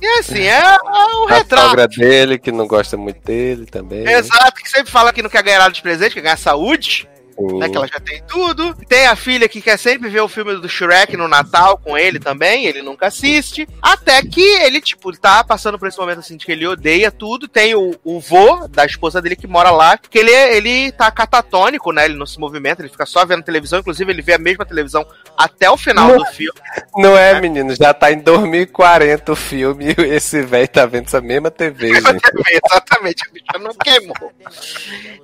E 0.00 0.06
assim, 0.20 0.42
é, 0.42 0.58
é 0.58 0.78
um 1.16 1.28
A 1.28 1.34
retrato. 1.36 1.68
sogra 1.68 1.88
dele, 1.88 2.38
que 2.38 2.50
não 2.50 2.66
gosta 2.66 2.96
muito 2.96 3.20
dele 3.20 3.66
também. 3.66 4.08
Exato, 4.08 4.54
que 4.62 4.68
sempre 4.70 4.90
fala 4.90 5.12
que 5.12 5.22
não 5.22 5.28
quer 5.30 5.42
ganhar 5.42 5.58
nada 5.58 5.72
de 5.72 5.82
presente, 5.82 6.14
quer 6.14 6.22
ganhar 6.22 6.38
saúde, 6.38 7.08
Hum. 7.38 7.58
né? 7.58 7.68
Que 7.68 7.76
ela 7.76 7.86
já 7.86 8.00
tem 8.00 8.22
tudo. 8.26 8.74
Tem 8.88 9.06
a 9.06 9.16
filha 9.16 9.48
que 9.48 9.60
quer 9.60 9.78
sempre 9.78 10.08
ver 10.08 10.20
o 10.20 10.28
filme 10.28 10.54
do 10.56 10.68
Shrek 10.68 11.16
no 11.16 11.28
Natal 11.28 11.78
com 11.78 11.96
ele 11.96 12.18
também, 12.18 12.66
ele 12.66 12.82
nunca 12.82 13.06
assiste. 13.06 13.68
Até 13.82 14.22
que 14.22 14.40
ele, 14.40 14.80
tipo, 14.80 15.12
tá 15.16 15.44
passando 15.44 15.78
por 15.78 15.88
esse 15.88 15.98
momento 15.98 16.20
assim 16.20 16.36
de 16.36 16.46
que 16.46 16.52
ele 16.52 16.66
odeia 16.66 17.10
tudo. 17.10 17.46
Tem 17.48 17.74
o, 17.74 17.94
o 18.04 18.20
vô 18.20 18.66
da 18.68 18.84
esposa 18.86 19.20
dele 19.20 19.36
que 19.36 19.46
mora 19.46 19.70
lá, 19.70 19.98
que 19.98 20.18
ele, 20.18 20.30
é- 20.30 20.56
ele 20.56 20.92
tá 20.92 21.10
catatônico, 21.10 21.92
né? 21.92 22.04
Ele 22.06 22.16
não 22.16 22.26
se 22.26 22.38
movimenta, 22.38 22.82
ele 22.82 22.88
fica 22.88 23.06
só 23.06 23.24
vendo 23.24 23.42
televisão. 23.42 23.80
Inclusive, 23.80 24.10
ele 24.10 24.22
vê 24.22 24.34
a 24.34 24.38
mesma 24.38 24.64
televisão 24.64 25.06
até 25.36 25.70
o 25.70 25.76
final 25.76 26.16
do 26.16 26.24
filme. 26.26 26.58
Não 26.96 27.16
é, 27.16 27.40
menino, 27.40 27.74
já 27.74 27.92
tá 27.92 28.10
em 28.10 28.18
2040 28.20 29.32
o 29.32 29.36
filme 29.36 29.94
e 29.98 30.02
esse 30.14 30.42
velho 30.42 30.68
tá 30.68 30.86
vendo 30.86 31.06
essa 31.06 31.20
mesma 31.20 31.50
TV, 31.50 31.88
gente. 32.00 32.22
Exatamente, 32.50 33.24
a 33.28 33.32
bicha 33.32 33.58
não 33.60 33.74
queimou. 33.74 34.32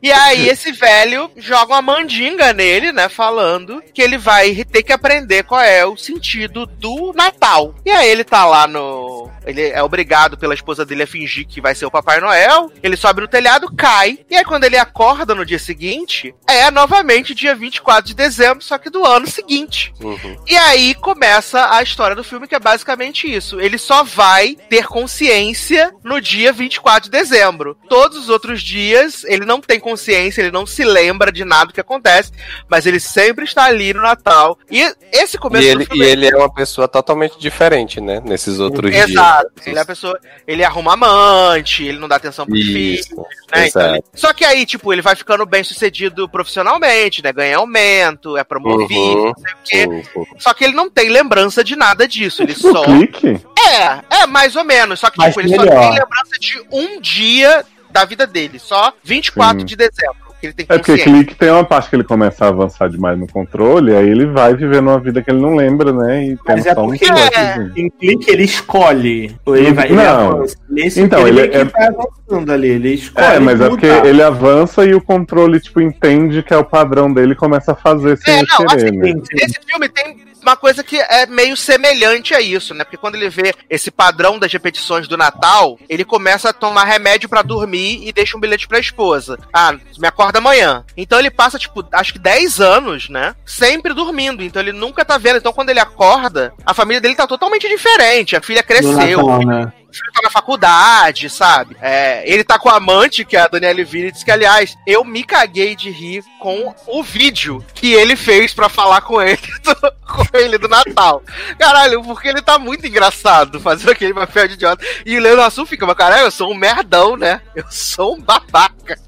E 0.03 0.13
aí, 0.13 0.49
esse 0.49 0.73
velho 0.73 1.31
joga 1.37 1.73
uma 1.75 1.83
mandinga 2.03 2.53
nele, 2.53 2.93
né? 2.93 3.09
Falando 3.09 3.83
que 3.95 4.03
ele 4.03 4.19
vai 4.19 4.65
ter 4.65 4.83
que 4.83 4.93
aprender 4.93 5.45
qual 5.45 5.61
é 5.61 5.87
o 5.87 5.97
sentido 5.97 6.67
do 6.67 7.13
Natal. 7.15 7.75
E 7.85 7.91
aí, 7.91 8.09
ele 8.09 8.25
tá 8.25 8.45
lá 8.45 8.67
no. 8.67 9.31
Ele 9.45 9.69
é 9.69 9.83
obrigado 9.83 10.37
pela 10.37 10.55
esposa 10.55 10.85
dele 10.85 11.03
a 11.03 11.07
fingir 11.07 11.47
que 11.47 11.61
vai 11.61 11.75
ser 11.75 11.87
o 11.87 11.91
Papai 11.91 12.21
Noel. 12.21 12.71
Ele 12.83 12.97
sobe 12.97 13.23
no 13.23 13.29
telhado, 13.29 13.73
cai. 13.75 14.19
E 14.31 14.37
aí, 14.37 14.45
quando 14.45 14.65
ele 14.65 14.77
acorda 14.77 15.35
no 15.35 15.47
dia 15.47 15.59
seguinte, 15.59 16.35
é 16.47 16.71
novamente 16.71 17.35
dia 17.35 17.55
24 17.55 18.07
de 18.07 18.15
dezembro, 18.15 18.63
só 18.63 18.79
que 18.79 18.91
do 18.91 19.05
ano 19.05 19.27
seguinte. 19.27 19.93
Uhum. 20.01 20.37
E 20.47 20.57
aí 20.57 20.95
começa 20.95 21.75
a 21.75 21.83
história 21.83 22.15
do 22.15 22.25
filme, 22.25 22.47
que 22.47 22.55
é 22.55 22.61
basicamente 22.61 23.33
isso. 23.33 23.61
Ele 23.61 23.79
só 23.79 24.05
vai 24.05 24.57
ter 24.69 24.87
consciência 24.87 25.93
no 26.05 26.21
dia 26.21 26.53
24 26.53 27.05
de 27.05 27.11
dezembro. 27.11 27.77
Todos 27.89 28.19
os 28.19 28.29
outros 28.29 28.63
dias, 28.63 29.25
ele 29.25 29.45
não 29.45 29.61
tem 29.61 29.81
consciência, 29.81 30.41
ele 30.41 30.51
não 30.51 30.67
se 30.67 30.85
lembra 30.85 31.33
de 31.33 31.45
nada 31.45 31.73
que 31.73 31.81
acontece, 31.93 32.33
mas 32.69 32.87
ele 32.87 32.99
sempre 33.01 33.45
está 33.45 33.65
ali 33.65 33.93
no 33.93 34.03
Natal. 34.03 34.59
E 34.71 34.81
esse 35.13 35.37
começo 35.39 35.65
E 35.65 35.73
do 35.75 35.79
ele, 35.81 35.87
filme. 35.87 36.05
e 36.05 36.09
ele 36.09 36.27
é 36.29 36.37
uma 36.37 36.53
pessoa 36.53 36.89
totalmente 36.89 37.39
diferente, 37.39 38.01
né? 38.01 38.21
Nesses 38.25 38.59
outros 38.59 38.91
dias. 38.91 39.11
Exato. 39.11 39.51
Ele 39.67 39.79
é 39.79 39.83
a 39.83 39.85
pessoa. 39.85 40.19
Ele 40.47 40.65
arruma 40.65 40.95
amante, 40.95 41.85
ele 41.85 41.99
não 41.99 42.09
dá 42.09 42.17
atenção 42.17 42.47
pro 42.47 42.55
filho. 42.55 43.01
Isso, 43.01 43.15
né? 43.17 43.23
Então 43.47 43.63
exato. 43.83 43.95
ele- 43.97 44.05
Só 44.15 44.33
que 44.33 44.45
aí, 44.45 44.65
tipo, 44.67 44.93
ele 44.93 45.03
vai 45.03 45.15
ficando 45.17 45.45
bem 45.47 45.63
sucedido 45.65 46.29
profissionalmente, 46.29 47.23
né? 47.23 47.33
Ganha 47.33 47.57
aumento, 47.59 48.37
é 48.37 48.45
promovido, 48.45 48.93
Uhum. 48.95 49.25
não 49.27 49.35
sei 49.37 49.53
o 49.53 49.57
quê. 49.65 50.09
Uhum. 50.17 50.27
Só 50.39 50.55
que 50.55 50.65
ele 50.65 50.75
não 50.75 50.89
tem 50.91 51.09
lembrança 51.09 51.63
de 51.65 51.77
nada 51.77 52.07
disso. 52.09 52.43
Ele 52.43 52.53
O 52.53 52.57
só. 52.59 52.83
clique? 52.85 53.41
É, 53.59 54.23
é, 54.23 54.27
mais 54.27 54.57
ou 54.57 54.65
menos. 54.65 55.01
Só 55.01 55.11
que, 55.11 55.19
Mas 55.19 55.29
tipo, 55.35 55.41
ele 55.41 55.55
só 55.55 55.63
tem 55.63 55.91
lembrança 55.91 56.39
de 56.41 56.63
um 56.71 57.01
dia 57.01 57.65
da 57.91 58.05
vida 58.05 58.27
dele. 58.27 58.59
Só 58.59 58.93
24 59.03 59.61
Sim. 59.61 59.67
de 59.67 59.77
dezembro. 59.77 60.32
Que 60.43 60.47
ele 60.49 60.55
tem 60.55 60.67
É 60.69 60.77
porque 60.77 60.99
clique 60.99 61.35
tem 61.37 61.51
uma 61.51 61.63
parte 61.63 61.89
que 61.89 61.95
ele 61.95 62.03
começa 62.03 62.45
a 62.45 62.49
avançar 62.49 62.91
demais 62.91 63.17
no 63.17 63.29
controle, 63.29 63.95
aí 63.95 64.09
ele 64.09 64.27
vai 64.27 64.57
vivendo 64.57 64.89
uma 64.89 64.99
vida 64.99 65.23
que 65.23 65.31
ele 65.31 65.41
não 65.41 65.55
lembra, 65.55 65.93
né? 65.93 66.25
E 66.25 66.27
tem 66.37 66.39
Mas 66.57 66.67
é 66.67 66.75
só 66.75 66.83
um 66.83 66.89
porque- 66.89 67.09
negóciozinho. 67.09 67.73
Em 67.77 67.89
clique 67.89 68.29
ele 68.29 68.43
escolhe. 68.43 69.37
Ou 69.47 69.57
ele 69.57 69.73
vai. 69.73 69.87
Ele 69.87 69.95
Não. 69.95 70.31
avança. 70.33 70.57
Nesse 70.69 71.01
Então, 71.01 71.29
ele, 71.29 71.43
ele 71.43 71.55
é- 71.57 71.65
vai 71.65 71.87
avançando 71.87 72.53
ali. 72.53 72.69
Ele 72.71 72.95
escolhe. 72.95 73.25
É, 73.27 73.39
mas 73.39 73.61
é 73.61 73.69
porque 73.69 73.87
ele 73.87 74.21
avança 74.23 74.85
e 74.85 74.95
o 74.95 75.01
controle, 75.01 75.61
tipo, 75.61 75.81
entende 75.81 76.43
que 76.43 76.53
é 76.53 76.57
o 76.57 76.65
padrão 76.65 77.13
dele 77.13 77.35
e 77.35 77.37
começa 77.37 77.71
a 77.71 77.75
fazer 77.77 78.17
sem 78.19 78.35
É, 78.35 78.39
ele 78.39 78.47
não, 78.51 78.67
querer, 78.67 78.89
assim, 78.89 78.97
né? 78.97 79.13
Esse 79.35 79.61
filme 79.65 79.89
tem 79.91 80.17
uma 80.43 80.57
coisa 80.57 80.83
que 80.83 80.99
é 80.99 81.27
meio 81.27 81.57
semelhante 81.57 82.35
a 82.35 82.41
isso, 82.41 82.75
né? 82.75 82.85
Porque 82.85 82.97
quando 82.97 83.15
ele 83.15 83.29
vê 83.29 83.55
esse 83.71 83.91
padrão 83.91 84.39
das 84.39 84.53
repetições 84.53 85.09
do 85.09 85.17
Natal, 85.17 85.79
ele 85.89 86.05
começa 86.05 86.51
a 86.51 86.53
tomar 86.53 86.85
remédio 86.85 87.29
pra 87.29 87.43
dormir 87.43 88.07
e 88.07 88.13
deixa 88.13 88.37
um 88.37 88.41
bilhete 88.41 88.69
pra 88.69 88.79
esposa. 88.79 89.39
Ah, 89.53 89.73
me 89.99 90.07
acorda 90.07 90.39
amanhã. 90.39 90.85
Então 90.97 91.19
ele 91.19 91.31
passa, 91.31 91.59
tipo, 91.59 91.85
acho 91.93 92.13
que 92.13 92.19
10 92.19 92.61
anos, 92.61 93.09
né? 93.09 93.35
Sempre 93.47 93.95
dormindo. 93.95 94.43
Então 94.43 94.61
ele 94.61 94.73
nunca 94.73 95.05
tá 95.05 95.17
vendo. 95.19 95.37
Então 95.39 95.53
quando 95.53 95.71
ele 95.71 95.81
acorda, 95.81 96.53
a 96.65 96.75
família 96.75 97.01
dele 97.01 97.15
tá 97.15 97.27
totalmente 97.27 97.69
diferente. 97.69 98.37
A 98.37 98.43
filha 98.43 98.63
cresceu, 98.63 99.19
Natal, 99.27 99.47
né? 99.47 99.73
O 100.01 100.13
tá 100.13 100.21
na 100.23 100.31
faculdade, 100.31 101.29
sabe? 101.29 101.77
É, 101.81 102.23
ele 102.31 102.45
tá 102.45 102.59
com 102.59 102.69
a 102.69 102.77
amante, 102.77 103.25
que 103.25 103.37
é 103.37 103.41
a 103.41 103.49
Daniele 103.49 103.85
Vinitz, 103.85 104.23
que, 104.23 104.31
aliás, 104.31 104.77
eu 104.87 105.05
me 105.05 105.23
caguei 105.23 105.75
de 105.77 105.91
rir 105.91 106.25
com 106.41 106.75
o 106.87 107.03
vídeo 107.03 107.65
que 107.75 107.93
ele 107.93 108.17
fez 108.17 108.53
pra 108.53 108.69
falar 108.69 109.01
com 109.03 109.21
ele 109.21 109.39
do, 109.63 109.75
com 110.07 110.37
ele 110.37 110.59
do 110.59 110.69
Natal. 110.69 111.23
Caralho, 111.59 112.03
porque 112.03 112.29
ele 112.29 112.43
tá 112.43 112.59
muito 112.59 112.87
engraçado 112.87 113.61
fazendo 113.61 113.91
aquele 113.91 114.15
papel 114.15 114.49
de 114.49 114.55
idiota. 114.55 114.85
E 115.05 115.17
o 115.17 115.21
Leandro 115.21 115.43
Assun 115.43 115.67
fica, 115.67 115.87
mas 115.87 115.97
caralho, 115.97 116.25
eu 116.25 116.31
sou 116.31 116.51
um 116.51 116.55
merdão, 116.55 117.17
né? 117.17 117.41
Eu 117.55 117.65
sou 117.71 118.17
um 118.17 118.21
babaca. 118.21 118.99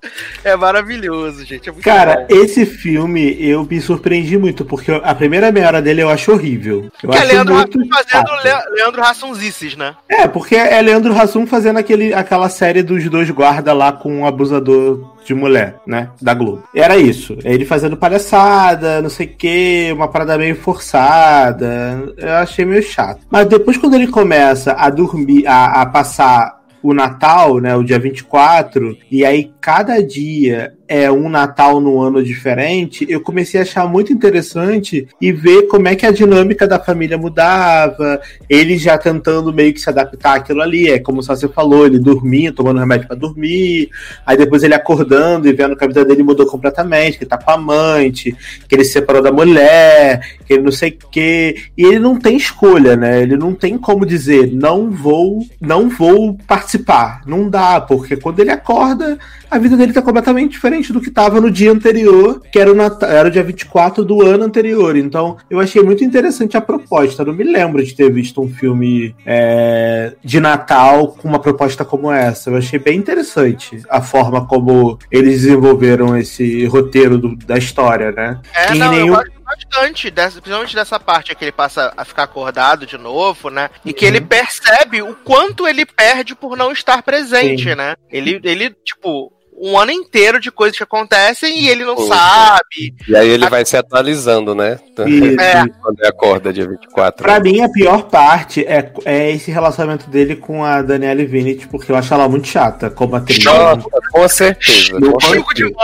É 0.42 0.54
maravilhoso, 0.56 1.44
gente. 1.44 1.68
É 1.68 1.72
muito 1.72 1.84
Cara, 1.84 2.26
bom. 2.28 2.36
esse 2.36 2.64
filme 2.66 3.36
eu 3.40 3.64
me 3.64 3.80
surpreendi 3.80 4.36
muito, 4.38 4.64
porque 4.64 4.92
a 4.92 5.14
primeira 5.14 5.50
meia 5.50 5.66
hora 5.66 5.82
dele 5.82 6.02
eu 6.02 6.08
acho 6.08 6.32
horrível. 6.32 6.90
Eu 7.02 7.10
Que 7.10 7.16
é 7.16 7.20
acho 7.20 7.28
Leandro 7.32 7.54
muito 7.54 7.88
fazendo. 7.88 8.30
Le 8.42 8.76
Leandro 8.76 9.02
Hassunzices, 9.02 9.76
né? 9.76 9.94
É, 10.08 10.26
porque 10.26 10.54
é 10.56 10.73
Leandro 10.82 11.12
Hassum 11.12 11.46
fazendo 11.46 11.78
aquele, 11.78 12.12
aquela 12.14 12.48
série 12.48 12.82
dos 12.82 13.08
dois 13.08 13.30
guardas 13.30 13.76
lá 13.76 13.92
com 13.92 14.20
um 14.20 14.26
abusador 14.26 15.14
de 15.24 15.34
mulher, 15.34 15.76
né? 15.86 16.10
Da 16.20 16.34
Globo. 16.34 16.64
Era 16.74 16.96
isso. 16.96 17.36
Ele 17.44 17.64
fazendo 17.64 17.96
palhaçada, 17.96 19.00
não 19.00 19.10
sei 19.10 19.26
o 19.26 19.36
que, 19.36 19.90
uma 19.92 20.08
parada 20.08 20.38
meio 20.38 20.56
forçada. 20.56 22.12
Eu 22.16 22.34
achei 22.34 22.64
meio 22.64 22.82
chato. 22.82 23.20
Mas 23.30 23.46
depois, 23.46 23.76
quando 23.76 23.94
ele 23.94 24.08
começa 24.08 24.72
a 24.72 24.90
dormir, 24.90 25.46
a, 25.46 25.82
a 25.82 25.86
passar 25.86 26.64
o 26.82 26.92
Natal, 26.92 27.60
né, 27.60 27.74
o 27.74 27.82
dia 27.82 27.98
24, 27.98 28.94
e 29.10 29.24
aí 29.24 29.50
cada 29.58 30.02
dia 30.02 30.74
é 30.86 31.10
um 31.10 31.28
Natal 31.28 31.80
num 31.80 32.00
ano 32.00 32.22
diferente, 32.22 33.06
eu 33.08 33.20
comecei 33.20 33.58
a 33.58 33.62
achar 33.62 33.88
muito 33.88 34.12
interessante 34.12 35.08
e 35.20 35.32
ver 35.32 35.62
como 35.62 35.88
é 35.88 35.96
que 35.96 36.06
a 36.06 36.10
dinâmica 36.10 36.66
da 36.66 36.78
família 36.78 37.16
mudava, 37.16 38.20
ele 38.48 38.76
já 38.76 38.98
tentando 38.98 39.52
meio 39.52 39.72
que 39.72 39.80
se 39.80 39.88
adaptar 39.88 40.36
àquilo 40.36 40.62
ali, 40.62 40.88
é 40.88 40.98
como 40.98 41.22
você 41.22 41.48
falou, 41.48 41.86
ele 41.86 41.98
dormia, 41.98 42.52
tomando 42.52 42.80
remédio 42.80 43.06
para 43.08 43.16
dormir, 43.16 43.88
aí 44.26 44.36
depois 44.36 44.62
ele 44.62 44.74
acordando 44.74 45.48
e 45.48 45.52
vendo 45.52 45.76
que 45.76 45.84
a 45.84 45.88
vida 45.88 46.04
dele 46.04 46.22
mudou 46.22 46.46
completamente, 46.46 47.18
que 47.18 47.26
tá 47.26 47.38
com 47.38 47.50
a 47.50 47.54
amante, 47.54 48.36
que 48.68 48.74
ele 48.74 48.84
se 48.84 48.92
separou 48.92 49.22
da 49.22 49.32
mulher, 49.32 50.20
que 50.46 50.52
ele 50.52 50.62
não 50.62 50.72
sei 50.72 50.90
o 50.90 51.08
quê, 51.10 51.56
e 51.76 51.84
ele 51.84 51.98
não 51.98 52.18
tem 52.18 52.36
escolha, 52.36 52.96
né? 52.96 53.22
Ele 53.22 53.36
não 53.36 53.54
tem 53.54 53.78
como 53.78 54.04
dizer, 54.04 54.52
não 54.52 54.90
vou, 54.90 55.44
não 55.60 55.88
vou 55.88 56.36
participar. 56.46 57.22
Não 57.26 57.48
dá, 57.48 57.80
porque 57.80 58.16
quando 58.16 58.40
ele 58.40 58.50
acorda, 58.50 59.18
a 59.50 59.58
vida 59.58 59.76
dele 59.76 59.92
tá 59.92 60.02
completamente 60.02 60.52
diferente 60.52 60.83
do 60.92 61.00
que 61.00 61.10
tava 61.10 61.40
no 61.40 61.50
dia 61.50 61.70
anterior, 61.72 62.40
que 62.52 62.58
era 62.58 62.70
o, 62.70 62.74
Natal, 62.74 63.08
era 63.08 63.28
o 63.28 63.30
dia 63.30 63.42
24 63.42 64.04
do 64.04 64.22
ano 64.22 64.44
anterior. 64.44 64.96
Então, 64.96 65.36
eu 65.50 65.60
achei 65.60 65.82
muito 65.82 66.02
interessante 66.04 66.56
a 66.56 66.60
proposta. 66.60 67.22
Eu 67.22 67.26
não 67.26 67.34
me 67.34 67.44
lembro 67.44 67.82
de 67.84 67.94
ter 67.94 68.10
visto 68.12 68.40
um 68.42 68.48
filme 68.48 69.14
é, 69.26 70.14
de 70.24 70.40
Natal 70.40 71.08
com 71.08 71.28
uma 71.28 71.38
proposta 71.38 71.84
como 71.84 72.10
essa. 72.10 72.50
Eu 72.50 72.56
achei 72.56 72.78
bem 72.78 72.98
interessante 72.98 73.82
a 73.88 74.00
forma 74.00 74.46
como 74.46 74.98
eles 75.10 75.42
desenvolveram 75.42 76.16
esse 76.16 76.64
roteiro 76.66 77.18
do- 77.18 77.36
da 77.36 77.56
história, 77.58 78.10
né? 78.12 78.40
É, 78.54 78.74
Em 78.74 78.78
não, 78.78 78.90
nenhum- 78.90 79.16
bastante, 79.44 80.10
dessa, 80.10 80.40
principalmente 80.40 80.74
dessa 80.74 80.98
parte 80.98 81.34
que 81.34 81.44
ele 81.44 81.52
passa 81.52 81.92
a 81.96 82.04
ficar 82.04 82.22
acordado 82.24 82.86
de 82.86 82.96
novo, 82.96 83.50
né? 83.50 83.68
E 83.84 83.92
que 83.92 84.04
ele 84.04 84.20
percebe 84.20 85.02
o 85.02 85.14
quanto 85.22 85.68
ele 85.68 85.84
perde 85.84 86.34
por 86.34 86.56
não 86.56 86.72
estar 86.72 87.02
presente, 87.02 87.64
Sim. 87.68 87.74
né? 87.74 87.94
Ele, 88.10 88.40
ele, 88.42 88.70
tipo, 88.84 89.32
um 89.56 89.78
ano 89.78 89.92
inteiro 89.92 90.40
de 90.40 90.50
coisas 90.50 90.76
que 90.76 90.82
acontecem 90.82 91.60
e 91.60 91.68
ele 91.68 91.84
não 91.84 91.96
sabe. 91.96 92.94
E 93.08 93.16
aí 93.16 93.28
ele 93.28 93.48
vai 93.48 93.64
se 93.64 93.76
atualizando, 93.76 94.54
né? 94.54 94.78
Isso. 95.06 95.40
É. 95.40 95.64
Quando 95.80 95.98
ele 96.00 96.08
acorda 96.08 96.52
dia 96.52 96.68
24. 96.68 97.22
Pra 97.22 97.40
mim, 97.40 97.60
a 97.60 97.68
pior 97.68 98.02
parte 98.04 98.64
é, 98.66 98.92
é 99.04 99.30
esse 99.30 99.50
relacionamento 99.50 100.10
dele 100.10 100.36
com 100.36 100.64
a 100.64 100.82
Danielle 100.82 101.24
Vinicius, 101.24 101.66
porque 101.66 101.92
eu 101.92 101.96
acho 101.96 102.12
ela 102.12 102.28
muito 102.28 102.48
chata 102.48 102.90
como 102.90 103.16
atriz. 103.16 103.44
Nossa, 103.44 103.84
com 104.12 104.28
certeza. 104.28 105.00
Com 105.00 105.20
certeza. 105.20 105.74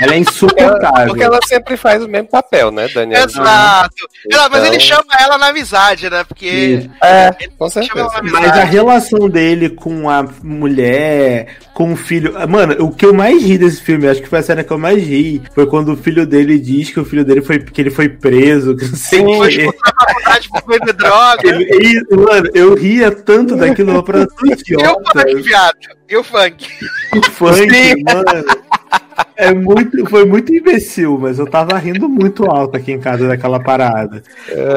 Ela 0.00 0.14
é 0.14 0.18
insuportável. 0.18 1.06
Porque 1.08 1.22
ela 1.22 1.38
sempre 1.46 1.76
faz 1.76 2.02
o 2.02 2.08
mesmo 2.08 2.28
papel, 2.28 2.70
né, 2.72 2.88
Daniel? 2.88 3.24
Exato. 3.24 3.94
Ela- 4.30 4.48
mas 4.48 4.60
Então- 4.60 4.72
ele 4.72 4.80
chama 4.80 5.04
ela 5.20 5.38
na 5.38 5.46
amizade, 5.48 6.10
né? 6.10 6.24
Porque. 6.24 6.88
É, 7.02 7.28
ele 7.40 7.52
com 7.58 7.70
chama 7.70 7.82
ela 7.96 8.10
certeza. 8.10 8.22
Mas 8.32 8.50
a 8.58 8.64
relação 8.64 9.28
dele 9.28 9.68
com 9.70 10.10
a 10.10 10.24
mulher, 10.42 11.56
com 11.72 11.92
o 11.92 11.96
filho. 11.96 12.34
Mano, 12.48 12.76
o 12.84 12.90
que 12.92 13.06
eu 13.06 13.14
mais 13.14 13.42
ri 13.42 13.56
desse 13.56 13.80
filme, 13.80 14.08
acho 14.08 14.20
que 14.22 14.28
foi 14.28 14.40
a 14.40 14.42
cena 14.42 14.64
que 14.64 14.72
eu 14.72 14.78
mais 14.78 15.02
ri, 15.02 15.42
foi 15.54 15.66
quando 15.66 15.92
o 15.92 15.96
filho 15.96 16.26
dele 16.26 16.58
diz 16.58 16.90
que 16.90 16.98
o 17.00 17.04
filho 17.04 17.24
dele 17.24 17.40
foi 17.42 17.58
que 17.60 17.80
ele 17.80 17.90
foi 17.90 18.08
preso. 18.08 18.76
Que 18.76 18.86
não 18.86 18.96
sei 18.96 19.18
Sim, 19.20 19.36
Foi 19.36 19.66
da 19.66 20.06
faculdade 20.06 20.48
por 20.48 20.62
vender 20.66 20.92
droga. 20.94 21.40
Ele- 21.48 22.02
e, 22.10 22.16
mano, 22.16 22.48
eu 22.54 22.74
ria 22.74 23.10
tanto 23.12 23.56
daquilo 23.56 24.02
pra 24.02 24.26
tão 24.26 24.46
E 24.48 24.52
o 24.86 25.02
funk, 25.12 25.42
viado? 25.42 25.76
E 26.08 26.16
o 26.16 26.24
funk? 26.24 26.66
O 27.16 27.22
funk, 27.30 27.70
Sim. 27.70 28.02
mano. 28.02 28.44
É 29.36 29.52
muito, 29.52 30.06
foi 30.06 30.24
muito 30.24 30.54
imbecil, 30.54 31.18
mas 31.20 31.38
eu 31.38 31.46
tava 31.46 31.76
rindo 31.76 32.08
muito 32.08 32.44
alto 32.48 32.76
aqui 32.76 32.92
em 32.92 33.00
casa 33.00 33.26
daquela 33.26 33.58
parada. 33.58 34.22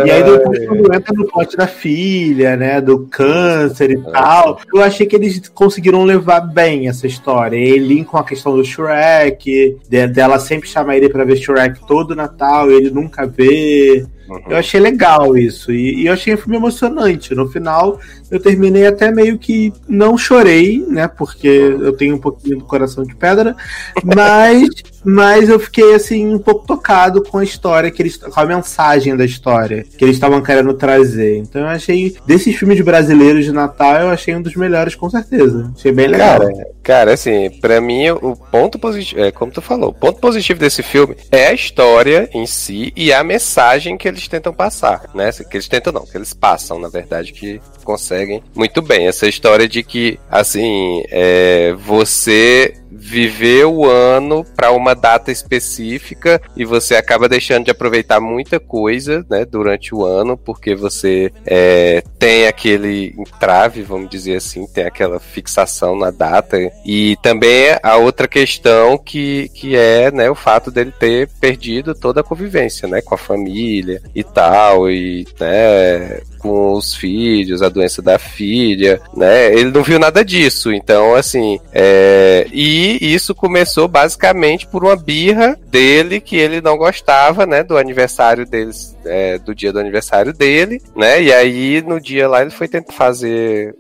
E 0.06 0.10
aí 0.10 0.24
depois 0.24 0.66
quando 0.68 0.94
entra 0.94 1.14
no 1.14 1.28
plot 1.28 1.56
da 1.56 1.68
filha, 1.68 2.58
né, 2.58 2.82
do 2.82 3.00
câncer 3.08 3.92
e 3.92 3.98
tal, 4.12 4.60
eu 4.74 4.82
achei 4.82 5.06
que 5.06 5.16
eles 5.16 5.48
conseguiram 5.50 6.04
levar 6.04 6.40
bem 6.42 6.88
essa 6.88 7.06
história. 7.06 7.56
E 7.56 7.78
linkam 7.78 8.08
com 8.12 8.18
a 8.18 8.24
questão 8.24 8.56
do 8.56 8.64
Shrek, 8.66 9.78
de- 9.88 10.08
dela 10.08 10.40
sempre 10.40 10.68
chamar 10.68 10.98
ele 10.98 11.10
pra 11.10 11.24
ver 11.24 11.36
Shrek 11.38 11.86
todo 11.88 12.16
Natal, 12.16 12.72
e 12.72 12.76
ele 12.76 12.90
nunca 12.90 13.28
vê. 13.28 14.06
Eu 14.50 14.58
achei 14.58 14.80
legal 14.80 15.38
isso. 15.38 15.72
E, 15.72 16.02
e 16.02 16.08
eu 16.08 16.14
achei 16.14 16.34
o 16.34 16.38
filme 16.38 16.58
emocionante. 16.58 17.34
No 17.34 17.48
final, 17.48 18.00
eu 18.30 18.40
terminei 18.40 18.86
até 18.86 19.12
meio 19.12 19.38
que 19.38 19.74
não 19.88 20.18
chorei, 20.18 20.86
né? 20.88 21.08
Porque 21.08 21.48
eu 21.48 21.94
tenho 21.94 22.16
um 22.16 22.20
pouquinho 22.20 22.60
do 22.60 22.66
coração 22.66 23.04
de 23.04 23.16
pedra. 23.16 23.56
Mas, 24.04 24.70
mas 25.10 25.48
eu 25.48 25.58
fiquei 25.58 25.96
assim, 25.96 26.34
um 26.34 26.38
pouco 26.38 26.68
tocado 26.68 27.24
com 27.24 27.38
a 27.38 27.44
história, 27.44 27.90
que 27.90 28.02
eles, 28.02 28.18
com 28.18 28.38
a 28.38 28.46
mensagem 28.46 29.16
da 29.16 29.24
história 29.24 29.86
que 29.98 30.04
eles 30.04 30.18
estavam 30.18 30.44
querendo 30.44 30.74
trazer. 30.74 31.38
Então 31.38 31.62
eu 31.62 31.68
achei, 31.70 32.18
desses 32.26 32.54
filmes 32.54 32.82
brasileiros 32.82 33.46
de 33.46 33.54
Natal, 33.54 34.02
eu 34.02 34.10
achei 34.10 34.36
um 34.36 34.42
dos 34.42 34.54
melhores, 34.56 34.96
com 34.96 35.10
certeza. 35.10 35.72
Achei 35.74 35.94
bem 35.94 36.08
legal. 36.08 36.40
Cara, 36.40 36.68
cara, 36.84 37.14
assim, 37.14 37.50
pra 37.62 37.80
mim 37.80 38.10
o 38.10 38.36
ponto 38.36 38.78
positivo, 38.78 39.22
é 39.22 39.32
como 39.32 39.50
tu 39.50 39.62
falou, 39.62 39.92
o 39.92 39.94
ponto 39.94 40.20
positivo 40.20 40.60
desse 40.60 40.84
filme 40.84 41.16
é 41.32 41.48
a 41.48 41.54
história 41.54 42.30
em 42.34 42.46
si 42.46 42.92
e 42.94 43.14
a 43.14 43.24
mensagem 43.24 43.98
que 43.98 44.10
eles 44.10 44.28
tentam 44.28 44.54
passar, 44.54 45.10
né? 45.16 45.32
Que 45.32 45.56
eles 45.56 45.70
tentam 45.70 45.94
não, 45.94 46.06
que 46.06 46.18
eles 46.18 46.34
passam, 46.34 46.80
na 46.80 46.90
verdade, 46.90 47.32
que 47.32 47.62
conseguem 47.86 48.44
muito 48.54 48.82
bem. 48.82 49.08
Essa 49.08 49.26
história 49.26 49.70
de 49.70 49.84
que, 49.84 50.20
assim, 50.30 51.02
é, 51.10 51.74
você 51.80 52.74
viver 52.92 53.66
o 53.66 53.86
ano 53.86 54.46
para 54.56 54.72
uma 54.72 54.94
data 54.94 55.32
específica 55.32 56.42
e 56.56 56.66
você 56.66 56.96
acaba 56.96 57.30
deixando 57.30 57.66
de 57.66 57.72
aproveitar 57.72 58.20
muita 58.20 58.60
coisa, 58.60 59.26
né, 59.30 59.46
durante 59.46 59.94
o 59.94 60.04
ano, 60.04 60.38
porque 60.38 60.76
você 60.76 61.32
é, 61.46 62.04
tem 62.18 62.48
aquele 62.48 63.14
entrave, 63.18 63.82
vamos 63.82 64.10
dizer 64.10 64.38
assim, 64.38 64.66
tem 64.68 64.86
aquela 64.86 65.20
fixação 65.20 65.98
na 65.98 66.12
data. 66.12 66.58
E 66.86 67.18
também 67.22 67.78
a 67.82 67.96
outra 67.98 68.28
questão 68.28 68.98
que, 68.98 69.50
que 69.54 69.76
é, 69.76 70.12
né, 70.12 70.30
o 70.30 70.36
fato 70.36 70.72
dele 70.72 70.94
ter 70.98 71.30
perdido 71.40 71.94
toda 71.94 72.22
a 72.22 72.24
convivência, 72.24 72.88
né, 72.88 73.02
com 73.02 73.16
a 73.16 73.18
família 73.18 74.02
e 74.16 74.24
tal, 74.24 74.90
e, 74.90 75.26
né, 75.40 76.22
com 76.40 76.74
os 76.74 76.96
filhos, 76.96 77.62
a 77.62 77.70
doença 77.70 78.02
da 78.02 78.20
filha, 78.20 79.02
né? 79.16 79.52
Ele 79.54 79.72
não 79.72 79.84
viu 79.84 80.00
nada 80.00 80.24
disso. 80.24 80.72
Então, 80.72 81.16
assim, 81.16 81.60
é... 81.74 82.48
e 82.54 82.77
isso 82.78 83.36
começou 83.36 83.88
basicamente 83.88 84.68
por 84.68 84.84
uma 84.84 84.96
birra 84.96 85.58
dele 85.68 86.20
que 86.20 86.36
ele 86.36 86.62
não 86.62 86.78
gostava, 86.78 87.46
né? 87.46 87.64
Do 87.64 87.78
aniversário 87.78 88.46
deles, 88.46 88.96
é, 89.08 89.38
do 89.38 89.56
dia 89.56 89.72
do 89.74 89.80
aniversário 89.80 90.34
dele, 90.34 90.82
né? 90.96 91.22
E 91.22 91.34
aí 91.34 91.82
no 91.82 92.00
dia 92.00 92.28
lá 92.28 92.42
ele 92.42 92.52
foi 92.52 92.68
tentar 92.68 92.94
fazer 92.94 93.76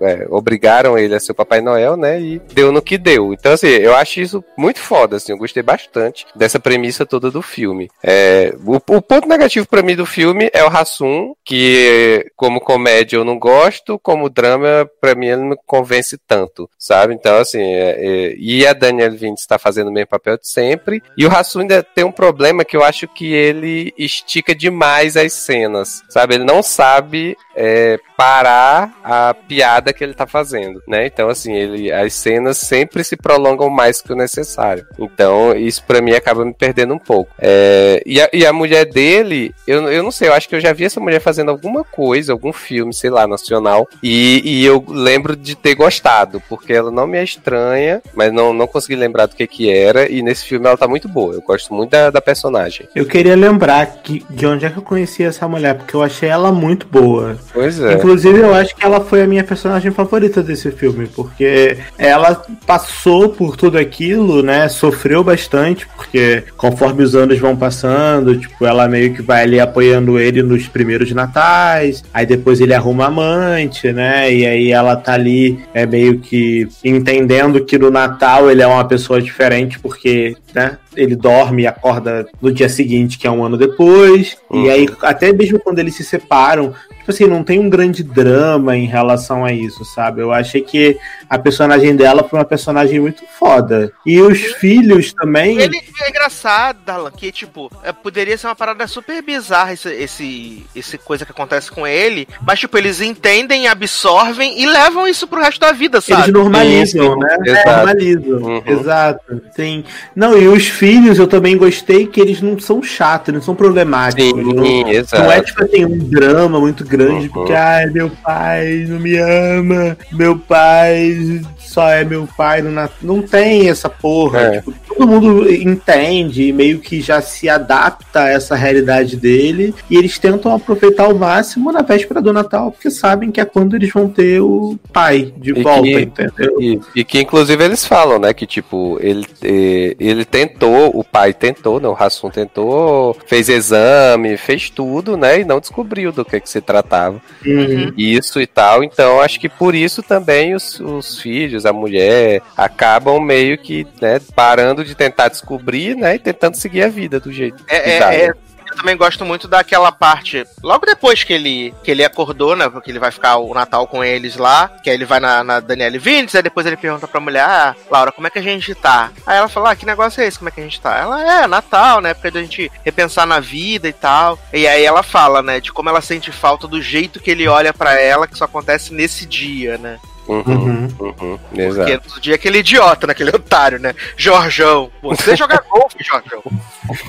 é, 0.00 0.26
obrigaram 0.30 0.98
ele 0.98 1.14
a 1.14 1.20
ser 1.20 1.32
o 1.32 1.34
Papai 1.34 1.60
Noel, 1.60 1.96
né? 1.96 2.20
E 2.20 2.38
deu 2.52 2.72
no 2.72 2.82
que 2.82 2.96
deu. 2.96 3.32
Então, 3.32 3.52
assim, 3.52 3.68
eu 3.68 3.94
acho 3.94 4.20
isso 4.20 4.44
muito 4.56 4.80
foda, 4.80 5.16
assim. 5.16 5.32
Eu 5.32 5.38
gostei 5.38 5.62
bastante 5.62 6.26
dessa 6.34 6.58
premissa 6.58 7.04
toda 7.04 7.30
do 7.30 7.42
filme. 7.42 7.88
É, 8.02 8.54
o, 8.64 8.76
o 8.76 9.02
ponto 9.02 9.28
negativo 9.28 9.66
pra 9.66 9.82
mim 9.82 9.94
do 9.94 10.06
filme 10.06 10.50
é 10.52 10.64
o 10.64 10.68
Hassum, 10.68 11.34
que 11.44 12.26
como 12.36 12.60
comédia 12.60 13.16
eu 13.16 13.24
não 13.24 13.38
gosto, 13.38 13.98
como 13.98 14.30
drama, 14.30 14.88
pra 15.00 15.14
mim 15.14 15.26
ele 15.26 15.42
não 15.42 15.48
me 15.50 15.56
convence 15.66 16.16
tanto, 16.26 16.68
sabe? 16.78 17.14
Então, 17.14 17.36
assim, 17.36 17.60
é, 17.60 17.96
é, 17.98 18.34
e 18.38 18.66
a 18.66 18.72
Daniel 18.72 19.12
Vinci 19.12 19.42
está 19.42 19.58
fazendo 19.58 19.88
o 19.88 19.92
mesmo 19.92 20.08
papel 20.08 20.38
de 20.38 20.48
sempre. 20.48 21.02
E 21.16 21.26
o 21.26 21.30
Hassum 21.30 21.60
ainda 21.60 21.82
tem 21.82 22.04
um 22.04 22.12
problema 22.12 22.64
que 22.64 22.76
eu 22.76 22.82
acho 22.82 23.06
que 23.06 23.32
ele 23.32 23.92
estica 23.98 24.54
demais 24.60 25.16
as 25.16 25.32
cenas, 25.32 26.02
sabe? 26.08 26.34
Ele 26.34 26.44
não 26.44 26.62
sabe 26.62 27.36
é, 27.56 27.98
parar 28.16 28.92
a 29.02 29.34
piada 29.34 29.92
que 29.92 30.04
ele 30.04 30.12
tá 30.12 30.26
fazendo, 30.26 30.82
né? 30.86 31.06
Então, 31.06 31.30
assim, 31.30 31.54
ele, 31.54 31.90
as 31.90 32.12
cenas 32.12 32.58
sempre 32.58 33.02
se 33.02 33.16
prolongam 33.16 33.70
mais 33.70 34.02
que 34.02 34.12
o 34.12 34.16
necessário. 34.16 34.86
Então, 34.98 35.56
isso 35.56 35.82
pra 35.84 36.02
mim 36.02 36.12
acaba 36.12 36.44
me 36.44 36.52
perdendo 36.52 36.92
um 36.92 36.98
pouco. 36.98 37.32
É, 37.38 38.02
e, 38.04 38.20
a, 38.20 38.28
e 38.32 38.44
a 38.44 38.52
mulher 38.52 38.84
dele, 38.84 39.54
eu, 39.66 39.90
eu 39.90 40.02
não 40.02 40.10
sei, 40.10 40.28
eu 40.28 40.34
acho 40.34 40.48
que 40.48 40.54
eu 40.54 40.60
já 40.60 40.72
vi 40.74 40.84
essa 40.84 41.00
mulher 41.00 41.20
fazendo 41.20 41.50
alguma 41.50 41.82
coisa, 41.82 42.32
algum 42.32 42.52
filme, 42.52 42.92
sei 42.92 43.08
lá, 43.08 43.26
nacional, 43.26 43.88
e, 44.02 44.42
e 44.44 44.66
eu 44.66 44.84
lembro 44.86 45.34
de 45.34 45.54
ter 45.54 45.74
gostado, 45.74 46.42
porque 46.48 46.74
ela 46.74 46.90
não 46.90 47.06
me 47.06 47.16
é 47.16 47.24
estranha, 47.24 48.02
mas 48.14 48.30
não, 48.30 48.52
não 48.52 48.66
consegui 48.66 48.96
lembrar 48.96 49.26
do 49.26 49.34
que 49.34 49.46
que 49.46 49.70
era, 49.70 50.10
e 50.10 50.22
nesse 50.22 50.44
filme 50.44 50.66
ela 50.66 50.76
tá 50.76 50.86
muito 50.86 51.08
boa, 51.08 51.34
eu 51.34 51.40
gosto 51.40 51.72
muito 51.72 51.90
da, 51.90 52.10
da 52.10 52.20
personagem. 52.20 52.86
Eu 52.94 53.06
queria 53.06 53.34
lembrar 53.34 53.86
que, 54.02 54.24
de 54.28 54.46
onde 54.50 54.64
é 54.64 54.70
que 54.70 54.78
eu 54.78 54.82
conheci 54.82 55.22
essa 55.22 55.46
mulher, 55.48 55.74
porque 55.74 55.94
eu 55.94 56.02
achei 56.02 56.28
ela 56.28 56.52
muito 56.52 56.86
boa. 56.86 57.36
Pois 57.52 57.80
é. 57.80 57.94
Inclusive, 57.94 58.38
eu 58.38 58.54
acho 58.54 58.74
que 58.74 58.84
ela 58.84 59.00
foi 59.00 59.22
a 59.22 59.26
minha 59.26 59.44
personagem 59.44 59.90
favorita 59.90 60.42
desse 60.42 60.70
filme, 60.70 61.06
porque 61.06 61.78
ela 61.98 62.42
passou 62.66 63.28
por 63.30 63.56
tudo 63.56 63.78
aquilo, 63.78 64.42
né? 64.42 64.68
Sofreu 64.68 65.22
bastante, 65.22 65.86
porque 65.96 66.44
conforme 66.56 67.02
os 67.02 67.14
anos 67.14 67.38
vão 67.38 67.56
passando, 67.56 68.36
tipo, 68.36 68.64
ela 68.64 68.88
meio 68.88 69.14
que 69.14 69.22
vai 69.22 69.42
ali 69.42 69.60
apoiando 69.60 70.18
ele 70.18 70.42
nos 70.42 70.68
primeiros 70.68 71.12
natais, 71.12 72.04
aí 72.12 72.26
depois 72.26 72.60
ele 72.60 72.74
arruma 72.74 73.06
amante, 73.06 73.92
né? 73.92 74.32
E 74.32 74.46
aí 74.46 74.72
ela 74.72 74.96
tá 74.96 75.14
ali, 75.14 75.60
é 75.74 75.86
meio 75.86 76.18
que 76.18 76.68
entendendo 76.84 77.64
que 77.64 77.78
no 77.78 77.90
Natal 77.90 78.50
ele 78.50 78.62
é 78.62 78.66
uma 78.66 78.84
pessoa 78.84 79.20
diferente, 79.20 79.78
porque, 79.78 80.36
né? 80.54 80.78
Ele 80.96 81.14
dorme 81.14 81.62
e 81.62 81.66
acorda 81.66 82.28
no 82.40 82.52
dia 82.52 82.68
seguinte, 82.68 83.18
que 83.18 83.26
é 83.26 83.30
um 83.30 83.44
ano 83.44 83.56
depois. 83.56 84.36
Uhum. 84.50 84.64
E 84.64 84.70
aí, 84.70 84.88
até 85.02 85.32
mesmo 85.32 85.60
quando 85.60 85.78
eles 85.78 85.94
se 85.94 86.04
separam, 86.04 86.74
tipo 87.10 87.24
assim, 87.24 87.26
não 87.26 87.42
tem 87.42 87.58
um 87.58 87.68
grande 87.68 88.02
drama 88.02 88.76
em 88.76 88.86
relação 88.86 89.44
a 89.44 89.52
isso, 89.52 89.84
sabe? 89.84 90.22
Eu 90.22 90.32
achei 90.32 90.60
que 90.62 90.96
a 91.28 91.38
personagem 91.38 91.94
dela 91.94 92.24
foi 92.24 92.38
uma 92.38 92.44
personagem 92.44 93.00
muito 93.00 93.22
foda. 93.38 93.92
E 94.06 94.20
os 94.20 94.38
filhos 94.38 95.12
também. 95.12 95.60
Ele 95.60 95.76
é 95.76 96.08
engraçado, 96.08 97.10
que, 97.16 97.30
tipo, 97.32 97.70
é, 97.82 97.92
poderia 97.92 98.36
ser 98.38 98.46
uma 98.46 98.56
parada 98.56 98.86
super 98.86 99.22
bizarra 99.22 99.72
esse, 99.72 99.88
esse, 99.88 100.66
esse 100.74 100.98
coisa 100.98 101.24
que 101.24 101.32
acontece 101.32 101.70
com 101.70 101.86
ele, 101.86 102.28
mas, 102.46 102.60
tipo, 102.60 102.76
eles 102.78 103.00
entendem, 103.00 103.66
absorvem 103.66 104.60
e 104.60 104.66
levam 104.66 105.06
isso 105.06 105.26
pro 105.26 105.40
resto 105.40 105.60
da 105.60 105.72
vida, 105.72 106.00
sabe? 106.00 106.22
Eles 106.22 106.32
normalizam, 106.32 107.12
Sim, 107.12 107.18
né? 107.18 107.36
exato. 107.46 107.70
Normalizam. 107.70 108.38
Uhum. 108.42 108.62
Exato. 108.66 109.42
Sim. 109.54 109.84
Não, 110.14 110.38
e 110.38 110.48
os 110.48 110.68
filhos 110.68 111.18
eu 111.18 111.26
também 111.26 111.56
gostei 111.56 112.06
que 112.06 112.20
eles 112.20 112.40
não 112.40 112.58
são 112.58 112.82
chatos, 112.82 113.34
não 113.34 113.42
são 113.42 113.54
problemáticos. 113.54 114.24
Sim, 114.24 114.54
não, 114.54 114.88
exato. 114.88 115.22
não 115.22 115.32
é 115.32 115.42
tipo 115.42 115.62
assim, 115.62 115.84
um 115.84 115.98
drama 115.98 116.60
muito 116.60 116.84
grande, 116.84 116.99
Uhum. 117.08 117.28
porque 117.28 117.52
ai, 117.52 117.86
meu 117.86 118.10
pai 118.10 118.84
não 118.88 118.98
me 118.98 119.16
ama, 119.16 119.96
meu 120.12 120.38
pai 120.38 121.40
só 121.58 121.88
é 121.88 122.04
meu 122.04 122.28
pai 122.36 122.62
Natal. 122.62 122.96
Não 123.02 123.22
tem 123.22 123.68
essa 123.68 123.88
porra. 123.88 124.40
É. 124.40 124.50
Tipo, 124.58 124.74
todo 124.88 125.06
mundo 125.06 125.50
entende 125.52 126.48
e 126.48 126.52
meio 126.52 126.78
que 126.80 127.00
já 127.00 127.20
se 127.20 127.48
adapta 127.48 128.24
a 128.24 128.28
essa 128.28 128.54
realidade 128.56 129.16
dele. 129.16 129.74
E 129.88 129.96
eles 129.96 130.18
tentam 130.18 130.54
aproveitar 130.54 131.04
ao 131.04 131.14
máximo 131.14 131.70
na 131.72 131.82
véspera 131.82 132.20
do 132.20 132.32
Natal, 132.32 132.72
porque 132.72 132.90
sabem 132.90 133.30
que 133.30 133.40
é 133.40 133.44
quando 133.44 133.76
eles 133.76 133.90
vão 133.92 134.08
ter 134.08 134.40
o 134.40 134.76
pai 134.92 135.32
de 135.36 135.50
E 135.50 135.62
volta, 135.62 135.82
que- 135.82 136.00
entendeu? 136.00 136.60
E, 136.60 136.80
e 136.96 137.04
que 137.04 137.20
inclusive 137.20 137.62
eles 137.64 137.84
falam, 137.84 138.18
né, 138.18 138.32
que 138.34 138.46
tipo, 138.46 138.98
ele, 139.00 139.26
ele 139.42 140.24
tentou, 140.24 140.90
o 140.94 141.04
pai 141.04 141.32
tentou, 141.32 141.80
né, 141.80 141.88
o 141.88 141.96
Hassum 141.98 142.30
tentou, 142.30 143.16
fez 143.26 143.48
exame, 143.48 144.36
fez 144.36 144.70
tudo, 144.70 145.16
né, 145.16 145.40
e 145.40 145.44
não 145.44 145.60
descobriu 145.60 146.12
do 146.12 146.24
que 146.24 146.40
que 146.40 146.50
se 146.50 146.60
tratava. 146.82 147.20
Uhum. 147.44 147.92
Isso 147.96 148.40
e 148.40 148.46
tal, 148.46 148.82
então 148.82 149.20
acho 149.20 149.38
que 149.38 149.48
por 149.48 149.74
isso 149.74 150.02
também 150.02 150.54
os, 150.54 150.80
os 150.80 151.20
filhos, 151.20 151.64
a 151.66 151.72
mulher, 151.72 152.42
acabam 152.56 153.20
meio 153.20 153.58
que, 153.58 153.86
né, 154.00 154.20
parando 154.34 154.84
de 154.84 154.94
tentar 154.94 155.28
descobrir, 155.28 155.96
né, 155.96 156.16
e 156.16 156.18
tentando 156.18 156.56
seguir 156.56 156.82
a 156.82 156.88
vida 156.88 157.20
do 157.20 157.32
jeito 157.32 157.64
que 157.64 157.74
É, 157.74 157.98
dá, 157.98 158.14
é, 158.14 158.18
né? 158.18 158.24
é- 158.24 158.49
eu 158.70 158.76
também 158.76 158.96
gosto 158.96 159.24
muito 159.24 159.48
daquela 159.48 159.90
parte. 159.90 160.46
Logo 160.62 160.86
depois 160.86 161.24
que 161.24 161.32
ele, 161.32 161.74
que 161.82 161.90
ele 161.90 162.04
acordou, 162.04 162.54
né? 162.54 162.68
Porque 162.68 162.90
ele 162.90 162.98
vai 162.98 163.10
ficar 163.10 163.36
o 163.36 163.52
Natal 163.52 163.86
com 163.86 164.04
eles 164.04 164.36
lá. 164.36 164.68
Que 164.82 164.90
aí 164.90 164.96
ele 164.96 165.04
vai 165.04 165.20
na, 165.20 165.42
na 165.42 165.60
Daniele 165.60 165.98
Vintes, 165.98 166.34
aí 166.34 166.42
depois 166.42 166.66
ele 166.66 166.76
pergunta 166.76 167.08
pra 167.08 167.20
mulher: 167.20 167.44
Ah, 167.44 167.74
Laura, 167.90 168.12
como 168.12 168.26
é 168.26 168.30
que 168.30 168.38
a 168.38 168.42
gente 168.42 168.74
tá? 168.74 169.10
Aí 169.26 169.36
ela 169.36 169.48
fala: 169.48 169.70
Ah, 169.70 169.76
que 169.76 169.86
negócio 169.86 170.22
é 170.22 170.26
esse? 170.26 170.38
Como 170.38 170.48
é 170.48 170.52
que 170.52 170.60
a 170.60 170.64
gente 170.64 170.80
tá? 170.80 170.96
Ela 170.96 171.42
é, 171.42 171.46
Natal, 171.46 172.00
né? 172.00 172.10
Época 172.10 172.30
da 172.30 172.42
gente 172.42 172.70
repensar 172.84 173.26
na 173.26 173.40
vida 173.40 173.88
e 173.88 173.92
tal. 173.92 174.38
E 174.52 174.66
aí 174.66 174.84
ela 174.84 175.02
fala, 175.02 175.42
né? 175.42 175.60
De 175.60 175.72
como 175.72 175.88
ela 175.88 176.00
sente 176.00 176.30
falta 176.30 176.66
do 176.66 176.80
jeito 176.80 177.20
que 177.20 177.30
ele 177.30 177.48
olha 177.48 177.72
pra 177.72 178.00
ela, 178.00 178.26
que 178.26 178.38
só 178.38 178.44
acontece 178.44 178.92
nesse 178.94 179.26
dia, 179.26 179.78
né? 179.78 179.98
Uhum, 180.30 180.44
Uhum. 180.46 180.88
uhum, 181.00 181.38
Porque 181.74 182.00
no 182.14 182.20
dia 182.20 182.34
aquele 182.36 182.58
idiota, 182.58 183.04
né? 183.06 183.10
Aquele 183.12 183.30
otário, 183.30 183.80
né? 183.80 183.94
Jorjão. 184.16 184.90
Você 185.02 185.34
joga 185.34 185.60
golfe, 185.68 185.96
Jorjão. 186.04 186.40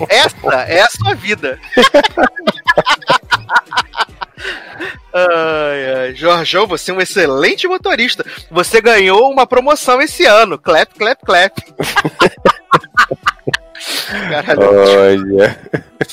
Essa 0.10 0.48
é 0.68 0.82
a 0.82 0.90
sua 0.90 1.14
vida. 1.14 1.60
Ai, 5.14 5.94
ai. 5.96 6.16
Jorjão, 6.16 6.66
você 6.66 6.90
é 6.90 6.94
um 6.94 7.02
excelente 7.02 7.68
motorista. 7.68 8.26
Você 8.50 8.82
ganhou 8.82 9.30
uma 9.30 9.46
promoção 9.46 10.02
esse 10.02 10.26
ano. 10.26 10.58
Clap, 10.58 10.90
clap, 10.98 11.20
clap. 11.24 11.58
Caralho, 14.30 14.62
Olha. 15.00 15.60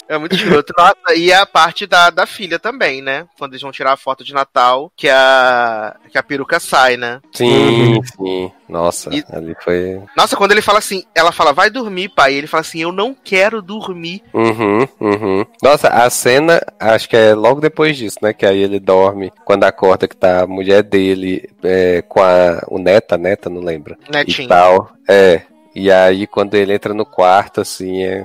é 0.08 0.18
muito 0.18 0.34
escroto. 0.36 0.72
Nossa, 0.76 1.14
e 1.16 1.32
a 1.32 1.44
parte 1.44 1.86
da, 1.86 2.10
da 2.10 2.26
filha 2.26 2.58
também, 2.58 3.02
né? 3.02 3.26
Quando 3.38 3.52
eles 3.52 3.62
vão 3.62 3.72
tirar 3.72 3.92
a 3.92 3.96
foto 3.96 4.24
de 4.24 4.32
Natal, 4.32 4.92
que 4.96 5.08
a, 5.08 5.96
que 6.10 6.16
a 6.18 6.22
peruca 6.22 6.60
sai, 6.60 6.96
né? 6.96 7.20
Sim, 7.32 8.00
sim. 8.16 8.52
Nossa, 8.68 9.14
E- 9.14 9.24
ali 9.32 9.56
foi. 9.62 10.00
Nossa, 10.16 10.36
quando 10.36 10.52
ele 10.52 10.62
fala 10.62 10.78
assim, 10.78 11.04
ela 11.14 11.32
fala, 11.32 11.52
vai 11.52 11.70
dormir, 11.70 12.10
pai. 12.10 12.34
E 12.34 12.36
ele 12.36 12.46
fala 12.46 12.60
assim, 12.60 12.80
eu 12.82 12.92
não 12.92 13.14
quero 13.14 13.62
dormir. 13.62 14.22
Uhum, 14.32 14.86
uhum. 15.00 15.46
Nossa, 15.62 15.88
a 15.88 16.08
cena, 16.10 16.60
acho 16.78 17.08
que 17.08 17.16
é 17.16 17.34
logo 17.34 17.60
depois 17.60 17.96
disso, 17.96 18.18
né? 18.22 18.32
Que 18.32 18.46
aí 18.46 18.62
ele 18.62 18.78
dorme 18.78 19.32
quando 19.44 19.64
acorda 19.64 20.06
que 20.06 20.16
tá 20.16 20.42
a 20.42 20.46
mulher 20.46 20.82
dele 20.82 21.48
é, 21.62 22.02
com 22.02 22.20
a, 22.22 22.62
o 22.68 22.78
neta, 22.78 23.16
neta, 23.16 23.48
não 23.50 23.60
lembro. 23.62 23.96
Netinho. 24.10 24.46
E 24.46 24.48
tal. 24.48 24.92
É. 25.08 25.42
E 25.74 25.90
aí 25.90 26.26
quando 26.26 26.54
ele 26.54 26.72
entra 26.72 26.92
no 26.94 27.06
quarto, 27.06 27.60
assim, 27.60 28.02
é. 28.02 28.24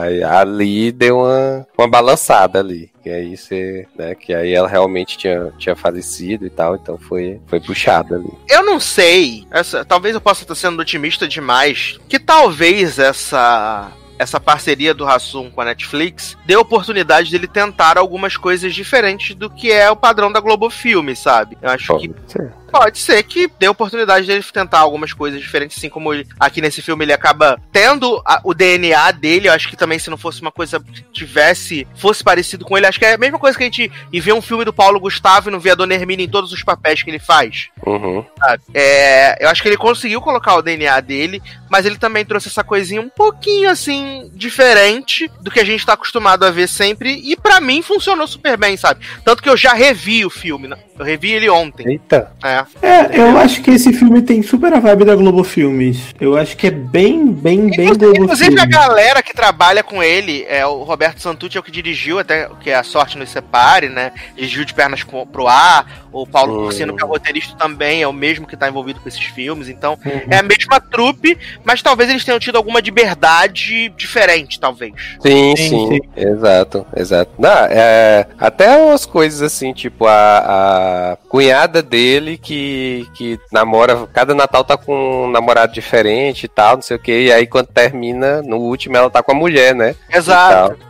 aí 0.00 0.22
ali 0.22 0.92
deu 0.92 1.18
uma, 1.18 1.66
uma 1.76 1.88
balançada 1.88 2.58
ali. 2.58 2.90
Que 3.02 3.10
aí 3.10 3.36
você. 3.36 3.86
Né, 3.96 4.14
que 4.14 4.34
aí 4.34 4.52
ela 4.52 4.68
realmente 4.68 5.16
tinha, 5.16 5.52
tinha 5.58 5.76
falecido 5.76 6.46
e 6.46 6.50
tal, 6.50 6.74
então 6.74 6.98
foi, 6.98 7.40
foi 7.46 7.60
puxada 7.60 8.16
ali. 8.16 8.30
Eu 8.48 8.64
não 8.64 8.80
sei, 8.80 9.46
essa, 9.50 9.84
talvez 9.84 10.14
eu 10.14 10.20
possa 10.20 10.42
estar 10.42 10.54
sendo 10.54 10.80
otimista 10.80 11.26
demais, 11.26 11.98
que 12.08 12.18
talvez 12.18 12.98
essa 12.98 13.92
essa 14.18 14.40
parceria 14.40 14.92
do 14.92 15.06
Hassum 15.06 15.48
com 15.48 15.60
a 15.60 15.64
Netflix 15.64 16.36
dê 16.44 16.56
oportunidade 16.56 17.30
dele 17.30 17.46
tentar 17.46 17.96
algumas 17.96 18.36
coisas 18.36 18.74
diferentes 18.74 19.34
do 19.34 19.48
que 19.48 19.70
é 19.70 19.90
o 19.90 19.96
padrão 19.96 20.30
da 20.32 20.40
Globo 20.40 20.68
Filme, 20.68 21.14
sabe? 21.14 21.56
Eu 21.62 21.70
acho 21.70 21.96
que 21.98 22.08
Pode 22.08 22.32
ser. 22.32 22.52
Pode 22.70 22.98
ser 22.98 23.22
que 23.22 23.50
dê 23.58 23.68
oportunidade 23.68 24.26
dele 24.26 24.42
tentar 24.52 24.78
algumas 24.80 25.12
coisas 25.12 25.40
diferentes, 25.40 25.76
assim 25.78 25.88
como 25.88 26.12
ele- 26.12 26.26
aqui 26.38 26.60
nesse 26.60 26.82
filme 26.82 27.04
ele 27.04 27.12
acaba 27.12 27.58
tendo 27.72 28.20
a- 28.24 28.40
o 28.44 28.52
DNA 28.54 29.10
dele. 29.10 29.48
Eu 29.48 29.52
acho 29.52 29.68
que 29.68 29.76
também 29.76 29.98
se 29.98 30.10
não 30.10 30.16
fosse 30.16 30.40
uma 30.40 30.52
coisa 30.52 30.78
que 30.80 31.02
tivesse, 31.12 31.86
fosse 31.96 32.22
parecido 32.22 32.64
com 32.64 32.76
ele, 32.76 32.86
acho 32.86 32.98
que 32.98 33.04
é 33.04 33.14
a 33.14 33.18
mesma 33.18 33.38
coisa 33.38 33.56
que 33.56 33.64
a 33.64 33.66
gente 33.66 33.90
ir 34.12 34.20
ver 34.20 34.32
um 34.32 34.42
filme 34.42 34.64
do 34.64 34.72
Paulo 34.72 35.00
Gustavo 35.00 35.48
e 35.48 35.52
não 35.52 35.60
ver 35.60 35.70
a 35.70 35.74
Dona 35.74 35.94
Hermínia 35.94 36.24
em 36.24 36.28
todos 36.28 36.52
os 36.52 36.62
papéis 36.62 37.02
que 37.02 37.10
ele 37.10 37.18
faz. 37.18 37.68
Uhum. 37.86 38.24
sabe? 38.38 38.62
É, 38.74 39.42
eu 39.44 39.48
acho 39.48 39.62
que 39.62 39.68
ele 39.68 39.76
conseguiu 39.76 40.20
colocar 40.20 40.54
o 40.56 40.62
DNA 40.62 41.00
dele, 41.00 41.42
mas 41.70 41.86
ele 41.86 41.96
também 41.98 42.24
trouxe 42.24 42.48
essa 42.48 42.62
coisinha 42.62 43.00
um 43.00 43.08
pouquinho 43.08 43.70
assim 43.70 44.30
diferente 44.34 45.30
do 45.40 45.50
que 45.50 45.60
a 45.60 45.64
gente 45.64 45.84
tá 45.86 45.94
acostumado 45.94 46.44
a 46.44 46.50
ver 46.50 46.68
sempre. 46.68 47.12
E 47.24 47.36
pra 47.36 47.60
mim 47.60 47.80
funcionou 47.82 48.26
super 48.26 48.56
bem, 48.56 48.76
sabe? 48.76 49.04
Tanto 49.24 49.42
que 49.42 49.48
eu 49.48 49.56
já 49.56 49.72
revi 49.72 50.24
o 50.24 50.30
filme, 50.30 50.68
né? 50.68 50.76
Eu 50.98 51.04
revi 51.04 51.30
ele 51.32 51.48
ontem. 51.48 51.88
Eita. 51.88 52.32
É. 52.42 52.57
É, 52.82 53.18
eu 53.18 53.36
acho 53.38 53.62
que 53.62 53.70
esse 53.70 53.92
filme 53.92 54.22
tem 54.22 54.42
super 54.42 54.72
a 54.72 54.80
vibe 54.80 55.04
da 55.04 55.14
Globo 55.14 55.44
Filmes. 55.44 56.14
Eu 56.20 56.36
acho 56.36 56.56
que 56.56 56.66
é 56.66 56.70
bem, 56.70 57.26
bem, 57.26 57.70
bem 57.70 57.88
Globo 57.94 58.16
Inclusive, 58.24 58.54
a 58.54 58.62
Filmes. 58.62 58.74
galera 58.76 59.22
que 59.22 59.34
trabalha 59.34 59.82
com 59.82 60.02
ele, 60.02 60.44
é 60.48 60.66
o 60.66 60.82
Roberto 60.82 61.20
Santucci 61.20 61.56
é 61.56 61.60
o 61.60 61.62
que 61.62 61.70
dirigiu, 61.70 62.18
até 62.18 62.48
que 62.60 62.70
é 62.70 62.74
A 62.74 62.82
Sorte 62.82 63.18
Nos 63.18 63.30
Separe, 63.30 63.88
né? 63.88 64.12
Dirigiu 64.36 64.64
de 64.64 64.74
pernas 64.74 65.02
pro 65.04 65.26
pro 65.26 65.46
ar. 65.48 66.06
O 66.10 66.26
Paulo 66.26 66.54
Hum. 66.60 66.64
Cursino, 66.64 66.96
que 66.96 67.02
é 67.02 67.06
o 67.06 67.08
roteirista, 67.08 67.54
também 67.56 68.02
é 68.02 68.08
o 68.08 68.12
mesmo 68.12 68.46
que 68.46 68.56
tá 68.56 68.66
envolvido 68.68 68.98
com 69.00 69.08
esses 69.08 69.22
filmes. 69.22 69.68
Então, 69.68 69.98
é 70.30 70.38
a 70.38 70.42
mesma 70.42 70.80
trupe, 70.80 71.36
mas 71.62 71.82
talvez 71.82 72.08
eles 72.08 72.24
tenham 72.24 72.38
tido 72.40 72.56
alguma 72.56 72.80
liberdade 72.80 73.90
diferente, 73.90 74.58
talvez. 74.58 74.94
Sim, 75.20 75.54
Sim, 75.56 75.56
sim, 75.56 75.88
sim. 75.88 76.00
exato, 76.16 76.86
exato. 76.96 77.30
Não, 77.38 77.50
é, 77.68 78.26
até 78.38 78.76
umas 78.78 79.04
coisas 79.04 79.42
assim, 79.42 79.72
tipo 79.72 80.06
a, 80.06 81.12
a 81.12 81.16
cunhada 81.28 81.82
dele 81.82 82.38
que, 82.48 83.06
que 83.12 83.38
namora, 83.52 84.06
cada 84.06 84.34
Natal 84.34 84.64
tá 84.64 84.74
com 84.74 85.26
um 85.26 85.30
namorado 85.30 85.70
diferente 85.70 86.44
e 86.44 86.48
tal, 86.48 86.76
não 86.76 86.82
sei 86.82 86.96
o 86.96 87.00
que, 87.00 87.12
e 87.24 87.30
aí 87.32 87.46
quando 87.46 87.66
termina, 87.66 88.40
no 88.40 88.56
último 88.56 88.96
ela 88.96 89.10
tá 89.10 89.22
com 89.22 89.32
a 89.32 89.34
mulher, 89.34 89.74
né? 89.74 89.94
Exato. 90.10 90.78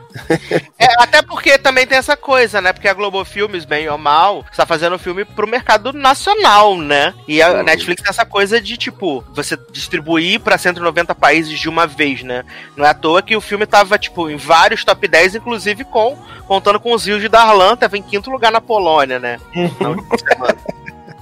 É, 0.79 1.01
até 1.03 1.23
porque 1.23 1.59
também 1.59 1.87
tem 1.87 1.97
essa 1.97 2.17
coisa, 2.17 2.61
né? 2.61 2.73
Porque 2.73 2.89
a 2.89 2.95
Globo 2.95 3.25
Filmes, 3.25 3.65
bem 3.65 3.89
ou 3.89 3.99
mal, 3.99 4.45
está 4.51 4.67
fazendo 4.67 4.99
filme 4.99 5.25
pro 5.25 5.47
mercado 5.47 5.93
nacional, 5.93 6.77
né? 6.77 7.15
E 7.29 7.41
a 7.41 7.53
Uhum. 7.53 7.63
Netflix 7.63 8.03
tem 8.03 8.11
essa 8.11 8.25
coisa 8.25 8.61
de, 8.61 8.77
tipo, 8.77 9.23
você 9.33 9.57
distribuir 9.71 10.41
pra 10.41 10.59
190 10.59 11.15
países 11.15 11.57
de 11.61 11.69
uma 11.69 11.87
vez, 11.87 12.25
né? 12.25 12.43
Não 12.77 12.85
é 12.85 12.89
à 12.89 12.95
toa 12.95 13.23
que 13.23 13.37
o 13.37 13.41
filme 13.41 13.65
tava, 13.67 13.97
tipo, 13.99 14.29
em 14.29 14.37
vários 14.37 14.83
top 14.83 15.07
10, 15.07 15.37
inclusive 15.37 15.85
com 15.85 16.17
contando 16.49 16.81
com 16.81 16.93
os 16.95 17.05
rios 17.05 17.21
de 17.21 17.29
Darlan, 17.29 17.77
tava 17.77 17.97
em 17.97 18.03
quinto 18.03 18.31
lugar 18.31 18.51
na 18.51 18.61
Polônia, 18.61 19.21
né? 19.21 19.39
Semana. 19.55 20.57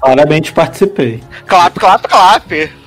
Claramente 0.01 0.53
participei. 0.53 1.23
Clap, 1.47 1.79
clap, 1.79 2.09
clap. 2.09 2.45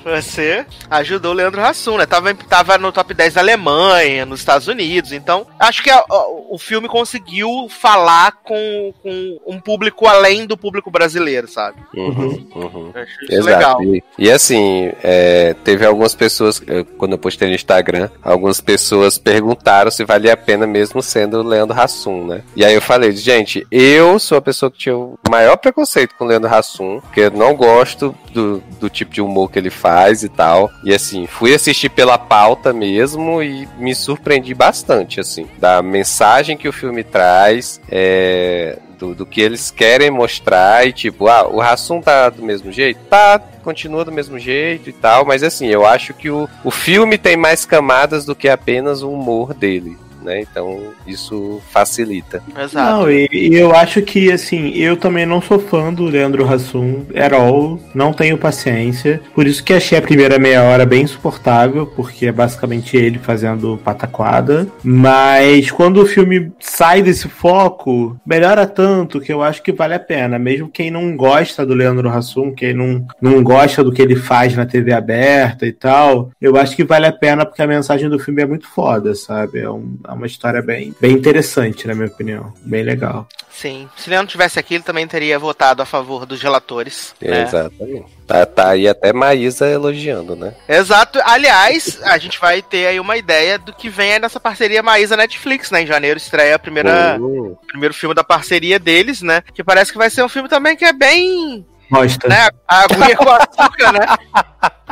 Você 0.09 0.65
ajudou 0.89 1.31
o 1.31 1.35
Leandro 1.35 1.61
Hassum, 1.61 1.97
né? 1.97 2.05
Tava, 2.05 2.33
tava 2.33 2.77
no 2.77 2.91
top 2.91 3.13
10 3.13 3.33
da 3.35 3.41
Alemanha, 3.41 4.25
nos 4.25 4.39
Estados 4.39 4.67
Unidos. 4.67 5.11
Então, 5.11 5.45
acho 5.59 5.83
que 5.83 5.89
a- 5.89 6.03
o- 6.09 6.55
o 6.55 6.57
filme 6.57 6.87
conseguiu 6.87 7.67
falar 7.69 8.31
com, 8.43 8.93
com 9.03 9.37
um 9.45 9.59
público 9.59 10.07
além 10.07 10.45
do 10.45 10.57
público 10.57 10.89
brasileiro, 10.89 11.47
sabe? 11.47 11.77
Uhum, 11.95 12.47
uhum. 12.55 12.91
Eu 12.95 13.01
acho 13.01 13.11
isso 13.23 13.33
Exato. 13.33 13.45
legal. 13.79 13.83
E, 13.83 14.03
e 14.17 14.31
assim, 14.31 14.91
é, 15.03 15.53
teve 15.63 15.85
algumas 15.85 16.15
pessoas, 16.15 16.61
quando 16.97 17.11
eu 17.13 17.17
postei 17.17 17.47
no 17.49 17.55
Instagram, 17.55 18.09
algumas 18.23 18.59
pessoas 18.59 19.17
perguntaram 19.17 19.91
se 19.91 20.03
valia 20.03 20.33
a 20.33 20.37
pena 20.37 20.65
mesmo 20.65 21.01
sendo 21.01 21.39
o 21.39 21.43
Leandro 21.43 21.79
Hassum, 21.79 22.25
né? 22.25 22.41
E 22.55 22.65
aí 22.65 22.73
eu 22.73 22.81
falei, 22.81 23.11
gente, 23.11 23.65
eu 23.71 24.17
sou 24.19 24.37
a 24.37 24.41
pessoa 24.41 24.71
que 24.71 24.77
tinha 24.79 24.97
o 24.97 25.17
maior 25.29 25.55
preconceito 25.57 26.15
com 26.15 26.25
o 26.25 26.27
Leandro 26.27 26.53
Hassum, 26.53 26.99
porque 27.01 27.21
eu 27.21 27.31
não 27.31 27.53
gosto 27.55 28.15
do, 28.33 28.59
do 28.79 28.89
tipo 28.89 29.11
de 29.11 29.21
humor 29.21 29.51
que 29.51 29.59
ele 29.59 29.69
faz 29.69 29.98
e 30.23 30.29
tal. 30.29 30.71
E 30.83 30.93
assim, 30.93 31.27
fui 31.27 31.53
assistir 31.53 31.89
pela 31.89 32.17
pauta 32.17 32.73
mesmo 32.73 33.41
e 33.41 33.67
me 33.77 33.93
surpreendi 33.93 34.53
bastante, 34.53 35.19
assim, 35.19 35.47
da 35.57 35.81
mensagem 35.81 36.57
que 36.57 36.67
o 36.67 36.73
filme 36.73 37.03
traz, 37.03 37.79
é, 37.89 38.77
Do, 38.99 39.15
do 39.15 39.25
que 39.25 39.39
eles 39.39 39.71
querem 39.71 40.11
mostrar 40.11 40.85
e 40.85 40.91
tipo, 40.91 41.27
ah, 41.27 41.47
o 41.47 41.61
Hassum 41.61 42.01
tá 42.01 42.29
do 42.29 42.43
mesmo 42.43 42.69
jeito? 42.69 42.99
Tá, 43.09 43.39
continua 43.63 44.03
do 44.03 44.11
mesmo 44.11 44.37
jeito 44.37 44.89
e 44.89 44.93
tal, 44.93 45.23
mas 45.25 45.41
assim, 45.41 45.67
eu 45.67 45.85
acho 45.85 46.13
que 46.13 46.29
o, 46.29 46.49
o 46.65 46.71
filme 46.71 47.17
tem 47.17 47.37
mais 47.37 47.65
camadas 47.65 48.25
do 48.25 48.35
que 48.35 48.49
apenas 48.49 49.01
o 49.01 49.09
humor 49.09 49.53
dele. 49.53 49.97
Né? 50.21 50.41
Então 50.41 50.93
isso 51.07 51.61
facilita. 51.71 52.41
Exato. 52.57 52.91
Não, 53.01 53.11
e, 53.11 53.27
e 53.31 53.55
eu 53.55 53.73
acho 53.73 54.01
que, 54.01 54.31
assim, 54.31 54.69
eu 54.75 54.97
também 54.97 55.25
não 55.25 55.41
sou 55.41 55.59
fã 55.59 55.93
do 55.93 56.03
Leandro 56.05 56.47
Hassum 56.47 57.05
at 57.15 57.31
all, 57.33 57.79
não 57.93 58.11
tenho 58.13 58.37
paciência. 58.37 59.21
Por 59.33 59.47
isso 59.47 59.63
que 59.63 59.73
achei 59.73 59.97
a 59.97 60.01
primeira 60.01 60.37
meia 60.37 60.63
hora 60.63 60.85
bem 60.85 61.03
insuportável, 61.03 61.85
porque 61.87 62.25
é 62.27 62.31
basicamente 62.31 62.97
ele 62.97 63.17
fazendo 63.19 63.79
pataquada. 63.83 64.67
Mas 64.83 65.71
quando 65.71 66.01
o 66.01 66.05
filme 66.05 66.51
sai 66.59 67.01
desse 67.01 67.27
foco, 67.29 68.17
melhora 68.25 68.67
tanto 68.67 69.19
que 69.21 69.31
eu 69.31 69.41
acho 69.41 69.63
que 69.63 69.71
vale 69.71 69.93
a 69.93 69.99
pena. 69.99 70.37
Mesmo 70.37 70.69
quem 70.69 70.91
não 70.91 71.15
gosta 71.15 71.65
do 71.65 71.73
Leandro 71.73 72.09
Hassum, 72.09 72.51
quem 72.53 72.73
não, 72.73 73.05
não 73.21 73.43
gosta 73.43 73.83
do 73.83 73.91
que 73.91 74.01
ele 74.01 74.15
faz 74.15 74.55
na 74.55 74.65
TV 74.65 74.91
aberta 74.91 75.65
e 75.65 75.71
tal, 75.71 76.31
eu 76.41 76.57
acho 76.57 76.75
que 76.75 76.83
vale 76.83 77.05
a 77.05 77.11
pena 77.11 77.45
porque 77.45 77.61
a 77.61 77.67
mensagem 77.67 78.09
do 78.09 78.19
filme 78.19 78.41
é 78.41 78.45
muito 78.45 78.67
foda, 78.67 79.15
sabe? 79.15 79.59
É, 79.59 79.69
um- 79.69 79.97
é 80.09 80.13
uma 80.13 80.25
história 80.25 80.61
bem, 80.61 80.95
bem 80.99 81.11
interessante, 81.11 81.87
na 81.87 81.93
minha 81.93 82.07
opinião. 82.07 82.51
Bem 82.61 82.83
legal. 82.83 83.27
Sim. 83.51 83.87
Se 83.95 84.09
Leandro 84.09 84.31
tivesse 84.31 84.57
aqui, 84.57 84.75
ele 84.75 84.83
também 84.83 85.05
teria 85.07 85.37
votado 85.37 85.81
a 85.81 85.85
favor 85.85 86.25
dos 86.25 86.41
relatores. 86.41 87.13
né? 87.21 87.43
Exatamente. 87.43 88.05
Tá, 88.25 88.45
tá 88.45 88.69
aí 88.69 88.87
até 88.87 89.13
Maísa 89.13 89.67
elogiando, 89.67 90.35
né? 90.35 90.53
Exato. 90.67 91.19
Aliás, 91.23 91.99
a 92.03 92.17
gente 92.17 92.39
vai 92.39 92.61
ter 92.61 92.87
aí 92.87 92.99
uma 92.99 93.17
ideia 93.17 93.59
do 93.59 93.73
que 93.73 93.89
vem 93.89 94.13
aí 94.13 94.19
nessa 94.19 94.39
parceria 94.39 94.81
Maísa 94.81 95.15
Netflix, 95.15 95.69
né? 95.71 95.83
Em 95.83 95.87
janeiro 95.87 96.17
estreia 96.17 96.55
a 96.55 96.59
primeira, 96.59 97.17
Uh, 97.19 97.51
o 97.51 97.67
primeiro 97.67 97.93
filme 97.93 98.15
da 98.15 98.23
parceria 98.23 98.79
deles, 98.79 99.21
né? 99.21 99.43
Que 99.53 99.63
parece 99.63 99.91
que 99.91 99.97
vai 99.97 100.09
ser 100.09 100.23
um 100.23 100.29
filme 100.29 100.49
também 100.49 100.75
que 100.75 100.85
é 100.85 100.93
bem. 100.93 101.65
Gosta. 101.91 102.27
né? 102.27 102.49
A 102.67 102.83
aguinha 102.83 103.15
com 103.15 103.29
açúcar, 103.29 103.91
né? 103.93 104.05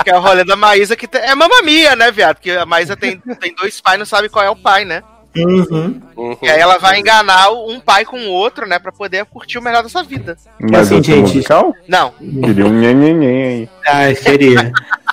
Que 0.04 0.10
é 0.10 0.16
o 0.16 0.22
rolê 0.22 0.44
da 0.44 0.56
Maísa, 0.56 0.96
que 0.96 1.08
tem- 1.08 1.22
é 1.22 1.34
mamamia, 1.36 1.96
né, 1.96 2.12
viado? 2.12 2.36
Porque 2.38 2.52
a 2.52 2.66
Maísa 2.66 2.96
tem, 2.96 3.20
tem 3.40 3.54
dois 3.56 3.80
pais, 3.82 3.98
não 4.00 4.06
sabe 4.06 4.30
qual 4.30 4.44
é 4.46 4.50
o 4.50 4.56
pai, 4.56 4.86
né? 4.86 5.04
Uhum. 5.36 6.02
uhum. 6.16 6.38
E 6.42 6.50
aí 6.50 6.60
ela 6.60 6.80
vai 6.80 7.00
enganar 7.00 7.52
um 7.52 7.80
pai 7.80 8.04
com 8.06 8.18
o 8.18 8.32
outro, 8.32 8.68
né? 8.68 8.80
Pra 8.80 8.92
poder 8.92 9.24
curtir 9.26 9.60
o 9.60 9.62
melhor 9.62 9.84
dessa 9.84 10.02
vida. 10.02 10.36
Mas 10.60 10.92
assim, 10.92 11.04
gente- 11.04 11.20
musical? 11.22 11.76
Não. 11.88 12.12
Queria 12.44 12.66
um 12.66 12.70
nhenhenhen 12.70 13.44
aí. 13.44 13.70
Ah, 13.86 14.16
seria. 14.16 14.72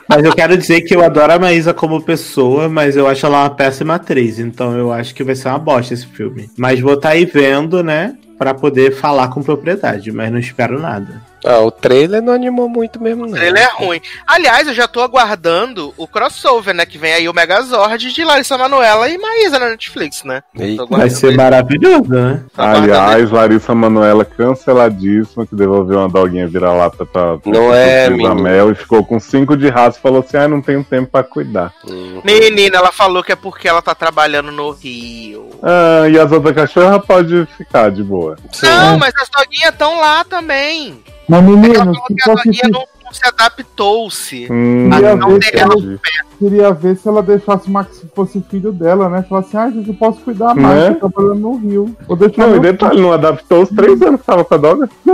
Mas 0.08 0.24
eu 0.24 0.34
quero 0.34 0.56
dizer 0.56 0.82
que 0.82 0.94
eu 0.96 1.04
adoro 1.04 1.32
a 1.34 1.38
Maísa 1.38 1.74
como 1.74 2.00
pessoa, 2.02 2.68
mas 2.70 2.96
eu 2.96 3.06
acho 3.06 3.26
ela 3.26 3.42
uma 3.42 3.50
péssima 3.50 3.96
atriz. 3.96 4.38
Então 4.38 4.76
eu 4.78 4.92
acho 4.92 5.14
que 5.14 5.24
vai 5.24 5.34
ser 5.34 5.48
uma 5.48 5.58
bosta 5.58 5.92
esse 5.92 6.06
filme. 6.06 6.48
Mas 6.56 6.80
vou 6.80 6.94
estar 6.94 7.10
aí 7.10 7.26
vendo, 7.26 7.82
né? 7.82 8.16
Pra 8.38 8.54
poder 8.54 8.94
falar 8.96 9.28
com 9.28 9.42
propriedade, 9.42 10.10
mas 10.10 10.30
não 10.32 10.38
espero 10.38 10.80
nada. 10.80 11.22
Ah, 11.44 11.60
o 11.60 11.70
trailer 11.70 12.22
não 12.22 12.32
animou 12.32 12.68
muito 12.68 13.00
mesmo, 13.02 13.26
não. 13.26 13.36
Ele 13.36 13.58
é 13.58 13.68
ruim. 13.72 14.00
Aliás, 14.26 14.66
eu 14.66 14.74
já 14.74 14.88
tô 14.88 15.00
aguardando 15.00 15.92
o 15.96 16.08
crossover, 16.08 16.74
né? 16.74 16.86
Que 16.86 16.96
vem 16.96 17.12
aí 17.12 17.28
o 17.28 17.34
Megazord 17.34 18.12
de 18.12 18.24
Larissa 18.24 18.56
Manoela 18.56 19.08
e 19.08 19.18
Maísa 19.18 19.58
na 19.58 19.68
Netflix, 19.68 20.24
né? 20.24 20.42
Vai 20.88 21.10
ser 21.10 21.28
ele. 21.28 21.36
maravilhoso, 21.36 22.08
né? 22.08 22.42
Aliás, 22.56 23.30
Larissa 23.30 23.74
Manoela 23.74 24.24
canceladíssima, 24.24 25.46
que 25.46 25.54
devolveu 25.54 25.98
uma 25.98 26.08
doguinha 26.08 26.48
vira-lata 26.48 27.04
pra, 27.04 27.36
pra 27.38 27.52
Não 27.52 27.72
é. 27.72 28.08
Mel 28.34 28.72
e 28.72 28.74
ficou 28.74 29.04
com 29.04 29.20
cinco 29.20 29.56
de 29.56 29.68
raça 29.68 29.98
e 29.98 30.02
falou 30.02 30.20
assim: 30.20 30.36
ah, 30.36 30.48
não 30.48 30.60
tenho 30.60 30.82
tempo 30.82 31.10
pra 31.10 31.22
cuidar. 31.22 31.72
Hum. 31.88 32.20
Menina, 32.24 32.78
ela 32.78 32.92
falou 32.92 33.22
que 33.22 33.32
é 33.32 33.36
porque 33.36 33.68
ela 33.68 33.82
tá 33.82 33.94
trabalhando 33.94 34.50
no 34.50 34.70
Rio. 34.70 35.50
Ah, 35.62 36.08
e 36.08 36.18
as 36.18 36.30
outras 36.32 36.54
cachorras 36.54 37.04
pode 37.04 37.46
ficar 37.56 37.90
de 37.90 38.02
boa. 38.02 38.36
Sim. 38.52 38.66
Não, 38.66 38.98
mas 38.98 39.14
as 39.16 39.28
doguinhas 39.28 39.72
estão 39.72 40.00
lá 40.00 40.24
também. 40.24 41.02
Mas, 41.28 41.42
Ela 41.42 41.50
menino, 41.56 41.74
falou 41.76 41.94
se 41.94 42.14
que 42.14 42.20
a 42.20 42.24
fosse 42.24 42.44
doguinha 42.48 42.68
não, 42.70 42.84
não 43.04 43.12
se 43.12 43.20
adaptou-se. 43.26 44.48
Hum, 44.52 44.90
Queria 44.90 45.12
Ah, 45.12 45.16
não 45.16 45.40
se 45.40 45.56
ela 45.56 45.74
entendi. 45.74 46.00
queria 46.38 46.72
ver 46.72 46.96
se 46.96 47.08
ela 47.08 47.22
deixasse 47.22 47.68
o 47.68 47.70
Max 47.70 48.04
fosse 48.14 48.40
filho 48.50 48.72
dela, 48.72 49.08
né? 49.08 49.22
Falar 49.28 49.40
assim, 49.42 49.56
ah, 49.56 49.70
gente, 49.70 49.88
eu 49.88 49.94
posso 49.94 50.20
cuidar 50.20 50.54
Né? 50.54 50.62
mais, 50.62 50.98
tô 50.98 51.08
trabalhando 51.10 51.40
no 51.40 51.56
Rio. 51.56 51.96
Vou 52.06 52.16
deixar 52.16 52.46
Não, 52.46 52.56
e 52.56 52.60
detalhe, 52.60 53.00
não 53.00 53.12
adaptou 53.12 53.62
os 53.62 53.68
três 53.70 54.00
anos 54.02 54.20
que 54.20 54.26
tava 54.26 54.44
com 54.44 54.54
a 54.54 54.58
doga. 54.58 54.88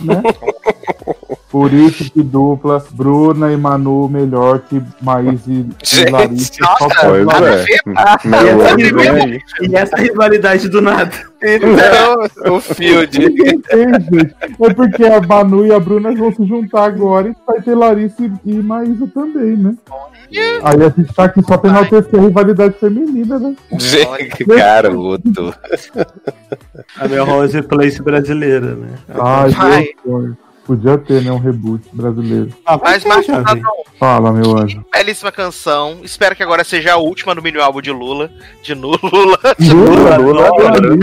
né? 0.00 0.22
Por 1.54 1.72
isso 1.72 2.10
que 2.10 2.20
dupla 2.20 2.84
Bruna 2.90 3.52
e 3.52 3.56
Manu 3.56 4.08
melhor 4.08 4.58
que 4.58 4.82
Maís 5.00 5.40
e, 5.46 5.52
e 5.60 5.66
Gente, 5.84 6.10
Larissa. 6.10 6.52
nossa, 6.60 6.78
Só 6.78 6.88
Pois 6.88 7.24
pode- 7.24 7.24
nada 7.24 7.50
a 7.50 7.54
é. 7.54 7.64
ver. 7.64 8.92
Meu 8.92 9.40
e 9.62 9.76
essa. 9.76 10.00
E 10.00 10.02
rivalidade 10.02 10.68
do 10.68 10.80
nada. 10.80 11.12
Então, 11.40 12.56
o 12.56 12.60
Field. 12.60 13.16
Gente. 13.16 14.34
É 14.60 14.74
porque 14.74 15.04
a 15.04 15.20
Manu 15.20 15.64
e 15.64 15.72
a 15.72 15.78
Bruna 15.78 16.12
vão 16.12 16.34
se 16.34 16.44
juntar 16.44 16.86
agora 16.86 17.28
e 17.28 17.36
vai 17.46 17.62
ter 17.62 17.76
Larissa 17.76 18.16
e, 18.24 18.32
e 18.50 18.54
Maísa 18.54 19.06
também, 19.14 19.56
né? 19.56 19.76
Aí 20.64 20.82
a 20.82 20.88
gente 20.88 21.14
tá 21.14 21.24
aqui 21.26 21.40
só 21.46 21.56
pra 21.56 21.70
enaltecer 21.70 22.18
a 22.18 22.22
rivalidade 22.22 22.74
feminina, 22.80 23.38
né? 23.38 23.54
Gente, 23.78 24.44
garoto. 24.44 25.54
A 26.98 27.06
minha 27.06 27.22
Rose 27.22 27.62
Place 27.62 28.02
brasileira, 28.02 28.74
né? 28.74 28.88
Ai, 29.10 29.50
Vai. 29.50 29.88
Deus, 30.04 30.32
Podia 30.64 30.96
ter, 30.96 31.22
né? 31.22 31.30
Um 31.30 31.38
reboot 31.38 31.82
brasileiro. 31.92 32.48
Ah, 32.64 32.78
Mas, 32.82 33.02
jovem. 33.26 33.62
Fala, 33.98 34.32
meu 34.32 34.56
anjo. 34.56 34.84
belíssima 34.92 35.30
canção. 35.30 35.98
Espero 36.02 36.34
que 36.34 36.42
agora 36.42 36.64
seja 36.64 36.94
a 36.94 36.96
última 36.96 37.34
no 37.34 37.42
mini 37.42 37.58
álbum 37.60 37.80
de 37.82 37.90
Lula. 37.90 38.30
De 38.62 38.74
Lula. 38.74 38.98
Lula, 39.60 40.16
Lula, 40.16 40.48
Lula. 40.48 40.98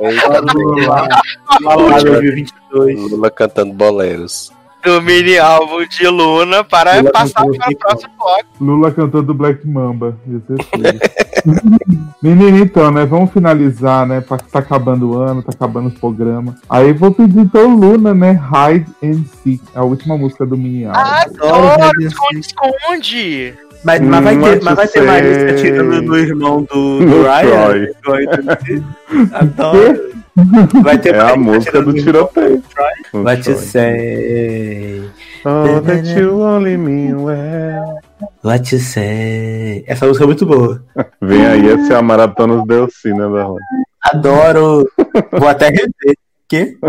Eita, 0.00 0.40
Lula, 0.52 1.20
Lula 1.60 2.02
2022. 2.02 3.10
Lula 3.12 3.30
cantando 3.30 3.72
boleros. 3.72 4.52
Do 4.84 5.02
mini 5.02 5.36
álbum 5.38 5.84
de 5.86 6.06
Luna 6.06 6.62
para 6.62 6.98
Lula 6.98 7.10
passar 7.10 7.44
para 7.44 7.70
o 7.70 7.76
próximo 7.78 8.12
bloco. 8.16 8.44
Lula 8.60 8.92
cantando 8.92 9.34
Black 9.34 9.66
Mamba. 9.66 10.16
Menino, 12.22 12.58
então, 12.58 12.90
né? 12.90 13.04
Vamos 13.04 13.32
finalizar, 13.32 14.06
né? 14.06 14.20
pra- 14.20 14.38
Tá 14.38 14.60
acabando 14.60 15.10
o 15.10 15.18
ano, 15.18 15.42
tá 15.42 15.50
acabando 15.52 15.88
os 15.88 15.94
programas. 15.94 16.54
Aí 16.70 16.92
vou 16.92 17.10
pedir 17.12 17.40
então 17.40 17.74
Luna, 17.76 18.14
né? 18.14 18.32
Hide 18.40 18.86
and 19.02 19.24
Seek, 19.42 19.60
a 19.74 19.82
última 19.84 20.16
música 20.16 20.46
do 20.46 20.56
mini 20.56 20.84
álbum. 20.86 20.98
Adoro, 21.00 22.00
esconde, 22.02 22.40
esconde. 22.40 23.54
Mas, 23.84 24.00
mas 24.00 24.24
vai 24.24 24.36
Hum, 24.36 24.42
ter, 24.42 24.62
mas 24.62 24.74
vai 24.76 24.88
ter 24.88 25.02
Marisa 25.02 25.40
sei. 25.40 25.50
atirando 25.50 26.02
no 26.02 26.16
irmão 26.16 26.62
do, 26.62 26.98
do 26.98 27.22
Ryan. 27.22 27.86
Troy. 28.02 28.26
Adoro. 29.32 30.17
Vai 30.82 30.98
ter 30.98 31.14
É 31.14 31.20
a 31.20 31.36
música 31.36 31.82
do 31.82 31.92
tiroteio. 31.92 32.62
Vai 33.12 33.36
te 33.36 33.54
Troy. 33.54 33.56
say. 33.56 35.10
Oh, 35.44 35.80
that 35.80 36.06
you 36.18 36.42
only 36.42 36.76
mean 36.76 37.22
well. 37.22 37.98
What 38.42 38.74
you 38.74 38.80
say. 38.80 39.84
Essa 39.86 40.06
música 40.06 40.24
é 40.24 40.26
muito 40.26 40.44
boa. 40.46 40.82
Vem 41.20 41.46
aí, 41.46 41.68
essa 41.70 41.94
é 41.94 41.96
a 41.96 42.02
Maratona 42.02 42.56
dos 42.56 42.66
Delcina 42.66 43.28
da 43.30 43.44
Rony. 43.44 43.60
Adoro. 44.02 44.88
Vou 45.32 45.48
até 45.48 45.68
rever. 45.68 46.16
Quê? 46.48 46.76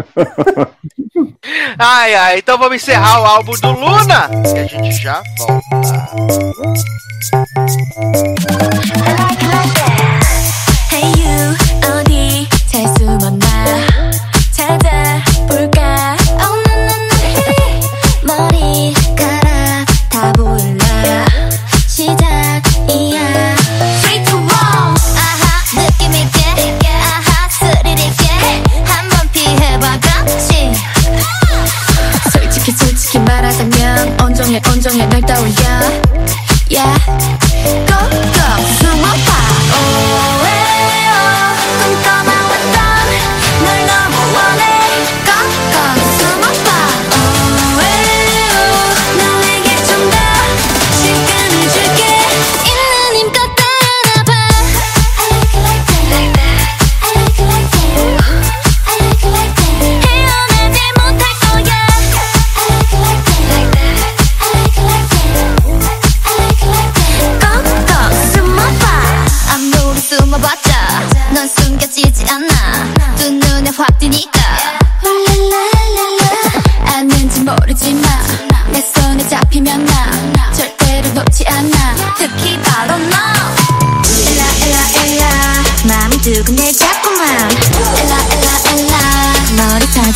Ai, 1.77 2.15
ai, 2.15 2.39
então 2.39 2.57
vamos 2.57 2.75
encerrar 2.77 3.21
o 3.21 3.25
álbum 3.25 3.51
do 3.51 3.71
Luna. 3.71 4.29
E 4.55 4.59
a 4.59 4.65
gente 4.65 4.91
já 5.01 5.21
volta. 5.37 6.09
Hey 10.91 11.11
you 11.17 11.68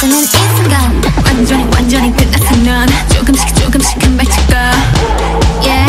설레는 0.03 0.25
이 0.25 0.27
순간 0.27 1.03
완전히 1.25 1.63
완전히 1.73 2.17
끝났어 2.17 2.57
넌 2.65 2.89
조금씩 3.15 3.55
조금씩 3.55 3.97
금발치고 4.01 4.53
Yeah 5.63 5.89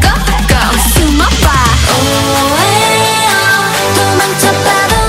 Go 0.00 0.08
go 0.46 0.78
숨어봐 0.94 1.46
오해요 1.98 3.32
도망쳐봐도 3.96 5.02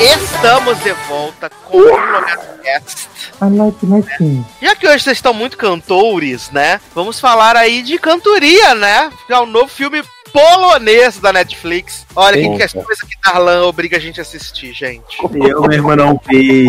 Estamos 0.00 0.78
de 0.84 0.92
volta 1.08 1.50
com 1.50 1.78
o 1.78 1.80
Logacast. 1.80 3.08
I 3.42 3.48
like 3.50 3.84
my 3.86 4.02
king. 4.16 4.44
Já 4.62 4.76
que 4.76 4.86
hoje 4.86 5.02
vocês 5.02 5.16
estão 5.18 5.34
muito 5.34 5.56
cantores, 5.56 6.50
né? 6.52 6.80
Vamos 6.94 7.18
falar 7.18 7.56
aí 7.56 7.82
de 7.82 7.98
cantoria, 7.98 8.74
né? 8.76 9.10
Que 9.26 9.32
é 9.32 9.38
o 9.40 9.46
novo 9.46 9.66
filme 9.68 10.04
polonês 10.33 11.19
da 11.19 11.31
Netflix. 11.31 12.05
Olha, 12.15 12.35
que, 12.41 12.57
que 12.57 12.63
é 12.63 12.67
coisa 12.67 13.01
que 13.07 13.15
Darlan 13.23 13.65
obriga 13.67 13.97
a 13.97 13.99
gente 13.99 14.19
a 14.19 14.23
assistir, 14.23 14.73
gente. 14.73 15.17
Eu 15.33 15.61
mesmo 15.61 15.95
não 15.95 16.19
vi. 16.27 16.65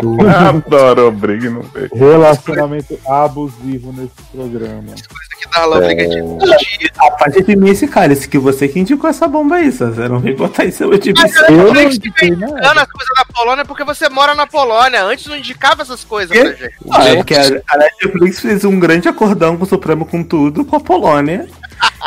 do- 0.00 0.16
Adoro 0.30 1.08
o 1.08 1.12
Brig, 1.12 1.50
não 1.50 1.62
veio. 1.62 1.90
Relacionamento 1.94 2.98
abusivo 3.06 3.92
nesse 3.92 4.22
programa. 4.32 4.82
Coisa 4.88 5.36
que 5.40 5.48
Darlan 5.52 5.76
obriga 5.78 6.02
a 6.02 6.06
gente 6.06 6.50
a 6.50 6.54
assistir. 6.54 6.92
Rapaz, 6.96 7.34
de 7.34 7.56
mim 7.56 7.70
esse 7.70 7.86
cara, 7.88 8.12
esse 8.12 8.28
que 8.28 8.38
você 8.38 8.68
que 8.68 8.78
indicou 8.80 9.10
essa 9.10 9.26
bomba 9.26 9.56
aí. 9.56 9.70
Você 9.70 9.84
não 10.08 10.20
vem 10.20 10.34
botar 10.36 10.64
isso 10.64 10.84
eu 10.84 10.98
te 10.98 11.12
Mas 11.12 11.34
Eu 11.36 11.50
não 11.56 11.64
Netflix 11.72 11.96
indiquei 11.96 12.30
nada. 12.30 12.52
indicando 12.52 12.80
as 12.80 12.90
coisas 12.92 13.14
da 13.16 13.24
Polônia 13.34 13.64
porque 13.64 13.84
você 13.84 14.08
mora 14.08 14.34
na 14.34 14.46
Polônia. 14.46 15.02
Antes 15.04 15.26
não 15.26 15.36
indicava 15.36 15.82
essas 15.82 16.04
coisas 16.04 16.30
Quê? 16.36 16.42
pra 16.44 16.52
gente. 16.54 16.74
Ah, 16.92 17.08
é 17.08 17.16
porque 17.16 17.34
a, 17.34 17.42
a 17.68 17.76
Netflix 17.78 18.40
fez 18.40 18.64
um 18.64 18.78
grande 18.78 19.08
acordão 19.08 19.56
com 19.56 19.64
o 19.64 19.66
Supremo 19.68 20.06
com 20.06 20.22
tudo, 20.22 20.64
com 20.64 20.76
a 20.76 20.80
Polônia. 20.80 21.46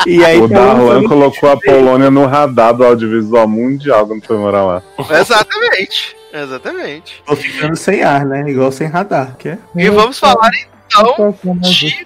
E 0.06 0.24
aí 0.24 0.40
O 0.40 0.50
tá 0.50 0.56
Darlan 0.56 1.04
colocou 1.04 1.50
a 1.50 1.58
Polônia 1.58 2.10
no 2.10 2.26
radar 2.26 2.74
do 2.74 2.84
audiovisual 2.84 3.48
mundial 3.48 4.08
quando 4.08 4.26
foi 4.26 4.38
morar 4.38 4.64
lá. 4.64 4.84
Exatamente. 5.10 6.16
Exatamente. 6.34 7.22
Tô 7.26 7.36
ficando 7.36 7.76
sem 7.76 8.04
ar, 8.04 8.26
né? 8.26 8.50
Igual 8.50 8.72
sem 8.72 8.88
radar, 8.88 9.36
que 9.38 9.50
é? 9.50 9.58
E 9.76 9.90
vamos 9.90 10.18
falar 10.18 10.50
então 10.88 11.36
de... 11.60 12.06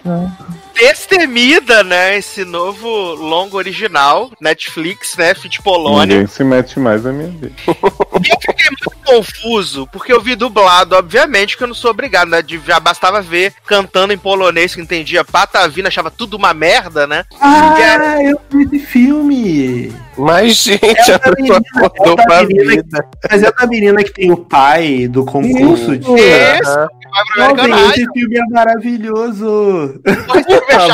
Destemida, 0.75 1.83
né? 1.83 2.17
Esse 2.17 2.43
novo 2.43 2.87
longo 3.13 3.55
original, 3.55 4.29
Netflix, 4.41 5.15
né? 5.15 5.33
Fit 5.33 5.61
Polônia. 5.61 6.15
Ninguém 6.15 6.27
se 6.27 6.43
mete 6.43 6.79
mais 6.79 7.03
na 7.03 7.13
minha 7.13 7.29
vida. 7.29 7.53
E 7.65 7.69
eu 7.69 8.39
fiquei 8.41 8.69
muito 8.69 8.94
confuso, 9.06 9.88
porque 9.88 10.11
eu 10.11 10.22
vi 10.22 10.36
dublado, 10.36 10.95
obviamente, 10.95 11.56
que 11.56 11.64
eu 11.64 11.68
não 11.68 11.76
sou 11.76 11.91
obrigado, 11.91 12.30
né? 12.30 12.41
De, 12.41 12.60
já 12.65 12.80
bastava 12.80 13.22
ver 13.22 13.53
cantando 13.65 14.14
em 14.14 14.18
polonês 14.18 14.73
que 14.73 14.82
entendia 14.82 15.23
patavina, 15.23 15.88
achava 15.88 16.11
tudo 16.11 16.36
uma 16.36 16.53
merda, 16.53 17.06
né? 17.06 17.23
Ah, 17.40 18.18
eu 18.23 18.40
vi 18.49 18.64
esse 18.64 18.80
filme! 18.80 19.94
Mas, 20.18 20.56
gente, 20.56 20.86
É 20.86 21.14
a 21.14 21.19
pessoa 21.19 21.60
menina, 21.60 21.86
acordou 21.86 22.15
é 22.19 22.26
pra 22.26 22.44
vida. 22.44 23.10
Mas 23.30 23.44
é 23.44 23.52
da 23.52 23.68
menina 23.68 24.03
que 24.03 24.14
tem 24.14 24.32
o 24.32 24.38
pai 24.38 25.07
do 25.07 25.26
concurso 25.26 25.98
de. 25.98 26.06
Pro 26.06 26.18
Jovem, 26.18 27.72
American 27.72 27.90
esse 27.90 28.06
filme 28.14 28.38
é 28.38 28.44
maravilhoso! 28.49 30.02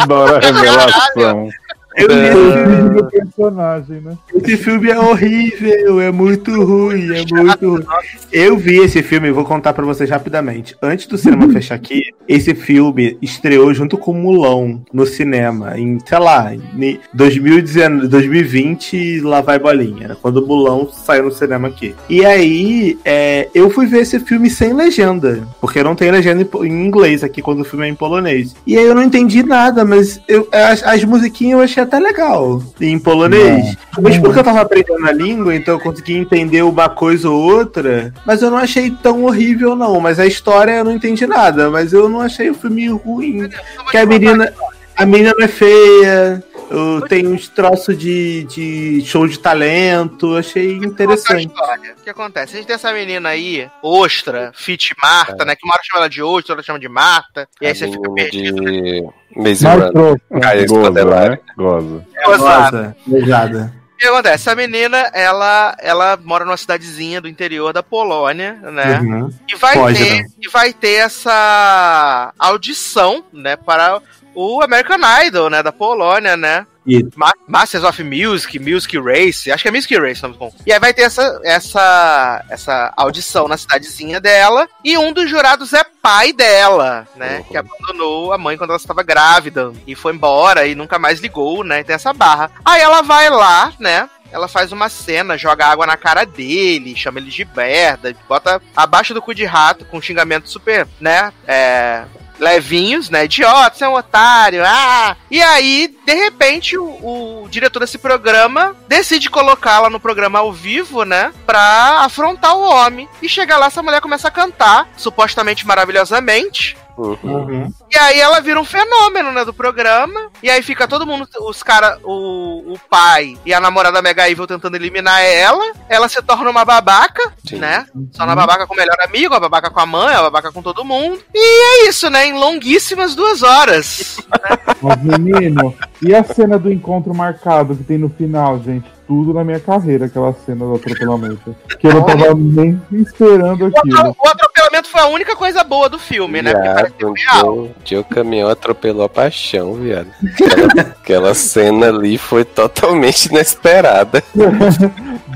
Adoro 0.02 0.36
a 0.36 0.40
revelação. 0.40 1.50
Eu 1.96 2.08
vi 2.08 2.16
esse 2.16 2.32
filme. 2.32 2.90
do 2.90 3.10
personagem, 3.10 4.02
né? 4.02 4.18
Esse 4.34 4.58
filme 4.58 4.90
é 4.90 5.00
horrível, 5.00 6.02
é 6.02 6.12
muito 6.12 6.64
ruim, 6.64 7.10
é 7.14 7.26
muito 7.30 7.70
ruim. 7.70 7.86
Eu 8.32 8.58
vi 8.58 8.78
esse 8.78 9.04
filme, 9.04 9.32
vou 9.32 9.44
contar 9.44 9.74
pra 9.74 9.86
vocês 9.86 10.10
rapidamente. 10.10 10.76
Antes 10.82 11.08
do 11.08 11.18
cinema 11.18 11.52
fechar 11.52 11.76
aqui, 11.76 12.02
esse 12.28 12.56
filme 12.56 13.18
estreou 13.22 13.74
junto 13.74 13.98
com 13.98 14.14
Mulão 14.14 14.82
no 14.94 15.06
cinema, 15.06 15.78
em, 15.78 16.00
sei 16.06 16.20
lá, 16.20 16.54
em 16.54 17.00
2019, 17.14 18.08
2020, 18.08 19.20
lá 19.22 19.42
vai 19.42 19.60
bolinha. 19.60 20.06
Era 20.06 20.16
quando 20.16 20.38
o 20.38 20.48
Mulão 20.48 20.90
saiu 20.90 21.26
no 21.26 21.32
cinema 21.32 21.68
aqui. 21.68 21.94
E 22.10 22.26
aí, 22.26 22.98
é, 23.04 23.50
eu 23.54 23.70
fui 23.70 23.86
ver 23.86 24.02
esse 24.02 24.20
filme 24.20 24.50
sem 24.50 24.74
legenda, 24.74 25.46
porque 25.60 25.84
não 25.84 25.96
tem 25.96 26.10
legenda 26.10 26.48
em 26.64 26.86
inglês 26.86 27.24
aqui 27.24 27.42
quando 27.42 27.62
o 27.62 27.66
filme 27.66 27.86
é 27.86 27.90
em 27.90 27.96
polonês. 27.96 28.56
E 28.66 28.78
aí 28.78 28.86
eu 28.86 28.96
não 28.96 29.04
entendi 29.04 29.44
nada, 29.44 29.84
mas 29.84 30.22
eu, 30.28 30.48
as, 30.52 30.84
as 30.84 31.04
musiquinhas 31.04 31.60
eu 31.60 31.64
achei 31.64 31.81
até 31.82 32.00
legal 32.00 32.62
em 32.80 32.98
polonês. 33.00 33.76
Mas 34.02 34.18
porque 34.18 34.40
eu 34.40 34.44
tava 34.44 34.62
aprendendo 34.62 35.06
a 35.08 35.12
língua, 35.12 35.56
então 35.56 35.76
eu 35.76 35.80
consegui 35.80 36.16
entender 36.16 36.62
uma 36.64 36.90
coisa 36.90 37.30
ou 37.30 37.42
outra. 37.42 38.14
Mas 38.26 38.42
eu 38.42 38.50
não 38.52 38.58
achei 38.58 38.90
tão 38.92 39.24
horrível, 39.26 39.76
não. 39.76 40.00
Mas 40.00 40.20
a 40.20 40.26
história 40.26 40.72
eu 40.74 40.84
não 40.84 40.92
entendi 40.94 41.26
nada. 41.28 41.70
Mas 41.70 41.94
eu 41.94 42.08
não 42.10 42.22
achei 42.22 42.50
o 42.50 42.56
filme 42.56 42.88
ruim. 42.90 43.50
Que 43.90 43.98
a 43.98 44.06
menina. 44.06 44.54
A 44.96 45.06
menina 45.06 45.34
não 45.38 45.46
é 45.46 45.48
feia. 45.48 46.44
eu- 46.70 47.02
Tem 47.08 47.26
uns 47.28 47.48
troços 47.48 47.98
de, 47.98 48.44
de 48.44 49.02
show 49.06 49.28
de 49.28 49.40
talento. 49.40 50.36
Achei 50.38 50.74
interessante. 50.78 51.48
História. 51.48 51.96
O 52.00 52.04
que 52.04 52.10
acontece? 52.10 52.54
A 52.54 52.58
gente 52.58 52.68
tem 52.68 52.76
essa 52.76 52.94
menina 52.94 53.30
aí, 53.30 53.68
Ostra, 53.82 54.52
Fit 54.56 54.94
Marta, 55.02 55.44
né? 55.44 55.56
Que 55.56 55.66
uma 55.66 55.74
hora 55.74 55.82
chama 55.84 56.02
ela 56.02 56.10
de 56.10 56.22
Ostra, 56.22 56.54
outra 56.54 56.64
chama 56.66 56.80
de 56.80 56.88
Marta. 56.90 57.48
E 57.60 57.66
aí 57.66 57.72
A 57.72 57.76
você 57.76 57.88
fica 57.90 58.12
perdido. 58.14 58.64
de 58.64 59.04
Maze 59.36 59.64
Mais 59.64 59.80
Runner. 59.94 60.22
Caia 60.42 60.66
Goza, 60.66 61.30
né? 61.30 61.40
Goza. 61.58 62.06
Nossa, 62.28 62.96
beijada. 63.06 63.74
O 63.94 63.98
que 63.98 64.08
acontece? 64.08 64.36
Essa 64.36 64.56
menina, 64.56 64.98
ela, 65.14 65.76
ela 65.80 66.18
mora 66.24 66.44
numa 66.44 66.58
cidadezinha 66.58 67.22
do 67.22 67.28
interior 67.28 67.72
da 67.72 67.84
Polônia, 67.84 68.54
né? 68.54 69.00
Uhum. 69.00 69.30
E 69.48 69.56
vai 69.56 69.76
Pode, 69.76 69.98
ter, 69.98 70.24
né? 70.24 70.28
e 70.42 70.50
vai 70.50 70.74
ter 70.74 70.96
essa 70.96 72.34
audição, 72.40 73.24
né, 73.32 73.56
para 73.56 74.02
o 74.34 74.62
American 74.64 74.98
Idol, 75.26 75.50
né, 75.52 75.62
da 75.62 75.72
Polônia, 75.72 76.36
né? 76.36 76.66
Isso. 76.86 77.10
Ma- 77.16 77.34
Masters 77.48 77.84
of 77.84 78.04
Music, 78.04 78.58
Music 78.60 78.98
Race, 79.00 79.52
acho 79.52 79.62
que 79.64 79.68
é 79.68 79.72
Music 79.72 79.96
Race, 79.98 80.20
o 80.20 80.24
nome 80.24 80.34
do 80.36 80.40
concurso. 80.40 80.64
E 80.66 80.74
aí 80.74 80.80
vai 80.80 80.94
ter 80.94 81.04
essa, 81.04 81.40
essa, 81.44 82.46
essa 82.50 82.94
audição 82.98 83.48
na 83.48 83.58
cidadezinha 83.58 84.20
dela, 84.20 84.68
e 84.84 84.98
um 84.98 85.14
dos 85.14 85.30
jurados 85.30 85.74
é 85.74 85.84
pai 86.02 86.34
dela, 86.34 87.08
né, 87.16 87.38
Uhum. 87.38 87.44
que 87.44 87.58
abandonou 87.58 88.34
a 88.34 88.38
mãe 88.38 88.58
quando 88.58 88.72
ela 88.72 88.80
estava 88.80 89.04
grávida, 89.04 89.72
e 89.86 89.96
foi 89.96 90.14
embora 90.14 90.66
e 90.66 90.74
nunca 90.76 90.98
mais 90.98 91.20
ligou, 91.20 91.64
né, 91.64 91.82
e 91.82 91.84
tem 91.84 91.96
essa 91.96 92.14
barra. 92.14 92.52
Aí 92.66 92.82
ela 92.82 93.02
vai 93.02 93.30
lá, 93.30 93.72
né, 93.80 94.10
ela 94.32 94.48
faz 94.48 94.72
uma 94.72 94.88
cena, 94.90 95.38
joga 95.38 95.66
água 95.66 95.86
na 95.86 95.98
cara 95.98 96.26
dele, 96.26 96.96
chama 96.96 97.20
ele 97.20 97.30
de 97.30 97.46
merda, 97.56 98.16
bota 98.30 98.62
abaixo 98.76 99.14
do 99.14 99.22
cu 99.22 99.36
de 99.36 99.44
rato 99.46 99.84
com 99.86 100.02
xingamento 100.02 100.50
super, 100.50 100.88
né? 101.02 101.34
É, 101.46 102.06
levinhos, 102.42 103.10
né? 103.10 103.26
Idiota, 103.26 103.78
você 103.78 103.86
é 103.86 103.88
um 103.88 103.94
otário, 103.94 104.64
ah! 104.66 105.16
E 105.30 105.42
aí, 105.42 105.96
de 106.06 106.14
repente, 106.14 106.78
o, 106.78 107.44
o 107.44 107.48
diretor 107.50 107.80
desse 107.80 108.00
programa 108.00 108.76
decide 108.88 109.30
colocá-la 109.30 109.90
no 109.90 110.00
programa 110.00 110.40
ao 110.40 110.52
vivo, 110.52 111.06
né? 111.06 111.32
Pra 111.46 112.02
afrontar 112.04 112.58
o 112.58 112.62
homem. 112.62 113.08
E 113.22 113.30
chega 113.30 113.58
lá, 113.58 113.68
essa 113.68 113.84
mulher 113.84 114.02
começa 114.02 114.28
a 114.28 114.32
cantar, 114.32 114.90
supostamente 114.98 115.66
maravilhosamente. 115.68 116.76
Uhum. 116.98 117.18
Uhum. 117.24 117.74
E 117.90 117.98
aí 117.98 118.20
ela 118.20 118.40
vira 118.42 118.60
um 118.60 118.66
fenômeno, 118.66 119.32
né, 119.32 119.44
do 119.46 119.54
programa. 119.54 120.30
E 120.42 120.50
aí 120.50 120.62
fica 120.62 120.88
todo 120.88 121.06
mundo, 121.06 121.28
os 121.42 121.64
caras, 121.64 122.00
o, 122.04 122.74
o 122.74 122.80
pai 122.90 123.38
e 123.46 123.54
a 123.54 123.60
namorada 123.60 124.02
Mega 124.02 124.30
Evil 124.30 124.48
tentando 124.48 124.76
eliminar 124.76 125.22
ela. 125.22 125.74
Ela 125.90 126.08
se 126.10 126.22
torna 126.22 126.50
uma 126.50 126.66
babaca, 126.66 127.32
Sim. 127.48 127.58
né? 127.58 127.86
Só 128.12 128.26
na 128.26 128.36
babaca 128.36 128.68
com 128.68 128.74
o 128.74 128.78
melhor 128.78 128.98
amigo, 129.04 129.34
a 129.34 129.40
babaca 129.40 129.70
com 129.70 129.80
a 129.80 129.86
mãe, 129.86 130.16
a 130.16 130.22
babaca 130.22 130.52
com 130.52 130.62
todo 130.62 130.86
mundo. 130.86 131.20
E 131.34 131.86
é 131.86 131.90
isso, 131.90 132.10
né? 132.10 132.28
Em 132.28 132.34
longuíssimas 132.34 133.16
duas 133.16 133.44
horas. 133.44 134.18
Mas, 134.82 135.04
menino, 135.04 135.76
e 136.02 136.16
a 136.16 136.24
cena 136.24 136.58
do 136.58 136.72
encontro 136.72 137.14
marcado 137.14 137.76
que 137.76 137.84
tem 137.84 137.98
no 137.98 138.10
final, 138.10 138.60
gente? 138.60 138.90
Tudo 139.08 139.34
na 139.34 139.44
minha 139.44 139.60
carreira, 139.60 140.06
aquela 140.06 140.34
cena 140.34 140.66
do 140.66 140.76
atropelamento. 140.76 141.56
Que 141.80 141.88
eu 141.88 141.96
não 141.96 142.04
tava 142.04 142.34
nem 142.34 142.82
esperando 142.94 143.66
aquilo. 143.66 144.16
O 144.18 144.30
atropelamento 144.62 144.90
foi 144.90 145.02
a 145.02 145.08
única 145.08 145.36
coisa 145.36 145.64
boa 145.64 145.90
do 145.90 145.98
filme, 145.98 146.42
né? 146.42 146.52
Porque 146.52 146.68
Viado, 146.68 146.82
pareceu 146.82 147.14
real. 147.14 147.70
o 148.00 148.04
caminhão 148.04 148.50
atropelou 148.50 149.04
a 149.04 149.10
paixão, 149.10 149.74
viado. 149.74 150.12
Aquela, 150.34 150.82
aquela 150.82 151.34
cena 151.34 151.90
ali 151.90 152.18
foi 152.18 152.46
totalmente 152.46 153.26
inesperada. 153.26 154.24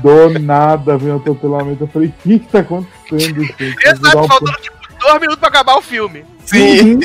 Do 0.02 0.38
nada 0.38 0.96
veio 0.96 1.14
o 1.14 1.16
atropelamento. 1.16 1.84
Eu 1.84 1.88
falei, 1.88 2.08
o 2.08 2.12
que 2.22 2.38
que 2.38 2.48
tá 2.48 2.60
acontecendo, 2.60 3.42
gente? 3.42 3.76
Exato, 3.84 4.28
faltando 4.28 4.60
tipo 4.60 4.76
dois 5.00 5.20
minutos 5.20 5.38
pra 5.40 5.48
acabar 5.48 5.76
o 5.76 5.82
filme. 5.82 6.24
Sim. 6.44 7.00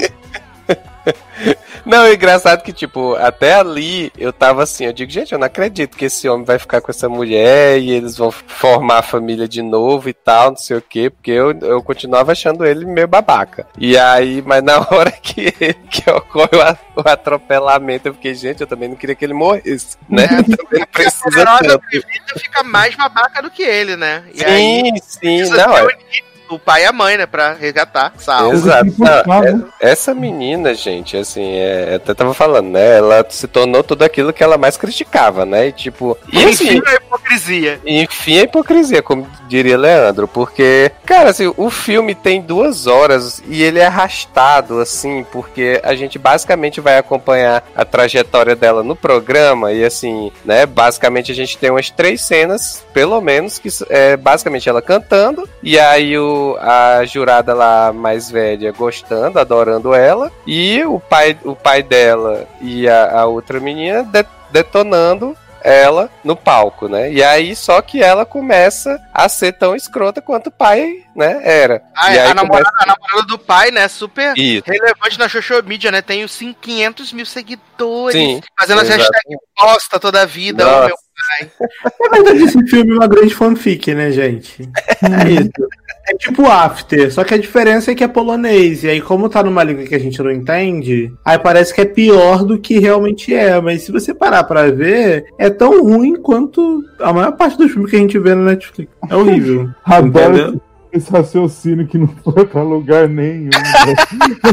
Não, 1.86 2.04
é 2.04 2.14
engraçado 2.14 2.62
que, 2.62 2.72
tipo, 2.72 3.16
até 3.16 3.56
ali 3.56 4.12
eu 4.18 4.32
tava 4.32 4.64
assim, 4.64 4.86
eu 4.86 4.94
digo, 4.94 5.12
gente, 5.12 5.34
eu 5.34 5.40
não 5.40 5.48
acredito 5.48 5.98
que 5.98 6.06
esse 6.06 6.30
homem 6.30 6.46
vai 6.46 6.60
ficar 6.60 6.80
com 6.80 6.92
essa 6.92 7.10
mulher 7.10 7.80
e 7.80 7.92
eles 7.92 8.18
vão 8.18 8.32
formar 8.32 9.00
a 9.00 9.04
família 9.04 9.48
de 9.48 9.62
novo 9.62 10.08
e 10.08 10.14
tal, 10.14 10.52
não 10.52 10.58
sei 10.58 10.78
o 10.78 10.82
quê, 10.82 11.10
porque 11.10 11.32
eu, 11.32 11.52
eu 11.60 11.82
continuava 11.82 12.32
achando 12.32 12.66
ele 12.66 12.86
meio 12.86 13.08
babaca. 13.08 13.68
E 13.78 13.98
aí, 13.98 14.42
mas 14.46 14.64
na 14.64 14.78
hora 14.92 15.12
que, 15.12 15.52
que 15.52 16.10
ocorre 16.10 16.50
o, 16.96 17.02
atropelamento, 17.08 18.10
eu 18.10 18.14
fiquei, 18.14 18.36
gente, 18.36 18.62
eu 18.62 18.68
também 18.68 18.90
não 18.90 18.96
queria 18.96 19.16
que 19.16 19.26
ele 19.26 19.34
morresse, 19.34 19.98
né? 20.08 20.28
Eu 20.42 20.58
também 20.58 20.80
não 20.80 20.84
A 20.84 20.88
precisa 20.88 21.46
tanto. 21.62 21.84
Fica 22.40 22.64
mais 22.64 22.96
babaca 22.96 23.42
do 23.42 23.50
que 23.50 23.64
ele, 23.64 23.96
né? 23.96 24.24
E 24.34 24.44
aí, 24.44 24.52
Sim, 24.52 24.96
sim, 25.02 25.38
precisa 25.38 25.68
não, 25.68 25.78
é. 25.78 25.88
O, 26.52 26.60
pai 26.60 26.84
e 26.84 26.86
a 26.86 26.92
mãe, 26.92 27.18
né? 27.18 27.26
Pra 27.26 27.54
resgatar. 27.54 28.14
Salve. 28.18 28.56
Exato. 28.56 28.94
Não, 28.98 29.44
é- 29.44 29.62
essa 29.80 30.14
menina, 30.14 30.74
gente, 30.74 31.18
assim, 31.18 31.56
é, 31.56 31.96
até 31.96 32.14
tava 32.14 32.34
falando, 32.34 32.70
né? 32.70 32.98
Ela 32.98 33.26
se 33.30 33.48
tornou 33.48 33.84
tudo 33.84 34.04
aquilo 34.04 34.34
que 34.34 34.44
ela 34.44 34.58
mais 34.58 34.78
criticava, 34.78 35.46
né? 35.46 35.68
E 35.68 35.72
tipo. 35.72 36.18
E 36.32 36.44
assim, 36.44 36.78
Enfim, 36.78 36.82
a 36.88 36.96
hipocrisia. 36.96 37.80
Enfim, 37.86 38.40
a 38.40 38.44
hipocrisia, 38.44 39.02
como 39.02 39.28
diria 39.48 39.78
Leandro, 39.78 40.28
porque, 40.28 40.92
cara, 41.06 41.30
assim, 41.30 41.52
o 41.58 41.70
filme 41.70 42.16
tem 42.16 42.42
duas 42.42 42.88
horas 42.88 43.42
e 43.48 43.62
ele 43.62 43.80
é 43.80 43.86
arrastado, 43.86 44.80
assim, 44.80 45.26
porque 45.32 45.80
a 45.84 45.94
gente 45.96 46.18
basicamente 46.18 46.80
vai 46.80 46.98
acompanhar 46.98 47.64
a 47.76 47.84
trajetória 47.84 48.56
dela 48.56 48.84
no 48.84 48.96
programa 48.96 49.72
e, 49.74 49.84
assim, 49.84 50.32
né, 50.46 50.66
basicamente 50.66 51.32
a 51.32 51.36
gente 51.36 51.58
tem 51.58 51.70
umas 51.70 51.90
três 51.90 52.22
cenas, 52.22 52.86
pelo 52.94 53.20
menos, 53.22 53.60
que 53.60 53.70
é 53.90 54.16
basicamente 54.16 54.70
ela 54.70 54.82
cantando 54.82 55.48
e 55.62 55.78
aí 55.78 56.18
o, 56.18 56.41
a 56.60 57.04
jurada 57.06 57.54
lá 57.54 57.92
mais 57.94 58.30
velha 58.30 58.72
gostando, 58.72 59.40
adorando 59.40 59.94
ela 59.94 60.32
e 60.46 60.84
o 60.84 61.00
pai, 61.00 61.38
o 61.44 61.56
pai 61.56 61.84
dela 61.84 62.48
e 62.62 62.88
a, 62.88 63.22
a 63.22 63.26
outra 63.26 63.60
menina 63.60 64.04
de- 64.04 64.26
detonando 64.52 65.36
ela 65.64 66.10
no 66.24 66.36
palco, 66.36 66.88
né? 66.88 67.12
E 67.12 67.24
aí 67.24 67.56
só 67.56 67.82
que 67.82 68.02
ela 68.02 68.26
começa 68.26 69.00
a 69.14 69.30
ser 69.30 69.54
tão 69.54 69.76
escrota 69.76 70.22
quanto 70.22 70.48
o 70.48 70.52
pai, 70.52 71.04
né, 71.16 71.40
era. 71.44 71.84
Ah, 71.96 72.14
e 72.14 72.20
aí 72.20 72.32
a, 72.32 72.34
namorada, 72.34 72.72
a 72.80 72.86
namorada 72.86 73.28
do 73.28 73.38
pai, 73.38 73.72
né? 73.72 73.88
Super 73.88 74.36
Isso. 74.38 74.64
relevante 74.66 75.20
na 75.20 75.30
social 75.30 75.62
media, 75.64 75.92
né? 75.92 76.02
Tem 76.02 76.24
os 76.24 76.38
500 76.38 77.14
mil 77.14 77.26
seguidores. 77.26 78.20
Sim, 78.20 78.42
fazendo 78.60 78.82
as 78.82 78.88
exato. 78.88 79.04
hashtags 79.04 79.38
posta 79.56 80.00
toda 80.00 80.22
a 80.22 80.26
vida. 80.26 80.66
Nossa. 80.66 80.78
Oh, 80.78 80.88
meu 80.88 80.96
Na 82.00 82.10
verdade, 82.10 82.44
esse 82.44 82.68
filme 82.68 82.92
é 82.92 82.94
uma 82.96 83.08
grande 83.08 83.34
fanfic, 83.34 83.94
né, 83.94 84.12
gente? 84.12 84.70
É 85.02 85.32
isso. 85.32 85.52
É 86.08 86.16
tipo 86.16 86.46
After, 86.48 87.14
só 87.14 87.24
que 87.24 87.34
a 87.34 87.38
diferença 87.38 87.92
é 87.92 87.96
que 87.96 88.04
é 88.04 88.08
polonês. 88.08 88.84
E 88.84 88.90
aí, 88.90 89.02
como 89.02 89.30
tá 89.30 89.44
numa 89.44 89.64
língua 89.64 89.86
que 89.86 89.96
a 89.96 90.00
gente 90.00 90.22
não 90.22 90.32
entende, 90.32 91.14
aí 91.24 91.38
parece 91.38 91.74
que 91.74 91.82
é 91.82 91.86
pior 91.86 92.44
do 92.44 92.60
que 92.60 92.80
realmente 92.80 93.34
é. 93.34 93.62
Mas 93.62 93.84
se 93.84 93.92
você 93.92 94.14
parar 94.14 94.44
pra 94.44 94.72
ver, 94.72 95.26
é 95.38 95.50
tão 95.50 95.84
ruim 95.84 96.16
quanto 96.16 96.84
a 97.00 97.14
maior 97.14 97.32
parte 97.34 97.58
dos 97.58 97.72
filmes 97.72 97.90
que 97.90 97.98
a 97.98 98.00
gente 98.00 98.18
vê 98.20 98.34
no 98.34 98.44
Netflix. 98.44 98.92
É 99.10 99.16
horrível. 99.16 99.70
Adoro 99.86 100.62
esse 100.92 101.10
raciocínio 101.10 101.88
que 101.88 101.98
não 101.98 102.08
foi 102.08 102.46
pra 102.46 102.62
lugar 102.62 103.08
nenhum. 103.08 103.46
né? 103.46 103.96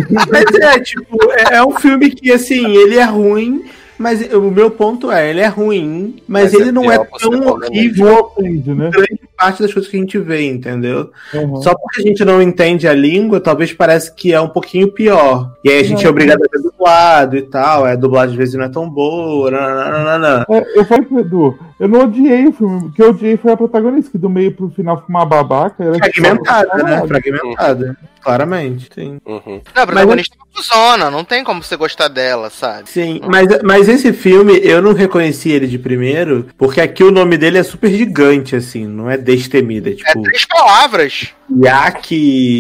Mas 0.30 0.54
é, 0.60 0.80
tipo, 0.80 1.16
é, 1.32 1.56
é 1.56 1.64
um 1.64 1.72
filme 1.72 2.10
que, 2.10 2.30
assim, 2.30 2.64
ele 2.76 2.96
é 2.96 3.04
ruim, 3.04 3.64
mas 3.98 4.32
o 4.32 4.42
meu 4.42 4.70
ponto 4.70 5.10
é, 5.10 5.30
ele 5.30 5.40
é 5.40 5.46
ruim, 5.46 6.16
mas, 6.26 6.52
Mas 6.52 6.54
ele 6.54 6.68
é 6.68 6.72
não 6.72 6.90
é 6.90 6.98
tão 6.98 7.48
horrível 7.48 8.32
né? 8.38 8.90
grande 8.90 9.20
parte 9.36 9.62
das 9.62 9.72
coisas 9.72 9.90
que 9.90 9.96
a 9.96 10.00
gente 10.00 10.18
vê, 10.18 10.42
entendeu? 10.44 11.10
Uhum. 11.34 11.62
Só 11.62 11.74
porque 11.74 12.00
a 12.00 12.04
gente 12.04 12.24
não 12.24 12.40
entende 12.40 12.86
a 12.86 12.92
língua, 12.92 13.40
talvez 13.40 13.72
parece 13.72 14.14
que 14.14 14.32
é 14.32 14.40
um 14.40 14.48
pouquinho 14.48 14.92
pior. 14.92 15.52
E 15.64 15.70
aí 15.70 15.80
a 15.80 15.84
gente 15.84 16.00
é 16.00 16.04
Não. 16.04 16.10
obrigado 16.10 16.42
a 16.42 16.48
ver 16.50 16.62
dublado 16.62 17.36
e 17.36 17.42
tal. 17.42 17.86
É, 17.86 17.92
a 17.92 17.96
dublagem 17.96 18.32
às 18.32 18.38
vezes 18.38 18.54
não 18.54 18.64
é 18.64 18.68
tão 18.68 18.88
boa. 18.88 19.50
nananana. 19.50 20.46
É, 20.50 20.78
eu 20.78 20.84
falei 20.84 21.04
pro 21.04 21.20
Edu, 21.20 21.58
eu 21.78 21.86
não 21.86 22.00
odiei 22.00 22.46
o 22.48 22.52
filme, 22.52 22.86
o 22.86 22.92
que 22.92 23.00
eu 23.00 23.10
odiei 23.10 23.36
foi 23.36 23.52
a 23.52 23.56
protagonista, 23.56 24.10
que 24.10 24.18
do 24.18 24.28
meio 24.28 24.52
pro 24.52 24.68
final 24.70 24.96
ficou 24.96 25.14
uma 25.14 25.24
babaca. 25.24 25.84
Ela 25.84 25.96
Fragmentada, 25.96 26.82
né? 26.82 27.06
Fragmentada. 27.06 27.96
Claramente, 28.20 28.90
sim. 28.92 29.18
Uhum. 29.24 29.60
Não, 29.74 29.82
a 29.82 29.86
protagonista 29.86 30.34
é 30.34 30.38
uma 30.38 30.46
cuzona, 30.52 31.10
não 31.10 31.24
tem 31.24 31.44
como 31.44 31.62
você 31.62 31.76
gostar 31.76 32.08
dela, 32.08 32.50
sabe? 32.50 32.90
Sim, 32.90 33.20
mas, 33.24 33.46
mas 33.62 33.88
esse 33.88 34.12
filme 34.12 34.58
eu 34.62 34.82
não 34.82 34.92
reconheci 34.92 35.50
ele 35.50 35.68
de 35.68 35.78
primeiro, 35.78 36.48
porque 36.58 36.80
aqui 36.80 37.04
o 37.04 37.12
nome 37.12 37.38
dele 37.38 37.58
é 37.58 37.62
super 37.62 37.90
gigante, 37.90 38.56
assim, 38.56 38.84
não 38.84 39.08
é 39.08 39.16
destemida. 39.16 39.90
É 39.90 39.92
É 39.92 39.96
tipo, 39.96 40.22
três 40.22 40.44
palavras. 40.44 41.28
Yaki. 41.48 42.58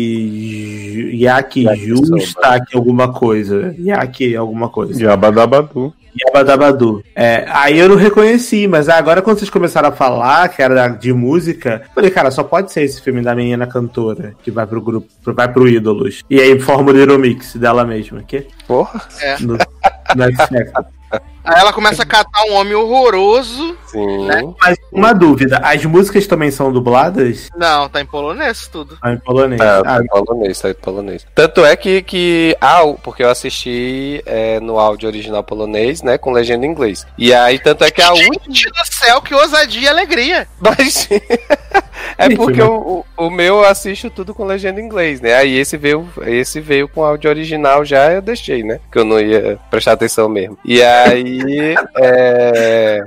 Yaki 1.14 1.64
Yaki 1.64 1.86
Justa, 1.86 2.64
alguma 2.72 3.12
coisa. 3.12 3.74
Yaki 3.78 4.36
alguma 4.36 4.68
coisa. 4.68 5.02
Yabadabadu. 5.02 5.92
Yabadabadu. 6.20 7.02
É, 7.14 7.44
aí 7.48 7.78
eu 7.78 7.88
não 7.88 7.96
reconheci, 7.96 8.66
mas 8.66 8.88
agora 8.88 9.22
quando 9.22 9.38
vocês 9.38 9.50
começaram 9.50 9.88
a 9.88 9.92
falar 9.92 10.48
que 10.48 10.62
era 10.62 10.88
de 10.88 11.12
música, 11.12 11.82
eu 11.84 11.94
falei, 11.94 12.10
cara, 12.10 12.30
só 12.30 12.42
pode 12.42 12.72
ser 12.72 12.82
esse 12.82 13.00
filme 13.00 13.22
da 13.22 13.34
menina 13.34 13.66
cantora 13.66 14.34
que 14.42 14.50
vai 14.50 14.66
pro 14.66 14.80
grupo, 14.80 15.08
vai 15.24 15.52
pro 15.52 15.68
Ídolos. 15.68 16.22
E 16.28 16.40
aí 16.40 16.58
forma 16.60 16.90
o 16.90 16.94
Little 16.94 17.18
Mix 17.18 17.56
dela 17.56 17.84
mesma, 17.84 18.22
que? 18.22 18.46
Porra, 18.66 19.00
No, 19.40 19.54
no 19.54 20.36
Factor. 20.36 20.97
Aí 21.44 21.60
ela 21.60 21.72
começa 21.72 22.02
a 22.02 22.06
catar 22.06 22.44
um 22.44 22.54
homem 22.54 22.74
horroroso. 22.74 23.76
sim. 23.86 24.28
Mas 24.60 24.76
uma 24.92 25.14
dúvida, 25.14 25.58
as 25.64 25.82
músicas 25.84 26.26
também 26.26 26.50
são 26.50 26.70
dubladas? 26.70 27.48
Não, 27.56 27.88
tá 27.88 28.02
em 28.02 28.06
polonês 28.06 28.68
tudo. 28.68 28.98
Ah, 29.00 29.12
em 29.12 29.18
polonês. 29.18 29.60
Ah, 29.60 29.78
Ah, 29.78 29.82
tá 29.82 30.00
em 30.02 30.06
polonês, 30.06 30.60
tá 30.60 30.70
em 30.70 30.74
polonês. 30.74 31.26
Tanto 31.34 31.64
é 31.64 31.74
que, 31.74 32.02
que 32.02 32.56
ah, 32.60 32.82
porque 33.02 33.22
eu 33.22 33.30
assisti 33.30 34.22
é, 34.26 34.60
no 34.60 34.78
áudio 34.78 35.08
original 35.08 35.42
polonês, 35.42 36.02
né, 36.02 36.18
com 36.18 36.32
legenda 36.32 36.66
em 36.66 36.70
inglês. 36.70 37.06
E 37.16 37.32
aí, 37.32 37.58
tanto 37.58 37.82
é 37.84 37.90
que 37.90 38.02
a 38.02 38.12
última... 38.12 38.34
Gente 38.46 38.70
do 38.70 38.86
céu, 38.86 39.22
que 39.22 39.34
ousadia 39.34 39.82
e 39.82 39.88
alegria. 39.88 40.46
Mas 40.60 41.08
é 42.16 42.34
porque 42.34 42.60
mas- 42.60 42.68
o, 42.70 43.04
o, 43.16 43.30
meu 43.30 43.56
eu 43.56 43.64
assisto 43.64 44.08
tudo 44.10 44.34
com 44.34 44.44
legenda 44.44 44.80
em 44.80 44.84
inglês, 44.84 45.20
né? 45.20 45.34
Aí 45.34 45.56
esse 45.58 45.76
veio, 45.76 46.08
esse 46.26 46.60
veio 46.60 46.88
com 46.88 47.04
áudio 47.04 47.28
original 47.30 47.84
já, 47.84 48.12
eu 48.12 48.22
deixei, 48.22 48.62
né? 48.62 48.78
Que 48.90 48.98
eu 48.98 49.04
não 49.04 49.20
ia 49.20 49.58
prestar 49.70 49.92
atenção 49.92 50.28
mesmo. 50.28 50.56
E 50.64 50.82
aí. 50.82 51.74
é, 51.96 53.02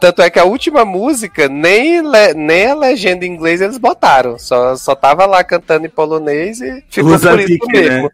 tanto 0.00 0.22
é 0.22 0.30
que 0.30 0.38
a 0.38 0.44
última 0.44 0.84
música, 0.84 1.48
nem, 1.48 2.00
le- 2.00 2.34
nem 2.34 2.66
a 2.66 2.74
legenda 2.74 3.24
em 3.24 3.30
inglês 3.32 3.60
eles 3.60 3.78
botaram. 3.78 4.38
Só, 4.38 4.76
só 4.76 4.94
tava 4.94 5.26
lá 5.26 5.42
cantando 5.44 5.86
em 5.86 5.90
polonês 5.90 6.60
e 6.60 6.82
ficou 6.88 7.12
Usa 7.12 7.30
por 7.30 7.40
isso 7.40 7.48
Vic, 7.48 7.66
mesmo. 7.72 8.02
né? 8.04 8.10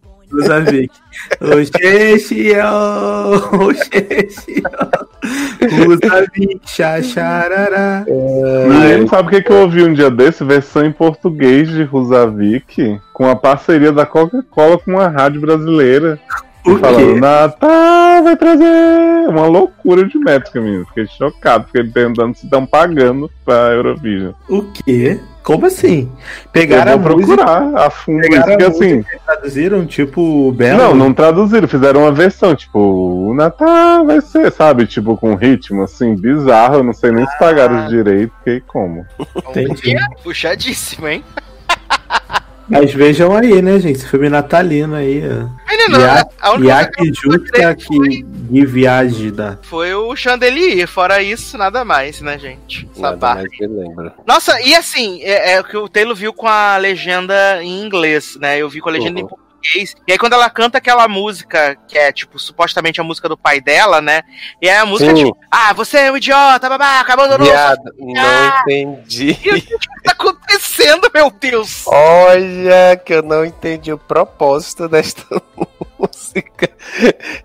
Vic. 0.71 0.91
Oxexio, 1.41 2.57
oxexio. 3.61 4.63
Vic, 6.35 6.61
xaxarará. 6.67 8.05
Menino, 8.07 9.09
sabe 9.09 9.29
o 9.29 9.31
que, 9.31 9.43
que 9.43 9.53
eu 9.53 9.63
ouvi 9.63 9.83
um 9.83 9.93
dia 9.93 10.11
desse? 10.11 10.45
Versão 10.45 10.85
em 10.85 10.93
português 10.93 11.69
de 11.69 11.83
Rusavik, 11.85 13.01
com 13.13 13.29
a 13.29 13.37
parceria 13.37 13.93
da 13.93 14.07
Coca-Cola 14.07 14.79
com 14.79 14.93
uma 14.93 15.09
rádio 15.09 15.41
brasileira. 15.41 16.19
O 16.65 16.79
falando, 16.79 17.15
quê? 17.15 17.21
Natal 17.21 18.23
vai 18.23 18.37
trazer 18.37 19.29
uma 19.29 19.47
loucura 19.47 20.07
de 20.07 20.17
métrica, 20.19 20.61
menino. 20.61 20.87
Fiquei 20.87 21.07
chocado, 21.07 21.67
fiquei 21.67 21.85
perguntando 21.85 22.37
se 22.37 22.45
estão 22.45 22.65
pagando 22.65 23.31
pra 23.45 23.73
Eurovision. 23.73 24.33
O 24.49 24.63
quê? 24.63 25.21
Como 25.43 25.67
assim? 25.67 26.09
Pegaram 26.53 26.93
a 26.93 26.97
vou 26.97 27.17
música 27.17 27.35
procurar 27.35 27.87
a 27.87 27.91
fundo 27.91 28.25
isso, 28.25 28.45
porque 28.45 28.65
assim. 28.65 29.05
traduziram, 29.27 29.85
tipo, 29.85 30.53
Belo? 30.53 30.79
Não, 30.79 30.95
não 30.95 31.13
traduziram, 31.13 31.67
fizeram 31.67 32.03
uma 32.03 32.13
versão, 32.13 32.55
tipo, 32.55 32.79
o 32.79 33.35
Natal 33.35 34.07
vai 34.07 34.21
ser, 34.21 34.53
sabe? 34.53 34.87
Tipo, 34.87 35.17
com 35.17 35.35
ritmo 35.35 35.83
assim, 35.83 36.15
bizarro. 36.15 36.77
Eu 36.77 36.85
não 36.85 36.93
sei 36.93 37.11
nem 37.11 37.27
se 37.27 37.39
pagaram 37.41 37.85
os 37.85 37.91
direitos, 37.91 38.33
porque 38.37 38.63
como. 38.69 39.05
Entendi. 39.49 39.97
Puxadíssimo, 40.23 41.09
hein? 41.09 41.25
Mas 42.73 42.93
vejam 42.95 43.37
aí, 43.37 43.61
né, 43.61 43.79
gente? 43.79 43.97
Esse 43.97 44.09
filme 44.09 44.29
natalino 44.29 44.95
aí, 44.95 45.23
ó. 45.25 45.49
Menino, 45.71 46.01
Ya- 46.01 46.27
a 46.41 46.53
única 46.53 46.91
que 46.91 47.09
eu 47.09 47.15
Justa 47.15 47.75
que 47.75 48.23
de 48.25 48.67
viagem 48.67 49.31
da. 49.31 49.59
foi 49.63 49.95
o 49.95 50.15
Chandelier. 50.17 50.89
Fora 50.89 51.23
isso, 51.23 51.57
nada 51.59 51.85
mais, 51.85 52.21
né, 52.21 52.39
gente? 52.39 52.89
Essa 52.97 53.11
lembra. 53.61 54.15
Nossa, 54.27 54.61
e 54.63 54.75
assim, 54.75 55.21
é, 55.23 55.53
é 55.53 55.61
o 55.61 55.65
que 55.65 55.77
o 55.77 55.89
Taylor 55.89 56.15
viu 56.17 56.33
com 56.33 56.49
a 56.49 56.77
legenda 56.77 57.63
em 57.63 57.85
inglês, 57.85 58.37
né? 58.41 58.59
Eu 58.59 58.69
vi 58.69 58.81
com 58.81 58.89
a 58.89 58.93
legenda 58.93 59.21
em 59.21 59.23
Uhum. 59.23 59.29
Português. 59.63 59.95
E 60.07 60.13
aí, 60.13 60.19
quando 60.19 60.33
ela 60.35 60.51
canta 60.51 60.79
aquela 60.79 61.07
música, 61.07 61.77
que 61.87 61.97
é, 61.97 62.13
tipo, 62.13 62.39
supostamente 62.39 63.01
a 63.01 63.05
música 63.05 63.29
do 63.29 63.37
pai 63.37 63.61
dela, 63.61 64.01
né? 64.01 64.23
E 64.61 64.69
aí 64.69 64.77
a 64.77 64.85
música, 64.87 65.15
Sim. 65.15 65.25
tipo, 65.25 65.39
ah, 65.51 65.73
você 65.73 65.99
é 65.99 66.13
um 66.13 66.17
idiota, 66.17 66.69
babaca, 66.69 67.13
abandonou. 67.13 67.47
Viado, 67.47 67.83
não 67.99 68.61
entendi. 68.61 69.39
E 69.43 69.49
eu, 69.49 69.57
o 69.57 69.61
que 69.61 70.03
tá 70.03 70.13
acontecendo, 70.13 71.11
meu 71.15 71.31
Deus? 71.31 71.87
Olha, 71.87 72.97
que 73.05 73.15
eu 73.15 73.23
não 73.23 73.45
entendi 73.45 73.93
o 73.93 73.99
propósito 73.99 74.89
desta 74.89 75.25
música. 75.57 75.72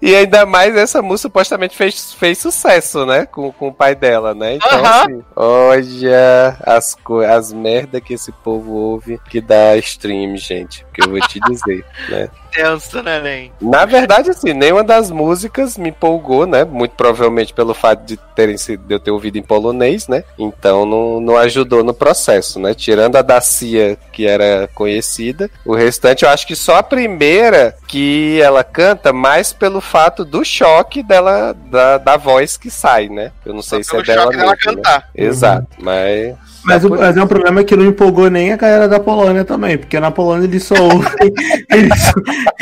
E 0.02 0.16
ainda 0.16 0.46
mais 0.46 0.76
essa 0.76 1.02
música 1.02 1.28
supostamente 1.28 1.76
fez, 1.76 2.14
fez 2.14 2.38
sucesso, 2.38 3.06
né? 3.06 3.26
Com, 3.26 3.52
com 3.52 3.70
o 3.70 3.74
pai 3.74 3.96
dela, 3.96 4.34
né? 4.34 4.56
Então, 4.56 4.80
Aham. 4.80 5.02
assim, 5.02 5.24
olha 5.36 6.58
as, 6.62 6.96
as 7.30 7.54
merda 7.54 8.00
que 8.00 8.14
esse 8.14 8.32
povo 8.32 8.72
ouve 8.74 9.20
que 9.30 9.42
dá 9.42 9.76
stream, 9.78 10.38
gente. 10.38 10.86
Que 10.94 11.04
eu 11.04 11.10
vou 11.10 11.20
te 11.22 11.40
dizer, 11.40 11.86
né? 12.10 12.30
Tenso, 12.58 13.04
né, 13.04 13.20
Nen? 13.22 13.52
Na 13.62 13.86
verdade, 13.86 14.32
assim, 14.32 14.54
nenhuma 14.54 14.84
das 14.84 15.12
músicas 15.12 15.78
me 15.78 15.90
empolgou, 15.90 16.48
né? 16.48 16.64
Muito 16.64 16.92
provavelmente 16.96 17.54
pelo 17.54 17.74
fato 17.74 18.04
de 18.04 18.18
terem 18.36 18.58
sido, 18.58 18.84
de 18.86 18.94
eu 18.94 19.00
ter 19.00 19.12
ouvido 19.12 19.38
em 19.38 19.44
polonês, 19.44 20.08
né? 20.08 20.24
Então 20.38 20.86
não, 20.86 21.22
não 21.22 21.38
ajudou 21.38 21.84
no 21.84 21.94
processo, 21.94 22.60
né? 22.60 22.74
Tirando 22.74 23.16
a 23.16 23.22
da 23.22 23.40
Cia, 23.40 23.98
que 24.12 24.26
era 24.26 24.70
conhecida, 24.74 25.50
o 25.66 25.76
restante 25.76 26.24
eu 26.24 26.30
acho 26.30 26.48
que 26.48 26.56
só 26.56 26.78
a 26.78 26.84
primeira 26.84 27.76
que 27.88 28.40
ela 28.42 28.64
canta 28.64 29.14
mais 29.14 29.54
pelo 29.54 29.80
fato 29.80 30.26
do 30.26 30.44
choque 30.44 31.04
dela, 31.04 31.54
da, 31.54 31.98
da 31.98 32.18
voz 32.18 32.58
que 32.58 32.70
sai, 32.70 33.08
né? 33.10 33.32
Eu 33.46 33.54
não 33.54 33.62
sei 33.62 33.84
Só 33.84 34.04
se 34.04 34.12
é 34.12 34.16
pelo 34.16 34.16
dela 34.16 34.24
choque 34.24 34.38
dela 34.38 34.52
mesmo, 34.52 34.72
né? 34.72 34.76
cantar. 34.76 35.10
Exato, 35.16 35.68
mas. 35.80 36.36
Mas, 36.64 36.84
o, 36.84 36.90
mas 36.90 37.16
é 37.16 37.24
um 37.24 37.28
problema 37.28 37.64
que 37.64 37.76
não 37.76 37.86
empolgou 37.86 38.30
nem 38.30 38.52
a 38.52 38.58
galera 38.58 38.88
da 38.90 39.00
Polônia 39.00 39.46
também, 39.46 39.78
porque 39.78 40.00
na 40.00 40.12
Polônia 40.12 40.46
eles 40.46 40.64
só 40.64 40.76
ouvem, 40.76 41.10
eles, 41.72 42.02
só- 42.04 42.14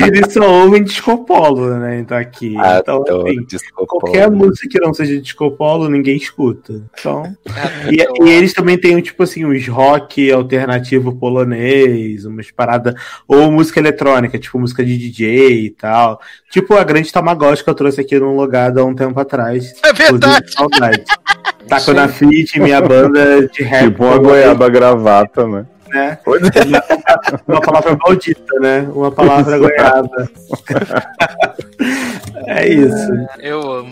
eles 0.06 0.34
só 0.34 0.48
ouvem 0.64 0.84
discopolo, 0.84 1.76
né? 1.78 2.00
Então 2.00 2.16
aqui. 2.18 2.56
Ah, 2.58 2.80
então, 2.82 3.04
assim, 3.04 3.66
qualquer 3.76 4.30
música 4.30 4.68
que 4.70 4.80
não 4.80 4.94
seja 4.94 5.20
discopolo, 5.20 5.90
ninguém 5.90 6.16
escuta. 6.18 6.84
Então. 7.00 7.24
É, 7.48 7.92
E, 7.94 8.26
e 8.26 8.30
eles 8.30 8.54
também 8.54 8.78
têm, 8.78 9.02
tipo 9.02 9.24
assim, 9.24 9.44
uns 9.44 9.68
rock 9.68 10.32
alternativo 10.32 11.16
polonês, 11.16 12.26
umas 12.26 12.52
paradas. 12.52 12.94
Ou 13.28 13.52
música 13.52 13.80
eletrônica, 13.80 14.38
tipo 14.38 14.60
música 14.60 14.86
de 14.86 14.98
DJ 14.98 15.66
e 15.66 15.70
tal. 15.72 16.20
Tipo 16.52 16.76
a 16.76 16.84
grande 16.84 17.12
Tamagotchi 17.12 17.64
que 17.64 17.70
eu 17.70 17.76
trouxe 17.76 18.02
aqui 18.02 18.20
no 18.20 18.36
Logado 18.36 18.80
há 18.80 18.86
um 18.86 18.94
tempo 18.94 19.20
atrás. 19.20 19.74
É 19.84 19.92
verdade. 19.94 20.46
Taco 21.68 21.94
na 21.94 22.08
Fit, 22.08 22.60
minha 22.60 22.82
banda 22.82 23.48
de 23.48 23.64
rap. 23.64 23.86
Tipo 23.86 24.06
uma 24.06 24.18
goiaba 24.18 24.70
gravata, 24.70 25.48
né? 25.48 25.66
Né? 25.90 26.18
Uma 27.48 27.62
palavra 27.62 27.98
maldita, 28.06 28.60
né? 28.60 28.88
Uma 28.94 29.12
palavra 29.12 29.58
goiaba. 29.58 30.30
é 32.48 32.68
isso. 32.68 33.12
Eu 33.40 33.72
amo. 33.72 33.90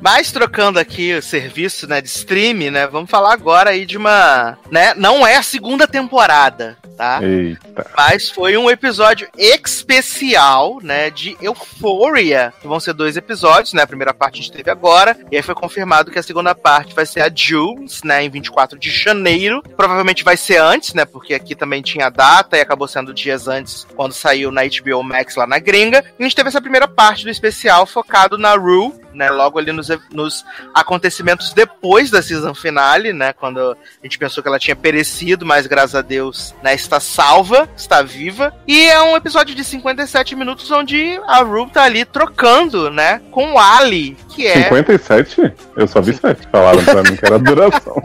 Mas 0.00 0.32
trocando 0.32 0.78
aqui 0.78 1.14
o 1.14 1.22
serviço, 1.22 1.86
né, 1.86 2.00
de 2.00 2.08
stream, 2.08 2.70
né, 2.70 2.86
vamos 2.86 3.10
falar 3.10 3.32
agora 3.32 3.70
aí 3.70 3.84
de 3.84 3.96
uma, 3.96 4.56
né, 4.70 4.94
não 4.94 5.26
é 5.26 5.36
a 5.36 5.42
segunda 5.42 5.86
temporada, 5.86 6.76
tá? 6.96 7.20
Eita. 7.22 7.86
Mas 7.96 8.30
foi 8.30 8.56
um 8.56 8.70
episódio 8.70 9.28
especial, 9.36 10.78
né, 10.82 11.10
de 11.10 11.36
Euphoria, 11.40 12.52
que 12.60 12.66
vão 12.66 12.80
ser 12.80 12.94
dois 12.94 13.16
episódios, 13.16 13.74
né, 13.74 13.82
a 13.82 13.86
primeira 13.86 14.14
parte 14.14 14.40
a 14.40 14.42
gente 14.42 14.52
teve 14.52 14.70
agora, 14.70 15.16
e 15.30 15.36
aí 15.36 15.42
foi 15.42 15.54
confirmado 15.54 16.10
que 16.10 16.18
a 16.18 16.22
segunda 16.22 16.54
parte 16.54 16.94
vai 16.94 17.04
ser 17.04 17.20
a 17.20 17.30
Jules, 17.32 18.02
né, 18.02 18.24
em 18.24 18.30
24 18.30 18.78
de 18.78 18.90
janeiro, 18.90 19.62
provavelmente 19.76 20.24
vai 20.24 20.36
ser 20.36 20.56
antes, 20.56 20.94
né, 20.94 21.04
porque 21.04 21.34
aqui 21.34 21.54
também 21.54 21.82
tinha 21.82 22.08
data 22.08 22.56
e 22.56 22.60
acabou 22.60 22.88
sendo 22.88 23.12
dias 23.12 23.48
antes, 23.48 23.86
quando 23.94 24.12
saiu 24.12 24.50
na 24.50 24.62
HBO 24.62 25.02
Max 25.02 25.36
lá 25.36 25.46
na 25.46 25.58
gringa, 25.58 26.02
e 26.18 26.22
a 26.22 26.26
gente 26.26 26.36
teve 26.36 26.48
essa 26.48 26.60
primeira 26.60 26.88
parte 26.88 27.24
do 27.24 27.30
especial 27.30 27.84
focado 27.84 28.38
na 28.38 28.54
Rue, 28.54 28.92
né, 29.12 29.28
logo 29.28 29.58
ali 29.58 29.72
nos, 29.72 29.89
nos 30.12 30.44
acontecimentos 30.74 31.52
depois 31.52 32.10
da 32.10 32.22
season 32.22 32.54
finale, 32.54 33.12
né, 33.12 33.32
quando 33.32 33.60
a 33.60 33.76
gente 34.02 34.18
pensou 34.18 34.42
que 34.42 34.48
ela 34.48 34.58
tinha 34.58 34.76
perecido, 34.76 35.46
mas 35.46 35.66
graças 35.66 35.94
a 35.94 36.02
Deus, 36.02 36.54
né, 36.62 36.74
está 36.74 37.00
salva, 37.00 37.68
está 37.76 38.02
viva. 38.02 38.54
E 38.66 38.88
é 38.88 39.00
um 39.02 39.16
episódio 39.16 39.54
de 39.54 39.64
57 39.64 40.36
minutos 40.36 40.70
onde 40.70 41.20
a 41.26 41.38
Rue 41.38 41.70
tá 41.70 41.84
ali 41.84 42.04
trocando, 42.04 42.90
né, 42.90 43.20
com 43.30 43.54
o 43.54 43.58
Ali, 43.58 44.16
que 44.28 44.46
é 44.46 44.64
57? 44.64 45.52
Eu 45.76 45.86
só 45.86 46.00
vi 46.00 46.14
7. 46.14 46.48
Falaram 46.50 46.84
pra 46.84 47.02
mim 47.02 47.16
que 47.16 47.24
era 47.24 47.38
duração. 47.38 47.96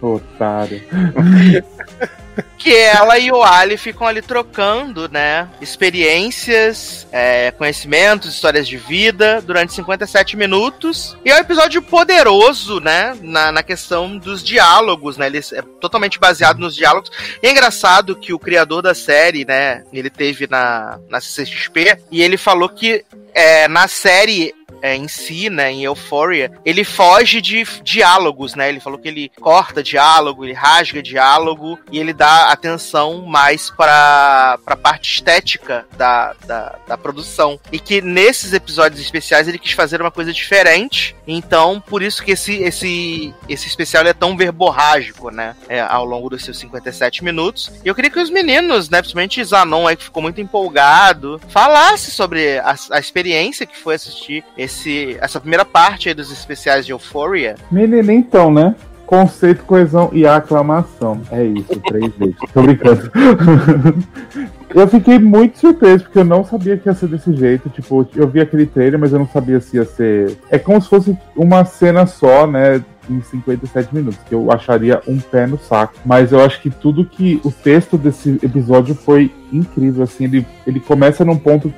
Otário. 0.00 0.82
Que 2.58 2.74
ela 2.74 3.18
e 3.18 3.30
o 3.30 3.42
Ali 3.42 3.76
ficam 3.76 4.06
ali 4.06 4.22
trocando, 4.22 5.08
né, 5.08 5.48
experiências, 5.60 7.06
é, 7.12 7.50
conhecimentos, 7.50 8.34
histórias 8.34 8.66
de 8.66 8.76
vida 8.76 9.42
durante 9.42 9.74
57 9.74 10.36
minutos. 10.36 11.16
E 11.24 11.30
é 11.30 11.36
um 11.36 11.38
episódio 11.38 11.82
poderoso, 11.82 12.80
né, 12.80 13.16
na, 13.20 13.52
na 13.52 13.62
questão 13.62 14.16
dos 14.16 14.42
diálogos, 14.42 15.16
né, 15.16 15.26
ele 15.26 15.38
é 15.38 15.62
totalmente 15.80 16.18
baseado 16.18 16.58
nos 16.58 16.74
diálogos. 16.74 17.10
E 17.42 17.46
é 17.46 17.50
engraçado 17.50 18.16
que 18.16 18.32
o 18.32 18.38
criador 18.38 18.82
da 18.82 18.94
série, 18.94 19.44
né, 19.44 19.84
ele 19.92 20.10
teve 20.10 20.46
na, 20.48 20.98
na 21.08 21.20
CCXP 21.20 21.98
e 22.10 22.22
ele 22.22 22.36
falou 22.36 22.68
que 22.68 23.04
é, 23.34 23.68
na 23.68 23.88
série 23.88 24.54
é, 24.82 24.94
em 24.96 25.08
si, 25.08 25.48
né, 25.50 25.72
em 25.72 25.84
Euphoria, 25.84 26.50
ele 26.64 26.84
foge 26.84 27.40
de 27.40 27.64
diálogos, 27.82 28.54
né? 28.54 28.68
Ele 28.68 28.80
falou 28.80 28.98
que 28.98 29.08
ele 29.08 29.30
corta 29.40 29.82
diálogo, 29.82 30.44
ele 30.44 30.52
rasga 30.52 31.02
diálogo 31.02 31.78
e 31.90 31.98
ele 31.98 32.12
dá 32.12 32.50
atenção 32.50 33.22
mais 33.26 33.70
para 33.70 34.58
a 34.66 34.76
parte 34.76 35.14
estética 35.14 35.86
da, 35.96 36.34
da, 36.46 36.78
da 36.86 36.98
produção. 36.98 37.58
E 37.72 37.78
que 37.78 38.00
nesses 38.00 38.52
episódios 38.52 39.00
especiais 39.00 39.48
ele 39.48 39.58
quis 39.58 39.72
fazer 39.72 40.00
uma 40.00 40.10
coisa 40.10 40.32
diferente. 40.32 41.14
Então, 41.26 41.80
por 41.80 42.02
isso 42.02 42.22
que 42.22 42.32
esse, 42.32 42.56
esse, 42.56 43.34
esse 43.48 43.68
especial 43.68 44.04
é 44.04 44.12
tão 44.12 44.36
verborrágico, 44.36 45.30
né? 45.30 45.56
É, 45.68 45.80
ao 45.80 46.04
longo 46.04 46.28
dos 46.28 46.44
seus 46.44 46.58
57 46.58 47.24
minutos. 47.24 47.70
E 47.84 47.88
eu 47.88 47.94
queria 47.94 48.10
que 48.10 48.20
os 48.20 48.30
meninos, 48.30 48.88
né, 48.88 49.00
principalmente 49.00 49.42
Zanon 49.44 49.86
aí, 49.86 49.96
que 49.96 50.04
ficou 50.04 50.22
muito 50.22 50.40
empolgado, 50.40 51.40
falasse 51.48 52.10
sobre 52.10 52.58
a, 52.58 52.74
a 52.90 52.98
experiência 52.98 53.66
que 53.66 53.76
foi 53.76 53.94
assistir 53.94 54.44
esse, 54.56 54.73
essa 55.20 55.40
primeira 55.40 55.64
parte 55.64 56.12
dos 56.14 56.30
especiais 56.30 56.84
de 56.84 56.92
Euphoria. 56.92 57.54
Menina, 57.70 58.12
então, 58.12 58.52
né? 58.52 58.74
Conceito, 59.06 59.64
coesão 59.64 60.10
e 60.12 60.26
aclamação. 60.26 61.20
É 61.30 61.44
isso, 61.44 61.78
três 61.86 62.12
vezes. 62.16 62.36
Tô 62.52 62.62
brincando. 62.62 63.10
eu 64.74 64.88
fiquei 64.88 65.18
muito 65.18 65.58
surpreso, 65.58 66.04
porque 66.04 66.18
eu 66.18 66.24
não 66.24 66.44
sabia 66.44 66.76
que 66.76 66.88
ia 66.88 66.94
ser 66.94 67.08
desse 67.08 67.34
jeito. 67.34 67.68
Tipo, 67.68 68.08
eu 68.16 68.26
vi 68.26 68.40
aquele 68.40 68.66
trailer, 68.66 68.98
mas 68.98 69.12
eu 69.12 69.18
não 69.18 69.28
sabia 69.28 69.60
se 69.60 69.76
ia 69.76 69.84
ser. 69.84 70.38
É 70.50 70.58
como 70.58 70.80
se 70.80 70.88
fosse 70.88 71.16
uma 71.36 71.64
cena 71.64 72.06
só, 72.06 72.46
né? 72.46 72.82
Em 73.08 73.20
57 73.20 73.94
minutos, 73.94 74.18
que 74.26 74.34
eu 74.34 74.50
acharia 74.50 75.02
um 75.06 75.20
pé 75.20 75.46
no 75.46 75.58
saco. 75.58 75.92
Mas 76.06 76.32
eu 76.32 76.40
acho 76.40 76.60
que 76.62 76.70
tudo 76.70 77.04
que. 77.04 77.38
O 77.44 77.52
texto 77.52 77.98
desse 77.98 78.40
episódio 78.42 78.94
foi 78.94 79.30
incrível, 79.56 80.02
assim. 80.02 80.24
Ele, 80.24 80.46
ele 80.66 80.80
começa 80.80 81.24
num 81.24 81.36
ponto 81.36 81.72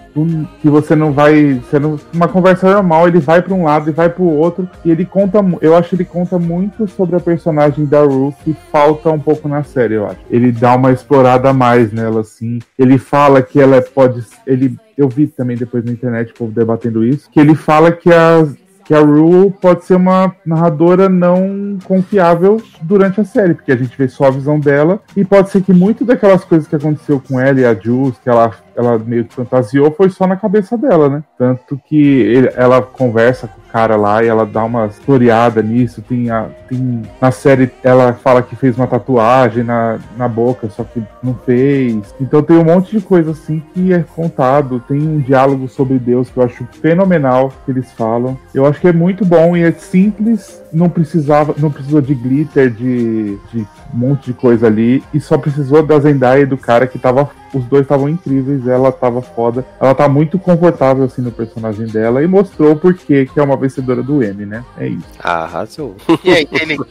que 0.60 0.68
você 0.68 0.96
não 0.96 1.12
vai. 1.12 1.54
Você 1.54 1.78
não, 1.78 1.98
uma 2.12 2.28
conversa 2.28 2.72
normal, 2.72 3.08
ele 3.08 3.18
vai 3.18 3.42
para 3.42 3.54
um 3.54 3.64
lado 3.64 3.90
e 3.90 3.92
vai 3.92 4.08
para 4.08 4.22
o 4.22 4.36
outro. 4.36 4.68
E 4.84 4.90
ele 4.90 5.04
conta. 5.04 5.38
Eu 5.60 5.76
acho 5.76 5.90
que 5.90 5.96
ele 5.96 6.04
conta 6.04 6.38
muito 6.38 6.88
sobre 6.88 7.16
a 7.16 7.20
personagem 7.20 7.84
da 7.84 8.02
Rue, 8.02 8.34
que 8.44 8.56
falta 8.72 9.10
um 9.10 9.20
pouco 9.20 9.48
na 9.48 9.62
série, 9.62 9.94
eu 9.94 10.06
acho. 10.06 10.20
Ele 10.30 10.50
dá 10.50 10.74
uma 10.74 10.92
explorada 10.92 11.50
a 11.50 11.54
mais 11.54 11.92
nela, 11.92 12.20
assim. 12.20 12.58
Ele 12.78 12.98
fala 12.98 13.42
que 13.42 13.60
ela 13.60 13.80
pode. 13.82 14.24
Ele, 14.46 14.76
eu 14.96 15.08
vi 15.08 15.26
também 15.26 15.56
depois 15.56 15.84
na 15.84 15.92
internet 15.92 16.30
o 16.30 16.34
povo 16.34 16.52
debatendo 16.52 17.04
isso. 17.04 17.28
Que 17.30 17.40
ele 17.40 17.54
fala 17.54 17.92
que 17.92 18.12
as 18.12 18.54
que 18.86 18.94
a 18.94 19.00
Rue 19.00 19.50
pode 19.60 19.84
ser 19.84 19.96
uma 19.96 20.32
narradora 20.46 21.08
não 21.08 21.76
confiável 21.84 22.62
durante 22.82 23.20
a 23.20 23.24
série, 23.24 23.54
porque 23.54 23.72
a 23.72 23.76
gente 23.76 23.98
vê 23.98 24.08
só 24.08 24.26
a 24.26 24.30
visão 24.30 24.60
dela, 24.60 25.00
e 25.16 25.24
pode 25.24 25.50
ser 25.50 25.60
que 25.62 25.72
muito 25.72 26.04
daquelas 26.04 26.44
coisas 26.44 26.68
que 26.68 26.76
aconteceu 26.76 27.20
com 27.20 27.40
ela 27.40 27.60
e 27.60 27.64
a 27.64 27.74
Jules, 27.74 28.16
que 28.22 28.30
ela, 28.30 28.52
ela 28.76 28.96
meio 28.98 29.24
que 29.24 29.34
fantasiou, 29.34 29.90
foi 29.90 30.08
só 30.08 30.24
na 30.26 30.36
cabeça 30.36 30.78
dela, 30.78 31.08
né? 31.08 31.24
Tanto 31.36 31.80
que 31.88 31.96
ele- 31.96 32.52
ela 32.54 32.80
conversa 32.80 33.48
com 33.48 33.60
cara 33.76 33.94
lá 33.94 34.24
e 34.24 34.26
ela 34.26 34.46
dá 34.46 34.64
uma 34.64 34.86
historiada 34.86 35.60
nisso, 35.60 36.00
tem, 36.00 36.30
a, 36.30 36.46
tem 36.66 37.02
na 37.20 37.30
série 37.30 37.70
ela 37.84 38.14
fala 38.14 38.40
que 38.40 38.56
fez 38.56 38.74
uma 38.74 38.86
tatuagem 38.86 39.62
na, 39.62 39.98
na 40.16 40.26
boca, 40.26 40.70
só 40.70 40.82
que 40.82 41.02
não 41.22 41.34
fez. 41.34 42.14
Então 42.18 42.42
tem 42.42 42.56
um 42.56 42.64
monte 42.64 42.98
de 42.98 43.04
coisa 43.04 43.32
assim 43.32 43.62
que 43.74 43.92
é 43.92 44.02
contado, 44.14 44.82
tem 44.88 44.96
um 44.96 45.18
diálogo 45.18 45.68
sobre 45.68 45.98
Deus 45.98 46.30
que 46.30 46.38
eu 46.38 46.44
acho 46.44 46.66
fenomenal 46.80 47.52
que 47.66 47.70
eles 47.70 47.92
falam. 47.92 48.38
Eu 48.54 48.64
acho 48.64 48.80
que 48.80 48.88
é 48.88 48.94
muito 48.94 49.26
bom 49.26 49.54
e 49.54 49.62
é 49.62 49.72
simples, 49.72 50.62
não 50.76 50.90
precisava, 50.90 51.54
não 51.58 51.70
precisou 51.70 52.02
de 52.02 52.14
glitter, 52.14 52.70
de, 52.70 53.38
de 53.50 53.66
um 53.94 53.96
monte 53.96 54.26
de 54.26 54.34
coisa 54.34 54.66
ali, 54.66 55.02
e 55.12 55.18
só 55.18 55.38
precisou 55.38 55.82
da 55.82 55.98
Zendaya 55.98 56.42
e 56.42 56.46
do 56.46 56.58
cara 56.58 56.86
que 56.86 56.98
tava. 56.98 57.30
Os 57.54 57.64
dois 57.64 57.82
estavam 57.82 58.08
incríveis, 58.08 58.66
ela 58.66 58.92
tava 58.92 59.22
foda. 59.22 59.64
Ela 59.80 59.94
tá 59.94 60.06
muito 60.06 60.38
confortável 60.38 61.04
assim 61.04 61.22
no 61.22 61.32
personagem 61.32 61.86
dela 61.86 62.22
e 62.22 62.26
mostrou 62.26 62.76
por 62.76 62.92
que 62.92 63.24
que 63.24 63.40
é 63.40 63.42
uma 63.42 63.56
vencedora 63.56 64.02
do 64.02 64.22
M, 64.22 64.44
né? 64.44 64.62
É 64.76 64.88
isso. 64.88 65.06
Arrasou. 65.18 65.96
E 66.22 66.30
aí, 66.30 66.48
ele. 66.52 66.76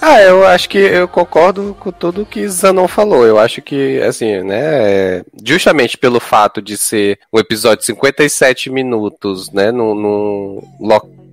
Ah, 0.00 0.20
eu 0.20 0.46
acho 0.46 0.68
que 0.68 0.76
eu 0.76 1.08
concordo 1.08 1.74
com 1.80 1.90
tudo 1.90 2.26
que 2.26 2.46
Zanon 2.46 2.86
falou. 2.86 3.26
Eu 3.26 3.38
acho 3.38 3.62
que, 3.62 4.00
assim, 4.02 4.42
né, 4.42 4.60
é, 4.60 5.24
justamente 5.42 5.96
pelo 5.96 6.20
fato 6.20 6.60
de 6.60 6.76
ser 6.76 7.18
um 7.32 7.38
episódio 7.38 7.78
de 7.78 7.86
57 7.86 8.68
minutos, 8.70 9.50
né, 9.50 9.72
num, 9.72 9.94
num 9.94 10.62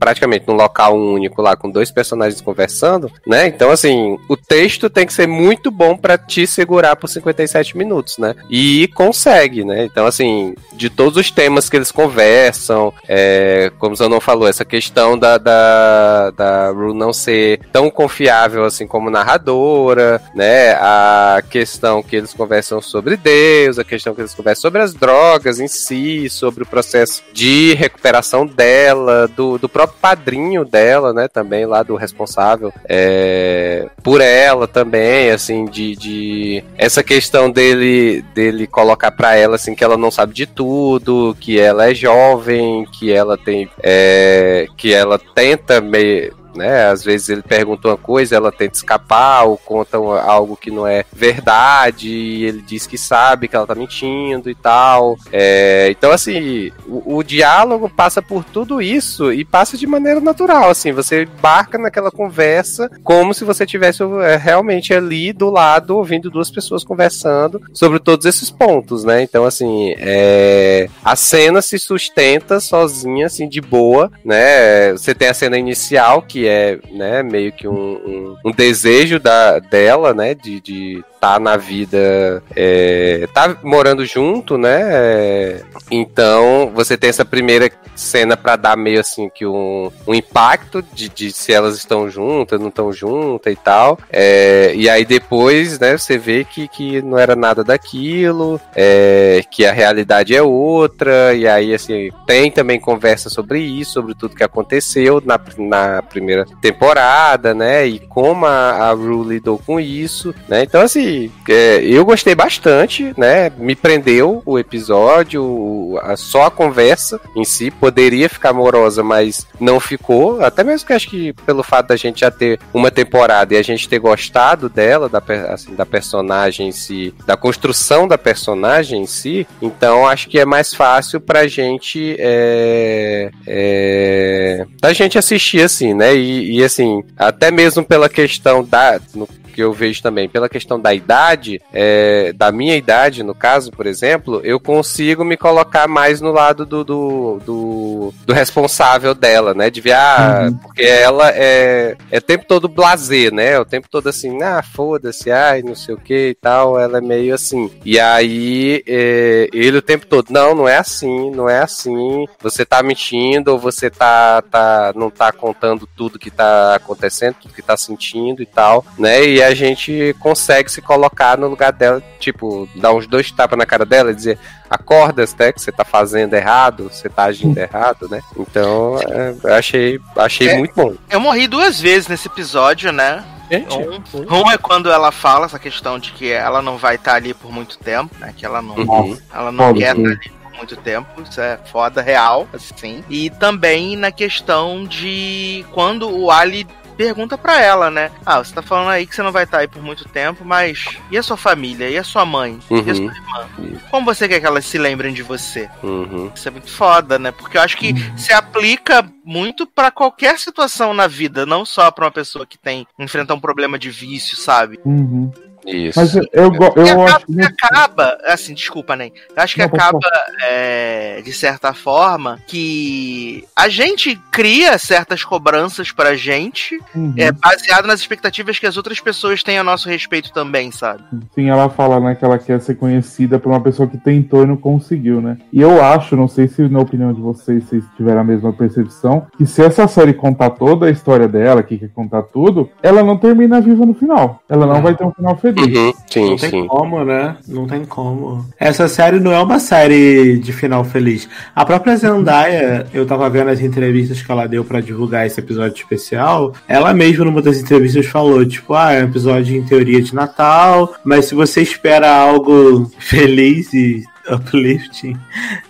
praticamente 0.03 0.45
num 0.45 0.55
local 0.55 0.97
único 0.97 1.41
lá 1.41 1.55
com 1.55 1.71
dois 1.71 1.89
personagens 1.89 2.41
conversando, 2.41 3.09
né? 3.25 3.47
Então, 3.47 3.71
assim, 3.71 4.17
o 4.27 4.35
texto 4.35 4.89
tem 4.89 5.05
que 5.05 5.13
ser 5.13 5.27
muito 5.27 5.71
bom 5.71 5.95
para 5.95 6.17
te 6.17 6.45
segurar 6.45 6.97
por 6.97 7.07
57 7.07 7.77
minutos, 7.77 8.17
né? 8.17 8.35
E 8.49 8.89
consegue, 8.89 9.63
né? 9.63 9.85
Então, 9.85 10.05
assim, 10.05 10.55
de 10.73 10.89
todos 10.89 11.17
os 11.17 11.31
temas 11.31 11.69
que 11.69 11.77
eles 11.77 11.89
conversam, 11.89 12.93
é, 13.07 13.71
como 13.79 13.95
o 13.97 14.09
não 14.09 14.19
falou, 14.19 14.45
essa 14.45 14.65
questão 14.65 15.17
da, 15.17 15.37
da, 15.37 16.31
da 16.31 16.69
Ru 16.71 16.93
não 16.93 17.13
ser 17.13 17.61
tão 17.71 17.89
confiável 17.89 18.65
assim 18.65 18.85
como 18.85 19.09
narradora, 19.09 20.21
né? 20.35 20.73
A 20.73 21.41
questão 21.49 22.03
que 22.03 22.17
eles 22.17 22.33
conversam 22.33 22.81
sobre 22.81 23.15
Deus, 23.15 23.79
a 23.79 23.85
questão 23.85 24.13
que 24.13 24.19
eles 24.19 24.33
conversam 24.33 24.63
sobre 24.63 24.81
as 24.81 24.93
drogas 24.93 25.61
em 25.61 25.67
si, 25.69 26.29
sobre 26.29 26.63
o 26.63 26.67
processo 26.67 27.23
de 27.31 27.73
recuperação 27.75 28.45
dela, 28.45 29.29
do, 29.29 29.57
do 29.57 29.69
próprio 29.69 29.92
padrinho 29.93 30.65
dela, 30.65 31.13
né? 31.13 31.27
Também 31.27 31.65
lá 31.65 31.83
do 31.83 31.95
responsável 31.95 32.73
é, 32.85 33.87
por 34.03 34.21
ela 34.21 34.67
também, 34.67 35.31
assim, 35.31 35.65
de, 35.65 35.95
de 35.95 36.63
essa 36.77 37.03
questão 37.03 37.49
dele 37.49 38.23
dele 38.33 38.67
colocar 38.67 39.11
para 39.11 39.35
ela 39.35 39.55
assim 39.55 39.75
que 39.75 39.83
ela 39.83 39.97
não 39.97 40.11
sabe 40.11 40.33
de 40.33 40.45
tudo, 40.45 41.35
que 41.39 41.59
ela 41.59 41.89
é 41.89 41.95
jovem, 41.95 42.85
que 42.91 43.11
ela 43.11 43.37
tem 43.37 43.69
é, 43.81 44.67
que 44.77 44.93
ela 44.93 45.19
tenta 45.19 45.79
meio 45.79 46.42
né? 46.55 46.87
Às 46.87 47.03
vezes 47.03 47.29
ele 47.29 47.41
pergunta 47.41 47.89
uma 47.89 47.97
coisa, 47.97 48.35
ela 48.35 48.51
tenta 48.51 48.75
escapar 48.75 49.43
ou 49.43 49.57
conta 49.57 49.97
algo 49.97 50.55
que 50.55 50.71
não 50.71 50.87
é 50.87 51.05
verdade, 51.11 52.09
e 52.09 52.45
ele 52.45 52.61
diz 52.61 52.87
que 52.87 52.97
sabe 52.97 53.47
que 53.47 53.55
ela 53.55 53.67
tá 53.67 53.75
mentindo 53.75 54.49
e 54.49 54.55
tal. 54.55 55.17
É, 55.31 55.87
então, 55.89 56.11
assim, 56.11 56.71
o, 56.85 57.17
o, 57.17 57.23
diálogo 57.23 57.89
passa 57.89 58.21
por 58.21 58.43
tudo 58.43 58.81
isso 58.81 59.31
e 59.31 59.45
passa 59.45 59.77
de 59.77 59.87
maneira 59.87 60.19
natural, 60.19 60.69
assim, 60.69 60.91
você 60.91 61.23
embarca 61.23 61.77
naquela 61.77 62.11
conversa 62.11 62.89
como 63.03 63.33
se 63.33 63.43
você 63.43 63.65
tivesse 63.65 64.03
é, 64.03 64.35
realmente 64.35 64.93
ali 64.93 65.33
do 65.33 65.49
lado 65.49 65.97
ouvindo 65.97 66.29
duas 66.29 66.51
pessoas 66.51 66.83
conversando 66.83 67.61
sobre 67.73 67.99
todos 67.99 68.25
esses 68.25 68.49
pontos, 68.49 69.03
né? 69.03 69.21
Então, 69.21 69.45
assim, 69.45 69.95
é, 69.97 70.87
a 71.03 71.15
cena 71.15 71.61
se 71.61 71.79
sustenta 71.79 72.59
sozinha, 72.59 73.25
assim, 73.25 73.47
de 73.47 73.61
boa, 73.61 74.11
né? 74.23 74.91
Você 74.91 75.13
tem 75.13 75.27
a 75.27 75.33
cena 75.33 75.57
inicial 75.57 76.21
que 76.21 76.42
é 76.47 76.79
né, 76.91 77.23
meio 77.23 77.51
que 77.51 77.67
um, 77.67 77.73
um, 77.73 78.35
um 78.45 78.51
desejo 78.51 79.19
da, 79.19 79.59
dela, 79.59 80.13
né, 80.13 80.33
de, 80.33 80.59
de 80.59 81.03
tá 81.23 81.39
na 81.39 81.55
vida, 81.55 82.43
é, 82.53 83.29
tá 83.33 83.55
morando 83.63 84.05
junto, 84.05 84.57
né? 84.57 84.81
É, 84.91 85.61
então 85.89 86.69
você 86.75 86.97
tem 86.97 87.09
essa 87.09 87.23
primeira 87.23 87.71
cena 87.95 88.35
para 88.35 88.55
dar 88.55 88.75
meio 88.75 88.99
assim 88.99 89.29
que 89.29 89.45
um, 89.45 89.89
um 90.05 90.13
impacto 90.13 90.83
de, 90.93 91.07
de, 91.07 91.31
se 91.31 91.53
elas 91.53 91.77
estão 91.77 92.09
juntas, 92.09 92.59
não 92.59 92.67
estão 92.67 92.91
juntas 92.91 93.53
e 93.53 93.55
tal. 93.55 93.97
É, 94.11 94.73
e 94.75 94.89
aí 94.89 95.05
depois, 95.05 95.79
né, 95.79 95.97
você 95.97 96.17
vê 96.17 96.43
que, 96.43 96.67
que 96.67 97.01
não 97.01 97.17
era 97.17 97.37
nada 97.37 97.63
daquilo, 97.63 98.59
é, 98.75 99.41
que 99.49 99.65
a 99.65 99.71
realidade 99.71 100.35
é 100.35 100.41
outra, 100.41 101.33
e 101.33 101.47
aí 101.47 101.73
assim, 101.73 102.09
tem 102.27 102.51
também 102.51 102.81
conversa 102.81 103.29
sobre 103.29 103.59
isso, 103.61 103.93
sobre 103.93 104.13
tudo 104.13 104.35
que 104.35 104.43
aconteceu 104.43 105.23
na, 105.25 105.39
na 105.57 106.01
primeira 106.01 106.32
temporada, 106.61 107.53
né? 107.53 107.87
E 107.87 107.99
como 107.99 108.45
a, 108.45 108.89
a 108.89 108.91
Rue 108.91 109.27
lidou 109.27 109.57
com 109.57 109.79
isso, 109.79 110.33
né? 110.47 110.63
Então, 110.63 110.81
assim, 110.81 111.31
é, 111.49 111.81
eu 111.83 112.05
gostei 112.05 112.35
bastante, 112.35 113.13
né? 113.17 113.51
Me 113.57 113.75
prendeu 113.75 114.41
o 114.45 114.57
episódio, 114.59 115.99
a, 116.01 116.15
só 116.15 116.45
a 116.45 116.51
conversa 116.51 117.19
em 117.35 117.43
si 117.43 117.71
poderia 117.71 118.29
ficar 118.29 118.49
amorosa, 118.49 119.03
mas 119.03 119.47
não 119.59 119.79
ficou. 119.79 120.43
Até 120.43 120.63
mesmo 120.63 120.87
que 120.87 120.93
acho 120.93 121.09
que 121.09 121.33
pelo 121.45 121.63
fato 121.63 121.87
da 121.87 121.95
gente 121.95 122.21
já 122.21 122.31
ter 122.31 122.59
uma 122.73 122.91
temporada 122.91 123.53
e 123.53 123.57
a 123.57 123.61
gente 123.61 123.87
ter 123.87 123.99
gostado 123.99 124.69
dela, 124.69 125.09
da, 125.09 125.21
assim, 125.49 125.75
da 125.75 125.85
personagem 125.85 126.69
em 126.69 126.71
si, 126.71 127.13
da 127.25 127.35
construção 127.35 128.07
da 128.07 128.17
personagem 128.17 129.03
em 129.03 129.05
si, 129.05 129.47
então 129.61 130.07
acho 130.07 130.29
que 130.29 130.39
é 130.39 130.45
mais 130.45 130.73
fácil 130.73 131.19
pra 131.19 131.47
gente 131.47 132.15
é, 132.19 133.31
é, 133.47 134.65
da 134.81 134.93
gente 134.93 135.17
assistir 135.17 135.61
assim, 135.61 135.93
né? 135.93 136.15
E, 136.15 136.22
e 136.23 136.63
assim, 136.63 137.03
até 137.17 137.51
mesmo 137.51 137.83
pela 137.83 138.09
questão 138.09 138.63
da. 138.63 138.99
No, 139.13 139.27
que 139.53 139.61
eu 139.61 139.71
vejo 139.71 140.01
também, 140.01 140.27
pela 140.27 140.49
questão 140.49 140.79
da 140.79 140.93
idade, 140.93 141.61
é, 141.71 142.33
da 142.33 142.51
minha 142.51 142.75
idade, 142.75 143.23
no 143.23 143.35
caso, 143.35 143.71
por 143.71 143.85
exemplo, 143.85 144.41
eu 144.43 144.59
consigo 144.59 145.23
me 145.23 145.37
colocar 145.37 145.87
mais 145.87 146.19
no 146.19 146.31
lado 146.31 146.65
do, 146.65 146.83
do, 146.83 147.39
do, 147.45 148.13
do 148.25 148.33
responsável 148.33 149.13
dela, 149.13 149.53
né? 149.53 149.69
De 149.69 149.79
ver, 149.79 149.93
ah, 149.93 150.45
uhum. 150.45 150.57
porque 150.57 150.83
ela 150.83 151.29
é, 151.29 151.95
é 152.11 152.17
o 152.17 152.21
tempo 152.21 152.45
todo 152.47 152.67
blazer, 152.67 153.33
né? 153.33 153.59
O 153.59 153.65
tempo 153.65 153.87
todo 153.89 154.09
assim, 154.09 154.41
ah, 154.41 154.63
foda-se, 154.63 155.31
ai, 155.31 155.61
não 155.61 155.75
sei 155.75 155.93
o 155.93 155.99
que 155.99 156.29
e 156.29 156.35
tal. 156.35 156.79
Ela 156.79 156.97
é 156.97 157.01
meio 157.01 157.35
assim. 157.35 157.71
E 157.85 157.99
aí, 157.99 158.83
é, 158.87 159.49
ele 159.53 159.77
o 159.77 159.81
tempo 159.81 160.05
todo, 160.07 160.31
não, 160.31 160.55
não 160.55 160.67
é 160.67 160.77
assim, 160.77 161.31
não 161.31 161.49
é 161.49 161.59
assim. 161.59 162.25
Você 162.41 162.65
tá 162.65 162.81
mentindo 162.81 163.51
ou 163.51 163.59
você 163.59 163.89
tá, 163.89 164.41
tá 164.41 164.93
não 164.95 165.09
tá 165.09 165.31
contando 165.31 165.87
tudo 165.95 166.19
que 166.19 166.31
tá 166.31 166.75
acontecendo, 166.75 167.35
tudo 167.41 167.53
que 167.53 167.61
tá 167.61 167.77
sentindo 167.77 168.41
e 168.41 168.45
tal, 168.45 168.85
né? 168.97 169.23
E 169.23 169.42
a 169.43 169.53
gente 169.53 170.15
consegue 170.19 170.71
se 170.71 170.81
colocar 170.81 171.37
no 171.37 171.47
lugar 171.47 171.71
dela, 171.71 172.01
tipo, 172.19 172.67
dar 172.75 172.93
uns 172.93 173.07
dois 173.07 173.31
tapas 173.31 173.57
na 173.57 173.65
cara 173.65 173.85
dela 173.85 174.11
e 174.11 174.15
dizer, 174.15 174.39
acorda, 174.69 175.23
né, 175.39 175.51
que 175.51 175.61
você 175.61 175.71
tá 175.71 175.83
fazendo 175.83 176.33
errado, 176.33 176.89
você 176.91 177.09
tá 177.09 177.25
agindo 177.25 177.57
errado, 177.57 178.07
né? 178.09 178.21
Então, 178.37 178.99
é, 178.99 179.35
eu 179.43 179.53
achei, 179.53 179.99
achei 180.15 180.49
é, 180.49 180.57
muito 180.57 180.73
bom. 180.75 180.93
Eu 181.09 181.19
morri 181.19 181.47
duas 181.47 181.79
vezes 181.79 182.07
nesse 182.07 182.27
episódio, 182.27 182.91
né? 182.91 183.23
Um, 183.51 184.35
um, 184.35 184.51
é 184.51 184.57
quando 184.57 184.89
ela 184.89 185.11
fala 185.11 185.45
essa 185.45 185.59
questão 185.59 185.99
de 185.99 186.11
que 186.11 186.31
ela 186.31 186.61
não 186.61 186.77
vai 186.77 186.95
estar 186.95 187.11
tá 187.11 187.17
ali 187.17 187.33
por 187.33 187.51
muito 187.51 187.77
tempo, 187.77 188.15
né? 188.17 188.33
Que 188.35 188.45
ela 188.45 188.61
não, 188.61 188.75
uhum. 188.75 189.17
ela 189.31 189.51
não 189.51 189.73
quer 189.73 189.95
estar 189.95 190.01
tá 190.01 190.09
ali 190.09 190.31
por 190.41 190.57
muito 190.57 190.75
tempo, 190.77 191.21
isso 191.21 191.39
é 191.39 191.59
foda, 191.71 192.01
real, 192.01 192.47
assim. 192.53 193.03
E 193.09 193.29
também 193.29 193.95
na 193.95 194.11
questão 194.11 194.85
de 194.85 195.65
quando 195.71 196.09
o 196.09 196.31
Ali 196.31 196.65
pergunta 196.93 197.37
para 197.37 197.61
ela, 197.61 197.89
né? 197.89 198.11
Ah, 198.25 198.43
você 198.43 198.53
tá 198.53 198.61
falando 198.61 198.89
aí 198.89 199.05
que 199.05 199.15
você 199.15 199.21
não 199.21 199.31
vai 199.31 199.43
estar 199.43 199.57
tá 199.57 199.61
aí 199.61 199.67
por 199.67 199.81
muito 199.81 200.05
tempo, 200.05 200.45
mas 200.45 200.85
e 201.11 201.17
a 201.17 201.23
sua 201.23 201.37
família? 201.37 201.89
E 201.89 201.97
a 201.97 202.03
sua 202.03 202.25
mãe? 202.25 202.59
Uhum. 202.69 202.83
E 202.85 202.91
a 202.91 202.95
sua 202.95 203.05
irmã? 203.05 203.49
Como 203.89 204.05
você 204.05 204.27
quer 204.27 204.39
que 204.39 204.45
elas 204.45 204.65
se 204.65 204.77
lembrem 204.77 205.13
de 205.13 205.23
você? 205.23 205.69
Uhum. 205.81 206.31
Isso 206.33 206.47
é 206.47 206.51
muito 206.51 206.69
foda, 206.69 207.19
né? 207.19 207.31
Porque 207.31 207.57
eu 207.57 207.61
acho 207.61 207.77
que 207.77 207.91
uhum. 207.91 208.17
se 208.17 208.33
aplica 208.33 209.05
muito 209.25 209.65
para 209.65 209.91
qualquer 209.91 210.37
situação 210.39 210.93
na 210.93 211.07
vida, 211.07 211.45
não 211.45 211.65
só 211.65 211.89
para 211.91 212.05
uma 212.05 212.11
pessoa 212.11 212.45
que 212.45 212.57
tem 212.57 212.87
enfrenta 212.97 213.33
um 213.33 213.39
problema 213.39 213.77
de 213.79 213.89
vício, 213.89 214.37
sabe? 214.37 214.79
Uhum. 214.85 215.31
Isso. 215.65 215.99
Mas 215.99 216.15
eu, 216.15 216.23
eu, 216.31 216.51
eu, 216.53 216.85
eu 216.85 217.01
acho 217.03 217.25
que 217.25 217.41
acaba, 217.41 218.17
assim, 218.25 218.53
desculpa, 218.53 218.95
nem. 218.95 219.11
Eu 219.35 219.43
acho 219.43 219.55
que 219.55 219.61
Não, 219.61 219.67
acaba, 219.67 219.99
é, 220.43 221.21
de 221.23 221.33
certa 221.33 221.73
forma, 221.73 222.39
que 222.47 223.45
a 223.55 223.69
gente 223.69 224.19
cria 224.31 224.77
certas 224.77 225.23
cobranças 225.23 225.91
pra 225.91 226.15
gente, 226.15 226.79
uhum. 226.95 227.13
é, 227.17 227.31
baseado 227.31 227.85
nas 227.85 227.99
expectativas 227.99 228.59
que 228.59 228.65
as 228.65 228.77
outras 228.77 228.99
pessoas 228.99 229.43
têm 229.43 229.57
a 229.57 229.63
nosso 229.63 229.89
respeito 229.89 230.31
também, 230.33 230.71
sabe? 230.71 231.03
Sim, 231.33 231.49
ela 231.49 231.69
fala, 231.69 231.99
né, 231.99 232.15
que 232.15 232.25
ela 232.25 232.37
quer 232.37 232.59
ser 232.61 232.75
conhecida 232.75 233.39
por 233.39 233.49
uma 233.49 233.61
pessoa 233.61 233.87
que 233.87 233.97
tentou 233.97 234.43
e 234.43 234.47
não 234.47 234.57
conseguiu, 234.57 235.21
né? 235.21 235.37
E 235.51 235.61
eu 235.61 235.83
acho, 235.83 236.15
não 236.15 236.27
sei 236.27 236.47
se 236.47 236.63
na 236.67 236.79
opinião 236.79 237.13
de 237.13 237.21
vocês, 237.21 237.63
vocês 237.63 237.83
tiveram 237.95 238.21
a 238.21 238.23
mesma 238.23 238.51
percepção, 238.53 239.27
que 239.37 239.45
se 239.45 239.63
essa 239.63 239.87
série 239.87 240.13
contar 240.13 240.51
toda 240.51 240.87
a 240.87 240.89
história 240.89 241.27
dela, 241.27 241.63
que 241.63 241.77
quer 241.77 241.89
contar 241.89 242.23
tudo, 242.23 242.69
ela 242.81 243.03
não 243.03 243.17
termina 243.17 243.61
viva 243.61 243.85
no 243.85 243.93
final. 243.93 244.41
Ela 244.49 244.65
não 244.65 244.81
vai 244.81 244.95
ter 244.95 245.03
um 245.03 245.11
final 245.11 245.37
feliz. 245.37 245.52
Uhum, 245.61 245.93
sim, 246.09 246.29
não 246.29 246.37
tem 246.37 246.49
sim. 246.49 246.67
como, 246.67 247.03
né? 247.03 247.37
Não 247.47 247.67
tem 247.67 247.85
como. 247.85 248.45
Essa 248.59 248.87
série 248.87 249.19
não 249.19 249.31
é 249.31 249.39
uma 249.39 249.59
série 249.59 250.37
de 250.37 250.53
final 250.53 250.83
feliz. 250.83 251.27
A 251.55 251.65
própria 251.65 251.95
Zendaya, 251.95 252.87
eu 252.93 253.05
tava 253.05 253.29
vendo 253.29 253.49
as 253.49 253.61
entrevistas 253.61 254.21
que 254.21 254.31
ela 254.31 254.47
deu 254.47 254.63
para 254.63 254.81
divulgar 254.81 255.25
esse 255.25 255.39
episódio 255.39 255.77
especial. 255.77 256.53
Ela 256.67 256.93
mesma, 256.93 257.25
numa 257.25 257.41
das 257.41 257.57
entrevistas, 257.57 258.05
falou: 258.05 258.45
tipo, 258.45 258.73
ah, 258.73 258.93
é 258.93 259.03
um 259.03 259.07
episódio 259.07 259.55
em 259.55 259.63
teoria 259.63 260.01
de 260.01 260.13
Natal, 260.13 260.93
mas 261.03 261.25
se 261.25 261.35
você 261.35 261.61
espera 261.61 262.09
algo 262.09 262.91
feliz 262.99 263.73
e 263.73 264.03
uplifting, 264.29 265.17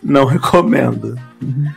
não 0.01 0.25
recomendo. 0.25 1.17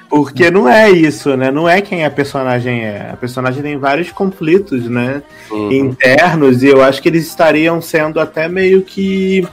Porque 0.09 0.51
não 0.51 0.69
é 0.69 0.91
isso, 0.91 1.37
né? 1.37 1.51
Não 1.51 1.69
é 1.69 1.81
quem 1.81 2.05
a 2.05 2.11
personagem 2.11 2.85
é. 2.85 3.11
A 3.13 3.17
personagem 3.17 3.63
tem 3.63 3.77
vários 3.77 4.11
conflitos, 4.11 4.89
né? 4.89 5.23
Uhum. 5.51 5.73
Internos, 5.73 6.63
e 6.63 6.69
eu 6.69 6.83
acho 6.83 7.03
que 7.03 7.09
eles 7.09 7.27
estariam 7.27 7.81
sendo 7.81 8.21
até 8.21 8.49
meio 8.49 8.83
que 8.83 9.47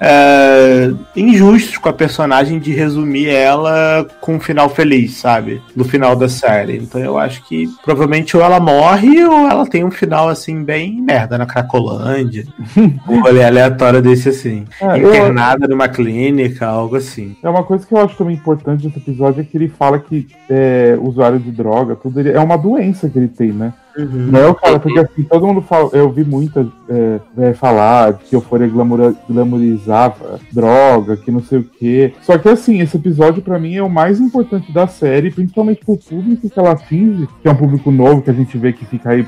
é, 0.00 0.90
injustos 1.14 1.76
com 1.76 1.88
a 1.88 1.92
personagem 1.92 2.58
de 2.58 2.72
resumir 2.72 3.28
ela 3.28 4.06
com 4.20 4.36
um 4.36 4.40
final 4.40 4.70
feliz, 4.70 5.16
sabe? 5.16 5.60
No 5.76 5.84
final 5.84 6.16
da 6.16 6.28
série. 6.28 6.78
Então 6.78 7.00
eu 7.00 7.18
acho 7.18 7.42
que 7.46 7.68
provavelmente 7.84 8.36
ou 8.36 8.42
ela 8.42 8.58
morre 8.58 9.24
ou 9.24 9.46
ela 9.48 9.66
tem 9.66 9.84
um 9.84 9.90
final 9.90 10.28
assim 10.28 10.64
bem 10.64 11.00
merda 11.02 11.36
na 11.36 11.44
Cracolândia. 11.46 12.44
um 13.08 13.20
rolê 13.20 13.44
aleatório 13.44 14.00
desse 14.00 14.30
assim. 14.30 14.64
É, 14.80 14.98
eu- 14.98 15.10
Internada 15.10 15.68
numa 15.68 15.88
clínica, 15.88 16.66
algo 16.66 16.96
assim. 16.96 17.36
É 17.42 17.48
uma 17.48 17.62
coisa 17.62 17.86
que 17.86 17.92
eu 17.92 17.98
acho 17.98 18.16
também 18.16 18.34
importante 18.34 18.86
desse 18.86 18.98
episódio 18.98 19.40
é 19.40 19.44
que 19.44 19.56
ele 19.56 19.68
fala 19.68 19.98
que 19.98 20.26
é, 20.48 20.96
usuário 21.00 21.38
de 21.38 21.50
droga, 21.50 21.94
tudo 21.96 22.20
ele, 22.20 22.30
é 22.30 22.40
uma 22.40 22.56
doença 22.56 23.08
que 23.08 23.18
ele 23.18 23.28
tem, 23.28 23.52
né? 23.52 23.72
Não 23.96 24.38
é 24.40 24.46
o 24.48 24.54
cara, 24.54 24.78
porque 24.78 24.98
assim, 24.98 25.22
todo 25.24 25.46
mundo 25.46 25.62
fala, 25.62 25.90
eu 25.92 26.04
ouvi 26.06 26.24
muita 26.24 26.66
é, 26.88 27.20
é, 27.38 27.52
falar 27.52 28.14
que 28.14 28.34
Euphoria 28.34 28.66
glamoura- 28.68 29.14
glamourizava 29.28 30.38
droga, 30.52 31.16
que 31.16 31.30
não 31.30 31.42
sei 31.42 31.58
o 31.58 31.64
quê. 31.64 32.12
Só 32.22 32.38
que 32.38 32.48
assim, 32.48 32.80
esse 32.80 32.96
episódio 32.96 33.42
pra 33.42 33.58
mim 33.58 33.74
é 33.76 33.82
o 33.82 33.88
mais 33.90 34.20
importante 34.20 34.72
da 34.72 34.86
série, 34.86 35.30
principalmente 35.30 35.84
pro 35.84 35.96
público 35.96 36.48
que 36.48 36.58
ela 36.58 36.72
atinge, 36.72 37.28
que 37.42 37.48
é 37.48 37.50
um 37.50 37.56
público 37.56 37.90
novo 37.90 38.22
que 38.22 38.30
a 38.30 38.34
gente 38.34 38.56
vê 38.56 38.72
que 38.72 38.84
fica 38.86 39.10
aí 39.10 39.26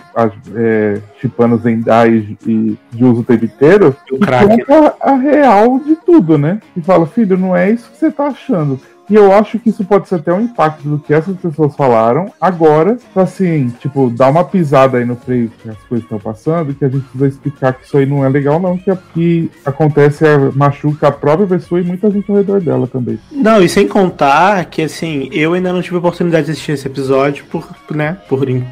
é, 0.55 1.01
chipando 1.21 1.57
Zendai 1.59 2.37
e 2.47 2.77
de 2.93 3.05
uso 3.05 3.21
o 3.21 3.25
tempo 3.25 3.45
inteiro. 3.45 3.95
E 4.11 4.15
o 4.15 4.17
E 4.17 4.21
crack. 4.21 4.65
conta 4.65 4.95
a 5.01 5.15
real 5.15 5.79
de 5.79 5.97
tudo, 5.97 6.39
né? 6.39 6.61
E 6.77 6.81
fala, 6.81 7.07
filho, 7.07 7.37
não 7.37 7.57
é 7.57 7.71
isso 7.71 7.91
que 7.91 7.97
você 7.99 8.11
tá 8.11 8.27
achando. 8.27 8.79
E 9.13 9.15
eu 9.15 9.31
acho 9.31 9.59
que 9.59 9.69
isso 9.69 9.85
pode 9.85 10.09
ser 10.09 10.15
até 10.15 10.33
um 10.33 10.41
impacto 10.41 10.89
do 10.89 10.99
que 10.99 11.13
essas 11.13 11.37
pessoas 11.37 11.77
falaram 11.77 12.33
agora, 12.41 12.97
pra 13.13 13.25
assim, 13.25 13.69
tipo, 13.79 14.09
dar 14.09 14.31
uma 14.31 14.43
pisada 14.43 14.97
aí 14.97 15.05
no 15.05 15.17
freio 15.17 15.53
que 15.63 15.69
as 15.69 15.77
coisas 15.83 16.05
estão 16.05 16.19
passando, 16.19 16.73
que 16.73 16.83
a 16.83 16.89
gente 16.89 17.03
precisa 17.03 17.29
explicar 17.29 17.75
que 17.75 17.85
isso 17.85 17.99
aí 17.99 18.07
não 18.07 18.25
é 18.25 18.29
legal, 18.31 18.59
não, 18.59 18.79
que, 18.79 18.91
que 19.13 19.51
acontece, 19.67 20.25
é, 20.25 20.39
machuca 20.55 21.09
a 21.09 21.13
própria 21.13 21.47
pessoa 21.47 21.79
e 21.79 21.85
muita 21.85 22.11
gente 22.11 22.31
ao 22.31 22.39
redor 22.39 22.63
dela 22.63 22.87
também. 22.87 23.19
Não, 23.31 23.63
e 23.63 23.69
sem 23.69 23.87
contar 23.87 24.65
que 24.65 24.81
assim, 24.81 25.29
eu 25.31 25.53
ainda 25.53 25.75
não 25.75 25.83
tive 25.83 25.97
a 25.97 25.99
oportunidade 25.99 26.47
de 26.47 26.53
assistir 26.53 26.73
esse 26.73 26.87
episódio 26.87 27.45
por, 27.51 27.69
né, 27.91 28.17
por 28.31 28.49
in- 28.49 28.65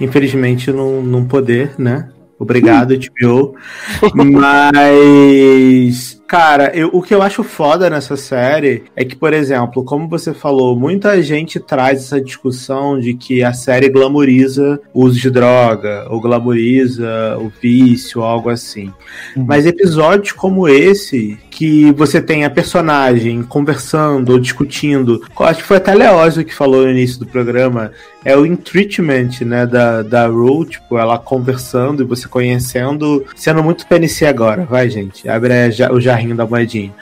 infelizmente 0.00 0.70
não, 0.70 1.02
não 1.02 1.24
poder, 1.24 1.72
né? 1.76 2.08
Obrigado, 2.38 2.94
HBO. 2.96 3.56
Mas, 4.14 6.21
cara, 6.32 6.72
eu- 6.74 6.88
o 6.94 7.02
que 7.02 7.14
eu 7.14 7.20
acho 7.20 7.42
foda 7.44 7.90
nessa 7.90 8.16
série 8.16 8.84
é 8.96 9.04
que, 9.04 9.14
por 9.14 9.34
exemplo, 9.34 9.84
como 9.84 10.08
você 10.08 10.32
falou, 10.32 10.74
muita 10.74 11.20
gente 11.22 11.60
traz 11.60 11.98
essa 11.98 12.18
discussão 12.18 12.98
de 12.98 13.12
que 13.12 13.44
a 13.44 13.52
série 13.52 13.90
glamoriza 13.90 14.80
o 14.94 15.04
uso 15.04 15.20
de 15.20 15.28
droga, 15.30 16.06
ou 16.08 16.22
glamoriza 16.22 17.36
o 17.38 17.52
vício, 17.60 18.22
algo 18.22 18.48
assim. 18.48 18.90
Mas 19.36 19.66
episódios 19.66 20.32
como 20.32 20.66
esse, 20.66 21.38
que 21.50 21.92
você 21.92 22.18
tem 22.18 22.46
a 22.46 22.50
personagem 22.50 23.42
conversando 23.42 24.32
ou 24.32 24.38
discutindo, 24.40 25.20
acho 25.40 25.60
que 25.60 25.66
foi 25.68 25.76
até 25.76 25.90
a 25.92 25.94
Leózio 25.94 26.46
que 26.46 26.54
falou 26.54 26.84
no 26.84 26.90
início 26.90 27.18
do 27.18 27.26
programa, 27.26 27.92
é 28.24 28.34
o 28.34 28.56
treatment, 28.56 29.40
né, 29.44 29.66
da, 29.66 30.00
da 30.00 30.26
Rue, 30.28 30.64
tipo, 30.64 30.96
ela 30.96 31.18
conversando 31.18 32.02
e 32.02 32.06
você 32.06 32.26
conhecendo, 32.28 33.24
sendo 33.36 33.62
muito 33.62 33.86
PNC 33.86 34.24
agora, 34.26 34.64
vai, 34.64 34.88
gente, 34.88 35.28
abre 35.28 35.70
ja- 35.72 35.92
o 35.92 36.00
jarrinho 36.22 36.36
da 36.36 36.46
moedinha. 36.46 36.92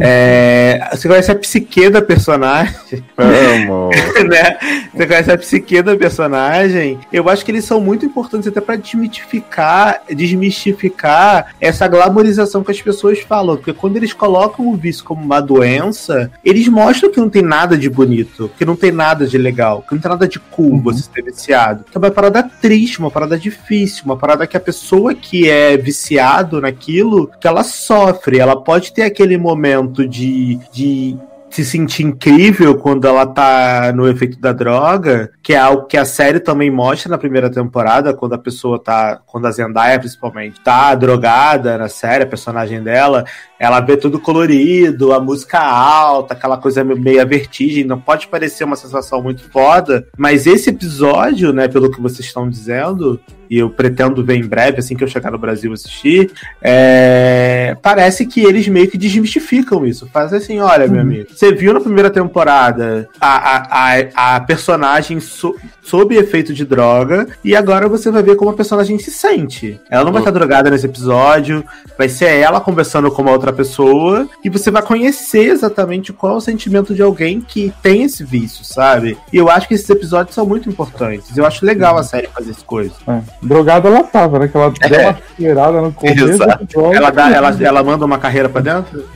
É, 0.00 0.88
você 0.92 1.06
conhece 1.06 1.30
a 1.30 1.34
psique 1.34 1.90
da 1.90 2.00
personagem, 2.00 2.74
Amo. 3.16 3.90
né? 4.28 4.56
Você 4.92 5.06
conhece 5.06 5.30
a 5.30 5.38
psique 5.38 5.82
da 5.82 5.96
personagem. 5.96 6.98
Eu 7.12 7.28
acho 7.28 7.44
que 7.44 7.50
eles 7.50 7.64
são 7.64 7.80
muito 7.80 8.06
importantes 8.06 8.48
até 8.48 8.60
pra 8.60 8.76
desmitificar, 8.76 10.00
desmistificar 10.10 11.54
essa 11.60 11.86
glamorização 11.86 12.64
que 12.64 12.70
as 12.70 12.80
pessoas 12.80 13.20
falam. 13.20 13.56
Porque 13.56 13.72
quando 13.72 13.96
eles 13.96 14.12
colocam 14.12 14.68
o 14.68 14.76
vício 14.76 15.04
como 15.04 15.22
uma 15.22 15.40
doença, 15.40 16.30
eles 16.44 16.66
mostram 16.68 17.10
que 17.10 17.20
não 17.20 17.28
tem 17.28 17.42
nada 17.42 17.76
de 17.76 17.90
bonito, 17.90 18.50
que 18.56 18.64
não 18.64 18.76
tem 18.76 18.90
nada 18.90 19.26
de 19.26 19.36
legal, 19.36 19.84
que 19.86 19.94
não 19.94 20.00
tem 20.00 20.10
nada 20.10 20.26
de 20.26 20.38
cool 20.38 20.80
você 20.80 21.02
ser 21.02 21.22
viciado. 21.22 21.84
Que 21.90 21.96
é 21.96 22.00
uma 22.00 22.10
parada 22.10 22.42
triste, 22.42 22.98
uma 22.98 23.10
parada 23.10 23.38
difícil, 23.38 24.04
uma 24.06 24.16
parada 24.16 24.46
que 24.46 24.56
a 24.56 24.60
pessoa 24.60 25.14
que 25.14 25.48
é 25.48 25.76
viciado 25.76 26.60
naquilo, 26.60 27.30
que 27.38 27.46
ela 27.46 27.62
sofre. 27.62 28.38
Ela 28.44 28.60
pode 28.60 28.92
ter 28.92 29.04
aquele 29.04 29.38
momento 29.38 30.06
de, 30.06 30.56
de 30.70 31.16
se 31.54 31.64
sentir 31.64 32.02
incrível 32.02 32.74
quando 32.74 33.06
ela 33.06 33.24
tá 33.24 33.92
no 33.94 34.08
efeito 34.08 34.40
da 34.40 34.52
droga, 34.52 35.30
que 35.40 35.52
é 35.52 35.56
algo 35.56 35.86
que 35.86 35.96
a 35.96 36.04
série 36.04 36.40
também 36.40 36.68
mostra 36.68 37.08
na 37.08 37.16
primeira 37.16 37.48
temporada, 37.48 38.12
quando 38.12 38.32
a 38.32 38.38
pessoa 38.38 38.76
tá, 38.76 39.20
quando 39.24 39.46
a 39.46 39.52
Zendaya 39.52 40.00
principalmente 40.00 40.58
tá 40.58 40.92
drogada 40.96 41.78
na 41.78 41.88
série, 41.88 42.24
a 42.24 42.26
personagem 42.26 42.82
dela, 42.82 43.24
ela 43.56 43.78
vê 43.78 43.96
tudo 43.96 44.18
colorido, 44.18 45.12
a 45.12 45.20
música 45.20 45.60
alta, 45.60 46.34
aquela 46.34 46.56
coisa 46.56 46.82
meio 46.82 47.24
vertigem, 47.24 47.84
não 47.84 48.00
pode 48.00 48.26
parecer 48.26 48.64
uma 48.64 48.74
sensação 48.74 49.22
muito 49.22 49.48
foda, 49.48 50.08
mas 50.18 50.48
esse 50.48 50.70
episódio, 50.70 51.52
né, 51.52 51.68
pelo 51.68 51.88
que 51.88 52.00
vocês 52.00 52.26
estão 52.26 52.50
dizendo, 52.50 53.20
e 53.48 53.58
eu 53.58 53.70
pretendo 53.70 54.24
ver 54.24 54.36
em 54.36 54.46
breve, 54.46 54.78
assim 54.78 54.96
que 54.96 55.04
eu 55.04 55.08
chegar 55.08 55.30
no 55.30 55.38
Brasil 55.38 55.72
assistir, 55.72 56.32
é, 56.60 57.76
parece 57.80 58.26
que 58.26 58.40
eles 58.40 58.66
meio 58.68 58.90
que 58.90 58.98
desmistificam 58.98 59.86
isso. 59.86 60.08
Fazem 60.12 60.38
assim, 60.38 60.58
olha, 60.58 60.88
meu 60.88 61.00
amigo, 61.00 61.28
você 61.44 61.52
viu 61.52 61.74
na 61.74 61.80
primeira 61.80 62.08
temporada 62.08 63.08
a, 63.20 63.56
a, 63.56 63.96
a, 64.16 64.36
a 64.36 64.40
personagem 64.40 65.20
so, 65.20 65.54
sob 65.82 66.16
efeito 66.16 66.54
de 66.54 66.64
droga, 66.64 67.26
e 67.44 67.54
agora 67.54 67.88
você 67.88 68.10
vai 68.10 68.22
ver 68.22 68.36
como 68.36 68.50
a 68.50 68.54
personagem 68.54 68.98
se 68.98 69.10
sente. 69.10 69.78
Ela 69.90 70.04
não 70.04 70.12
vai 70.12 70.22
estar 70.22 70.30
drogada 70.30 70.70
nesse 70.70 70.86
episódio, 70.86 71.62
vai 71.98 72.08
ser 72.08 72.26
ela 72.26 72.60
conversando 72.60 73.10
com 73.10 73.20
uma 73.20 73.32
outra 73.32 73.52
pessoa, 73.52 74.26
e 74.42 74.48
você 74.48 74.70
vai 74.70 74.82
conhecer 74.82 75.50
exatamente 75.50 76.12
qual 76.12 76.34
é 76.34 76.36
o 76.36 76.40
sentimento 76.40 76.94
de 76.94 77.02
alguém 77.02 77.40
que 77.42 77.72
tem 77.82 78.04
esse 78.04 78.24
vício, 78.24 78.64
sabe? 78.64 79.18
E 79.30 79.36
eu 79.36 79.50
acho 79.50 79.68
que 79.68 79.74
esses 79.74 79.90
episódios 79.90 80.34
são 80.34 80.46
muito 80.46 80.68
importantes. 80.68 81.36
Eu 81.36 81.44
acho 81.44 81.66
legal 81.66 81.98
a 81.98 82.02
série 82.02 82.28
fazer 82.28 82.52
essas 82.52 82.62
coisas. 82.62 82.96
É, 83.06 83.20
drogada 83.42 83.88
ela 83.88 84.02
tava, 84.02 84.38
né? 84.38 84.48
Que 84.48 84.56
ela 84.56 84.70
deu 84.70 85.00
uma 85.00 85.18
cheirada 85.36 85.80
no 85.82 85.92
começo 85.92 86.24
Exato. 86.24 86.94
Ela, 86.94 87.10
dá, 87.10 87.30
ela, 87.30 87.56
ela 87.60 87.82
manda 87.82 88.04
uma 88.04 88.18
carreira 88.18 88.48
pra 88.48 88.62
dentro? 88.62 89.06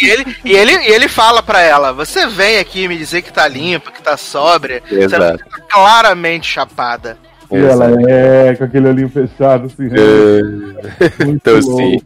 E 0.00 0.08
ele, 0.08 0.36
e, 0.44 0.52
ele, 0.52 0.72
e 0.72 0.92
ele 0.92 1.08
fala 1.08 1.31
pra 1.40 1.60
ela: 1.60 1.92
Você 1.92 2.26
vem 2.26 2.58
aqui 2.58 2.88
me 2.88 2.98
dizer 2.98 3.22
que 3.22 3.32
tá 3.32 3.46
limpa, 3.46 3.92
que 3.92 4.02
tá 4.02 4.16
sóbria. 4.16 4.82
Você 4.88 5.04
Exato. 5.04 5.38
tá 5.38 5.60
claramente 5.70 6.48
chapada. 6.48 7.16
E 7.52 7.56
ela 7.58 7.90
é 8.10 8.56
com 8.56 8.64
aquele 8.64 8.88
olhinho 8.88 9.10
fechado, 9.10 9.66
assim. 9.66 9.86
É, 9.86 11.22
muito 11.24 11.36
então, 11.36 11.60
louco. 11.60 11.76
sim. 11.76 12.00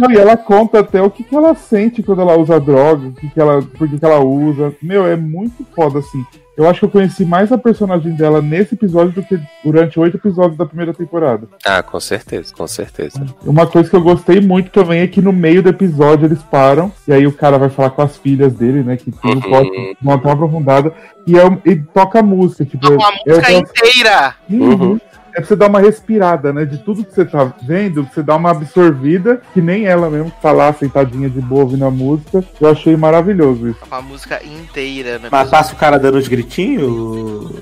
Não, 0.00 0.10
e 0.10 0.16
ela 0.18 0.36
conta 0.36 0.80
até 0.80 1.00
o 1.00 1.08
que, 1.08 1.22
que 1.22 1.34
ela 1.34 1.54
sente 1.54 2.02
quando 2.02 2.22
ela 2.22 2.36
usa 2.36 2.58
droga, 2.58 3.06
o 3.06 3.12
que, 3.12 3.28
que 3.30 3.40
ela, 3.40 3.62
por 3.62 3.88
que, 3.88 3.98
que 3.98 4.04
ela 4.04 4.18
usa. 4.18 4.74
Meu, 4.82 5.06
é 5.06 5.16
muito 5.16 5.64
foda, 5.76 6.00
assim. 6.00 6.26
Eu 6.58 6.68
acho 6.68 6.80
que 6.80 6.84
eu 6.86 6.90
conheci 6.90 7.24
mais 7.24 7.52
a 7.52 7.56
personagem 7.56 8.12
dela 8.16 8.42
nesse 8.42 8.74
episódio 8.74 9.12
do 9.12 9.22
que 9.22 9.38
durante 9.64 9.98
oito 10.00 10.16
episódios 10.16 10.58
da 10.58 10.66
primeira 10.66 10.92
temporada. 10.92 11.46
Ah, 11.64 11.84
com 11.84 12.00
certeza, 12.00 12.52
com 12.52 12.66
certeza. 12.66 13.24
Uma 13.46 13.64
coisa 13.64 13.88
que 13.88 13.94
eu 13.94 14.02
gostei 14.02 14.40
muito 14.40 14.68
também 14.72 15.00
é 15.00 15.06
que 15.06 15.22
no 15.22 15.32
meio 15.32 15.62
do 15.62 15.68
episódio 15.68 16.26
eles 16.26 16.42
param, 16.42 16.90
e 17.06 17.12
aí 17.12 17.28
o 17.28 17.32
cara 17.32 17.58
vai 17.58 17.68
falar 17.68 17.90
com 17.90 18.02
as 18.02 18.16
filhas 18.16 18.52
dele, 18.54 18.82
né? 18.82 18.96
Que 18.96 19.12
tudo 19.12 19.34
Uhum. 19.34 19.40
pode 19.50 19.96
uma 20.02 20.18
tão 20.18 20.32
aprofundada, 20.32 20.92
e, 21.24 21.38
é, 21.38 21.42
e 21.64 21.76
toca 21.76 22.22
música, 22.24 22.64
tipo. 22.64 22.88
Uma 22.92 23.12
música 23.24 23.52
é- 23.52 23.58
inteira. 23.58 24.34
Uhum. 24.50 24.98
É 25.32 25.40
pra 25.40 25.44
você 25.44 25.56
dar 25.56 25.68
uma 25.68 25.80
respirada, 25.80 26.52
né? 26.52 26.64
De 26.64 26.78
tudo 26.78 27.04
que 27.04 27.14
você 27.14 27.24
tá 27.24 27.52
vendo, 27.62 28.04
você 28.04 28.22
dá 28.22 28.36
uma 28.36 28.50
absorvida, 28.50 29.40
que 29.52 29.60
nem 29.60 29.86
ela 29.86 30.10
mesmo 30.10 30.30
que 30.30 30.40
tá 30.40 30.52
lá 30.52 30.72
sentadinha 30.72 31.28
de 31.28 31.40
boa 31.40 31.62
ouvindo 31.62 31.84
a 31.84 31.90
música. 31.90 32.44
Eu 32.60 32.70
achei 32.70 32.96
maravilhoso 32.96 33.68
isso. 33.68 33.78
Uma 33.86 34.02
música 34.02 34.40
inteira. 34.44 35.18
Né? 35.18 35.28
Mas 35.30 35.50
passa 35.50 35.74
o 35.74 35.76
cara 35.76 35.98
dando 35.98 36.18
os 36.18 36.28
gritinhos? 36.28 37.52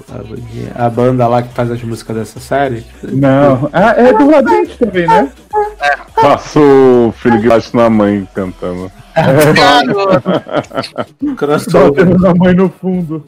A, 0.74 0.86
a 0.86 0.90
banda 0.90 1.26
lá 1.26 1.42
que 1.42 1.52
faz 1.54 1.70
as 1.70 1.82
músicas 1.82 2.16
dessa 2.16 2.40
série? 2.40 2.84
Não. 3.02 3.68
Ah, 3.72 3.94
é 3.96 4.12
do 4.12 4.30
Radente 4.30 4.78
também, 4.78 5.06
né? 5.06 5.30
Passa 6.14 6.58
o 6.60 7.12
filho 7.12 7.46
bate 7.48 7.74
na 7.76 7.90
mãe 7.90 8.28
cantando. 8.34 8.90
Garoto. 9.54 10.22
Crossover. 11.36 12.18
Na 12.18 12.34
mãe 12.34 12.54
no 12.54 12.68
fundo. 12.68 13.24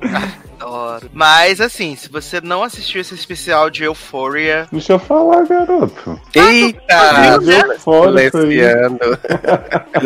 Adoro. 0.60 1.10
Mas 1.12 1.60
assim, 1.60 1.96
se 1.96 2.08
você 2.08 2.40
não 2.40 2.62
assistiu 2.62 3.00
esse 3.00 3.14
especial 3.14 3.70
de 3.70 3.84
Euphoria. 3.84 4.66
Deixa 4.70 4.92
eu 4.92 4.98
falar, 4.98 5.46
garoto. 5.46 6.20
Eita! 6.34 7.40
Silenciando. 7.78 9.18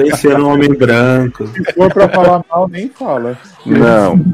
Esse 0.07 0.29
era 0.29 0.43
um 0.43 0.53
homem 0.53 0.73
branco. 0.73 1.47
Se 1.47 1.73
for 1.73 1.93
pra 1.93 2.09
falar 2.09 2.45
mal, 2.49 2.69
nem 2.69 2.89
fala. 2.89 3.37
Não. 3.67 4.25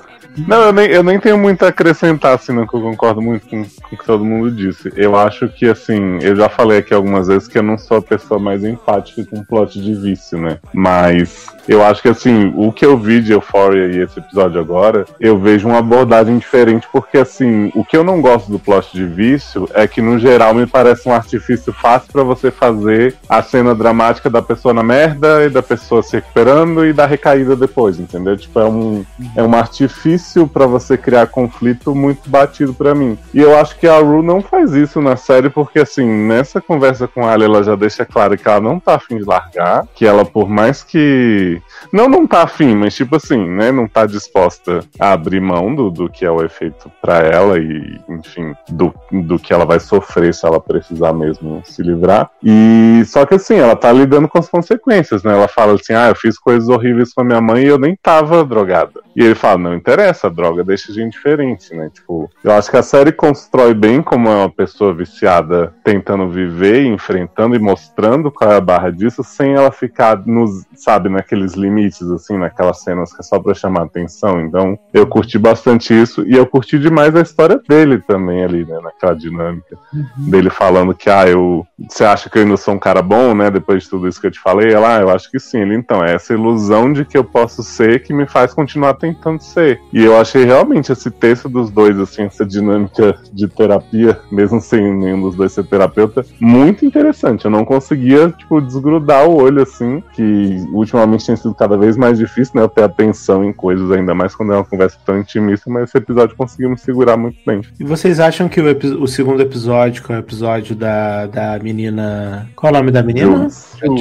Não, 0.46 0.62
eu 0.62 0.72
nem, 0.72 0.88
eu 0.88 1.02
nem 1.02 1.18
tenho 1.18 1.36
muito 1.36 1.64
a 1.64 1.68
acrescentar, 1.68 2.34
assim, 2.34 2.52
não, 2.52 2.66
que 2.66 2.74
eu 2.74 2.80
concordo 2.80 3.20
muito 3.20 3.48
com, 3.48 3.64
com 3.64 3.94
o 3.94 3.98
que 3.98 4.04
todo 4.04 4.24
mundo 4.24 4.50
disse. 4.50 4.90
Eu 4.94 5.16
acho 5.16 5.48
que, 5.48 5.66
assim, 5.68 6.18
eu 6.22 6.36
já 6.36 6.48
falei 6.48 6.78
aqui 6.78 6.94
algumas 6.94 7.26
vezes 7.26 7.48
que 7.48 7.58
eu 7.58 7.62
não 7.62 7.76
sou 7.76 7.96
a 7.96 8.02
pessoa 8.02 8.38
mais 8.38 8.64
empática 8.64 9.24
com 9.24 9.44
plot 9.44 9.80
de 9.80 9.94
vício, 9.94 10.38
né? 10.38 10.58
Mas 10.72 11.48
Eu 11.70 11.84
acho 11.84 12.02
que 12.02 12.08
assim, 12.08 12.52
o 12.56 12.72
que 12.72 12.84
eu 12.84 12.98
vi 12.98 13.20
de 13.20 13.30
Euphoria 13.30 13.86
e 13.86 14.00
esse 14.02 14.18
episódio 14.18 14.60
agora, 14.60 15.04
eu 15.20 15.38
vejo 15.38 15.68
uma 15.68 15.78
abordagem 15.78 16.36
diferente, 16.36 16.88
porque 16.92 17.16
assim, 17.16 17.70
o 17.76 17.84
que 17.84 17.96
eu 17.96 18.02
não 18.02 18.20
gosto 18.20 18.50
do 18.50 18.58
plot 18.58 18.92
de 18.92 19.06
vício 19.06 19.68
é 19.72 19.86
que, 19.86 20.02
no 20.02 20.18
geral, 20.18 20.52
me 20.52 20.66
parece 20.66 21.08
um 21.08 21.14
artifício 21.14 21.72
fácil 21.72 22.10
pra 22.12 22.24
você 22.24 22.50
fazer 22.50 23.14
a 23.28 23.40
cena 23.40 23.72
dramática 23.72 24.28
da 24.28 24.42
pessoa 24.42 24.74
na 24.74 24.82
merda 24.82 25.44
e 25.44 25.48
da 25.48 25.62
pessoa 25.62 26.02
se 26.02 26.16
recuperando 26.16 26.84
e 26.84 26.92
da 26.92 27.06
recaída 27.06 27.54
depois, 27.54 28.00
entendeu? 28.00 28.36
Tipo, 28.36 28.58
é 28.58 28.64
um, 28.64 29.04
é 29.36 29.42
um 29.44 29.54
artifício 29.54 30.48
pra 30.48 30.66
você 30.66 30.98
criar 30.98 31.28
conflito 31.28 31.94
muito 31.94 32.28
batido 32.28 32.74
pra 32.74 32.96
mim. 32.96 33.16
E 33.32 33.38
eu 33.38 33.56
acho 33.56 33.78
que 33.78 33.86
a 33.86 33.96
Ru 34.00 34.24
não 34.24 34.42
faz 34.42 34.72
isso 34.72 35.00
na 35.00 35.14
série, 35.14 35.48
porque 35.48 35.78
assim, 35.78 36.04
nessa 36.04 36.60
conversa 36.60 37.06
com 37.06 37.30
ela, 37.30 37.44
ela 37.44 37.62
já 37.62 37.76
deixa 37.76 38.04
claro 38.04 38.36
que 38.36 38.48
ela 38.48 38.60
não 38.60 38.80
tá 38.80 38.96
afim 38.96 39.18
de 39.18 39.24
largar, 39.24 39.86
que 39.94 40.04
ela, 40.04 40.24
por 40.24 40.48
mais 40.48 40.82
que. 40.82 41.59
Não, 41.92 42.08
não 42.08 42.26
tá 42.26 42.42
afim, 42.42 42.74
mas 42.74 42.94
tipo 42.94 43.16
assim, 43.16 43.48
né? 43.48 43.72
Não 43.72 43.86
tá 43.86 44.06
disposta 44.06 44.80
a 44.98 45.12
abrir 45.12 45.40
mão 45.40 45.74
do, 45.74 45.90
do 45.90 46.08
que 46.08 46.24
é 46.24 46.30
o 46.30 46.44
efeito 46.44 46.90
pra 47.00 47.18
ela 47.18 47.58
e, 47.58 48.00
enfim, 48.08 48.54
do, 48.68 48.94
do 49.10 49.38
que 49.38 49.52
ela 49.52 49.64
vai 49.64 49.80
sofrer 49.80 50.34
se 50.34 50.46
ela 50.46 50.60
precisar 50.60 51.12
mesmo 51.12 51.62
se 51.64 51.82
livrar. 51.82 52.30
E 52.42 53.02
só 53.06 53.26
que 53.26 53.34
assim, 53.34 53.56
ela 53.56 53.76
tá 53.76 53.92
lidando 53.92 54.28
com 54.28 54.38
as 54.38 54.48
consequências, 54.48 55.22
né? 55.22 55.32
Ela 55.32 55.48
fala 55.48 55.74
assim: 55.74 55.92
ah, 55.92 56.08
eu 56.08 56.14
fiz 56.14 56.38
coisas 56.38 56.68
horríveis 56.68 57.12
com 57.12 57.22
a 57.22 57.24
minha 57.24 57.40
mãe 57.40 57.64
e 57.64 57.68
eu 57.68 57.78
nem 57.78 57.96
tava 58.02 58.44
drogada. 58.44 59.00
E 59.14 59.22
ele 59.22 59.34
fala: 59.34 59.58
não 59.58 59.74
interessa, 59.74 60.26
a 60.26 60.30
droga 60.30 60.64
deixa 60.64 60.90
a 60.90 60.94
gente 60.94 61.12
diferente, 61.12 61.74
né? 61.74 61.90
Tipo, 61.92 62.30
eu 62.42 62.52
acho 62.52 62.70
que 62.70 62.76
a 62.76 62.82
série 62.82 63.12
constrói 63.12 63.74
bem 63.74 64.02
como 64.02 64.28
é 64.28 64.34
uma 64.34 64.50
pessoa 64.50 64.94
viciada 64.94 65.74
tentando 65.84 66.28
viver, 66.28 66.84
enfrentando 66.86 67.54
e 67.54 67.58
mostrando 67.58 68.30
qual 68.30 68.52
é 68.52 68.56
a 68.56 68.60
barra 68.60 68.90
disso, 68.90 69.22
sem 69.22 69.54
ela 69.54 69.70
ficar 69.70 70.24
nos, 70.26 70.64
sabe, 70.74 71.08
naqueles 71.08 71.54
limites, 71.54 72.08
assim, 72.10 72.38
naquelas 72.38 72.80
cenas 72.82 73.12
que 73.12 73.20
é 73.20 73.22
só 73.22 73.38
pra 73.38 73.54
chamar 73.54 73.82
atenção. 73.82 74.40
Então, 74.40 74.78
eu 74.92 75.06
curti 75.06 75.38
bastante 75.38 75.92
isso 75.94 76.24
e 76.26 76.34
eu 76.34 76.46
curti 76.46 76.78
demais 76.78 77.14
a 77.14 77.20
história 77.20 77.60
dele 77.68 77.98
também 77.98 78.44
ali, 78.44 78.64
né? 78.64 78.78
Naquela 78.82 79.14
dinâmica 79.14 79.76
dele 80.16 80.50
falando 80.50 80.94
que, 80.94 81.10
ah, 81.10 81.28
eu. 81.28 81.66
Você 81.88 82.04
acha 82.04 82.28
que 82.28 82.38
eu 82.38 82.42
ainda 82.42 82.56
sou 82.56 82.74
um 82.74 82.78
cara 82.78 83.02
bom, 83.02 83.34
né? 83.34 83.50
Depois 83.50 83.84
de 83.84 83.90
tudo 83.90 84.08
isso 84.08 84.20
que 84.20 84.26
eu 84.26 84.30
te 84.30 84.40
falei? 84.40 84.72
Ela, 84.72 84.96
ah, 84.96 85.00
eu 85.00 85.10
acho 85.10 85.30
que 85.30 85.38
sim. 85.38 85.60
Ele, 85.60 85.74
então, 85.74 86.04
é 86.04 86.14
essa 86.14 86.32
ilusão 86.32 86.92
de 86.92 87.04
que 87.04 87.16
eu 87.16 87.24
posso 87.24 87.62
ser 87.62 88.02
que 88.02 88.12
me 88.12 88.26
faz 88.26 88.54
continuar 88.54 88.94
tentando 88.94 89.09
ser. 89.40 89.80
E 89.92 90.04
eu 90.04 90.18
achei 90.20 90.44
realmente 90.44 90.92
esse 90.92 91.10
texto 91.10 91.48
dos 91.48 91.70
dois, 91.70 91.98
assim, 91.98 92.22
essa 92.24 92.44
dinâmica 92.44 93.16
de 93.32 93.48
terapia, 93.48 94.18
mesmo 94.30 94.60
sem 94.60 94.92
nenhum 94.94 95.20
dos 95.22 95.34
dois 95.36 95.52
ser 95.52 95.64
terapeuta, 95.64 96.24
muito 96.40 96.84
interessante. 96.84 97.44
Eu 97.44 97.50
não 97.50 97.64
conseguia, 97.64 98.30
tipo, 98.30 98.60
desgrudar 98.60 99.26
o 99.28 99.36
olho, 99.36 99.62
assim, 99.62 100.02
que 100.12 100.64
ultimamente 100.72 101.26
tem 101.26 101.36
sido 101.36 101.54
cada 101.54 101.76
vez 101.76 101.96
mais 101.96 102.18
difícil, 102.18 102.52
né? 102.56 102.62
Eu 102.62 102.68
ter 102.68 102.82
atenção 102.82 103.44
em 103.44 103.52
coisas, 103.52 103.90
ainda 103.90 104.14
mais 104.14 104.34
quando 104.34 104.52
é 104.52 104.56
uma 104.56 104.64
conversa 104.64 104.96
tão 105.04 105.18
intimista, 105.18 105.70
mas 105.70 105.84
esse 105.88 105.98
episódio 105.98 106.36
conseguiu 106.36 106.70
me 106.70 106.78
segurar 106.78 107.16
muito 107.16 107.38
bem. 107.46 107.60
E 107.78 107.84
vocês 107.84 108.20
acham 108.20 108.48
que 108.48 108.60
o, 108.60 108.68
epi- 108.68 108.86
o 108.88 109.06
segundo 109.06 109.40
episódio, 109.42 110.02
que 110.02 110.12
é 110.12 110.16
o 110.16 110.18
episódio 110.18 110.74
da, 110.74 111.26
da 111.26 111.58
menina. 111.58 112.48
Qual 112.56 112.70
é 112.72 112.74
o 112.74 112.78
nome 112.78 112.90
da 112.90 113.02
menina? 113.02 113.48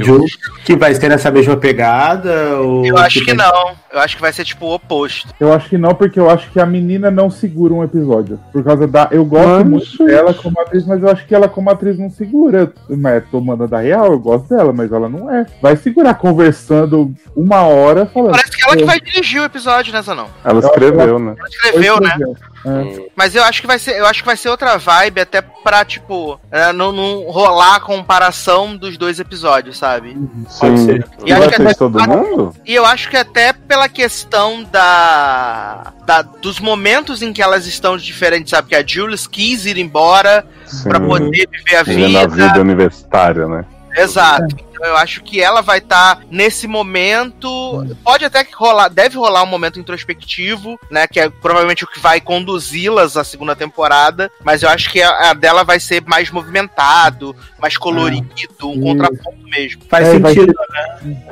Jules. 0.03 0.37
Que 0.65 0.75
vai 0.75 0.93
ter 0.93 1.11
essa 1.11 1.31
mesma 1.31 1.55
pegada? 1.57 2.57
Ou 2.59 2.85
Eu 2.85 2.97
acho 2.97 3.23
que 3.23 3.33
vai- 3.33 3.45
não. 3.47 3.71
Eu 3.91 3.99
acho 3.99 4.15
que 4.15 4.21
vai 4.21 4.31
ser 4.31 4.45
tipo 4.45 4.65
o 4.65 4.73
oposto. 4.73 5.33
Eu 5.39 5.51
acho 5.51 5.67
que 5.67 5.77
não, 5.77 5.95
porque 5.95 6.19
eu 6.19 6.29
acho 6.29 6.49
que 6.51 6.59
a 6.59 6.65
menina 6.65 7.09
não 7.09 7.29
segura 7.29 7.73
um 7.73 7.83
episódio. 7.83 8.39
Por 8.51 8.63
causa 8.63 8.87
da. 8.87 9.07
Eu 9.11 9.25
gosto 9.25 9.47
Mas, 9.47 9.67
muito 9.67 9.85
gente. 9.85 10.05
dela 10.05 10.33
como 10.33 10.61
atriz, 10.61 10.85
mas 10.85 11.01
eu 11.01 11.09
acho 11.09 11.25
que 11.25 11.33
ela 11.33 11.49
como 11.49 11.69
atriz 11.69 11.97
não 11.97 12.09
segura. 12.09 12.71
Mas 12.87 13.23
tô 13.31 13.41
mandando 13.41 13.75
a 13.75 13.79
real, 13.79 14.11
eu 14.11 14.19
gosto 14.19 14.47
dela, 14.49 14.71
mas 14.71 14.91
ela 14.91 15.09
não 15.09 15.29
é. 15.33 15.45
Vai 15.61 15.75
segurar 15.75 16.13
conversando 16.13 17.13
uma 17.35 17.63
hora 17.63 18.05
falando. 18.05 18.31
Parece 18.31 18.51
que 18.51 18.63
ela 18.63 18.77
que 18.77 18.85
vai 18.85 18.99
dirigir 18.99 19.41
o 19.41 19.45
episódio 19.45 19.91
nessa 19.91 20.13
não. 20.13 20.27
Ela 20.43 20.53
Eu 20.53 20.59
acho 20.59 20.67
escreveu, 20.67 21.19
né? 21.19 21.35
Ela 21.37 21.47
escreveu, 21.49 21.99
né? 21.99 22.17
É. 22.65 23.09
Mas 23.15 23.35
eu 23.35 23.43
acho 23.43 23.61
que 23.61 23.67
vai 23.67 23.79
ser, 23.79 23.97
eu 23.97 24.05
acho 24.05 24.21
que 24.21 24.25
vai 24.25 24.35
ser 24.35 24.49
outra 24.49 24.77
vibe 24.77 25.21
até 25.21 25.41
pra, 25.41 25.85
tipo, 25.85 26.39
é, 26.51 26.73
não, 26.73 26.91
não 26.91 27.23
rolar 27.29 27.75
a 27.75 27.79
comparação 27.79 28.75
dos 28.75 28.97
dois 28.97 29.19
episódios, 29.19 29.77
sabe? 29.77 30.13
Pode 30.59 30.77
Sim. 30.79 30.85
ser. 30.85 31.07
E 31.25 31.31
acho 31.31 31.47
que 31.49 31.55
até- 31.61 31.73
todo 31.73 31.99
mundo? 32.07 32.55
E 32.65 32.75
eu 32.75 32.85
acho 32.85 33.09
que 33.09 33.15
até 33.17 33.53
pela 33.53 33.87
questão 33.87 34.63
da, 34.63 35.93
da- 36.05 36.21
dos 36.21 36.59
momentos 36.59 37.21
em 37.21 37.31
que 37.31 37.41
elas 37.41 37.65
estão 37.65 37.97
diferentes, 37.97 38.49
sabe? 38.51 38.69
Que 38.69 38.75
a 38.75 38.85
Jules 38.85 39.25
quis 39.27 39.65
ir 39.65 39.77
embora 39.77 40.45
pra 40.83 40.99
poder 40.99 41.47
viver 41.51 41.75
a 41.77 41.83
Vivendo 41.83 42.17
a 42.17 42.27
vida. 42.27 42.47
vida 42.47 42.61
universitária, 42.61 43.47
né? 43.47 43.65
Exato. 43.95 44.55
Então 44.79 44.87
eu 44.91 44.95
acho 44.95 45.21
que 45.23 45.41
ela 45.41 45.61
vai 45.61 45.79
estar 45.79 46.21
nesse 46.31 46.65
momento. 46.65 47.85
Pode 48.01 48.23
até 48.23 48.45
que 48.45 48.55
rolar, 48.55 48.87
deve 48.87 49.17
rolar 49.17 49.43
um 49.43 49.47
momento 49.47 49.77
introspectivo, 49.77 50.79
né? 50.89 51.05
Que 51.05 51.19
é 51.19 51.29
provavelmente 51.29 51.83
o 51.83 51.87
que 51.87 51.99
vai 51.99 52.21
conduzi-las 52.21 53.17
à 53.17 53.23
segunda 53.25 53.57
temporada. 53.57 54.31
Mas 54.41 54.63
eu 54.63 54.69
acho 54.69 54.89
que 54.89 55.01
a, 55.01 55.31
a 55.31 55.33
dela 55.33 55.65
vai 55.65 55.81
ser 55.81 56.01
mais 56.07 56.31
movimentado, 56.31 57.35
mais 57.61 57.75
colorido, 57.77 58.29
um 58.63 58.71
Isso. 58.71 58.79
contraponto 58.81 59.37
mesmo. 59.43 59.81
Faz 59.89 60.07
É, 60.07 60.17
vai 60.17 60.33
sentido. 60.33 60.53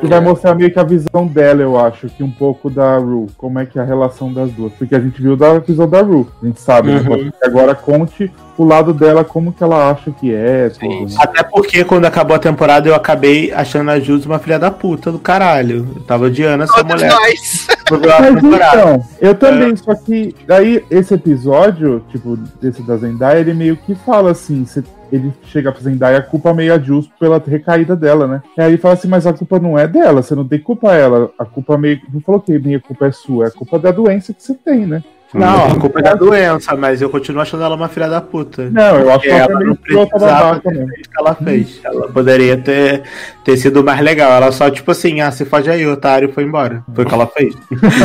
E 0.03 0.07
vai 0.07 0.19
mostrar 0.19 0.53
meio 0.53 0.71
que 0.71 0.79
a 0.79 0.83
visão 0.83 1.25
dela, 1.25 1.61
eu 1.61 1.79
acho, 1.79 2.09
que 2.09 2.23
um 2.23 2.31
pouco 2.31 2.69
da 2.69 2.97
Ru, 2.97 3.27
como 3.37 3.59
é 3.59 3.65
que 3.65 3.79
é 3.79 3.81
a 3.81 3.85
relação 3.85 4.33
das 4.33 4.51
duas. 4.51 4.73
Porque 4.73 4.93
a 4.93 4.99
gente 4.99 5.21
viu 5.21 5.37
da 5.37 5.57
visão 5.59 5.89
da 5.89 6.01
Ru, 6.01 6.29
a 6.43 6.45
gente 6.45 6.59
sabe. 6.59 6.91
né? 6.91 6.99
Uhum. 6.99 7.31
Agora 7.41 7.73
conte 7.73 8.29
o 8.57 8.65
lado 8.65 8.93
dela, 8.93 9.23
como 9.23 9.51
que 9.53 9.63
ela 9.63 9.91
acha 9.91 10.11
que 10.11 10.33
é. 10.33 10.69
Tudo, 10.69 11.05
né? 11.05 11.15
Até 11.19 11.43
porque 11.43 11.83
quando 11.83 12.05
acabou 12.05 12.35
a 12.35 12.39
temporada 12.39 12.89
eu 12.89 12.95
acabei 12.95 13.51
achando 13.53 13.91
a 13.91 13.99
Jus 13.99 14.25
uma 14.25 14.39
filha 14.39 14.57
da 14.59 14.71
puta 14.71 15.11
do 15.11 15.19
caralho. 15.19 15.87
Eu 15.95 16.01
tava 16.03 16.25
odiando 16.25 16.63
essa 16.63 16.73
Todos 16.73 16.93
mulher. 16.93 17.11
nós. 17.11 17.67
A 17.87 18.31
Mas 18.31 18.43
então, 18.43 19.05
eu 19.21 19.33
também, 19.33 19.73
só 19.77 19.95
que 19.95 20.35
daí 20.45 20.83
esse 20.91 21.13
episódio, 21.13 22.03
tipo, 22.11 22.35
desse 22.61 22.81
da 22.81 22.97
Zendaya, 22.97 23.39
ele 23.39 23.53
meio 23.53 23.77
que 23.77 23.95
fala 23.95 24.31
assim, 24.31 24.65
cê- 24.65 24.83
ele 25.09 25.31
chega 25.45 25.71
pra 25.71 25.81
Zendaya, 25.81 26.17
a 26.17 26.21
culpa 26.21 26.53
meio 26.53 26.73
é 26.73 26.79
justo 26.81 27.13
pela 27.17 27.41
recaída 27.45 27.95
dela, 27.95 28.27
né? 28.27 28.41
E 28.57 28.61
aí 28.61 28.71
ele 28.71 28.77
fala 28.77 28.93
assim, 28.95 29.07
mas 29.07 29.25
a 29.25 29.31
culpa 29.31 29.57
não 29.57 29.79
é 29.79 29.87
dela, 29.87 30.21
você 30.21 30.35
não 30.35 30.45
tem 30.45 30.59
culpa 30.59 30.93
ela, 30.93 31.29
a 31.39 31.45
culpa 31.45 31.77
meio 31.77 32.01
não 32.13 32.19
falou 32.19 32.41
que 32.41 32.59
minha 32.59 32.79
culpa 32.81 33.07
é 33.07 33.11
sua, 33.13 33.45
é 33.45 33.47
a 33.47 33.51
culpa 33.51 33.79
da 33.79 33.89
doença 33.89 34.33
que 34.33 34.43
você 34.43 34.53
tem, 34.53 34.85
né? 34.85 35.01
Não, 35.33 35.67
a 35.67 35.75
culpa 35.75 35.99
é 35.99 36.03
da 36.03 36.13
doença, 36.13 36.75
mas 36.75 37.01
eu 37.01 37.09
continuo 37.09 37.41
achando 37.41 37.63
ela 37.63 37.75
uma 37.75 37.89
filha 37.89 38.07
da 38.07 38.21
puta. 38.21 38.69
Não, 38.69 38.99
eu 38.99 39.11
acho 39.11 39.21
que 39.21 39.29
ela 39.29 39.59
não 39.59 39.75
precisava 39.75 40.59
ter 40.59 40.73
feito 40.73 40.89
o 40.89 41.09
que 41.09 41.19
ela 41.19 41.35
fez. 41.35 41.81
Ela 41.83 42.07
poderia 42.09 42.57
ter, 42.57 43.03
ter 43.43 43.57
sido 43.57 43.83
mais 43.83 43.99
legal. 43.99 44.31
Ela 44.31 44.51
só, 44.51 44.69
tipo 44.69 44.91
assim, 44.91 45.19
ah, 45.19 45.31
se 45.31 45.43
fode 45.43 45.69
aí, 45.69 45.85
otário, 45.85 46.31
foi 46.31 46.43
embora. 46.43 46.83
Foi 46.95 47.03
o 47.03 47.07
que 47.07 47.13
ela 47.13 47.27
fez. 47.27 47.53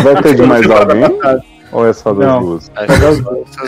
Vai 0.03 0.21
ter 0.21 0.35
de 0.35 0.43
mais 0.43 0.67
alguém? 0.71 1.03
Ou 1.73 1.87
é 1.89 1.93
só 1.95 2.13
das 2.13 2.27
Não. 2.27 2.41
duas? 2.45 2.71
É 2.77 2.87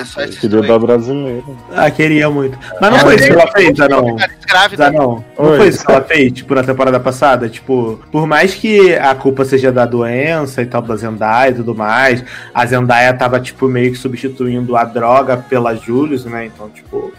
só 0.05 0.21
Eu 0.21 0.27
esses 0.27 0.39
queria 0.39 0.61
da 0.61 0.79
brasileira. 0.79 1.43
Ah, 1.75 1.91
queria 1.91 2.29
muito. 2.29 2.59
Mas 2.81 2.91
não 2.91 2.99
Ah, 2.99 3.01
foi 3.01 3.15
isso 3.17 3.27
que 3.27 3.33
ela 3.33 3.51
fez, 3.51 3.77
Zanon. 3.79 4.17
Grávida. 4.47 4.85
Zanon. 4.85 5.21
Não 5.39 5.47
Oi. 5.47 5.57
foi 5.57 5.69
isso 5.69 5.85
que 5.87 5.91
ela 5.91 6.03
fez, 6.03 6.33
tipo, 6.33 6.55
na 6.55 6.63
temporada 6.63 7.01
passada? 7.01 7.49
Tipo, 7.49 7.99
por 8.13 8.27
mais 8.27 8.55
que 8.55 8.95
a 8.95 9.15
culpa 9.15 9.45
seja 9.47 9.73
da 9.73 9.87
doença 9.87 10.61
e 10.61 10.67
tal, 10.67 10.83
da 10.83 10.95
Zendaya 10.97 11.51
e 11.51 11.55
tudo 11.55 11.75
mais, 11.75 12.23
a 12.55 12.67
Zendaya 12.67 13.15
tava, 13.15 13.41
tipo, 13.41 13.67
meio 13.69 13.91
que 13.93 13.99
substituindo 13.99 14.77
a 14.77 14.85
droga 14.85 15.37
pela 15.39 15.75
Julius, 15.75 16.27
né? 16.27 16.45
Então, 16.47 16.69
tipo, 16.69 17.11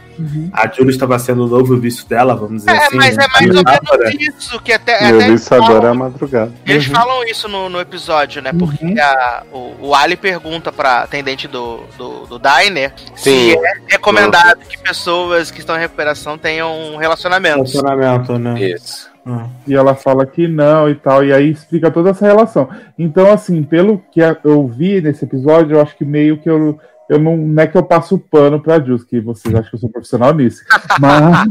a 0.54 0.68
Julius 0.72 0.98
tava 0.98 1.18
sendo 1.20 1.46
o 1.46 1.48
novo 1.48 1.78
vício 1.78 2.08
dela, 2.08 2.36
vamos 2.36 2.64
dizer 2.64 2.72
É, 2.72 2.86
assim. 2.86 2.96
mas 2.98 3.18
né? 3.18 3.26
é 3.26 3.28
mais 3.28 3.56
A 3.56 3.80
ou 3.92 4.00
menos 4.00 4.22
isso, 4.22 4.60
que 4.62 4.72
até, 4.74 5.12
Eu 5.12 5.16
até 5.20 5.30
isso 5.30 5.54
agora 5.54 5.90
à 5.90 5.94
madrugada. 5.94 6.52
Eles 6.66 6.88
Uhum. 6.88 6.94
falam 6.96 7.24
isso 7.26 7.48
no, 7.48 7.70
no 7.70 7.80
episódio, 7.80 8.42
né? 8.42 8.52
Porque 8.54 8.86
a- 9.00 9.44
o, 9.52 9.88
o 9.88 9.96
Ali 9.96 10.16
pergunta 10.16 10.72
pra 10.72 11.00
atendente 11.04 11.48
do, 11.48 11.82
do, 11.98 12.26
do 12.28 12.40
Diner 12.40 12.94
se 13.16 13.30
Sim. 13.52 13.52
é 13.58 13.74
recomendado 13.90 14.60
que 14.68 14.78
pessoas 14.78 15.52
que 15.52 15.60
estão 15.60 15.76
em 15.76 15.80
recuperação 15.80 16.38
tenham 16.38 16.96
relacionamentos. 16.98 17.74
Relacionamento, 17.74 18.38
né? 18.40 18.60
Isso. 18.60 19.10
Hum. 19.28 19.50
E 19.68 19.74
ela 19.74 19.96
fala 19.96 20.24
que 20.26 20.48
não 20.48 20.88
e 20.88 20.94
tal, 20.94 21.26
e 21.26 21.34
aí 21.34 21.50
explica 21.50 21.90
toda 21.90 22.12
essa 22.12 22.24
relação. 22.28 22.70
Então, 22.98 23.32
assim, 23.34 23.64
pelo 23.64 23.98
que 24.12 24.20
eu 24.44 24.68
vi 24.68 25.02
nesse 25.02 25.26
episódio, 25.26 25.78
eu 25.78 25.82
acho 25.82 25.96
que 25.98 26.06
meio 26.06 26.38
que 26.38 26.48
eu, 26.48 26.80
eu 27.10 27.20
não, 27.20 27.38
não 27.38 27.64
é 27.64 27.68
que 27.68 27.78
eu 27.78 27.84
passo 27.84 28.18
pano 28.18 28.60
pra 28.60 28.80
Jus, 28.80 29.04
que 29.04 29.20
vocês 29.20 29.54
acham 29.54 29.70
que 29.70 29.76
eu 29.76 29.80
sou 29.80 29.90
profissional 29.90 30.34
nisso. 30.34 30.64
Mas, 31.00 31.48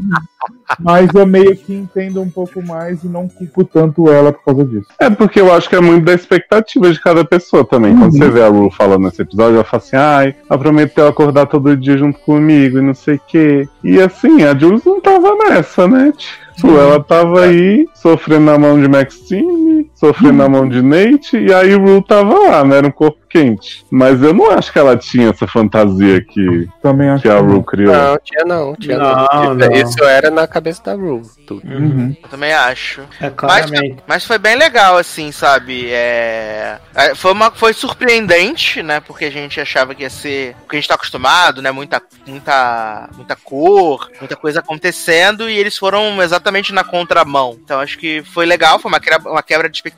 mas 0.80 1.14
eu 1.14 1.26
meio 1.26 1.56
que 1.56 1.72
entendo 1.72 2.20
um 2.20 2.28
pouco 2.28 2.62
mais 2.62 3.04
e 3.04 3.08
não 3.08 3.28
culpo 3.28 3.64
tanto 3.64 4.10
ela 4.10 4.32
por 4.32 4.44
causa 4.44 4.64
disso. 4.64 4.88
É 4.98 5.08
porque 5.08 5.40
eu 5.40 5.52
acho 5.52 5.68
que 5.68 5.76
é 5.76 5.80
muito 5.80 6.04
da 6.04 6.14
expectativa 6.14 6.90
de 6.90 7.00
cada 7.00 7.24
pessoa 7.24 7.64
também. 7.64 7.96
Quando 7.96 8.12
você 8.12 8.28
vê 8.28 8.42
a 8.42 8.48
Ru 8.48 8.70
falando 8.70 9.04
nesse 9.04 9.22
episódio, 9.22 9.56
ela 9.56 9.64
fala 9.64 9.82
assim: 9.82 9.96
ai, 9.96 10.36
ela 10.48 10.58
prometeu 10.58 11.06
acordar 11.06 11.46
todo 11.46 11.76
dia 11.76 11.96
junto 11.96 12.18
comigo 12.20 12.78
e 12.78 12.82
não 12.82 12.94
sei 12.94 13.16
o 13.16 13.20
quê. 13.26 13.68
E 13.82 14.00
assim, 14.00 14.42
a 14.42 14.56
Jules 14.56 14.84
não 14.84 15.00
tava 15.00 15.34
nessa, 15.36 15.86
né? 15.86 16.12
Tipo, 16.56 16.78
ela 16.78 17.02
tava 17.02 17.40
aí, 17.40 17.86
sofrendo 17.94 18.44
na 18.44 18.58
mão 18.58 18.80
de 18.80 18.88
Maxine, 18.88 19.90
sofrendo 20.04 20.34
na 20.34 20.48
mão 20.48 20.68
de 20.68 20.82
Nate, 20.82 21.38
e 21.38 21.52
aí 21.52 21.74
o 21.74 21.80
Rue 21.80 22.04
tava 22.04 22.38
lá, 22.38 22.64
né? 22.64 22.76
Era 22.76 22.86
um 22.86 22.90
corpo 22.90 23.18
quente. 23.34 23.84
Mas 23.90 24.22
eu 24.22 24.32
não 24.32 24.50
acho 24.50 24.72
que 24.72 24.78
ela 24.78 24.96
tinha 24.96 25.30
essa 25.30 25.46
fantasia 25.46 26.20
que, 26.20 26.68
Também 26.80 27.08
acho 27.08 27.22
que 27.22 27.28
a. 27.28 27.38
Rue 27.38 27.64
criou. 27.64 27.92
Não, 27.92 28.18
tinha 28.22 28.44
não, 28.44 28.76
tinha 28.76 28.96
Não, 28.96 29.26
não. 29.32 29.54
não. 29.54 29.72
Isso 29.72 30.04
era 30.04 30.30
na 30.30 30.46
cabeça 30.46 30.82
da 30.84 30.94
Rue. 30.94 31.22
Tudo. 31.46 31.66
Uhum. 31.66 32.16
Eu 32.22 32.28
também 32.28 32.52
acho. 32.52 33.02
É 33.20 33.30
Mas, 33.42 33.70
mas 34.06 34.24
foi 34.24 34.38
bem 34.38 34.56
legal, 34.56 34.96
assim, 34.96 35.32
sabe? 35.32 35.90
É... 35.90 36.78
é, 36.94 37.14
Foi, 37.14 37.32
uma... 37.32 37.50
foi 37.50 37.72
surpreendente, 37.72 38.82
né? 38.82 39.00
Porque 39.00 39.24
a 39.24 39.30
gente 39.30 39.60
achava 39.60 39.94
que 39.94 40.02
ia 40.02 40.10
ser 40.10 40.54
o 40.64 40.68
que 40.68 40.76
a 40.76 40.78
gente 40.78 40.88
tá 40.88 40.94
acostumado, 40.94 41.60
né? 41.60 41.72
Muita, 41.72 42.00
muita, 42.26 43.08
muita 43.16 43.36
cor, 43.36 44.10
muita 44.20 44.36
coisa 44.36 44.60
acontecendo, 44.60 45.50
e 45.50 45.58
eles 45.58 45.76
foram 45.76 46.22
exatamente 46.22 46.72
na 46.72 46.84
contramão. 46.84 47.58
Então 47.62 47.80
acho 47.80 47.98
que 47.98 48.22
foi 48.22 48.46
legal, 48.46 48.78
foi 48.78 48.90
uma 48.90 49.00
quebra, 49.00 49.30
uma 49.30 49.42
quebra 49.42 49.68
de 49.68 49.76
expectativa, 49.76 49.93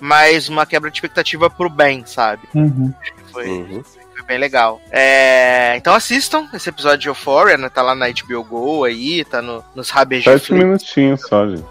mas 0.00 0.48
uma 0.48 0.64
quebra 0.66 0.90
de 0.90 0.96
expectativa 0.96 1.48
pro 1.50 1.68
bem, 1.70 2.04
sabe? 2.06 2.42
Uhum. 2.54 2.92
Foi, 3.32 3.46
Uhum. 3.48 3.82
foi 3.84 4.24
bem 4.26 4.38
legal. 4.38 4.80
É, 4.90 5.74
Então 5.76 5.94
assistam 5.94 6.48
esse 6.52 6.68
episódio 6.68 6.98
de 6.98 7.08
Euphoria, 7.08 7.56
né? 7.56 7.68
Tá 7.68 7.82
lá 7.82 7.94
na 7.94 8.06
HBO 8.08 8.42
Go 8.44 8.84
aí, 8.84 9.24
tá 9.24 9.40
no, 9.40 9.64
nos 9.74 9.90
rabejos. 9.90 10.24
Sete 10.24 10.52
minutinhos 10.52 11.20
só, 11.22 11.46
gente. 11.48 11.64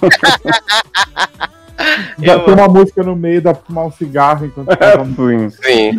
Já 2.18 2.32
Eu- 2.34 2.40
tem 2.44 2.54
uma 2.54 2.68
música 2.68 3.02
no 3.02 3.16
meio, 3.16 3.40
dá 3.42 3.54
pra 3.54 3.62
fumar 3.66 3.86
um 3.86 3.90
cigarro 3.92 4.46
enquanto 4.46 4.68
tá 4.76 5.04
Sim. 5.04 5.50
Sim. 5.50 5.92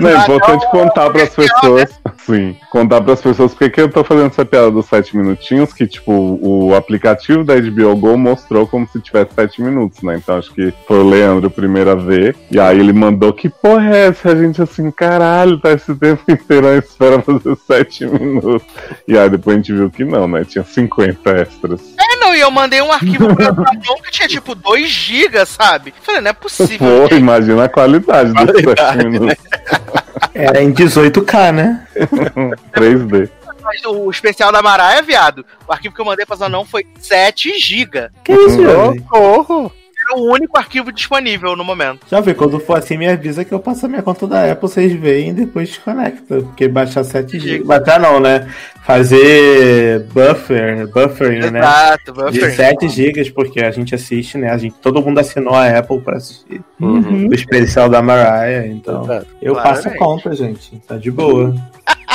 Não, 0.00 0.10
é 0.10 0.16
importante 0.18 0.70
contar 0.70 1.10
pras 1.10 1.30
pessoas. 1.30 2.00
Sim, 2.24 2.56
contar 2.70 3.00
pras 3.00 3.20
pessoas 3.20 3.52
porque 3.52 3.70
que 3.70 3.80
eu 3.80 3.88
tô 3.90 4.04
fazendo 4.04 4.26
essa 4.26 4.44
piada 4.44 4.70
dos 4.70 4.86
7 4.86 5.16
minutinhos, 5.16 5.72
que 5.72 5.86
tipo, 5.86 6.12
o 6.12 6.74
aplicativo 6.74 7.42
da 7.44 7.54
HBO 7.58 7.96
Go 7.96 8.16
mostrou 8.18 8.66
como 8.66 8.86
se 8.88 9.00
tivesse 9.00 9.34
7 9.34 9.62
minutos, 9.62 10.02
né? 10.02 10.16
Então 10.16 10.36
acho 10.36 10.52
que 10.52 10.72
foi 10.86 10.98
o 10.98 11.08
Leandro 11.08 11.50
primeiro 11.50 11.90
a 11.90 11.94
ver. 11.94 12.36
E 12.50 12.58
aí 12.60 12.78
ele 12.78 12.92
mandou 12.92 13.32
que 13.32 13.48
porra 13.48 13.94
é 13.96 14.06
essa? 14.08 14.30
A 14.32 14.36
gente 14.36 14.60
assim, 14.60 14.90
caralho, 14.90 15.58
tá 15.58 15.72
esse 15.72 15.94
tempo 15.94 16.22
inteiro 16.28 16.66
à 16.68 16.76
espera 16.76 17.20
fazer 17.22 17.56
7 17.66 18.06
minutos. 18.06 18.62
E 19.06 19.16
aí 19.18 19.28
depois 19.30 19.54
a 19.56 19.58
gente 19.58 19.72
viu 19.72 19.90
que 19.90 20.04
não, 20.04 20.26
né? 20.28 20.44
Tinha 20.44 20.64
50 20.64 21.30
extras. 21.30 21.80
É, 21.98 22.16
não, 22.28 22.34
e 22.34 22.40
eu 22.40 22.50
mandei 22.50 22.82
um 22.82 22.92
arquivo 22.92 23.34
pra 23.34 23.52
mão 23.86 23.96
que 24.02 24.10
tinha 24.10 24.28
tipo 24.28 24.54
2 24.54 24.88
GB, 24.88 25.46
sabe? 25.46 25.94
Falei, 26.02 26.20
não 26.20 26.30
é 26.30 26.34
possível. 26.34 27.08
Pô, 27.08 27.14
imagina 27.14 27.64
a 27.64 27.68
qualidade 27.68 28.32
dos 28.32 28.46
7 28.46 28.62
Qualidade, 28.62 29.08
minutos. 29.08 29.44
Era 30.34 30.62
em 30.62 30.72
18K, 30.72 31.52
né? 31.52 31.86
3D. 32.74 33.30
Mas 33.62 33.84
o 33.84 34.10
especial 34.10 34.50
da 34.50 34.62
Maraia, 34.62 35.02
viado, 35.02 35.44
o 35.66 35.72
arquivo 35.72 35.94
que 35.94 36.00
eu 36.00 36.04
mandei 36.04 36.24
pra 36.24 36.36
Zanão 36.36 36.64
foi 36.64 36.86
7 37.00 37.58
GB. 37.58 38.10
Que 38.24 38.32
isso, 38.32 38.62
Jovem? 38.62 39.00
Socorro! 39.00 39.72
Era 40.10 40.18
o 40.18 40.32
único 40.32 40.56
arquivo 40.58 40.90
disponível 40.90 41.54
no 41.54 41.64
momento. 41.64 42.06
Já 42.10 42.20
vi, 42.20 42.32
quando 42.34 42.58
for 42.58 42.78
assim, 42.78 42.96
me 42.96 43.06
avisa 43.08 43.44
que 43.44 43.52
eu 43.52 43.60
passo 43.60 43.84
a 43.86 43.88
minha 43.88 44.02
conta 44.02 44.26
da 44.26 44.52
Apple, 44.52 44.68
vocês 44.68 44.92
veem 44.92 45.30
e 45.30 45.32
depois 45.32 45.68
desconecta. 45.68 46.36
Porque 46.42 46.66
baixar 46.68 47.04
7 47.04 47.38
GB. 47.38 47.64
Baixar 47.64 48.00
não, 48.00 48.18
né? 48.18 48.48
Fazer 48.82 50.00
buffer, 50.12 50.86
buffering, 50.88 51.50
né? 51.50 51.58
Exato, 51.58 52.12
De 52.12 52.22
buffering. 52.40 52.54
7 52.54 52.88
GB, 52.88 53.30
porque 53.32 53.60
a 53.60 53.70
gente 53.70 53.94
assiste, 53.94 54.38
né? 54.38 54.50
A 54.50 54.56
gente, 54.58 54.74
todo 54.80 55.02
mundo 55.02 55.18
assinou 55.18 55.54
a 55.54 55.68
Apple 55.78 56.00
pra 56.00 56.16
assistir 56.16 56.60
Uhum. 56.80 57.28
o 57.28 57.34
especial 57.34 57.88
da 57.88 58.00
Mariah, 58.00 58.66
então. 58.66 59.02
Exato. 59.04 59.26
Eu 59.42 59.52
Claramente. 59.54 59.82
passo 59.84 59.88
a 59.94 59.98
conta, 59.98 60.34
gente. 60.34 60.80
Tá 60.86 60.96
de 60.96 61.10
boa. 61.10 61.54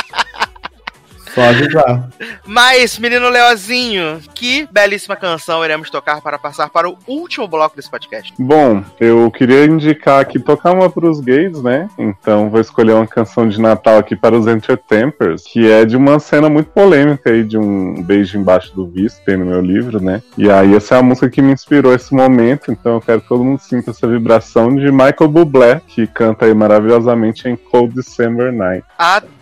Só 1.34 1.42
avisar. 1.42 2.08
Mas, 2.46 2.98
menino 2.98 3.28
Leozinho, 3.28 4.20
que 4.34 4.68
belíssima 4.70 5.16
canção 5.16 5.64
iremos 5.64 5.90
tocar 5.90 6.20
para 6.20 6.38
passar 6.38 6.70
para 6.70 6.88
o 6.88 6.96
último 7.08 7.48
bloco 7.48 7.74
desse 7.74 7.90
podcast. 7.90 8.32
Bom, 8.38 8.84
eu 9.00 9.30
queria 9.30 9.64
indicar 9.64 10.20
aqui 10.20 10.38
tocar 10.38 10.72
uma 10.72 10.88
pros 10.88 11.20
gays, 11.20 11.60
né? 11.62 11.88
Então 11.98 12.48
vou 12.50 12.60
escolher 12.60 12.92
uma 12.92 13.06
canção 13.06 13.48
de 13.48 13.60
Natal 13.60 13.98
aqui 13.98 14.14
para 14.14 14.36
os 14.36 14.46
Entertampers, 14.46 15.42
que 15.42 15.70
é 15.70 15.84
de 15.84 15.96
uma 15.96 16.18
cena 16.20 16.48
muito 16.48 16.70
polêmica 16.70 17.30
aí, 17.30 17.42
de 17.42 17.58
um 17.58 18.00
beijo 18.02 18.38
embaixo 18.38 18.74
do 18.74 18.86
visto, 18.86 19.24
tem 19.24 19.36
no 19.36 19.46
meu 19.46 19.60
livro, 19.60 20.00
né? 20.00 20.22
E 20.38 20.50
aí 20.50 20.74
essa 20.74 20.94
é 20.94 20.98
a 20.98 21.02
música 21.02 21.28
que 21.28 21.42
me 21.42 21.52
inspirou 21.52 21.94
esse 21.94 22.14
momento, 22.14 22.70
então 22.70 22.94
eu 22.94 23.00
quero 23.00 23.20
que 23.20 23.28
todo 23.28 23.44
mundo 23.44 23.58
sinta 23.58 23.90
essa 23.90 24.06
vibração 24.06 24.74
de 24.74 24.90
Michael 24.90 25.28
Bublé, 25.28 25.80
que 25.86 26.06
canta 26.06 26.46
aí 26.46 26.54
maravilhosamente 26.54 27.48
em 27.48 27.56
Cold 27.56 27.94
December 27.94 28.52
Night. 28.52 28.84
Adoro 28.96 29.33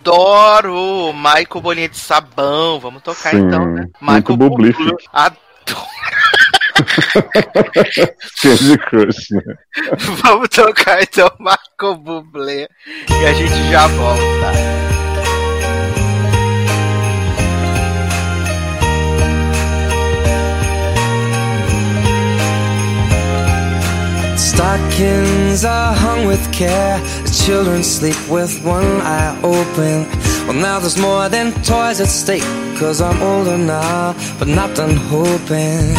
Michael 1.13 1.61
Bolinha 1.61 1.89
de 1.89 1.97
Sabão. 1.97 2.79
Vamos 2.79 3.01
tocar 3.01 3.31
Sim, 3.31 3.47
então, 3.47 3.65
né? 3.65 3.87
muito 4.01 4.37
Bublé. 4.37 4.73
Adoro. 5.11 5.43
Candy 8.41 8.77
Crush, 8.89 9.31
né? 9.31 9.55
Vamos 10.23 10.49
tocar 10.49 11.01
então 11.01 11.29
Michael 11.39 11.97
Bublé 11.97 12.67
e 13.09 13.25
a 13.25 13.33
gente 13.33 13.71
já 13.71 13.87
volta. 13.87 15.12
Stockings 24.35 25.63
are 25.63 25.93
hung 25.93 26.25
with 26.25 26.51
care. 26.51 26.99
The 27.23 27.43
children 27.45 27.83
sleep 27.83 28.17
with 28.27 28.63
one 28.65 29.01
eye 29.01 29.39
open. 29.43 30.07
Well, 30.47 30.53
now 30.53 30.79
there's 30.79 30.97
more 30.97 31.29
than 31.29 31.53
toys 31.63 32.01
at 32.01 32.07
stake. 32.07 32.43
Cause 32.77 32.99
I'm 32.99 33.21
older 33.21 33.57
now, 33.57 34.15
but 34.39 34.47
not 34.47 34.75
done 34.75 34.95
hoping. 34.95 35.93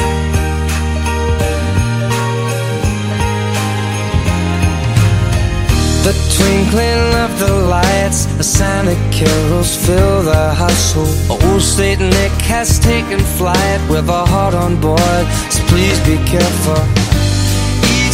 The 6.03 6.13
twinkling 6.37 7.15
of 7.25 7.39
the 7.39 7.55
lights, 7.69 8.27
the 8.37 8.45
Santa 8.45 8.95
carols 9.11 9.77
fill 9.87 10.23
the 10.23 10.53
household. 10.55 11.09
Old 11.31 11.63
Saint 11.63 12.01
Nick 12.01 12.33
has 12.43 12.79
taken 12.81 13.21
flight 13.21 13.81
with 13.89 14.09
a 14.09 14.27
heart 14.27 14.55
on 14.55 14.81
board, 14.81 15.25
so 15.51 15.63
please 15.69 15.99
be 16.01 16.17
careful. 16.27 17.24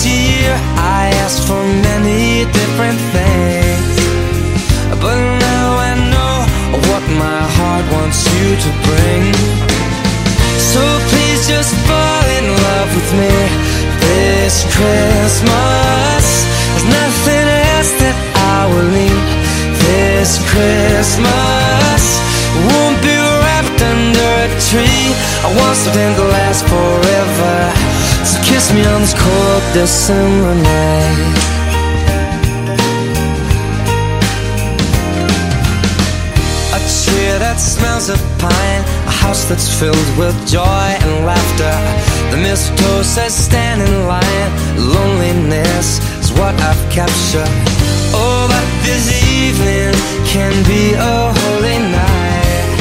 Each 0.00 0.06
year 0.06 0.56
I 0.80 1.12
ask 1.24 1.46
for 1.46 1.60
many 1.60 2.48
different 2.56 2.96
things, 3.12 3.92
but 4.96 5.16
now 5.44 5.76
I 5.76 5.92
know 6.12 6.36
what 6.88 7.04
my 7.20 7.42
heart 7.56 7.84
wants 7.92 8.24
you 8.32 8.56
to 8.64 8.70
bring. 8.88 9.34
So 10.56 10.80
please 11.12 11.44
just 11.44 11.74
fall 11.84 12.24
in 12.38 12.46
love 12.48 12.88
with 12.96 13.10
me 13.20 13.36
this 14.00 14.64
Christmas. 14.72 16.24
There's 16.48 16.88
nothing 16.88 17.46
else 17.76 17.92
that 18.00 18.16
I 18.56 18.60
will 18.72 18.88
need 18.88 19.24
this 19.84 20.40
Christmas. 20.48 22.02
Won't 22.72 22.96
be 23.04 23.16
wrapped 23.44 23.80
under 23.84 24.30
a 24.44 24.50
tree. 24.64 25.12
I 25.44 25.48
want 25.60 25.76
something 25.76 26.12
to 26.16 26.24
last 26.24 26.64
forever. 26.72 28.09
So 28.24 28.38
kiss 28.44 28.72
me 28.72 28.84
on 28.84 29.00
this 29.00 29.14
cold 29.14 29.62
December 29.72 30.54
night. 30.54 31.36
A 36.76 36.78
tree 36.78 37.38
that 37.38 37.56
smells 37.58 38.08
of 38.10 38.20
pine, 38.38 38.82
a 39.06 39.10
house 39.10 39.44
that's 39.48 39.68
filled 39.80 40.10
with 40.18 40.36
joy 40.46 40.88
and 41.02 41.26
laughter. 41.26 41.74
The 42.30 42.36
mistletoe 42.36 43.02
says 43.02 43.34
stand 43.34 43.82
in 43.82 44.06
line, 44.06 44.50
loneliness 44.76 45.98
is 46.20 46.30
what 46.32 46.54
I've 46.60 46.82
captured. 46.90 47.50
Oh, 48.12 48.46
but 48.50 48.66
this 48.84 49.08
evening 49.24 49.94
can 50.26 50.52
be 50.64 50.94
a 50.94 51.32
holy 51.32 51.78
night. 51.90 52.78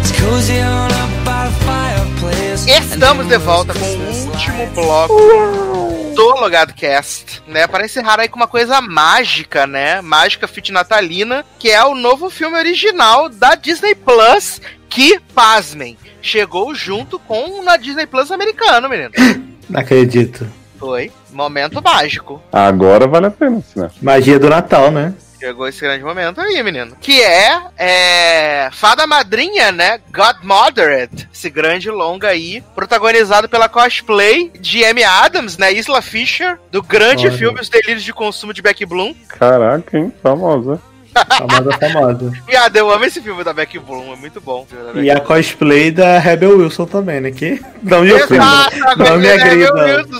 It's 0.00 0.12
cozy 0.18 0.60
on 0.60 0.90
a 0.90 1.06
fireplace. 1.24 2.66
Estamos 2.66 3.26
de 3.26 3.38
volta 3.38 3.74
com 3.74 4.07
último 4.38 4.66
bloco 4.68 6.14
do 6.14 6.40
Logado 6.40 6.72
Cast, 6.72 7.42
né? 7.44 7.66
Para 7.66 7.84
encerrar 7.84 8.20
aí 8.20 8.28
com 8.28 8.36
uma 8.36 8.46
coisa 8.46 8.80
mágica, 8.80 9.66
né? 9.66 10.00
Mágica 10.00 10.46
fit 10.46 10.70
natalina, 10.70 11.44
que 11.58 11.68
é 11.68 11.84
o 11.84 11.96
novo 11.96 12.30
filme 12.30 12.56
original 12.56 13.28
da 13.28 13.56
Disney 13.56 13.96
Plus, 13.96 14.60
que, 14.88 15.18
pasmem, 15.34 15.98
chegou 16.22 16.72
junto 16.72 17.18
com 17.18 17.64
na 17.64 17.76
Disney 17.76 18.06
Plus 18.06 18.30
americano, 18.30 18.88
menino. 18.88 19.10
Não 19.68 19.80
acredito. 19.80 20.46
Foi. 20.78 21.10
Momento 21.32 21.82
mágico. 21.82 22.40
Agora 22.52 23.08
vale 23.08 23.26
a 23.26 23.30
pena, 23.32 23.60
né? 23.74 23.90
Magia 24.00 24.38
do 24.38 24.48
Natal, 24.48 24.92
né? 24.92 25.14
Chegou 25.38 25.68
esse 25.68 25.80
grande 25.80 26.02
momento 26.02 26.40
aí, 26.40 26.62
menino. 26.62 26.96
Que 27.00 27.22
é, 27.22 27.60
é 27.76 28.70
Fada 28.72 29.06
Madrinha, 29.06 29.70
né? 29.70 30.00
Godmothered. 30.10 31.28
Esse 31.32 31.48
grande 31.48 31.90
longa 31.90 32.28
aí, 32.28 32.62
protagonizado 32.74 33.48
pela 33.48 33.68
cosplay 33.68 34.50
de 34.58 34.84
Amy 34.84 35.04
Adams, 35.04 35.56
né? 35.56 35.72
Isla 35.72 36.02
Fisher, 36.02 36.58
do 36.70 36.82
grande 36.82 37.28
Olha. 37.28 37.36
filme 37.36 37.60
Os 37.60 37.68
Delírios 37.68 38.02
de 38.02 38.12
Consumo 38.12 38.52
de 38.52 38.62
Beck 38.62 38.84
Bloom. 38.84 39.14
Caraca, 39.28 39.96
hein? 39.96 40.12
Famosa. 40.22 40.80
Famosa, 41.26 41.72
famosa. 41.78 42.32
Viado, 42.46 42.76
eu 42.76 42.90
amo 42.90 43.04
esse 43.04 43.20
filme 43.20 43.42
da 43.44 43.52
Beck 43.52 43.78
Bloom, 43.78 44.12
é 44.12 44.16
muito 44.16 44.40
bom. 44.40 44.66
E 44.94 45.10
a 45.10 45.20
cosplay 45.20 45.90
da 45.90 46.18
Rebel 46.18 46.58
Wilson 46.58 46.86
também, 46.86 47.20
né? 47.20 47.30
Que 47.30 47.60
não 47.82 48.02
me 48.02 48.12
ofendam. 48.12 48.36
Exato, 48.46 48.76
a 48.88 48.96
Não 49.10 49.18
me 49.18 49.28
agridam. 49.28 49.74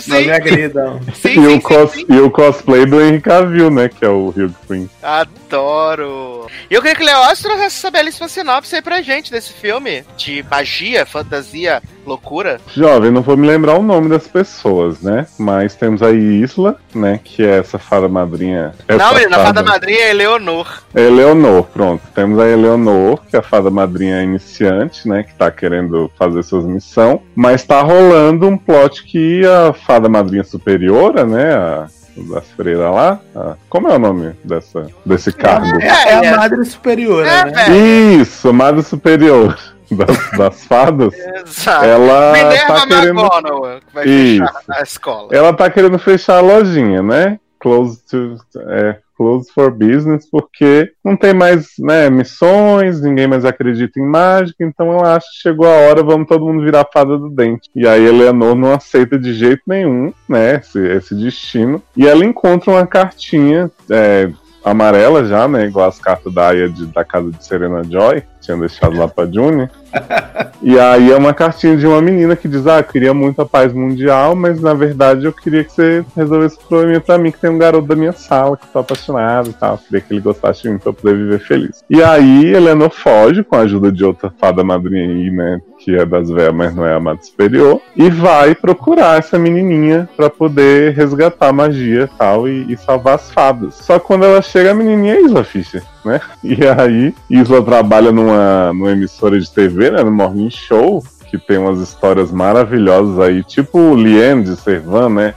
Não 0.07 0.21
me 0.21 0.31
agridam. 0.31 0.99
E, 1.29 1.47
o 1.47 1.61
cos- 1.61 2.05
e 2.09 2.19
o 2.19 2.29
cosplay 2.31 2.85
do 2.85 2.99
Henry 3.01 3.21
Cavill, 3.21 3.69
né? 3.69 3.87
Que 3.89 4.03
é 4.05 4.09
o 4.09 4.29
Hugh 4.29 4.53
Queen. 4.67 4.89
Adoro. 5.01 6.47
E 6.69 6.73
eu 6.73 6.81
queria 6.81 6.95
que 6.95 7.03
o 7.03 7.05
Leócio 7.05 7.43
trouxesse 7.43 7.77
essa 7.77 7.91
belíssima 7.91 8.27
sinopse 8.27 8.75
aí 8.75 8.81
pra 8.81 9.01
gente 9.01 9.31
desse 9.31 9.53
filme 9.53 10.03
de 10.17 10.43
magia, 10.49 11.05
fantasia, 11.05 11.81
loucura. 12.09 12.59
Jovem, 12.73 13.11
não 13.11 13.21
vou 13.21 13.37
me 13.37 13.47
lembrar 13.47 13.75
o 13.77 13.83
nome 13.83 14.09
das 14.09 14.27
pessoas, 14.27 14.99
né? 15.01 15.25
Mas 15.37 15.75
temos 15.75 16.01
aí 16.01 16.17
Isla, 16.41 16.75
né? 16.93 17.19
Que 17.23 17.43
é 17.43 17.59
essa 17.59 17.77
fada 17.79 18.07
madrinha. 18.09 18.73
Essa 18.87 18.97
Não, 19.03 19.13
menina, 19.13 19.37
a 19.37 19.45
fada 19.45 19.63
madrinha 19.63 19.99
é 19.99 20.09
Eleonor. 20.09 20.81
Eleonor, 20.93 21.63
pronto. 21.65 22.01
Temos 22.13 22.39
a 22.39 22.47
Eleonor, 22.47 23.19
que 23.29 23.35
é 23.35 23.39
a 23.39 23.43
fada 23.43 23.69
madrinha 23.69 24.21
iniciante, 24.23 25.07
né? 25.07 25.23
Que 25.23 25.33
tá 25.35 25.49
querendo 25.51 26.11
fazer 26.17 26.43
suas 26.43 26.65
missões. 26.65 27.19
Mas 27.35 27.63
tá 27.63 27.81
rolando 27.81 28.47
um 28.47 28.57
plot 28.57 29.03
que 29.03 29.45
a 29.45 29.71
fada 29.73 30.09
madrinha 30.09 30.43
superiora, 30.43 31.23
né? 31.25 31.53
A 31.55 31.87
das 32.17 32.45
freiras 32.51 32.93
lá. 32.93 33.17
a- 33.33 33.55
como 33.69 33.87
é 33.87 33.95
o 33.95 33.99
nome 33.99 34.33
dessa, 34.43 34.87
desse 35.05 35.31
cargo? 35.31 35.81
É, 35.81 36.25
é 36.25 36.27
a 36.33 36.37
madre 36.37 36.65
superior, 36.65 37.25
É, 37.25 37.45
né? 37.45 37.51
velho. 37.51 38.21
Isso, 38.21 38.51
madre 38.53 38.81
superior 38.83 39.57
das, 39.91 40.31
das 40.37 40.65
fadas. 40.65 41.13
Exato. 41.13 41.85
Ela 41.85 42.33
Minerva 42.33 42.73
tá 42.73 42.87
querendo. 42.87 43.19
McGonagall, 43.19 43.79
vai 43.93 44.07
Isso. 44.07 44.45
fechar 44.45 44.63
a 44.69 44.81
escola. 44.81 45.27
Ela 45.31 45.53
tá 45.53 45.69
querendo 45.69 45.99
fechar 45.99 46.37
a 46.37 46.41
lojinha, 46.41 47.01
né? 47.01 47.39
Close 47.59 48.01
to. 48.05 48.37
É, 48.69 48.97
close 49.19 49.51
for 49.51 49.69
business, 49.69 50.25
porque 50.31 50.93
não 51.03 51.17
tem 51.17 51.33
mais 51.33 51.73
né, 51.77 52.09
missões, 52.09 53.01
ninguém 53.01 53.27
mais 53.27 53.43
acredita 53.43 53.99
em 53.99 54.05
mágica, 54.05 54.63
então 54.63 54.93
ela 54.93 55.17
acha 55.17 55.27
que 55.27 55.41
chegou 55.41 55.67
a 55.67 55.75
hora, 55.75 56.01
vamos 56.01 56.25
todo 56.25 56.45
mundo 56.45 56.63
virar 56.63 56.87
fada 56.91 57.17
do 57.17 57.29
dente. 57.29 57.69
E 57.75 57.85
aí 57.85 58.05
Eleanor 58.05 58.55
não 58.55 58.71
aceita 58.71 59.19
de 59.19 59.33
jeito 59.33 59.63
nenhum, 59.67 60.13
né, 60.27 60.55
esse, 60.55 60.79
esse 60.79 61.13
destino. 61.13 61.83
E 61.97 62.07
ela 62.07 62.23
encontra 62.23 62.71
uma 62.71 62.87
cartinha 62.87 63.69
é, 63.89 64.31
amarela 64.63 65.25
já, 65.25 65.47
né, 65.47 65.65
igual 65.65 65.87
as 65.87 65.99
cartas 65.99 66.33
da 66.33 66.49
Aya 66.49 66.69
de- 66.69 66.85
da 66.87 67.03
casa 67.03 67.31
de 67.31 67.43
Serena 67.45 67.83
Joy, 67.83 68.23
tinha 68.41 68.57
deixado 68.57 68.97
lá 68.97 69.07
pra 69.07 69.25
June. 69.25 69.69
E 70.61 70.77
aí 70.77 71.09
é 71.09 71.15
uma 71.15 71.33
cartinha 71.33 71.77
de 71.77 71.87
uma 71.87 72.01
menina 72.01 72.35
que 72.35 72.45
diz: 72.47 72.67
Ah, 72.67 72.79
eu 72.79 72.83
queria 72.83 73.13
muito 73.13 73.41
a 73.41 73.45
paz 73.45 73.71
mundial, 73.71 74.35
mas 74.35 74.59
na 74.61 74.73
verdade 74.73 75.25
eu 75.25 75.31
queria 75.31 75.63
que 75.63 75.71
você 75.71 76.03
resolvesse 76.15 76.57
o 76.57 76.67
problema 76.67 76.99
pra 76.99 77.17
mim, 77.17 77.31
que 77.31 77.39
tem 77.39 77.49
um 77.49 77.57
garoto 77.57 77.87
da 77.87 77.95
minha 77.95 78.11
sala 78.11 78.57
que 78.57 78.67
tô 78.67 78.79
apaixonado 78.79 79.49
e 79.51 79.53
tal. 79.53 79.77
Queria 79.77 80.01
que 80.01 80.13
ele 80.13 80.19
gostasse 80.21 80.63
de 80.63 80.69
mim 80.69 80.77
pra 80.77 80.89
eu 80.89 80.93
poder 80.93 81.15
viver 81.15 81.39
feliz. 81.39 81.81
E 81.89 82.03
aí 82.03 82.53
Eleanor 82.53 82.89
foge 82.91 83.41
com 83.41 83.55
a 83.55 83.59
ajuda 83.61 83.89
de 83.89 84.03
outra 84.03 84.31
fada 84.37 84.61
madrinha 84.61 85.07
aí, 85.07 85.31
né? 85.31 85.61
Que 85.89 85.95
é 85.95 86.05
das 86.05 86.29
velhas, 86.29 86.53
mas 86.53 86.75
não 86.75 86.85
é 86.85 86.93
a 86.93 86.99
mata 86.99 87.23
superior. 87.23 87.81
E 87.95 88.11
vai 88.11 88.53
procurar 88.53 89.17
essa 89.17 89.39
menininha 89.39 90.07
pra 90.15 90.29
poder 90.29 90.93
resgatar 90.93 91.47
a 91.47 91.53
magia 91.53 92.03
e 92.03 92.17
tal 92.17 92.47
e, 92.47 92.71
e 92.71 92.77
salvar 92.77 93.15
as 93.15 93.31
fadas. 93.31 93.73
Só 93.73 93.97
que 93.97 94.05
quando 94.05 94.23
ela 94.23 94.39
chega, 94.39 94.69
a 94.69 94.75
menininha 94.75 95.15
é 95.15 95.21
Isla 95.21 95.43
Fisher. 95.43 95.81
Né? 96.05 96.21
E 96.43 96.59
aí, 96.63 97.15
Isla 97.27 97.63
trabalha 97.63 98.11
numa, 98.11 98.71
numa 98.71 98.91
emissora 98.91 99.39
de 99.39 99.49
TV, 99.49 99.89
né? 99.89 100.03
No 100.03 100.11
Morning 100.11 100.51
Show, 100.51 101.03
que 101.27 101.39
tem 101.39 101.57
umas 101.57 101.79
histórias 101.79 102.31
maravilhosas 102.31 103.17
aí, 103.19 103.43
tipo 103.43 103.79
o 103.79 103.95
Liane 103.95 104.43
de 104.43 104.55
Servan, 104.57 105.09
né? 105.09 105.33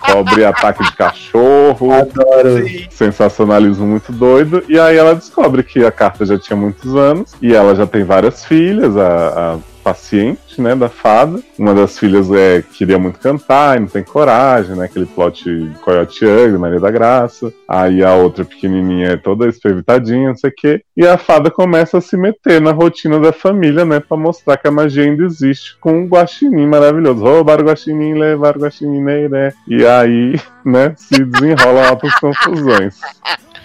Cobre 0.00 0.44
ataque 0.44 0.84
de 0.84 0.92
cachorro, 0.92 1.92
Adoro. 1.92 2.66
sensacionalismo 2.90 3.86
muito 3.86 4.12
doido. 4.12 4.62
E 4.68 4.78
aí 4.78 4.98
ela 4.98 5.14
descobre 5.14 5.62
que 5.62 5.82
a 5.82 5.90
carta 5.90 6.26
já 6.26 6.38
tinha 6.38 6.56
muitos 6.56 6.94
anos 6.94 7.34
e 7.40 7.54
ela 7.54 7.74
já 7.74 7.86
tem 7.86 8.04
várias 8.04 8.44
filhas, 8.44 8.96
a, 8.96 9.54
a 9.54 9.73
paciente, 9.84 10.60
né, 10.60 10.74
da 10.74 10.88
fada. 10.88 11.40
Uma 11.58 11.74
das 11.74 11.98
filhas 11.98 12.32
é, 12.32 12.62
queria 12.62 12.98
muito 12.98 13.20
cantar 13.20 13.76
e 13.76 13.80
não 13.80 13.86
tem 13.86 14.02
coragem, 14.02 14.74
né? 14.74 14.86
Aquele 14.86 15.04
plot 15.04 15.44
Coyote 15.82 16.24
Ugly, 16.24 16.58
Maria 16.58 16.80
da 16.80 16.90
Graça. 16.90 17.52
Aí 17.68 18.02
a 18.02 18.14
outra 18.14 18.44
pequenininha 18.44 19.08
é 19.08 19.16
toda 19.16 19.46
espervitadinha, 19.46 20.28
não 20.28 20.36
sei 20.36 20.50
o 20.50 20.54
quê. 20.56 20.82
E 20.96 21.06
a 21.06 21.18
fada 21.18 21.50
começa 21.50 21.98
a 21.98 22.00
se 22.00 22.16
meter 22.16 22.60
na 22.60 22.72
rotina 22.72 23.20
da 23.20 23.32
família, 23.32 23.84
né? 23.84 24.00
Pra 24.00 24.16
mostrar 24.16 24.56
que 24.56 24.66
a 24.66 24.70
magia 24.70 25.04
ainda 25.04 25.24
existe 25.24 25.76
com 25.78 25.92
um 25.92 26.06
guaxinim 26.06 26.66
maravilhoso. 26.66 27.22
Roubar 27.22 27.60
o 27.60 27.64
guaxinim, 27.64 28.14
levar 28.14 28.56
o 28.56 28.60
guaxinim, 28.60 29.28
né? 29.28 29.52
E 29.68 29.84
aí, 29.84 30.40
né, 30.64 30.94
se 30.96 31.22
desenrolam 31.22 31.84
altas 31.84 32.14
confusões. 32.14 32.98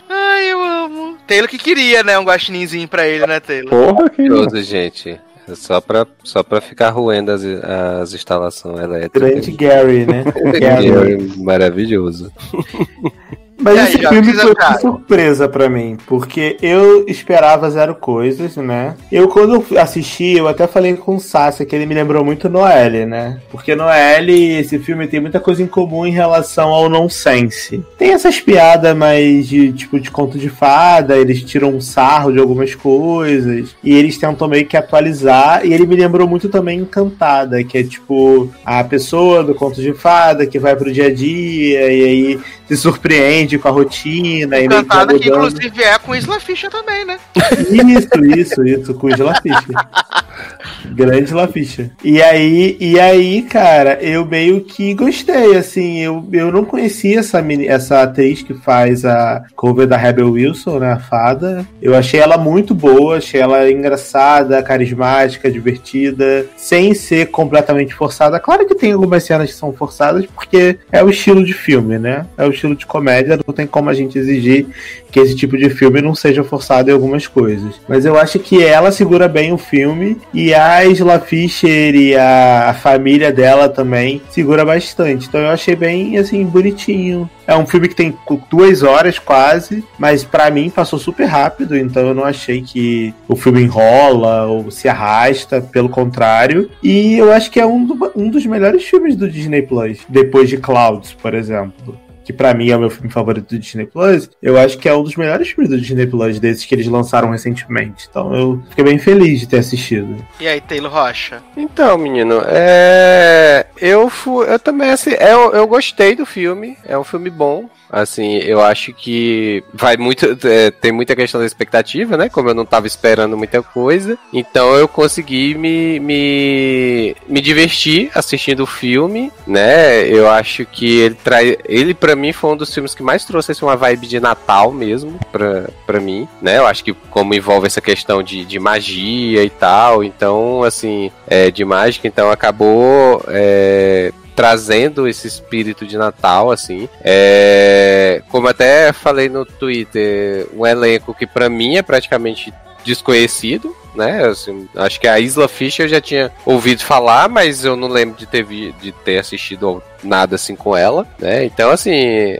Ai, 0.10 0.52
eu 0.52 0.62
amo. 0.62 1.18
Taylor 1.26 1.48
que 1.48 1.58
queria, 1.58 2.04
né? 2.04 2.20
Um 2.20 2.26
guaxininzinho 2.26 2.88
pra 2.88 3.08
ele, 3.08 3.26
né, 3.26 3.40
Taylor? 3.40 3.70
Porra, 3.70 4.10
que 4.10 4.24
Maravilhoso, 4.24 4.62
gente. 4.64 5.20
É 5.52 5.56
Só 5.56 5.82
pra, 5.82 6.06
só 6.24 6.44
pra 6.44 6.62
ficar 6.62 6.90
ruendo 6.92 7.32
as, 7.32 7.44
as 7.44 8.14
instalações 8.14 8.80
elétricas. 8.80 9.32
Grande 9.32 9.52
Gary, 9.52 10.06
né? 10.06 10.24
Gary. 10.60 11.14
É 11.14 11.18
maravilhoso. 11.38 12.32
Mas 13.60 13.78
aí, 13.78 13.84
esse 13.86 14.08
filme 14.08 14.34
foi 14.34 14.54
uma 14.54 14.80
surpresa 14.80 15.48
pra 15.48 15.70
mim, 15.70 15.98
porque 16.08 16.58
eu 16.62 17.06
esperava 17.08 17.70
zero 17.70 17.94
coisas, 17.96 18.56
né? 18.56 18.96
Eu, 19.12 19.28
quando 19.28 19.64
assisti, 19.78 20.38
eu 20.38 20.48
até 20.48 20.66
falei 20.66 20.96
com 20.96 21.16
o 21.16 21.20
Sasha 21.20 21.66
que 21.66 21.76
ele 21.76 21.86
me 21.86 21.94
lembrou 21.94 22.24
muito 22.24 22.50
Noelle, 22.50 23.06
né? 23.06 23.40
Porque 23.52 23.76
Noelle, 23.76 24.58
esse 24.58 24.80
filme 24.80 25.08
tem 25.08 25.20
muita 25.20 25.40
coisa 25.40 25.62
em 25.62 25.68
comum 25.68 26.06
em 26.06 26.12
relação 26.12 26.70
ao 26.70 26.90
nonsense. 26.90 27.84
Tem 27.98 28.14
essas 28.14 28.40
piadas 28.40 28.96
mais 28.96 29.48
de, 29.48 29.74
tipo, 29.74 30.00
de 30.00 30.10
conto 30.10 30.38
de 30.38 30.50
fada, 30.50 31.18
eles 31.18 31.44
tiram 31.44 31.70
um 31.70 31.82
sarro 31.82 32.32
de 32.32 32.40
algumas 32.40 32.74
coisas, 32.76 33.76
e 33.84 33.94
eles 33.94 34.18
tentam 34.18 34.48
meio 34.48 34.66
que 34.66 34.78
atualizar, 34.78 35.66
e 35.66 35.74
ele 35.74 35.86
me 35.86 35.96
lembrou 35.96 36.28
muito 36.28 36.50
também 36.50 36.80
Encantada, 36.80 37.64
que 37.64 37.78
é 37.78 37.84
tipo, 37.84 38.50
a 38.64 38.84
pessoa 38.84 39.44
do 39.44 39.54
conto 39.54 39.82
de 39.82 39.94
fada 39.94 40.46
que 40.46 40.60
vai 40.60 40.76
pro 40.76 40.92
dia 40.92 41.08
a 41.08 41.14
dia, 41.14 41.92
e 41.92 42.04
aí 42.04 42.40
se 42.70 42.78
surpreende 42.78 43.58
com 43.58 43.68
a 43.68 43.72
rotina 43.72 44.60
e 44.60 44.68
Cantada 44.68 45.18
que 45.18 45.28
inclusive 45.28 45.82
é 45.82 45.98
com 45.98 46.16
Isla 46.16 46.40
Fisher 46.40 46.70
também, 46.70 47.04
né? 47.04 47.20
Isso, 47.36 48.26
isso, 48.38 48.64
isso, 48.64 48.94
com 48.94 49.10
Isla 49.10 49.34
Fischer. 49.42 49.76
Grande 50.86 51.34
La 51.34 51.48
Fischer. 51.48 51.92
E 52.04 52.22
aí, 52.22 52.78
e 52.80 53.00
aí, 53.00 53.42
cara, 53.42 54.00
eu 54.02 54.26
meio 54.26 54.62
que 54.62 54.94
gostei, 54.94 55.56
assim, 55.56 56.00
eu, 56.00 56.28
eu 56.32 56.52
não 56.52 56.64
conhecia 56.64 57.20
essa, 57.20 57.44
essa 57.68 58.04
atriz 58.04 58.42
que 58.42 58.54
faz 58.54 59.06
a 59.06 59.44
cover 59.56 59.88
da 59.88 59.98
Rebel 59.98 60.32
Wilson, 60.32 60.80
né, 60.80 60.94
a 60.94 61.00
fada. 61.00 61.66
Eu 61.82 61.96
achei 61.96 62.20
ela 62.20 62.38
muito 62.38 62.74
boa, 62.74 63.18
achei 63.18 63.42
ela 63.42 63.70
engraçada, 63.70 64.62
carismática, 64.64 65.52
divertida, 65.52 66.46
sem 66.56 66.94
ser 66.94 67.28
completamente 67.28 67.94
forçada. 67.94 68.40
Claro 68.40 68.66
que 68.66 68.76
tem 68.76 68.92
algumas 68.92 69.24
cenas 69.24 69.50
que 69.50 69.56
são 69.58 69.74
forçadas, 69.74 70.26
porque 70.28 70.78
é 70.92 71.04
o 71.04 71.10
estilo 71.10 71.44
de 71.44 71.54
filme, 71.54 71.98
né? 71.98 72.26
É 72.38 72.46
o 72.46 72.52
estilo 72.60 72.76
de 72.76 72.86
comédia, 72.86 73.40
não 73.48 73.54
tem 73.54 73.66
como 73.66 73.90
a 73.90 73.94
gente 73.94 74.18
exigir 74.20 74.68
que 75.12 75.20
esse 75.20 75.36
tipo 75.36 75.58
de 75.58 75.70
filme 75.70 76.02
não 76.02 76.14
seja 76.14 76.44
forçado 76.44 76.90
em 76.90 76.94
algumas 76.94 77.26
coisas. 77.26 77.80
Mas 77.88 78.06
eu 78.06 78.18
acho 78.20 78.38
que 78.40 78.64
ela 78.64 78.92
segura 78.92 79.28
bem 79.28 79.52
o 79.52 79.58
filme 79.58 80.18
e 80.34 80.54
a 80.54 80.86
Isla 80.86 81.20
Fisher 81.20 81.96
e 81.96 82.16
a, 82.16 82.76
família 82.80 83.32
dela 83.32 83.68
também 83.70 84.22
segura 84.30 84.64
bastante. 84.64 85.28
Então 85.28 85.42
eu 85.42 85.50
achei 85.50 85.76
bem 85.76 86.18
assim 86.18 86.44
bonitinho. 86.46 87.30
É 87.48 87.56
um 87.56 87.66
filme 87.66 87.88
que 87.88 87.96
tem 87.96 88.16
duas 88.52 88.84
horas 88.84 89.18
quase, 89.18 89.84
mas 89.98 90.24
pra 90.24 90.52
mim 90.52 90.70
passou 90.70 91.00
super 91.00 91.26
rápido, 91.26 91.76
então 91.76 92.08
eu 92.08 92.14
não 92.14 92.24
achei 92.24 92.62
que 92.62 93.12
o 93.28 93.36
filme 93.36 93.64
enrola 93.64 94.46
ou 94.46 94.70
se 94.70 94.88
arrasta, 94.88 95.60
pelo 95.60 95.90
contrário. 95.90 96.70
E 96.84 97.18
eu 97.18 97.32
acho 97.32 97.50
que 97.50 97.60
é 97.60 97.66
um, 97.66 97.86
do- 97.86 98.12
um 98.16 98.30
dos 98.30 98.46
melhores 98.46 98.84
filmes 98.84 99.16
do 99.16 99.28
Disney 99.28 99.64
Plus, 99.64 100.00
depois 100.08 100.48
de 100.48 100.58
Clouds, 100.58 101.14
por 101.14 101.34
exemplo 101.34 101.98
que 102.30 102.34
pra 102.34 102.54
mim 102.54 102.70
é 102.70 102.78
o 102.78 102.80
meu 102.80 102.92
filme 102.92 103.10
favorito 103.10 103.50
do 103.50 103.58
Disney 103.58 103.88
Plus, 103.88 104.30
eu 104.40 104.56
acho 104.56 104.78
que 104.78 104.88
é 104.88 104.94
um 104.94 105.02
dos 105.02 105.16
melhores 105.16 105.50
filmes 105.50 105.68
do 105.68 105.82
Disney 105.82 106.06
Plus 106.06 106.40
desses 106.40 106.64
que 106.64 106.76
eles 106.76 106.86
lançaram 106.86 107.32
recentemente. 107.32 108.08
Então 108.08 108.36
eu 108.36 108.64
fiquei 108.70 108.84
bem 108.84 109.00
feliz 109.00 109.40
de 109.40 109.48
ter 109.48 109.58
assistido. 109.58 110.16
E 110.40 110.48
aí, 110.48 110.62
Taylor 110.62 110.92
Rocha? 110.92 111.42
Então, 111.58 111.98
menino, 111.98 112.44
é. 112.46 113.66
Eu 113.82 114.12
fui. 114.12 114.48
Eu 114.48 114.60
também, 114.60 114.92
assim, 114.92 115.10
eu, 115.20 115.54
eu 115.54 115.66
gostei 115.66 116.16
do 116.16 116.24
filme. 116.24 116.78
É 116.86 116.96
um 116.96 117.04
filme 117.04 117.32
bom. 117.32 117.68
Assim, 117.92 118.38
eu 118.38 118.62
acho 118.62 118.94
que 118.94 119.64
vai 119.74 119.98
muito. 119.98 120.38
é, 120.46 120.72
tem 120.72 120.92
muita 120.92 121.16
questão 121.16 121.40
da 121.40 121.48
expectativa, 121.48 122.16
né? 122.16 122.30
Como 122.30 122.50
eu 122.50 122.54
não 122.54 122.66
tava 122.66 122.88
esperando 122.88 123.38
muita 123.38 123.62
coisa. 123.62 124.18
Então 124.32 124.76
eu 124.76 124.88
consegui 124.88 125.56
me, 125.56 126.00
me, 126.00 127.16
me 127.28 127.42
divertir 127.42 128.12
assistindo 128.14 128.62
o 128.62 128.68
filme, 128.68 129.32
né? 129.48 130.08
Eu 130.08 130.30
acho 130.30 130.66
que 130.66 131.00
ele 131.00 131.16
traz. 131.16 131.58
Ele, 131.66 131.94
pra 131.94 132.16
mim, 132.16 132.32
foi 132.32 132.52
um 132.52 132.58
dos 132.58 132.74
filmes 132.74 132.94
que 132.94 133.02
mais 133.02 133.26
trouxe 133.26 133.52
assim, 133.52 133.66
uma 133.66 133.76
vibe 133.76 134.08
de 134.08 134.20
Natal 134.20 134.72
mesmo, 134.72 135.20
pra, 135.32 135.70
pra 135.86 136.00
mim, 136.00 136.28
né? 136.42 136.58
Eu 136.58 136.68
acho 136.68 136.84
que 136.84 136.94
como 136.94 137.34
envolve 137.34 137.68
essa 137.68 137.82
questão 137.82 138.22
de, 138.22 138.46
de 138.46 138.60
magia 138.60 139.44
e 139.44 139.50
tal, 139.50 140.04
então, 140.04 140.64
assim, 140.64 141.12
é, 141.28 141.50
de 141.50 141.66
mágica, 141.66 142.08
então 142.08 142.30
acabou. 142.30 143.24
é, 143.28 144.12
trazendo 144.40 145.06
esse 145.06 145.28
espírito 145.28 145.86
de 145.86 145.98
Natal, 145.98 146.50
assim. 146.50 146.88
É, 147.04 148.22
como 148.30 148.48
até 148.48 148.94
falei 148.94 149.28
no 149.28 149.46
Twitter, 149.46 150.48
um 150.56 150.66
elenco 150.66 151.14
que 151.14 151.28
pra 151.28 151.50
mim 151.50 151.76
é 151.76 151.82
praticamente 151.82 152.54
desconhecido, 152.86 153.76
né? 153.96 154.26
Assim, 154.26 154.68
acho 154.76 155.00
que 155.00 155.08
a 155.08 155.20
Isla 155.20 155.48
Fisher 155.48 155.86
eu 155.86 155.90
já 155.90 156.02
tinha 156.02 156.32
ouvido 156.46 156.84
falar, 156.84 157.30
mas 157.30 157.64
eu 157.64 157.76
não 157.76 157.88
lembro 157.88 158.18
de 158.18 158.26
ter, 158.26 158.44
vi, 158.44 158.72
de 158.82 158.92
ter 158.92 159.20
assistido 159.20 159.82
nada 160.04 160.36
assim 160.36 160.56
com 160.56 160.76
ela, 160.76 161.08
né? 161.20 161.46
Então, 161.46 161.72
assim, 161.72 161.92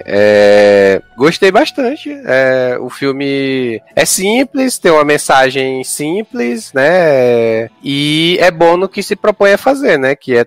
é... 0.06 1.02
gostei 1.18 1.52
bastante. 1.52 2.10
É... 2.26 2.78
O 2.80 2.90
filme 2.90 3.82
é 3.96 4.06
simples, 4.06 4.78
tem 4.78 4.92
uma 4.92 5.04
mensagem 5.04 5.84
simples, 5.84 6.72
né? 6.74 7.70
E 7.84 8.38
é 8.40 8.52
bom 8.52 8.78
no 8.78 8.90
que 8.90 9.04
se 9.04 9.16
propõe 9.16 9.54
a 9.54 9.58
fazer, 9.58 9.98
né? 9.98 10.16
Que 10.16 10.38
é 10.38 10.46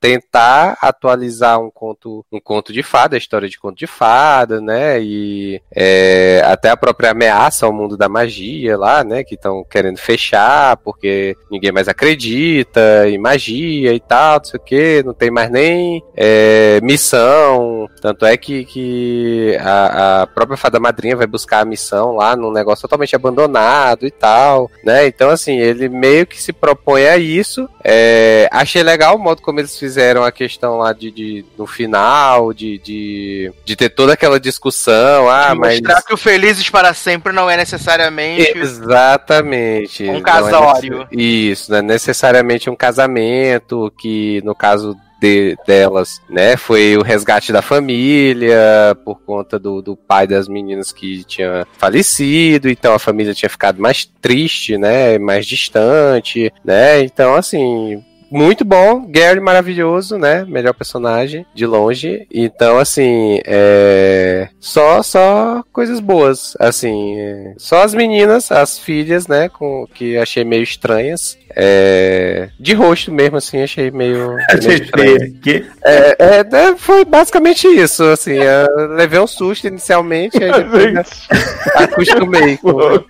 tentar 0.00 0.76
atualizar 0.80 1.60
um 1.60 1.70
conto, 1.70 2.24
um 2.32 2.40
conto 2.40 2.72
de 2.72 2.82
fada, 2.82 3.16
a 3.16 3.18
história 3.18 3.48
de 3.48 3.58
conto 3.58 3.76
de 3.76 3.86
fada, 3.86 4.60
né? 4.60 5.00
E 5.00 5.60
é... 5.74 6.42
até 6.44 6.70
a 6.70 6.76
própria 6.76 7.10
ameaça 7.10 7.66
ao 7.66 7.72
mundo 7.72 7.96
da 7.96 8.08
magia 8.08 8.76
lá, 8.76 9.02
né? 9.04 9.24
Que 9.24 9.34
estão 9.34 9.64
querendo 9.64 9.98
fechar 9.98 10.33
porque 10.82 11.36
ninguém 11.50 11.72
mais 11.72 11.88
acredita 11.88 13.08
em 13.08 13.18
magia 13.18 13.92
e 13.92 14.00
tal, 14.00 14.38
não 14.38 14.44
sei 14.44 14.60
o 14.60 14.62
que, 14.62 15.02
não 15.04 15.14
tem 15.14 15.30
mais 15.30 15.50
nem 15.50 16.02
é, 16.16 16.80
missão. 16.82 17.88
Tanto 18.00 18.26
é 18.26 18.36
que, 18.36 18.64
que 18.64 19.56
a, 19.60 20.22
a, 20.22 20.26
própria 20.26 20.56
fada 20.56 20.78
madrinha 20.80 21.16
vai 21.16 21.26
buscar 21.26 21.60
a 21.60 21.64
missão 21.64 22.16
lá 22.16 22.36
num 22.36 22.52
negócio 22.52 22.82
totalmente 22.82 23.16
abandonado 23.16 24.06
e 24.06 24.10
tal, 24.10 24.70
né? 24.84 25.06
Então, 25.06 25.30
assim, 25.30 25.58
ele 25.58 25.88
meio 25.88 26.26
que 26.26 26.40
se 26.40 26.52
propõe 26.52 27.06
a 27.06 27.16
isso. 27.16 27.68
É, 27.82 28.48
achei 28.50 28.82
legal 28.82 29.16
o 29.16 29.18
modo 29.18 29.42
como 29.42 29.60
eles 29.60 29.78
fizeram 29.78 30.24
a 30.24 30.32
questão 30.32 30.78
lá 30.78 30.92
de, 30.92 31.10
de 31.10 31.44
no 31.56 31.66
final, 31.66 32.52
de, 32.52 32.78
de, 32.78 33.52
de 33.64 33.76
ter 33.76 33.90
toda 33.90 34.14
aquela 34.14 34.40
discussão. 34.40 35.28
Ah, 35.28 35.54
mas. 35.54 35.80
Mostrar 35.80 36.02
que 36.02 36.14
o 36.14 36.16
Felizes 36.16 36.68
para 36.70 36.94
sempre 36.94 37.32
não 37.32 37.50
é 37.50 37.56
necessariamente. 37.56 38.56
Exatamente. 38.56 40.08
Um 40.08 40.22
casório. 40.24 41.02
É 41.02 41.16
isso, 41.16 41.70
não 41.70 41.78
é 41.78 41.82
necessariamente 41.82 42.68
um 42.68 42.76
casamento, 42.76 43.92
que 43.98 44.40
no 44.44 44.54
caso 44.54 44.96
de, 45.20 45.56
delas, 45.66 46.20
né? 46.28 46.56
Foi 46.56 46.96
o 46.96 47.02
resgate 47.02 47.52
da 47.52 47.62
família 47.62 48.96
por 49.04 49.20
conta 49.20 49.58
do, 49.58 49.80
do 49.80 49.96
pai 49.96 50.26
das 50.26 50.48
meninas 50.48 50.92
que 50.92 51.24
tinha 51.24 51.66
falecido, 51.78 52.68
então 52.68 52.94
a 52.94 52.98
família 52.98 53.32
tinha 53.32 53.48
ficado 53.48 53.80
mais 53.80 54.04
triste, 54.20 54.76
né? 54.76 55.18
Mais 55.18 55.46
distante, 55.46 56.52
né? 56.64 57.00
Então, 57.00 57.34
assim, 57.34 58.04
muito 58.34 58.64
bom, 58.64 59.06
Gary 59.08 59.38
maravilhoso, 59.38 60.18
né? 60.18 60.44
Melhor 60.44 60.74
personagem 60.74 61.46
de 61.54 61.64
longe. 61.64 62.26
Então, 62.32 62.78
assim, 62.78 63.38
é... 63.44 64.48
só 64.58 65.04
só 65.04 65.62
coisas 65.72 66.00
boas, 66.00 66.56
assim, 66.58 67.16
é... 67.16 67.54
só 67.56 67.84
as 67.84 67.94
meninas, 67.94 68.50
as 68.50 68.76
filhas, 68.76 69.28
né, 69.28 69.48
com 69.48 69.86
que 69.94 70.16
achei 70.16 70.44
meio 70.44 70.64
estranhas. 70.64 71.38
É... 71.56 72.48
De 72.58 72.74
rosto 72.74 73.12
mesmo, 73.12 73.36
assim, 73.36 73.62
achei 73.62 73.92
meio. 73.92 74.36
meio 74.64 74.82
estranho. 74.82 75.34
Que? 75.40 75.64
É, 75.84 76.16
é, 76.18 76.40
é, 76.40 76.76
foi 76.76 77.04
basicamente 77.04 77.68
isso, 77.68 78.02
assim. 78.04 78.32
Eu 78.32 78.96
levei 78.96 79.20
um 79.20 79.26
susto 79.26 79.68
inicialmente, 79.68 80.42
aí 80.42 80.50
depois 80.50 81.28
acostumei. 81.76 82.56
Com... 82.64 82.74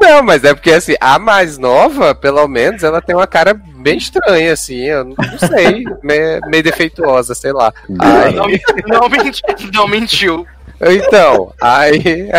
Não, 0.00 0.22
mas 0.22 0.44
é 0.44 0.52
porque 0.52 0.72
assim, 0.72 0.94
a 1.00 1.18
mais 1.18 1.56
nova, 1.56 2.14
pelo 2.14 2.46
menos, 2.46 2.82
ela 2.82 3.00
tem 3.00 3.13
uma 3.14 3.26
cara 3.26 3.54
bem 3.54 3.96
estranha, 3.96 4.52
assim. 4.52 4.80
Eu 4.80 5.04
não 5.04 5.16
sei, 5.38 5.84
meio, 6.02 6.40
meio 6.46 6.62
defeituosa, 6.62 7.34
sei 7.34 7.52
lá. 7.52 7.72
Aí... 7.98 8.34
Não, 8.34 8.46
não, 9.00 9.08
mentiu, 9.08 9.44
não 9.72 9.88
mentiu. 9.88 10.46
Então, 10.80 11.52
aí. 11.60 12.30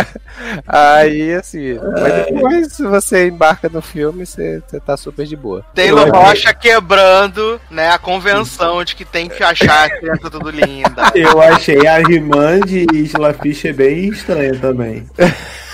Aí, 0.66 1.34
assim. 1.34 1.78
Mas 2.00 2.26
depois 2.26 2.78
você 2.78 3.28
embarca 3.28 3.68
no 3.68 3.80
filme, 3.80 4.26
você, 4.26 4.62
você 4.66 4.78
tá 4.78 4.96
super 4.96 5.26
de 5.26 5.36
boa. 5.36 5.64
Taylor 5.74 6.10
Rocha 6.10 6.52
quebrando, 6.52 7.60
né, 7.70 7.90
a 7.90 7.98
convenção 7.98 8.84
de 8.84 8.94
que 8.94 9.04
tem 9.04 9.28
que 9.28 9.42
achar 9.42 9.86
a 9.86 9.90
criança 9.90 10.30
tudo 10.30 10.50
linda. 10.50 11.10
Eu 11.14 11.40
achei 11.40 11.86
a 11.86 12.00
irmã 12.00 12.60
de 12.60 12.86
Isla 12.92 13.32
Fisher 13.32 13.74
bem 13.74 14.08
estranha 14.08 14.54
também. 14.58 15.06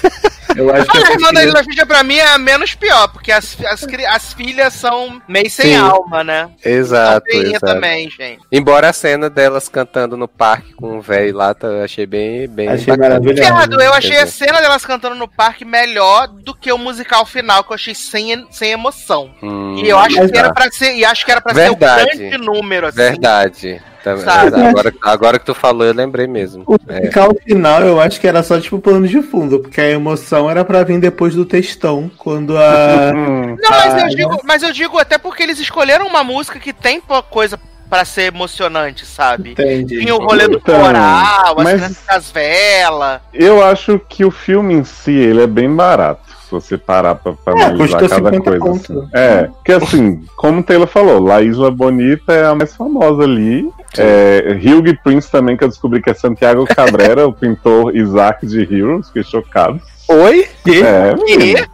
Eu 0.57 0.75
acho 0.75 0.87
que 0.91 0.99
a 0.99 1.11
irmã 1.13 1.33
da 1.33 1.45
Isla 1.45 1.65
Fisher 1.65 1.87
pra 1.87 2.03
mim 2.03 2.17
é 2.17 2.33
a 2.33 2.39
menos 2.39 2.75
pior, 2.75 3.09
porque 3.09 3.31
as, 3.33 3.57
as, 3.65 3.85
as 4.09 4.33
filhas 4.33 4.73
são 4.75 5.21
meio 5.29 5.51
sem 5.51 5.67
Sim. 5.73 5.77
alma, 5.77 6.23
né? 6.25 6.51
Exato, 6.65 7.27
exato. 7.31 7.67
também, 7.67 8.11
gente. 8.11 8.41
Embora 8.51 8.89
a 8.91 8.93
cena 8.93 9.29
delas 9.31 9.69
cantando 9.69 10.17
no 10.17 10.29
parque 10.29 10.73
com 10.75 10.99
o 10.99 11.01
velho 11.01 11.37
lá, 11.37 11.55
tá- 11.55 11.69
eu 11.69 11.85
achei 11.85 12.07
bem, 12.07 12.49
bem 12.49 12.69
Achei 12.69 12.97
maravilhoso. 12.97 13.81
Eu 13.81 13.93
achei 13.95 14.17
a 14.19 14.27
cena 14.27 14.61
delas 14.61 14.85
cantando 14.85 15.15
no 15.15 15.29
parque 15.29 15.65
melhor 15.65 16.29
do 16.29 16.55
que 16.55 16.73
o 16.73 16.79
musical 16.79 17.25
final, 17.27 17.65
que 17.65 17.71
eu 17.73 17.75
achei 17.75 17.95
sem, 17.95 18.47
sem 18.51 18.71
emoção. 18.73 19.31
Hum, 19.43 19.77
E 19.79 19.89
eu 19.89 19.99
acho 19.99 20.17
Mas 20.17 20.31
que 20.31 20.39
era 20.39 20.53
pra 20.53 20.71
ser, 20.71 20.95
e 20.95 21.05
acho 21.05 21.25
que 21.25 21.31
era 21.33 21.41
pra 21.41 21.53
Verdade. 21.53 22.11
ser 22.11 22.25
um 22.27 22.29
grande 22.31 22.39
número, 22.47 22.87
assim. 22.89 22.97
Verdade. 22.99 23.83
Tá-? 24.03 24.69
Agora, 24.69 24.93
agora 25.03 25.39
que 25.39 25.45
tu 25.47 25.55
falou, 25.55 25.87
eu 25.87 25.95
lembrei 25.95 26.27
mesmo. 26.27 26.65
O 26.67 26.77
É. 26.89 27.11
final 27.47 27.83
eu 27.83 28.01
acho 28.01 28.21
que 28.21 28.27
era 28.27 28.43
só 28.43 28.61
tipo 28.61 28.79
plano 28.81 29.07
de 29.07 29.23
fundo, 29.23 29.61
porque 29.61 29.81
a 29.81 29.89
emoção 29.91 30.51
era 30.51 30.65
pra 30.65 30.83
vir 30.83 30.99
depois 31.01 31.35
do 31.35 31.45
textão, 31.45 32.11
quando 32.19 32.57
a. 32.59 33.13
Não, 33.15 33.71
mas 33.71 33.95
eu 33.95 34.05
Ah, 34.05 34.09
digo, 34.09 34.41
mas 34.45 34.63
eu 34.63 34.73
digo 34.73 34.99
até 34.99 35.19
porque 35.19 35.43
eles 35.43 35.59
escolheram 35.59 36.07
uma 36.07 36.25
música 36.25 36.59
que 36.59 36.73
tem 36.73 37.01
coisa 37.31 37.59
pra 37.93 38.07
ser 38.07 38.23
emocionante, 38.23 39.05
sabe? 39.05 39.51
Entendi. 39.51 40.01
Tinha 40.01 40.15
o 40.15 40.25
rolê 40.25 40.49
do 40.49 40.57
Então, 40.57 40.81
coral, 40.81 41.61
as 41.61 41.73
crianças 41.75 42.31
velas. 42.31 43.21
Eu 43.35 43.63
acho 43.63 44.01
que 44.09 44.25
o 44.25 44.31
filme 44.31 44.73
em 44.73 44.83
si, 44.83 45.13
ele 45.13 45.43
é 45.43 45.47
bem 45.47 45.71
barato. 45.71 46.23
Se 46.47 46.51
você 46.53 46.79
parar 46.79 47.17
pra, 47.17 47.35
pra 47.35 47.53
É, 47.53 47.65
analisar 47.65 48.09
cada 48.09 48.31
50 48.31 48.59
coisa. 48.59 48.71
assim. 48.95 49.09
É, 49.13 49.43
porque 49.43 49.73
assim, 49.73 50.25
como 50.37 50.61
o 50.61 50.63
Taylor 50.63 50.87
falou, 50.89 51.23
La 51.23 51.43
Isla 51.43 51.71
Bonita 51.71 52.33
é 52.33 52.47
a 52.47 52.55
mais 52.55 52.75
famosa 52.75 53.25
ali. 53.25 53.69
É, 53.99 54.57
Hugh 54.65 54.99
Prince 55.05 55.31
também, 55.31 55.55
que 55.55 55.65
eu 55.65 55.69
descobri 55.69 56.01
que 56.01 56.09
é 56.09 56.15
Santiago 56.15 56.65
Cabrera, 56.65 57.29
o 57.29 57.33
pintor 57.35 57.95
Isaac 57.95 58.47
de 58.47 58.61
Heroes, 58.75 59.09
fiquei 59.09 59.23
chocado. 59.23 59.79
Oi? 60.09 60.49
É, 60.67 61.15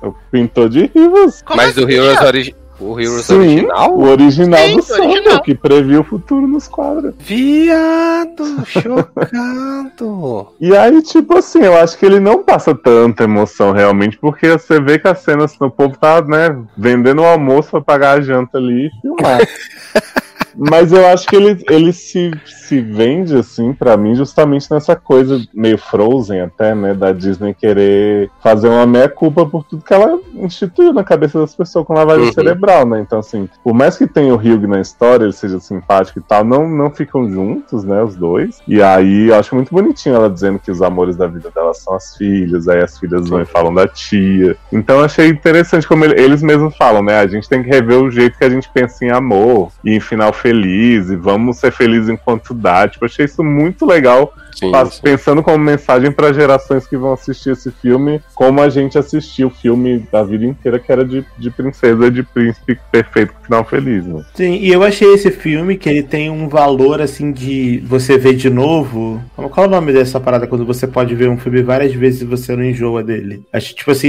o 0.04 0.12
pintor 0.32 0.68
de 0.68 0.90
Heroes. 0.92 1.42
Como 1.42 1.58
Mas 1.58 1.76
o 1.76 1.84
assim, 1.84 1.92
Heroes, 1.92 2.18
ó? 2.20 2.67
O 2.80 2.98
Heroes 2.98 3.26
Sim, 3.26 3.36
original? 3.36 3.96
o 3.96 4.04
original 4.04 4.60
Sim, 4.60 4.76
do. 4.76 4.82
Sandro, 4.82 5.42
que 5.42 5.54
previu 5.54 6.00
o 6.00 6.04
futuro 6.04 6.46
nos 6.46 6.68
quadros. 6.68 7.14
Viado, 7.18 8.64
chocado. 8.66 10.48
E 10.60 10.76
aí, 10.76 11.02
tipo 11.02 11.36
assim, 11.36 11.60
eu 11.60 11.76
acho 11.76 11.98
que 11.98 12.06
ele 12.06 12.20
não 12.20 12.42
passa 12.42 12.74
tanta 12.74 13.24
emoção 13.24 13.72
realmente, 13.72 14.18
porque 14.18 14.50
você 14.50 14.80
vê 14.80 14.98
que 14.98 15.08
as 15.08 15.18
cenas 15.20 15.56
o 15.60 15.70
povo 15.70 15.96
tá, 15.96 16.22
né, 16.22 16.56
vendendo 16.76 17.22
o 17.22 17.26
almoço 17.26 17.70
pra 17.70 17.80
pagar 17.80 18.18
a 18.18 18.20
janta 18.20 18.58
ali 18.58 18.86
e 18.86 19.00
filmar. 19.00 19.40
Mas 20.56 20.92
eu 20.92 21.06
acho 21.06 21.26
que 21.26 21.36
ele, 21.36 21.62
ele 21.68 21.92
se, 21.92 22.30
se 22.46 22.80
vende, 22.80 23.36
assim, 23.36 23.72
pra 23.72 23.96
mim, 23.96 24.14
justamente 24.14 24.70
nessa 24.70 24.94
coisa 24.96 25.40
meio 25.54 25.78
Frozen 25.78 26.40
até, 26.40 26.74
né, 26.74 26.94
da 26.94 27.12
Disney 27.12 27.54
querer 27.54 28.30
fazer 28.42 28.68
uma 28.68 28.86
meia-culpa 28.86 29.46
por 29.46 29.64
tudo 29.64 29.84
que 29.84 29.94
ela 29.94 30.18
instituiu 30.34 30.92
na 30.92 31.04
cabeça 31.04 31.38
das 31.38 31.54
pessoas 31.54 31.86
com 31.86 31.94
lavagem 31.94 32.26
Uhum. 32.26 32.32
cerebral, 32.32 32.86
né? 32.86 33.00
Então, 33.00 33.18
assim, 33.18 33.48
por 33.62 33.74
mais 33.74 33.96
que 33.96 34.06
tenha 34.06 34.34
o 34.34 34.36
Hugh 34.36 34.66
na 34.66 34.80
história, 34.80 35.24
ele 35.24 35.32
seja 35.32 35.58
simpático 35.60 36.18
e 36.18 36.22
tal, 36.22 36.44
não, 36.44 36.68
não 36.68 36.90
ficam 36.90 37.30
juntos, 37.30 37.84
né, 37.84 38.02
os 38.02 38.16
dois. 38.16 38.58
E 38.66 38.82
aí, 38.82 39.28
eu 39.28 39.34
acho 39.36 39.54
muito 39.54 39.72
bonitinho 39.72 40.14
ela 40.16 40.30
dizendo 40.30 40.58
que 40.58 40.70
os 40.70 40.82
amores 40.82 41.16
da 41.16 41.26
vida 41.26 41.50
dela 41.54 41.72
são 41.74 41.94
as 41.94 42.16
filhas, 42.16 42.68
aí 42.68 42.82
as 42.82 42.98
filhas 42.98 43.28
vão 43.28 43.40
e 43.40 43.44
falam 43.46 43.72
da 43.72 43.86
tia. 43.86 44.56
Então, 44.72 44.98
eu 44.98 45.04
achei 45.04 45.28
interessante 45.28 45.86
como 45.86 46.04
ele- 46.04 46.20
eles 46.20 46.42
mesmos 46.42 46.76
falam, 46.76 47.02
né, 47.02 47.18
a 47.18 47.26
gente 47.26 47.48
tem 47.48 47.62
que 47.62 47.68
rever 47.68 47.98
o 48.02 48.10
jeito 48.10 48.38
que 48.38 48.44
a 48.44 48.50
gente 48.50 48.68
pensa 48.72 49.04
em 49.04 49.10
amor 49.10 49.70
e 49.84 49.94
em 49.94 50.00
final 50.00 50.32
feliz, 50.38 51.10
e 51.10 51.16
vamos 51.16 51.58
ser 51.58 51.72
felizes 51.72 52.08
enquanto 52.08 52.54
dá. 52.54 52.88
Tipo, 52.88 53.04
achei 53.04 53.24
isso 53.24 53.42
muito 53.42 53.84
legal 53.84 54.32
Sim, 54.58 54.70
Faz- 54.70 55.00
pensando 55.00 55.42
como 55.42 55.58
mensagem 55.58 56.10
para 56.10 56.32
gerações 56.32 56.86
que 56.86 56.96
vão 56.96 57.12
assistir 57.12 57.50
esse 57.50 57.70
filme, 57.70 58.20
como 58.34 58.60
a 58.60 58.68
gente 58.68 58.98
assistiu 58.98 59.48
o 59.48 59.50
filme 59.50 60.06
da 60.10 60.22
vida 60.22 60.44
inteira, 60.44 60.78
que 60.78 60.90
era 60.90 61.04
de, 61.04 61.24
de 61.38 61.50
princesa 61.50 62.06
e 62.06 62.10
de 62.10 62.22
príncipe 62.22 62.78
perfeito 62.90 63.32
com 63.34 63.44
final 63.44 63.64
feliz, 63.64 64.04
né? 64.04 64.24
Sim, 64.34 64.54
e 64.60 64.70
eu 64.72 64.82
achei 64.82 65.12
esse 65.14 65.30
filme 65.30 65.76
que 65.76 65.88
ele 65.88 66.02
tem 66.02 66.28
um 66.30 66.48
valor 66.48 67.00
assim 67.00 67.30
de 67.32 67.82
você 67.86 68.18
ver 68.18 68.34
de 68.34 68.50
novo. 68.50 69.22
Qual 69.36 69.64
é 69.64 69.68
o 69.68 69.70
nome 69.70 69.92
dessa 69.92 70.18
parada 70.20 70.46
quando 70.46 70.66
você 70.66 70.86
pode 70.86 71.14
ver 71.14 71.28
um 71.28 71.38
filme 71.38 71.62
várias 71.62 71.92
vezes 71.92 72.22
e 72.22 72.24
você 72.24 72.54
não 72.56 72.64
enjoa 72.64 73.02
dele? 73.02 73.42
Acho 73.52 73.74
tipo 73.74 73.90
assim, 73.90 74.08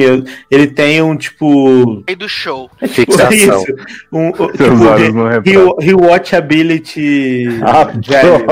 ele 0.49 0.67
tem 0.67 1.01
um 1.01 1.15
tipo. 1.15 2.03
Aí 2.07 2.15
do 2.15 2.27
show. 2.27 2.69
É 2.81 2.88
tipo 2.88 3.11
Fixação. 3.11 3.63
isso. 3.63 3.76
Um, 4.11 4.31
Seus 4.57 4.81
olhos 4.81 5.05
tipo, 5.07 5.17
não 5.17 5.30
re- 5.30 5.85
rewatchability. 5.85 7.47
Ah, 7.63 7.84
velho. 7.85 8.45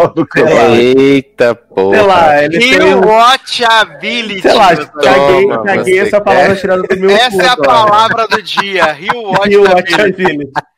Eita 0.97 1.59
porra. 1.77 1.95
Sei 1.97 2.05
lá, 2.05 2.43
ele 2.43 2.59
tem 2.59 2.81
um. 2.81 2.99
Rewatchability. 3.01 4.41
Sei 4.41 4.53
lá, 4.53 4.75
caguei, 4.75 5.41
Toma, 5.43 5.63
caguei 5.63 5.99
essa 5.99 6.21
palavra 6.21 6.55
tirada 6.55 6.81
do 6.83 6.99
meu 6.99 7.09
Essa 7.11 7.29
cu 7.29 7.41
é 7.41 7.47
a 7.47 7.51
agora. 7.51 7.67
palavra 7.69 8.27
do 8.27 8.41
dia. 8.41 8.85
Rewatchability. 8.93 10.49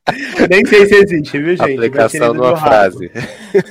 Nem 0.50 0.66
sei 0.66 0.86
se 0.86 0.96
existe, 0.96 1.38
viu, 1.38 1.56
gente? 1.58 1.74
Aplicação 1.76 2.34
numa 2.34 2.56
frase. 2.58 3.12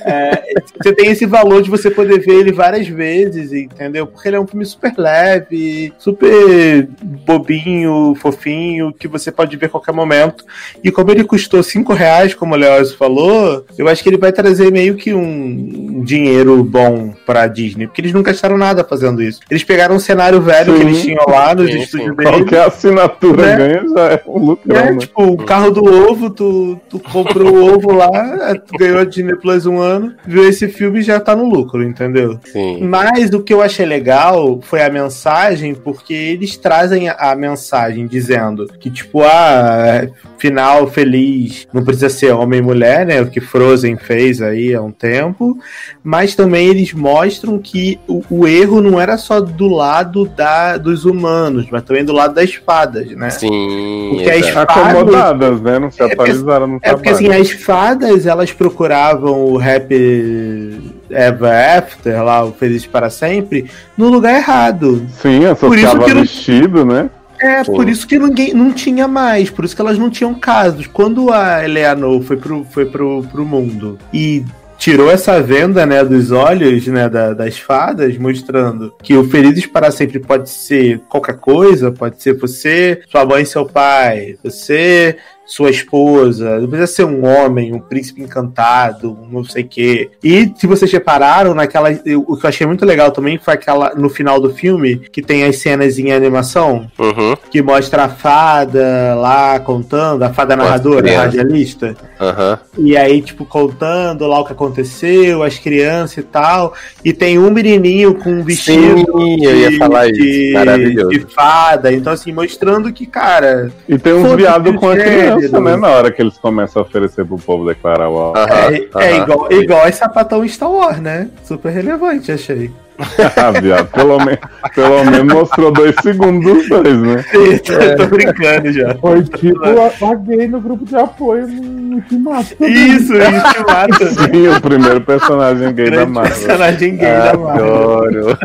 É, 0.05 0.43
você 0.81 0.93
tem 0.93 1.11
esse 1.11 1.25
valor 1.25 1.61
de 1.61 1.69
você 1.69 1.89
poder 1.89 2.19
ver 2.19 2.33
ele 2.33 2.51
várias 2.51 2.87
vezes, 2.87 3.51
entendeu? 3.53 4.05
Porque 4.07 4.27
ele 4.27 4.35
é 4.35 4.39
um 4.39 4.47
filme 4.47 4.65
super 4.65 4.93
leve, 4.97 5.93
super 5.97 6.87
bobinho, 7.25 8.15
fofinho, 8.15 8.93
que 8.93 9.07
você 9.07 9.31
pode 9.31 9.55
ver 9.57 9.67
a 9.67 9.69
qualquer 9.69 9.93
momento. 9.93 10.43
E 10.83 10.91
como 10.91 11.11
ele 11.11 11.23
custou 11.23 11.61
5 11.63 11.93
reais, 11.93 12.33
como 12.33 12.53
o 12.53 12.57
Leoz 12.57 12.93
falou, 12.93 13.65
eu 13.77 13.87
acho 13.87 14.03
que 14.03 14.09
ele 14.09 14.17
vai 14.17 14.31
trazer 14.31 14.71
meio 14.71 14.95
que 14.95 15.13
um 15.13 16.01
dinheiro 16.03 16.63
bom 16.63 17.13
pra 17.25 17.47
Disney, 17.47 17.87
porque 17.87 18.01
eles 18.01 18.13
não 18.13 18.23
gastaram 18.23 18.57
nada 18.57 18.83
fazendo 18.83 19.21
isso. 19.21 19.39
Eles 19.49 19.63
pegaram 19.63 19.95
um 19.95 19.99
cenário 19.99 20.41
velho 20.41 20.73
que 20.73 20.79
Sim. 20.81 20.87
eles 20.87 21.01
tinham 21.01 21.25
lá 21.27 21.53
nos 21.55 21.71
Sim, 21.71 21.79
estúdios 21.79 22.09
sim. 22.09 22.15
deles. 22.15 22.31
Qualquer 22.31 22.61
assinatura 22.67 23.45
Né? 23.45 23.55
ganha 23.57 23.83
já 23.95 24.13
é 24.13 24.21
um 24.27 24.39
lucrão, 24.45 24.75
É, 24.75 24.91
né? 24.91 24.97
tipo, 24.97 25.23
o 25.23 25.37
carro 25.37 25.71
do 25.71 25.83
ovo, 25.85 26.28
tu, 26.29 26.79
tu 26.89 26.99
comprou 26.99 27.53
o 27.53 27.73
ovo 27.73 27.91
lá, 27.93 28.55
tu 28.55 28.77
ganhou 28.77 28.99
a 28.99 29.03
Disney 29.03 29.35
Plus 29.35 29.65
um 29.65 29.79
ano, 29.79 30.13
viu 30.25 30.47
esse 30.47 30.67
filme 30.67 30.99
e 30.99 31.03
já 31.03 31.19
tá 31.19 31.35
no 31.35 31.49
lucro, 31.49 31.83
entendeu? 31.83 32.39
Sim. 32.45 32.83
Mas 32.83 33.31
o 33.31 33.41
que 33.41 33.53
eu 33.53 33.61
achei 33.61 33.85
legal 33.85 34.59
foi 34.61 34.81
a 34.81 34.89
mensagem, 34.89 35.73
porque 35.73 36.13
eles 36.13 36.57
trazem 36.57 37.09
a, 37.09 37.35
mensagem 37.35 38.07
dizendo 38.07 38.67
que, 38.79 38.89
tipo, 38.89 39.21
ah, 39.23 40.07
final 40.37 40.87
feliz, 40.87 41.67
não 41.73 41.83
precisa 41.83 42.09
ser 42.09 42.31
homem 42.33 42.59
e 42.59 42.63
mulher, 42.63 43.05
né? 43.05 43.21
O 43.21 43.27
que 43.27 43.39
Frozen 43.39 43.97
fez 43.97 44.41
aí 44.41 44.73
há 44.73 44.81
um 44.81 44.91
tempo, 44.91 45.57
mas 46.03 46.35
também 46.35 46.67
eles 46.67 46.93
mostram 46.93 47.59
que 47.59 47.99
o, 48.07 48.23
o 48.29 48.47
erro 48.47 48.81
não 48.81 48.99
era 48.99 49.17
só 49.17 49.39
do 49.39 49.67
lado 49.67 50.25
da, 50.25 50.77
dos 50.77 51.05
humanos, 51.05 51.67
mas 51.71 51.83
também 51.83 52.03
do 52.03 52.13
lado 52.13 52.33
das 52.33 52.53
fadas, 52.53 53.09
né? 53.11 53.29
Sim. 53.29 54.09
Porque 54.13 54.29
a 54.29 54.37
espada- 54.37 54.69
Acomodadas, 54.69 55.61
né? 55.61 55.79
Não 55.79 55.91
se 55.91 56.01
É 56.01 56.15
atualizaram 56.23 56.79
É 56.81 56.93
porque 56.93 57.09
assim, 57.09 57.29
as 57.29 57.51
fadas 57.51 58.25
elas 58.25 58.51
procuravam 58.51 59.45
o 59.45 59.57
Happy 59.59 60.79
Ever 61.09 61.77
After, 61.77 62.23
lá, 62.23 62.43
o 62.45 62.51
Feliz 62.51 62.85
para 62.85 63.09
Sempre, 63.09 63.69
no 63.97 64.09
lugar 64.09 64.35
errado. 64.35 65.05
Sim, 65.21 65.45
associava 65.45 66.03
que 66.05 66.13
não- 66.13 66.21
vestido, 66.21 66.85
né? 66.85 67.09
É, 67.41 67.63
Sim. 67.63 67.71
por 67.71 67.87
isso 67.87 68.05
que 68.05 68.19
ninguém 68.19 68.53
não 68.53 68.73
tinha 68.73 69.07
mais, 69.07 69.49
por 69.49 69.63
isso 69.63 69.73
que 69.75 69.81
elas 69.81 69.97
não 69.97 70.09
tinham 70.09 70.33
casos. 70.35 70.87
Quando 70.87 71.31
a 71.31 71.63
Eleanor 71.63 72.21
foi 72.21 72.35
pro, 72.35 72.65
foi 72.69 72.85
pro, 72.85 73.23
pro 73.31 73.45
mundo 73.45 73.97
e 74.13 74.43
tirou 74.77 75.09
essa 75.11 75.41
venda, 75.41 75.85
né, 75.85 76.03
dos 76.05 76.31
olhos, 76.31 76.85
né, 76.87 77.07
da- 77.09 77.33
das 77.33 77.57
fadas, 77.57 78.17
mostrando 78.17 78.93
que 79.03 79.15
o 79.15 79.23
Felizes 79.25 79.65
para 79.65 79.91
Sempre 79.91 80.19
pode 80.19 80.49
ser 80.49 80.99
qualquer 81.09 81.35
coisa, 81.37 81.91
pode 81.91 82.21
ser 82.21 82.33
você, 82.37 83.01
sua 83.09 83.25
mãe 83.25 83.43
e 83.43 83.45
seu 83.45 83.65
pai, 83.65 84.35
você, 84.43 85.17
sua 85.51 85.69
esposa, 85.71 86.59
não 86.59 86.67
precisa 86.67 86.87
ser 86.91 87.03
um 87.05 87.25
homem, 87.25 87.73
um 87.73 87.79
príncipe 87.79 88.21
encantado, 88.21 89.11
um 89.11 89.27
não 89.31 89.43
sei 89.43 89.63
o 89.63 89.67
quê. 89.67 90.09
E 90.23 90.51
se 90.55 90.67
vocês 90.67 90.91
repararam, 90.91 91.53
naquela. 91.53 91.91
eu- 92.05 92.23
O 92.27 92.37
que 92.37 92.45
eu 92.45 92.49
achei 92.49 92.67
muito 92.67 92.85
legal 92.85 93.11
também 93.11 93.37
foi 93.39 93.53
aquela. 93.55 93.93
No 93.95 94.09
final 94.09 94.39
do 94.39 94.53
filme, 94.53 94.97
que 95.11 95.21
tem 95.21 95.43
as 95.43 95.57
cenas 95.57 95.97
em 95.97 96.11
animação, 96.11 96.87
Uhum. 96.99 97.35
que 97.49 97.61
mostra 97.61 98.03
a 98.03 98.09
fada 98.09 99.15
lá 99.15 99.59
contando, 99.59 100.23
a 100.23 100.31
fada 100.31 100.55
narradora, 100.55 101.09
a 101.11 101.21
radialista. 101.23 101.95
Aham. 102.19 102.59
E 102.77 102.95
aí, 102.97 103.21
tipo, 103.21 103.45
contando 103.45 104.27
lá 104.27 104.39
o 104.39 104.45
que 104.45 104.51
aconteceu, 104.53 105.41
as 105.43 105.57
crianças 105.57 106.17
e 106.17 106.23
tal. 106.23 106.73
E 107.03 107.11
tem 107.13 107.39
um 107.39 107.49
menininho 107.49 108.15
com 108.15 108.29
um 108.31 108.43
vestido. 108.43 108.97
Sim, 108.99 109.45
eu 109.45 109.55
ia 109.55 109.77
falar 109.77 110.07
isso. 110.09 110.21
de, 110.21 110.51
Maravilhoso. 110.53 111.09
de 111.09 111.19
fada. 111.33 111.91
Então, 111.91 112.13
assim, 112.13 112.31
mostrando 112.31 112.91
que, 112.93 113.05
cara, 113.05 113.71
E 113.87 113.97
tem 113.97 114.13
uns 114.13 114.35
viados 114.35 114.75
com 114.75 114.89
a 114.89 114.95
criança, 114.95 115.38
gênero. 115.47 115.63
né? 115.63 115.75
Na 115.77 115.87
hora 115.89 116.11
que 116.11 116.21
eles 116.21 116.37
começam 116.37 116.81
a 116.81 116.85
oferecer 116.85 117.25
pro 117.25 117.37
povo 117.37 117.65
declarar 117.67 118.09
o 118.09 118.33
Aham, 118.35 118.71
é, 118.71 118.75
é 118.75 119.13
aham. 119.13 119.23
igual, 119.23 119.47
é 119.51 119.55
igual 119.55 119.87
esse 119.87 119.99
sapatão 119.99 120.47
Star 120.47 120.71
Wars, 120.71 120.99
né? 120.99 121.29
Super 121.43 121.69
relevante, 121.71 122.31
achei. 122.31 122.71
Ah, 123.37 123.51
viado, 123.51 123.87
pelo, 123.91 124.17
me... 124.25 124.37
pelo 124.75 125.05
menos 125.05 125.33
mostrou 125.33 125.71
dois 125.71 125.95
segundos 126.03 126.43
dos 126.43 126.67
dois, 126.67 126.97
né? 126.97 127.23
Eu 127.33 127.95
tô 127.95 128.07
brincando 128.07 128.71
já. 128.73 128.93
Foi 128.95 129.23
tipo 129.23 129.57
a, 129.65 130.11
a 130.11 130.15
gay 130.15 130.47
no 130.49 130.59
grupo 130.59 130.83
de 130.85 130.97
apoio 130.97 131.47
no 131.47 131.95
Ultimato. 131.95 132.55
Isso, 132.59 133.13
isso 133.15 133.65
mata. 133.65 134.05
Sim, 134.11 134.47
o 134.49 134.59
primeiro 134.61 134.99
personagem 134.99 135.73
gay 135.73 135.89
da 135.91 136.05
Marvel. 136.05 136.35
personagem 136.35 136.97
gay 136.97 137.07
da 137.07 137.37
Marvel. 137.37 137.99
Adoro. 137.99 138.37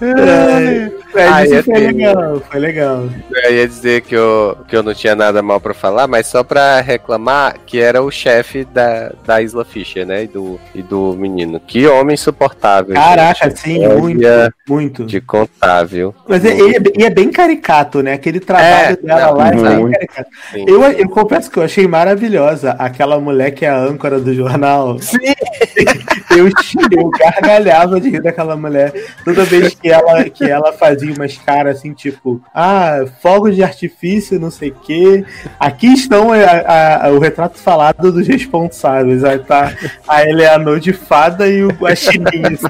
É, 0.00 0.90
Ai, 1.18 1.44
isso 1.44 1.54
é 1.54 1.62
foi 1.62 1.78
legal, 1.78 2.42
foi 2.50 2.60
legal. 2.60 3.04
Eu 3.44 3.54
ia 3.54 3.66
dizer 3.68 4.02
que 4.02 4.14
eu, 4.14 4.56
que 4.68 4.76
eu 4.76 4.82
não 4.82 4.94
tinha 4.94 5.14
nada 5.14 5.42
mal 5.42 5.60
pra 5.60 5.72
falar, 5.74 6.06
mas 6.06 6.26
só 6.26 6.42
pra 6.44 6.80
reclamar 6.80 7.56
que 7.66 7.80
era 7.80 8.02
o 8.02 8.10
chefe 8.10 8.64
da, 8.64 9.12
da 9.24 9.40
Isla 9.40 9.64
Fisher, 9.64 10.06
né? 10.06 10.24
E 10.24 10.26
do, 10.26 10.58
e 10.74 10.82
do 10.82 11.14
menino. 11.14 11.60
Que 11.60 11.86
homem 11.86 12.14
insuportável. 12.14 12.94
Caraca, 12.94 13.48
gente. 13.48 13.60
sim, 13.60 13.86
muito, 13.88 14.20
muito. 14.68 15.04
De 15.04 15.20
contar, 15.20 15.84
viu? 15.84 16.14
Mas 16.28 16.44
é, 16.44 16.50
ele 16.58 16.76
é, 16.76 16.80
bem- 16.80 17.04
é 17.06 17.10
bem 17.10 17.30
caricato, 17.30 18.02
né? 18.02 18.12
Aquele 18.14 18.40
trabalho 18.40 18.66
É, 18.92 18.96
dela 18.96 19.26
não, 19.26 19.36
lá 19.36 19.48
é 19.48 19.50
bem 19.52 19.78
muito. 19.80 19.92
caricato. 19.94 20.30
Sim. 20.52 20.64
Eu, 20.68 20.82
eu 20.82 21.08
confesso 21.08 21.50
que 21.50 21.58
eu 21.58 21.62
achei 21.62 21.86
maravilhosa 21.86 22.72
aquela 22.78 23.18
mulher 23.18 23.50
que 23.52 23.64
é 23.64 23.68
a 23.68 23.78
âncora 23.78 24.18
do 24.20 24.34
jornal. 24.34 24.98
Sim. 24.98 25.16
Eu, 26.36 26.48
eu 26.48 27.10
gargalhava 27.10 28.00
de 28.00 28.10
rir 28.10 28.20
daquela 28.20 28.56
mulher 28.56 28.92
toda 29.24 29.44
vez 29.44 29.74
que 29.74 29.88
ela, 29.88 30.24
que 30.24 30.44
ela 30.44 30.72
fazia 30.72 31.05
umas 31.12 31.36
caras 31.36 31.78
assim, 31.78 31.92
tipo, 31.92 32.40
ah, 32.54 33.04
fogos 33.20 33.54
de 33.54 33.62
artifício, 33.62 34.38
não 34.40 34.50
sei 34.50 34.70
o 34.70 34.74
quê. 34.74 35.24
Aqui 35.58 35.88
estão 35.92 36.32
a- 36.32 36.36
a- 36.36 37.06
a- 37.06 37.10
o 37.10 37.18
retrato 37.18 37.58
falado 37.58 38.10
dos 38.12 38.26
responsáveis. 38.26 39.24
Aí 39.24 39.38
tá 39.38 39.72
a 40.06 40.22
Eleanor 40.24 40.78
de 40.80 40.92
fada 40.92 41.46
e 41.48 41.62
o 41.64 41.68
Guaxinim, 41.68 42.42
assim, 42.44 42.66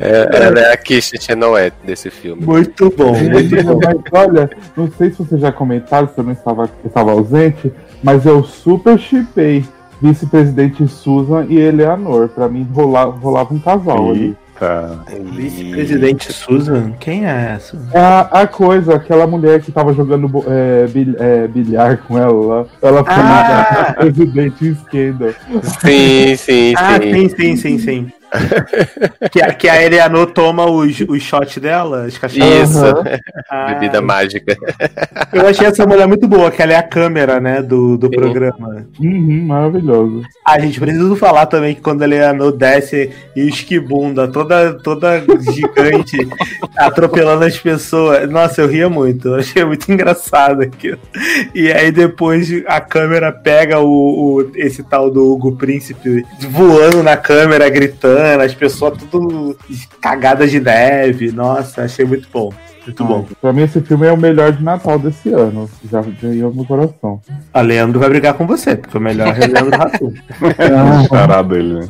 É, 0.00 0.28
ela 0.46 0.60
é 0.60 0.72
a 0.72 0.76
Kishi 0.76 1.20
Chenoet 1.20 1.72
desse 1.84 2.10
filme. 2.10 2.44
muito 2.44 2.90
bom, 2.96 3.12
muito 3.18 3.62
bom. 3.64 3.80
Mas 3.84 3.96
olha, 4.12 4.50
não 4.76 4.90
sei 4.90 5.10
se 5.10 5.18
vocês 5.18 5.40
já 5.40 5.52
comentaram, 5.52 6.08
se 6.08 6.18
eu 6.18 6.24
não 6.24 6.32
estava, 6.32 6.62
eu 6.82 6.88
estava 6.88 7.12
ausente, 7.12 7.72
mas 8.02 8.24
eu 8.26 8.42
super 8.44 8.98
chipei 8.98 9.64
vice-presidente 10.00 10.86
Susan 10.88 11.46
e 11.48 11.58
Eleanor. 11.58 12.28
Pra 12.28 12.48
mim 12.48 12.66
rola- 12.72 13.04
rolava 13.04 13.54
um 13.54 13.58
casal 13.58 14.10
ali. 14.10 14.36
Eita. 14.54 15.00
Vice-presidente 15.32 16.32
Susan? 16.32 16.92
Quem 17.00 17.26
é 17.26 17.54
essa? 17.56 17.76
A, 17.92 18.42
a 18.42 18.46
coisa, 18.46 18.94
aquela 18.94 19.26
mulher 19.26 19.60
que 19.60 19.72
tava 19.72 19.92
jogando 19.92 20.28
é, 20.46 20.86
bil- 20.86 21.16
é, 21.18 21.48
bilhar 21.48 21.98
com 21.98 22.16
ela 22.18 22.32
lá, 22.32 22.66
ela 22.80 23.04
foi 23.04 23.14
Ah! 23.16 23.94
presidente 23.98 24.68
esquerda. 24.68 25.34
Sim, 25.80 26.36
sim, 26.36 26.74
Ah, 26.76 26.98
sim. 27.00 27.12
sim, 27.12 27.28
sim, 27.28 27.56
sim, 27.56 27.78
sim. 27.78 28.12
Que, 29.30 29.42
a, 29.42 29.52
que 29.54 29.68
a 29.68 29.82
Eleanor 29.82 30.26
toma 30.26 30.66
os, 30.70 30.98
os 31.08 31.22
shots 31.22 31.58
dela, 31.58 32.04
as 32.04 32.16
cachaças. 32.18 32.70
Isso. 32.70 32.84
Ah, 33.50 33.72
Bebida 33.74 34.00
mágica. 34.00 34.56
eu 35.32 35.46
achei 35.46 35.66
essa 35.66 35.86
mulher 35.86 36.06
muito 36.06 36.26
boa, 36.26 36.50
que 36.50 36.62
ela 36.62 36.72
é 36.72 36.76
a 36.76 36.82
câmera, 36.82 37.40
né, 37.40 37.62
do, 37.62 37.96
do 37.96 38.10
programa. 38.10 38.86
Uhum, 39.00 39.44
maravilhoso. 39.46 40.22
A 40.46 40.58
gente 40.58 40.78
precisa 40.80 41.14
falar 41.16 41.46
também 41.46 41.74
que 41.74 41.80
quando 41.80 42.02
a 42.02 42.04
Eleanor 42.04 42.52
desce 42.52 43.10
e 43.34 43.42
o 43.42 43.48
esquibunda, 43.48 44.28
toda, 44.28 44.74
toda 44.74 45.22
gigante, 45.52 46.16
atropelando 46.76 47.44
as 47.44 47.58
pessoas. 47.58 48.28
Nossa, 48.28 48.60
eu 48.60 48.68
ria 48.68 48.88
muito. 48.88 49.28
Eu 49.28 49.34
achei 49.36 49.64
muito 49.64 49.90
engraçado 49.90 50.62
aquilo. 50.62 50.98
E 51.54 51.70
aí 51.72 51.90
depois 51.90 52.48
a 52.66 52.80
câmera 52.80 53.32
pega 53.32 53.80
o, 53.80 53.86
o- 54.40 54.50
esse 54.54 54.82
tal 54.82 55.10
do 55.10 55.32
Hugo 55.32 55.56
Príncipe 55.56 56.24
voando 56.50 57.02
na 57.02 57.16
câmera, 57.16 57.68
gritando, 57.68 58.23
as 58.24 58.54
pessoas 58.54 58.98
tudo 58.98 59.56
cagadas 60.00 60.50
de 60.50 60.60
neve. 60.60 61.32
Nossa, 61.32 61.82
achei 61.82 62.04
muito 62.04 62.28
bom. 62.32 62.52
Muito 62.86 63.02
bom. 63.02 63.26
Pra 63.40 63.52
mim, 63.52 63.62
esse 63.62 63.80
filme 63.80 64.06
é 64.06 64.12
o 64.12 64.16
melhor 64.16 64.52
de 64.52 64.62
Natal 64.62 64.98
desse 64.98 65.32
ano. 65.32 65.68
Já 65.90 66.02
ganhou 66.20 66.52
meu 66.52 66.66
coração. 66.66 67.20
A 67.52 67.60
Leandro 67.62 67.98
vai 67.98 68.10
brigar 68.10 68.34
com 68.34 68.46
você, 68.46 68.76
porque 68.76 68.98
o 68.98 69.00
melhor 69.00 69.28
é 69.28 69.46
o 69.46 69.52
Leandro 69.52 69.78
Ratum. 69.78 70.12
É 70.58 71.08
Chará 71.08 71.42
dele, 71.42 71.80
né? 71.80 71.88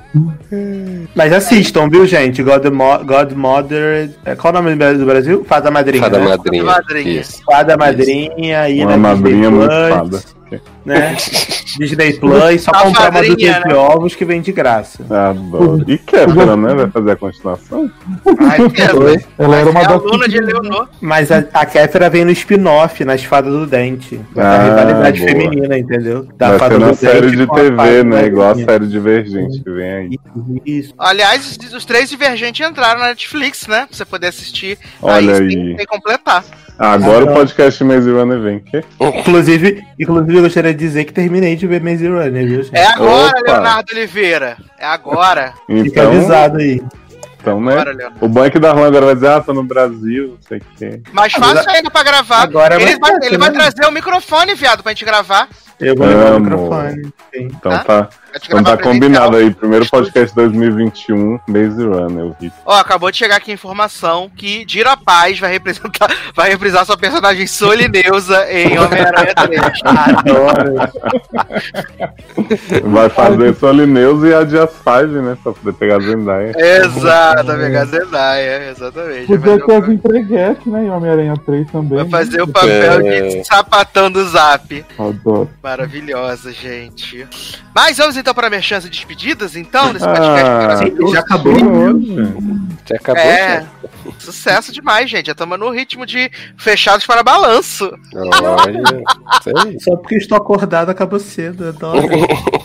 Mas 1.16 1.32
assistam, 1.32 1.88
viu, 1.88 2.06
gente? 2.06 2.42
Godmo 2.42 3.04
Godmother. 3.04 4.10
é, 4.24 4.36
Qual 4.36 4.54
o 4.54 4.62
nome 4.62 4.76
do 4.76 5.04
Brasil? 5.04 5.44
Fada 5.44 5.70
Madrinha. 5.70 6.04
Fada 6.04 6.18
né? 6.20 6.28
madrinha. 6.28 6.64
Madrinha. 6.64 7.20
Isso. 7.20 7.42
Fada 7.44 7.76
Madrinha 7.76 8.68
e 8.68 8.84
Uma 8.84 8.96
madrinha 8.96 9.50
muito 9.50 9.68
fada. 9.68 10.22
Né? 10.84 11.16
Disney 11.78 12.12
Plus, 12.14 12.62
só 12.62 12.70
A 12.70 12.82
comprar 12.82 13.10
uma 13.10 13.22
do 13.22 13.28
madrinha, 13.28 13.60
de 13.60 13.68
né? 13.68 13.74
ovos 13.74 14.14
que 14.14 14.24
vem 14.24 14.40
de 14.40 14.52
graça. 14.52 15.04
Adoro. 15.10 15.84
E 15.88 15.98
Kéfera, 15.98 16.56
né? 16.56 16.74
Vai 16.74 16.90
fazer 16.90 17.10
a 17.10 17.16
continuação? 17.16 17.90
Ai, 18.38 18.58
Ela 19.38 19.56
era 19.56 19.70
uma 19.70 19.80
é 19.80 19.86
aluna 19.86 20.28
de 20.28 20.36
Eleonor. 20.36 20.88
Mas 21.00 21.32
a, 21.32 21.44
a 21.52 21.66
Kéfera 21.66 22.08
vem 22.08 22.24
no 22.24 22.30
spin-off, 22.30 23.04
nas 23.04 23.24
Fadas 23.24 23.52
do 23.52 23.66
Dente. 23.66 24.20
Ah, 24.36 24.64
rivalidade 24.64 25.20
boa. 25.20 25.30
feminina, 25.30 25.78
entendeu? 25.78 26.28
Vai 26.38 26.58
ser 26.58 26.78
na 26.78 26.94
série 26.94 27.30
de 27.30 27.46
TV, 27.46 28.04
né? 28.04 28.26
Igual 28.26 28.50
a 28.50 28.54
série 28.54 28.86
Divergente 28.86 29.62
que 29.62 29.70
vem 29.70 29.90
aí. 29.92 30.18
Isso. 30.64 30.94
Aliás, 30.98 31.58
os, 31.74 31.84
três 31.84 32.08
divergentes 32.08 32.66
entraram 32.66 33.00
na 33.00 33.08
Netflix, 33.08 33.66
né? 33.66 33.86
Pra 33.86 33.96
você 33.96 34.04
poder 34.04 34.28
assistir. 34.28 34.78
Olha 35.02 35.34
aí. 35.36 35.42
aí. 35.42 35.48
Tem, 35.48 35.76
que 35.76 35.86
completar. 35.86 36.44
Agora 36.78 37.24
Ah, 37.24 37.30
o 37.30 37.34
podcast 37.34 37.84
Maze 37.84 38.10
Runner 38.10 38.40
vem. 38.40 38.58
Quê? 38.58 38.82
Inclusive, 39.00 39.80
inclusive, 39.98 40.36
eu 40.38 40.42
gostaria 40.42 40.73
de 40.73 40.73
dizer 40.74 41.04
que 41.04 41.12
terminei 41.12 41.56
de 41.56 41.66
ver 41.66 41.82
Maze 41.82 42.06
Runner, 42.08 42.46
viu, 42.46 42.62
gente? 42.62 42.76
É 42.76 42.86
agora, 42.86 43.38
Opa. 43.40 43.52
Leonardo 43.52 43.92
Oliveira. 43.92 44.56
É 44.78 44.86
agora. 44.86 45.54
Fica 45.66 45.86
Então, 45.88 46.06
avisado 46.08 46.58
aí. 46.58 46.82
então 47.40 47.60
né? 47.60 47.78
Agora. 47.80 48.12
O 48.20 48.28
bom 48.28 48.44
é 48.44 48.50
que 48.50 48.58
Darlan 48.58 48.86
agora 48.86 49.06
vai 49.06 49.14
dizer, 49.14 49.28
ah, 49.28 49.40
tô 49.40 49.52
no 49.54 49.62
Brasil, 49.64 50.28
não 50.28 50.38
sei 50.48 50.58
o 50.58 50.62
quê. 50.76 51.00
Mais 51.12 51.32
fácil 51.32 51.70
ainda 51.70 51.90
pra 51.90 52.02
gravar. 52.02 52.42
Agora 52.42 52.74
é 52.74 52.82
ele 52.82 52.98
vai, 52.98 53.10
fácil, 53.12 53.24
ele 53.28 53.38
vai 53.38 53.50
né? 53.50 53.54
trazer 53.58 53.86
o 53.88 53.92
microfone, 53.92 54.54
viado, 54.54 54.82
pra 54.82 54.92
gente 54.92 55.04
gravar. 55.04 55.48
Eu 55.80 55.94
vou 55.96 56.06
levar 56.06 56.24
o 56.32 56.36
Amo. 56.36 56.40
microfone. 56.40 57.02
Sim. 57.34 57.48
Então 57.52 57.72
Ah, 57.72 57.78
tá, 57.84 58.08
então 58.36 58.62
tá 58.62 58.76
combinado 58.76 59.36
aí. 59.36 59.52
Primeiro 59.54 59.88
podcast 59.88 60.34
2021, 60.34 61.38
Maze 61.46 61.84
Runner, 61.84 62.24
eu 62.24 62.36
vi. 62.40 62.52
Ó, 62.64 62.74
acabou 62.74 63.10
de 63.10 63.16
chegar 63.16 63.36
aqui 63.36 63.50
a 63.50 63.54
informação 63.54 64.30
que 64.34 64.64
Dira 64.64 64.96
Paz 64.96 65.38
vai 65.38 65.52
representar, 65.52 66.10
vai 66.34 66.50
reprisar 66.50 66.84
sua 66.84 66.96
personagem 66.96 67.46
Solineusa 67.46 68.50
em 68.50 68.78
Homem-Aranha 68.78 69.34
3. 69.34 69.62
Adoro. 70.18 70.74
Vai 72.84 73.08
fazer 73.08 73.54
Solineus 73.56 74.22
e 74.24 74.34
a 74.34 74.44
Dias 74.44 74.70
5, 74.70 74.90
né? 75.22 75.36
Pra 75.42 75.52
poder 75.52 75.72
pegar 75.74 75.96
a 75.96 76.00
Zendaya. 76.00 76.52
Exato, 76.56 77.50
amiga 77.52 77.84
Zendaya, 77.86 78.70
exatamente. 78.70 79.26
Podia 79.26 79.58
fazer, 79.58 79.66
ter 79.66 79.82
as 79.82 79.88
entreguete, 79.88 80.68
né? 80.68 80.84
Em 80.84 80.90
Homem-Aranha 80.90 81.34
3 81.44 81.70
também. 81.70 81.98
vai 81.98 82.08
fazer 82.08 82.42
o 82.42 82.46
né? 82.46 82.52
papel 82.52 83.06
É. 83.06 83.28
de 83.28 83.44
sapatão 83.44 84.10
do 84.10 84.24
Zap. 84.28 84.84
Adoro. 84.98 85.50
Maravilhosa, 85.62 86.52
gente. 86.52 87.26
Mas 87.74 87.96
vamos 87.98 88.16
então 88.16 88.23
para 88.32 88.48
minhas 88.48 88.64
chances 88.64 88.88
de 88.88 88.96
despedidas, 88.96 89.56
então, 89.56 89.92
desse 89.92 90.06
podcast. 90.06 90.44
Ah, 90.44 90.76
Sim, 90.78 91.12
já 91.12 91.20
acabou. 91.20 91.54
Já 92.86 92.96
acabou, 92.96 93.22
é, 93.22 93.60
já? 93.60 94.12
sucesso 94.18 94.72
demais, 94.72 95.10
gente. 95.10 95.26
Já 95.26 95.32
estamos 95.32 95.58
no 95.58 95.70
ritmo 95.70 96.06
de 96.06 96.30
fechados 96.56 97.04
para 97.06 97.22
balanço. 97.22 97.92
Olha. 98.14 99.78
Só 99.80 99.96
porque 99.96 100.16
estou 100.16 100.38
acordado 100.38 100.90
acabou 100.90 101.18
cedo. 101.18 101.68
Adoro. 101.68 102.06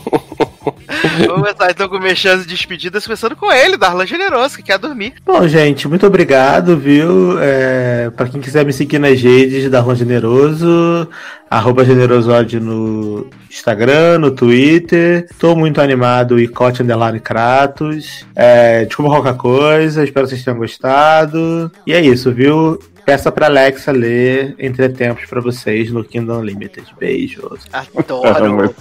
Vamos 1.18 1.42
começar 1.42 1.72
então 1.72 1.90
com 1.90 2.00
minhas 2.00 2.18
chances 2.18 2.46
de 2.46 2.54
despedidas, 2.54 3.06
começando 3.06 3.36
com 3.36 3.52
ele, 3.52 3.78
Darlan 3.78 4.06
Generoso, 4.06 4.58
que 4.58 4.64
quer 4.64 4.78
dormir. 4.78 5.14
Bom, 5.26 5.48
gente, 5.48 5.88
muito 5.88 6.06
obrigado, 6.06 6.78
viu? 6.78 7.38
É, 7.40 8.10
para 8.10 8.28
quem 8.28 8.42
quiser 8.42 8.66
me 8.66 8.74
seguir 8.74 9.00
nas 9.00 9.22
redes 9.22 9.70
da 9.70 9.80
Rua 9.80 9.96
Generoso, 9.96 11.08
arroba 11.50 11.84
generosode 11.84 12.60
no 12.60 13.28
Instagram, 13.50 14.20
no 14.20 14.32
Twitter. 14.32 15.28
Tô 15.40 15.56
muito 15.56 15.82
animado, 15.82 16.40
Icote 16.40 16.84
Underline 16.84 17.20
Kratos. 17.20 18.26
É, 18.36 18.86
desculpa 18.86 19.12
qualquer 19.12 19.38
coisa, 19.38 20.04
espero 20.04 20.26
que 20.26 20.32
vocês 20.32 20.44
tenham 20.44 20.58
gostado. 20.58 21.72
E 21.86 21.94
é 21.94 22.02
isso, 22.02 22.32
viu? 22.32 22.80
Peça 23.06 23.32
pra 23.32 23.48
Alexa 23.48 23.92
ler 23.92 24.56
Entretempos 24.60 25.26
pra 25.26 25.42
vocês 25.42 25.92
no 25.92 26.04
Kingdom 26.04 26.42
Unlimited. 26.42 26.86
Beijos. 27.00 27.66
Adoro. 27.74 28.76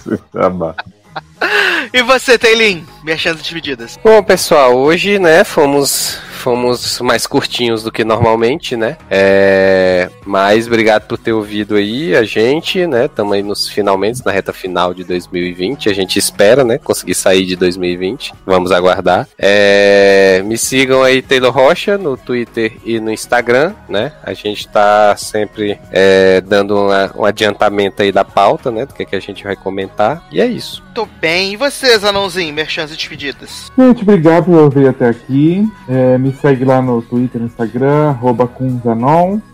E 1.92 2.02
você, 2.02 2.36
Teilin? 2.36 2.84
Minhas 3.02 3.20
chances 3.20 3.38
de 3.38 3.44
despedidas. 3.54 3.98
Bom, 4.04 4.22
pessoal, 4.22 4.76
hoje, 4.76 5.18
né, 5.18 5.44
fomos 5.44 6.18
fomos 6.38 7.00
mais 7.00 7.26
curtinhos 7.26 7.82
do 7.82 7.90
que 7.90 8.04
normalmente, 8.04 8.76
né? 8.76 8.96
É, 9.10 10.08
mas 10.24 10.68
obrigado 10.68 11.06
por 11.08 11.18
ter 11.18 11.32
ouvido 11.32 11.74
aí 11.74 12.14
a 12.14 12.22
gente, 12.22 12.86
né? 12.86 13.06
Estamos 13.06 13.32
aí 13.32 13.42
nos 13.42 13.68
finalmente, 13.68 14.24
na 14.24 14.30
reta 14.30 14.52
final 14.52 14.94
de 14.94 15.02
2020. 15.02 15.88
A 15.88 15.92
gente 15.92 16.16
espera, 16.16 16.62
né? 16.62 16.78
Conseguir 16.78 17.14
sair 17.16 17.44
de 17.44 17.56
2020. 17.56 18.32
Vamos 18.46 18.70
aguardar. 18.70 19.26
É, 19.36 20.40
me 20.44 20.56
sigam 20.56 21.02
aí, 21.02 21.20
Taylor 21.22 21.52
Rocha, 21.52 21.98
no 21.98 22.16
Twitter 22.16 22.76
e 22.84 23.00
no 23.00 23.10
Instagram, 23.10 23.74
né? 23.88 24.12
A 24.22 24.32
gente 24.32 24.68
tá 24.68 25.16
sempre 25.16 25.78
é, 25.90 26.40
dando 26.40 26.76
uma- 26.84 27.10
um 27.16 27.24
adiantamento 27.24 28.00
aí 28.00 28.12
da 28.12 28.24
pauta, 28.24 28.70
né? 28.70 28.86
Do 28.86 28.94
que, 28.94 29.04
que 29.04 29.16
a 29.16 29.20
gente 29.20 29.42
vai 29.42 29.56
comentar. 29.56 30.24
E 30.30 30.40
é 30.40 30.46
isso. 30.46 30.84
Tô 30.98 31.06
bem. 31.20 31.52
E 31.52 31.56
você, 31.56 31.96
Zanãozinho? 31.96 32.52
Minhas 32.52 32.72
chances 32.72 32.96
de 32.96 33.08
despedidas. 33.08 33.70
Gente, 33.78 34.02
obrigado 34.02 34.46
por 34.46 34.58
ouvir 34.64 34.88
até 34.88 35.08
aqui. 35.08 35.64
É, 35.88 36.18
me 36.18 36.32
segue 36.32 36.64
lá 36.64 36.82
no 36.82 37.00
Twitter, 37.00 37.40
no 37.40 37.46
Instagram, 37.46 38.08
arroba. 38.08 38.50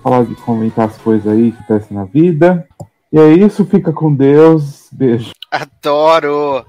Falar 0.02 0.24
de 0.24 0.34
comentar 0.36 0.86
as 0.86 0.96
coisas 0.96 1.30
aí 1.30 1.52
que 1.52 1.58
acontecem 1.58 1.94
na 1.94 2.04
vida. 2.04 2.66
E 3.14 3.16
é 3.16 3.32
isso, 3.32 3.64
fica 3.64 3.92
com 3.92 4.12
Deus. 4.12 4.88
Beijo. 4.90 5.30
Adoro. 5.48 6.64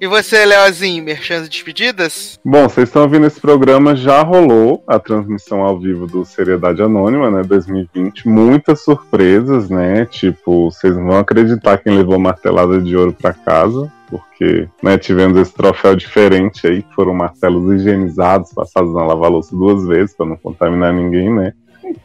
E 0.00 0.06
você, 0.06 0.44
Leozinho? 0.44 1.04
Chances 1.16 1.48
de 1.48 1.56
despedidas? 1.56 2.38
Bom, 2.44 2.68
vocês 2.68 2.88
estão 2.88 3.02
ouvindo 3.02 3.26
esse 3.26 3.40
programa, 3.40 3.96
já 3.96 4.22
rolou 4.22 4.84
a 4.86 5.00
transmissão 5.00 5.60
ao 5.60 5.76
vivo 5.76 6.06
do 6.06 6.24
Seriedade 6.24 6.80
Anônima, 6.80 7.32
né, 7.32 7.42
2020. 7.42 8.28
Muitas 8.28 8.84
surpresas, 8.84 9.68
né? 9.68 10.06
Tipo, 10.06 10.70
vocês 10.70 10.96
não 10.96 11.08
vão 11.08 11.18
acreditar 11.18 11.78
quem 11.78 11.98
levou 11.98 12.16
martelada 12.16 12.80
de 12.80 12.96
ouro 12.96 13.12
pra 13.12 13.32
casa. 13.32 13.92
Porque 14.08 14.68
né, 14.80 14.96
tivemos 14.96 15.36
esse 15.36 15.52
troféu 15.52 15.96
diferente 15.96 16.64
aí, 16.64 16.84
que 16.84 16.94
foram 16.94 17.12
martelos 17.12 17.72
higienizados, 17.72 18.52
passados 18.54 18.94
na 18.94 19.04
lava-louça 19.04 19.54
duas 19.54 19.84
vezes, 19.84 20.14
para 20.14 20.26
não 20.26 20.36
contaminar 20.36 20.92
ninguém, 20.92 21.34
né? 21.34 21.52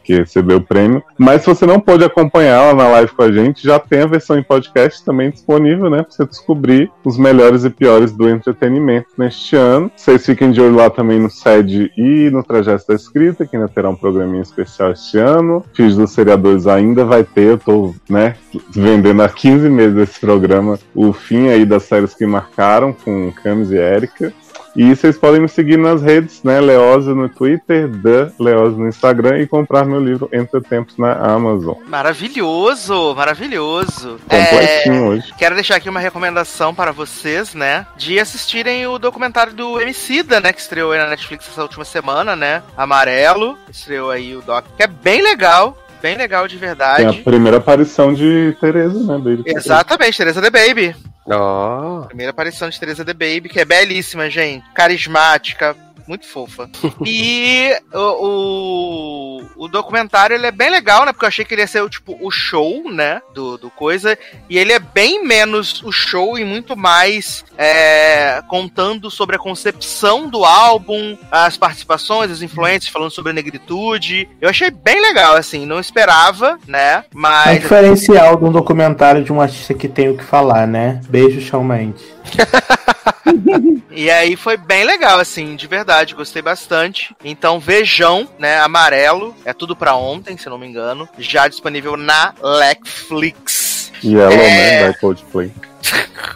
Que 0.02 0.16
recebeu 0.16 0.58
o 0.58 0.62
prêmio. 0.62 1.02
Mas 1.18 1.42
se 1.42 1.46
você 1.48 1.66
não 1.66 1.80
pôde 1.80 2.04
acompanhar 2.04 2.62
ela 2.62 2.74
na 2.74 2.88
live 2.88 3.12
com 3.12 3.22
a 3.22 3.32
gente, 3.32 3.62
já 3.62 3.78
tem 3.78 4.02
a 4.02 4.06
versão 4.06 4.38
em 4.38 4.42
podcast 4.42 5.04
também 5.04 5.30
disponível, 5.30 5.90
né? 5.90 6.02
Pra 6.02 6.10
você 6.10 6.26
descobrir 6.26 6.90
os 7.04 7.18
melhores 7.18 7.64
e 7.64 7.70
piores 7.70 8.12
do 8.12 8.28
entretenimento 8.28 9.08
neste 9.16 9.56
ano. 9.56 9.90
Vocês 9.96 10.24
fiquem 10.24 10.50
de 10.50 10.60
olho 10.60 10.76
lá 10.76 10.90
também 10.90 11.18
no 11.18 11.30
SED 11.30 11.92
e 11.96 12.30
no 12.30 12.42
Trajeto 12.42 12.86
da 12.88 12.94
Escrita, 12.94 13.46
que 13.46 13.56
ainda 13.56 13.68
terá 13.68 13.88
um 13.88 13.96
programinha 13.96 14.42
especial 14.42 14.92
este 14.92 15.18
ano. 15.18 15.64
Filhos 15.74 15.96
dos 15.96 16.12
Seriadores 16.12 16.66
ainda 16.66 17.04
vai 17.04 17.24
ter, 17.24 17.52
eu 17.52 17.58
tô, 17.58 17.94
né, 18.08 18.36
vendendo 18.70 19.22
há 19.22 19.28
15 19.28 19.68
meses 19.68 19.96
esse 19.96 20.20
programa, 20.20 20.78
o 20.94 21.12
fim 21.12 21.48
aí 21.48 21.64
das 21.64 21.84
séries 21.84 22.14
que 22.14 22.26
marcaram 22.26 22.92
com 22.92 23.32
Camis 23.32 23.70
e 23.70 23.76
Erika. 23.76 24.32
E 24.76 24.94
vocês 24.94 25.16
podem 25.16 25.40
me 25.40 25.48
seguir 25.48 25.76
nas 25.76 26.02
redes, 26.02 26.42
né? 26.42 26.60
Leose 26.60 27.08
no 27.10 27.28
Twitter, 27.28 27.88
The 28.02 28.32
Leose 28.40 28.76
no 28.76 28.88
Instagram 28.88 29.38
e 29.38 29.46
comprar 29.46 29.84
meu 29.84 30.00
livro 30.00 30.28
Entre 30.32 30.60
Tempos 30.60 30.98
na 30.98 31.12
Amazon. 31.12 31.76
Maravilhoso, 31.86 33.14
maravilhoso. 33.14 34.18
Completinho 34.28 34.94
É, 34.94 35.08
hoje. 35.08 35.34
Quero 35.38 35.54
deixar 35.54 35.76
aqui 35.76 35.88
uma 35.88 36.00
recomendação 36.00 36.74
para 36.74 36.90
vocês, 36.92 37.54
né? 37.54 37.86
De 37.96 38.18
assistirem 38.18 38.86
o 38.86 38.98
documentário 38.98 39.52
do 39.54 39.80
Emicida, 39.80 40.40
né? 40.40 40.52
Que 40.52 40.60
estreou 40.60 40.92
aí 40.92 40.98
na 40.98 41.08
Netflix 41.08 41.48
essa 41.48 41.62
última 41.62 41.84
semana, 41.84 42.34
né? 42.34 42.62
Amarelo. 42.76 43.56
Estreou 43.70 44.10
aí 44.10 44.34
o 44.36 44.42
doc, 44.42 44.64
que 44.76 44.82
é 44.82 44.86
bem 44.88 45.22
legal. 45.22 45.76
Bem 46.04 46.18
legal 46.18 46.46
de 46.46 46.58
Tem 46.58 46.68
a 46.68 46.74
verdade. 46.74 47.22
primeira 47.22 47.56
aparição 47.56 48.12
de 48.12 48.54
Tereza, 48.60 49.02
né? 49.04 49.18
Dele. 49.24 49.42
Exatamente, 49.46 50.18
Teresa 50.18 50.42
The 50.42 50.50
Baby. 50.50 50.94
Ó, 51.26 52.02
Primeira 52.02 52.28
aparição 52.30 52.68
de 52.68 52.78
Teresa 52.78 53.02
The 53.06 53.14
Baby, 53.14 53.48
que 53.48 53.58
é 53.58 53.64
belíssima, 53.64 54.28
gente. 54.28 54.66
Carismática, 54.74 55.74
muito 56.06 56.26
fofa. 56.26 56.68
e 57.04 57.74
o, 57.92 59.40
o, 59.56 59.64
o 59.64 59.68
documentário 59.68 60.34
ele 60.34 60.46
é 60.46 60.52
bem 60.52 60.70
legal, 60.70 61.04
né? 61.04 61.12
Porque 61.12 61.24
eu 61.24 61.28
achei 61.28 61.44
que 61.44 61.54
ele 61.54 61.62
ia 61.62 61.66
ser 61.66 61.82
o, 61.82 61.88
tipo, 61.88 62.16
o 62.20 62.30
show, 62.30 62.90
né? 62.90 63.20
Do, 63.34 63.56
do 63.56 63.70
coisa. 63.70 64.18
E 64.48 64.58
ele 64.58 64.72
é 64.72 64.78
bem 64.78 65.24
menos 65.24 65.82
o 65.82 65.90
show 65.92 66.38
e 66.38 66.44
muito 66.44 66.76
mais 66.76 67.44
é, 67.56 68.42
contando 68.48 69.10
sobre 69.10 69.36
a 69.36 69.38
concepção 69.38 70.28
do 70.28 70.44
álbum, 70.44 71.16
as 71.30 71.56
participações, 71.56 72.30
as 72.30 72.42
influências, 72.42 72.92
falando 72.92 73.10
sobre 73.10 73.30
a 73.30 73.34
negritude. 73.34 74.28
Eu 74.40 74.48
achei 74.48 74.70
bem 74.70 75.00
legal, 75.00 75.36
assim. 75.36 75.66
Não 75.66 75.80
esperava, 75.80 76.58
né? 76.66 76.94
É 76.94 76.98
um 77.14 77.20
Mas. 77.20 77.60
diferencial 77.60 78.36
de 78.36 78.44
um 78.44 78.52
documentário 78.52 79.24
de 79.24 79.32
um 79.32 79.40
artista 79.40 79.74
que 79.74 79.88
tem 79.88 80.08
o 80.08 80.16
que 80.16 80.24
falar, 80.24 80.66
né? 80.66 81.00
Beijo, 81.08 81.40
Shawn 81.40 81.64
Mendes. 81.64 82.04
E 83.96 84.10
aí 84.10 84.34
foi 84.34 84.56
bem 84.56 84.84
legal, 84.84 85.20
assim, 85.20 85.54
de 85.54 85.68
verdade, 85.68 86.14
gostei 86.16 86.42
bastante. 86.42 87.14
Então 87.24 87.60
vejam, 87.60 88.28
né, 88.38 88.58
amarelo, 88.58 89.34
é 89.44 89.52
tudo 89.52 89.76
pra 89.76 89.94
ontem, 89.94 90.36
se 90.36 90.46
eu 90.46 90.50
não 90.50 90.58
me 90.58 90.66
engano, 90.66 91.08
já 91.18 91.46
disponível 91.46 91.96
na 91.96 92.34
Netflix. 92.58 93.92
Yellow, 94.02 94.32
É. 94.32 94.36
né? 94.82 94.88
Da 94.88 94.98
Coldplay. 94.98 95.52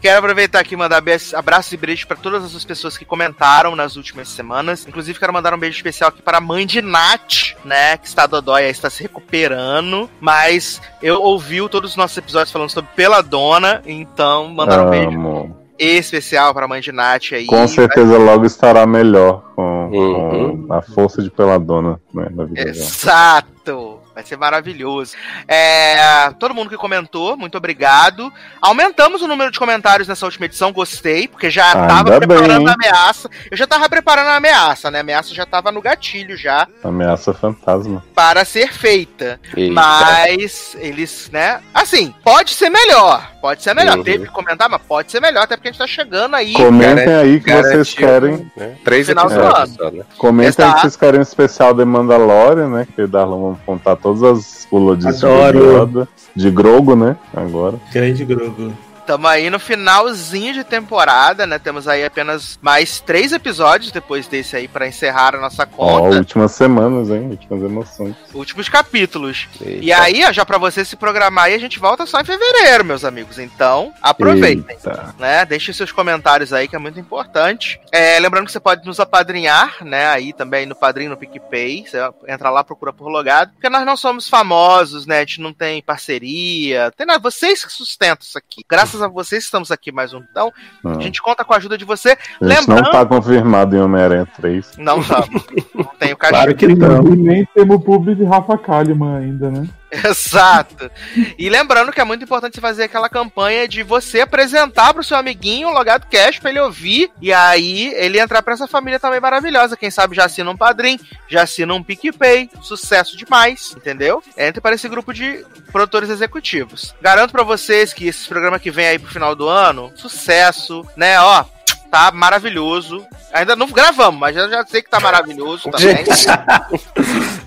Quero 0.00 0.18
aproveitar 0.18 0.58
aqui 0.60 0.74
e 0.74 0.76
mandar 0.76 1.02
abraços 1.34 1.72
e 1.72 1.76
beijos 1.76 2.04
para 2.04 2.16
todas 2.16 2.54
as 2.54 2.64
pessoas 2.64 2.98
que 2.98 3.04
comentaram 3.04 3.76
nas 3.76 3.94
últimas 3.96 4.28
semanas. 4.28 4.84
Inclusive, 4.88 5.18
quero 5.20 5.32
mandar 5.32 5.54
um 5.54 5.58
beijo 5.58 5.76
especial 5.76 6.08
aqui 6.08 6.20
para 6.20 6.38
a 6.38 6.40
mãe 6.40 6.66
de 6.66 6.82
Nath, 6.82 7.54
né? 7.64 7.96
Que 7.96 8.08
está 8.08 8.26
dodói, 8.26 8.64
está 8.68 8.90
se 8.90 9.02
recuperando. 9.02 10.10
Mas 10.20 10.80
eu 11.00 11.22
ouvi 11.22 11.66
todos 11.68 11.92
os 11.92 11.96
nossos 11.96 12.16
episódios 12.16 12.50
falando 12.50 12.70
sobre 12.70 12.90
Peladona, 12.96 13.82
então 13.86 14.48
mandar 14.48 14.84
um 14.84 14.90
beijo. 14.90 15.59
Especial 15.80 16.52
para 16.54 16.64
a 16.64 16.68
mãe 16.68 16.80
de 16.80 16.92
Nath 16.92 17.32
aí. 17.32 17.46
Com 17.46 17.66
certeza 17.68 18.18
logo 18.18 18.44
estará 18.46 18.86
melhor 18.86 19.42
com, 19.54 19.88
Uhum. 19.90 20.66
com 20.66 20.72
a 20.74 20.82
força 20.82 21.22
de 21.22 21.30
Peladona 21.30 22.00
né, 22.14 22.26
na 22.30 22.44
vida 22.44 22.64
dela. 22.64 22.70
Exato! 22.70 23.98
Vai 24.12 24.24
ser 24.24 24.36
maravilhoso. 24.36 25.14
É, 25.46 26.30
todo 26.38 26.52
mundo 26.54 26.68
que 26.68 26.76
comentou, 26.76 27.36
muito 27.36 27.56
obrigado. 27.56 28.30
Aumentamos 28.60 29.22
o 29.22 29.28
número 29.28 29.50
de 29.50 29.58
comentários 29.58 30.08
nessa 30.08 30.26
última 30.26 30.46
edição, 30.46 30.72
gostei, 30.72 31.28
porque 31.28 31.48
já 31.48 31.66
Ainda 31.72 31.86
tava 31.86 32.18
preparando 32.18 32.58
bem. 32.64 32.68
a 32.68 32.72
ameaça. 32.74 33.30
Eu 33.50 33.56
já 33.56 33.66
tava 33.66 33.88
preparando 33.88 34.26
a 34.28 34.36
ameaça, 34.36 34.90
né? 34.90 34.98
A 34.98 35.00
ameaça 35.02 35.32
já 35.34 35.46
tava 35.46 35.70
no 35.72 35.80
gatilho 35.80 36.36
já 36.36 36.66
Ameaça 36.82 37.32
fantasma. 37.32 38.04
para 38.14 38.44
ser 38.44 38.72
feita. 38.72 39.40
Eita. 39.56 39.72
Mas 39.72 40.76
eles, 40.78 41.30
né? 41.32 41.60
Assim, 41.72 42.12
pode 42.24 42.50
ser 42.50 42.68
melhor. 42.68 43.30
Pode 43.40 43.62
ser 43.62 43.74
melhor. 43.74 43.96
Uhum. 43.96 44.04
Teve 44.04 44.26
que 44.26 44.32
comentar, 44.32 44.68
mas 44.68 44.82
pode 44.82 45.10
ser 45.10 45.20
melhor, 45.20 45.44
até 45.44 45.56
porque 45.56 45.68
a 45.68 45.72
gente 45.72 45.78
tá 45.78 45.86
chegando 45.86 46.36
aí. 46.36 46.52
Comentem 46.52 47.14
aí 47.14 47.40
que 47.40 47.46
Garantiu, 47.46 47.70
vocês 47.72 47.94
querem. 47.94 48.50
né? 48.56 48.76
Três 48.84 49.06
Final 49.06 49.28
do 49.28 49.34
ano. 49.34 49.66
só, 49.66 49.90
né? 49.90 50.04
Comentem 50.18 50.64
aí 50.64 50.74
que 50.74 50.80
vocês 50.82 50.96
querem 50.96 51.20
um 51.20 51.22
especial 51.22 51.72
de 51.72 51.84
Mandalorian, 51.84 52.68
né? 52.68 52.86
Que 52.94 53.06
Darlan 53.06 53.40
vamos 53.40 53.58
contar 53.64 53.96
todas 53.96 54.22
as 54.22 54.66
pulodices 54.66 55.20
de. 55.20 56.08
De 56.36 56.50
Grogo, 56.50 56.94
né? 56.94 57.16
Agora. 57.34 57.76
Grande 57.92 58.24
Grogo. 58.24 58.72
Tamo 59.10 59.26
aí 59.26 59.50
no 59.50 59.58
finalzinho 59.58 60.54
de 60.54 60.62
temporada, 60.62 61.44
né? 61.44 61.58
Temos 61.58 61.88
aí 61.88 62.04
apenas 62.04 62.56
mais 62.62 63.00
três 63.00 63.32
episódios 63.32 63.90
depois 63.90 64.28
desse 64.28 64.54
aí 64.54 64.68
pra 64.68 64.86
encerrar 64.86 65.34
a 65.34 65.40
nossa 65.40 65.64
Ó, 65.76 65.98
conta. 66.02 66.16
últimas 66.18 66.52
semanas, 66.52 67.10
hein? 67.10 67.30
Últimas 67.30 67.60
emoções. 67.60 68.14
Últimos 68.32 68.68
capítulos. 68.68 69.48
Eita. 69.60 69.84
E 69.84 69.92
aí, 69.92 70.24
ó, 70.24 70.30
já 70.32 70.46
pra 70.46 70.58
você 70.58 70.84
se 70.84 70.94
programar 70.94 71.46
aí, 71.46 71.54
a 71.54 71.58
gente 71.58 71.80
volta 71.80 72.06
só 72.06 72.20
em 72.20 72.24
fevereiro, 72.24 72.84
meus 72.84 73.04
amigos. 73.04 73.40
Então, 73.40 73.92
aproveitem. 74.00 74.64
Eita. 74.68 75.12
né? 75.18 75.44
Deixe 75.44 75.72
seus 75.72 75.90
comentários 75.90 76.52
aí, 76.52 76.68
que 76.68 76.76
é 76.76 76.78
muito 76.78 77.00
importante. 77.00 77.80
É, 77.90 78.16
lembrando 78.20 78.46
que 78.46 78.52
você 78.52 78.60
pode 78.60 78.86
nos 78.86 79.00
apadrinhar, 79.00 79.84
né? 79.84 80.06
Aí 80.06 80.32
também 80.32 80.66
no 80.66 80.76
Padrinho, 80.76 81.10
no 81.10 81.16
PicPay. 81.16 81.84
Você 81.84 81.98
entra 82.28 82.48
lá, 82.48 82.62
procura 82.62 82.92
por 82.92 83.08
logado. 83.08 83.50
Porque 83.54 83.68
nós 83.68 83.84
não 83.84 83.96
somos 83.96 84.28
famosos, 84.28 85.04
né? 85.04 85.16
A 85.16 85.20
gente 85.22 85.40
não 85.40 85.52
tem 85.52 85.82
parceria. 85.82 86.92
Tem 86.96 87.04
nada. 87.04 87.18
Vocês 87.18 87.64
que 87.64 87.72
sustentam 87.72 88.24
isso 88.24 88.38
aqui. 88.38 88.64
Graças 88.70 88.99
a 89.02 89.08
vocês 89.08 89.44
estamos 89.44 89.70
aqui 89.70 89.90
mais 89.92 90.12
um. 90.12 90.22
Então, 90.30 90.52
Hum. 90.84 90.92
a 90.98 91.00
gente 91.00 91.20
conta 91.22 91.44
com 91.44 91.52
a 91.54 91.56
ajuda 91.56 91.76
de 91.78 91.84
você. 91.84 92.10
A 92.10 92.48
gente 92.48 92.68
não 92.68 92.76
Lembrando. 92.76 92.90
tá 92.90 93.06
confirmado 93.06 93.76
em 93.76 93.80
Homem-Aranha 93.80 94.26
3. 94.36 94.76
Não 94.78 95.00
estamos. 95.00 95.46
Não 95.74 95.84
tem 95.98 96.12
o 96.12 96.16
Claro 96.16 96.34
cachorro. 96.34 96.54
que 96.56 96.66
não. 96.68 97.12
E 97.12 97.16
nem 97.16 97.44
temos 97.54 97.76
o 97.76 97.80
público 97.80 98.22
de 98.22 98.24
Rafa 98.28 98.56
Kalimann 98.58 99.16
ainda, 99.18 99.50
né? 99.50 99.68
Exato. 100.04 100.90
E 101.36 101.48
lembrando 101.48 101.92
que 101.92 102.00
é 102.00 102.04
muito 102.04 102.24
importante 102.24 102.54
você 102.54 102.60
fazer 102.60 102.84
aquela 102.84 103.08
campanha 103.08 103.66
de 103.66 103.82
você 103.82 104.20
apresentar 104.20 104.94
pro 104.94 105.02
seu 105.02 105.16
amiguinho 105.16 105.68
o 105.68 105.72
Logado 105.72 106.06
Cash 106.06 106.38
pra 106.38 106.50
ele 106.50 106.60
ouvir 106.60 107.10
e 107.20 107.32
aí 107.32 107.92
ele 107.94 108.20
entrar 108.20 108.42
pra 108.42 108.54
essa 108.54 108.68
família 108.68 109.00
também 109.00 109.20
maravilhosa. 109.20 109.76
Quem 109.76 109.90
sabe 109.90 110.14
já 110.14 110.26
assina 110.26 110.50
um 110.50 110.56
padrim, 110.56 110.98
já 111.28 111.42
assina 111.42 111.74
um 111.74 111.82
PicPay. 111.82 112.50
Sucesso 112.62 113.16
demais, 113.16 113.74
entendeu? 113.76 114.22
Entre 114.36 114.60
para 114.60 114.74
esse 114.74 114.88
grupo 114.88 115.12
de 115.12 115.44
produtores 115.72 116.08
executivos. 116.08 116.94
Garanto 117.00 117.32
pra 117.32 117.42
vocês 117.42 117.92
que 117.92 118.06
esse 118.06 118.28
programa 118.28 118.58
que 118.58 118.70
vem 118.70 118.86
aí 118.86 118.98
pro 118.98 119.12
final 119.12 119.34
do 119.34 119.48
ano, 119.48 119.92
sucesso, 119.96 120.86
né? 120.96 121.20
Ó, 121.20 121.44
tá 121.90 122.12
maravilhoso. 122.12 123.04
Ainda 123.32 123.56
não 123.56 123.66
gravamos, 123.66 124.20
mas 124.20 124.36
eu 124.36 124.48
já 124.48 124.64
sei 124.64 124.82
que 124.82 124.90
tá 124.90 125.00
maravilhoso 125.00 125.70
também. 125.70 126.04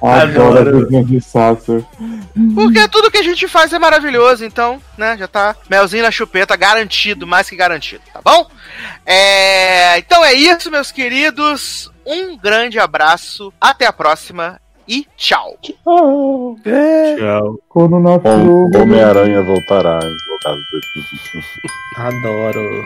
Adoro 0.03 0.59
Adoro. 0.59 0.77
a 0.77 0.81
cozinha 0.81 1.03
de 1.05 1.21
Sasser. 1.21 1.83
Porque 2.53 2.85
tudo 2.89 3.09
que 3.09 3.17
a 3.17 3.23
gente 3.23 3.47
faz 3.47 3.71
é 3.71 3.79
maravilhoso, 3.79 4.43
então, 4.43 4.81
né, 4.97 5.15
já 5.17 5.27
tá 5.27 5.55
melzinho 5.69 6.03
na 6.03 6.11
chupeta, 6.11 6.55
garantido, 6.57 7.25
mais 7.25 7.49
que 7.49 7.55
garantido, 7.55 8.03
tá 8.13 8.19
bom? 8.23 8.45
É, 9.05 9.97
então 9.99 10.23
é 10.25 10.33
isso, 10.33 10.69
meus 10.69 10.91
queridos. 10.91 11.89
Um 12.05 12.37
grande 12.37 12.77
abraço, 12.79 13.53
até 13.61 13.85
a 13.85 13.93
próxima 13.93 14.59
e 14.85 15.07
tchau. 15.15 15.57
Tchau. 15.61 15.75
Hom- 15.85 16.57
flor. 18.21 18.75
Homem-Aranha 18.81 19.41
voltará 19.41 19.99
em 20.03 20.17
Logado 20.29 20.61
2021. 20.71 21.41
Adoro. 21.95 22.85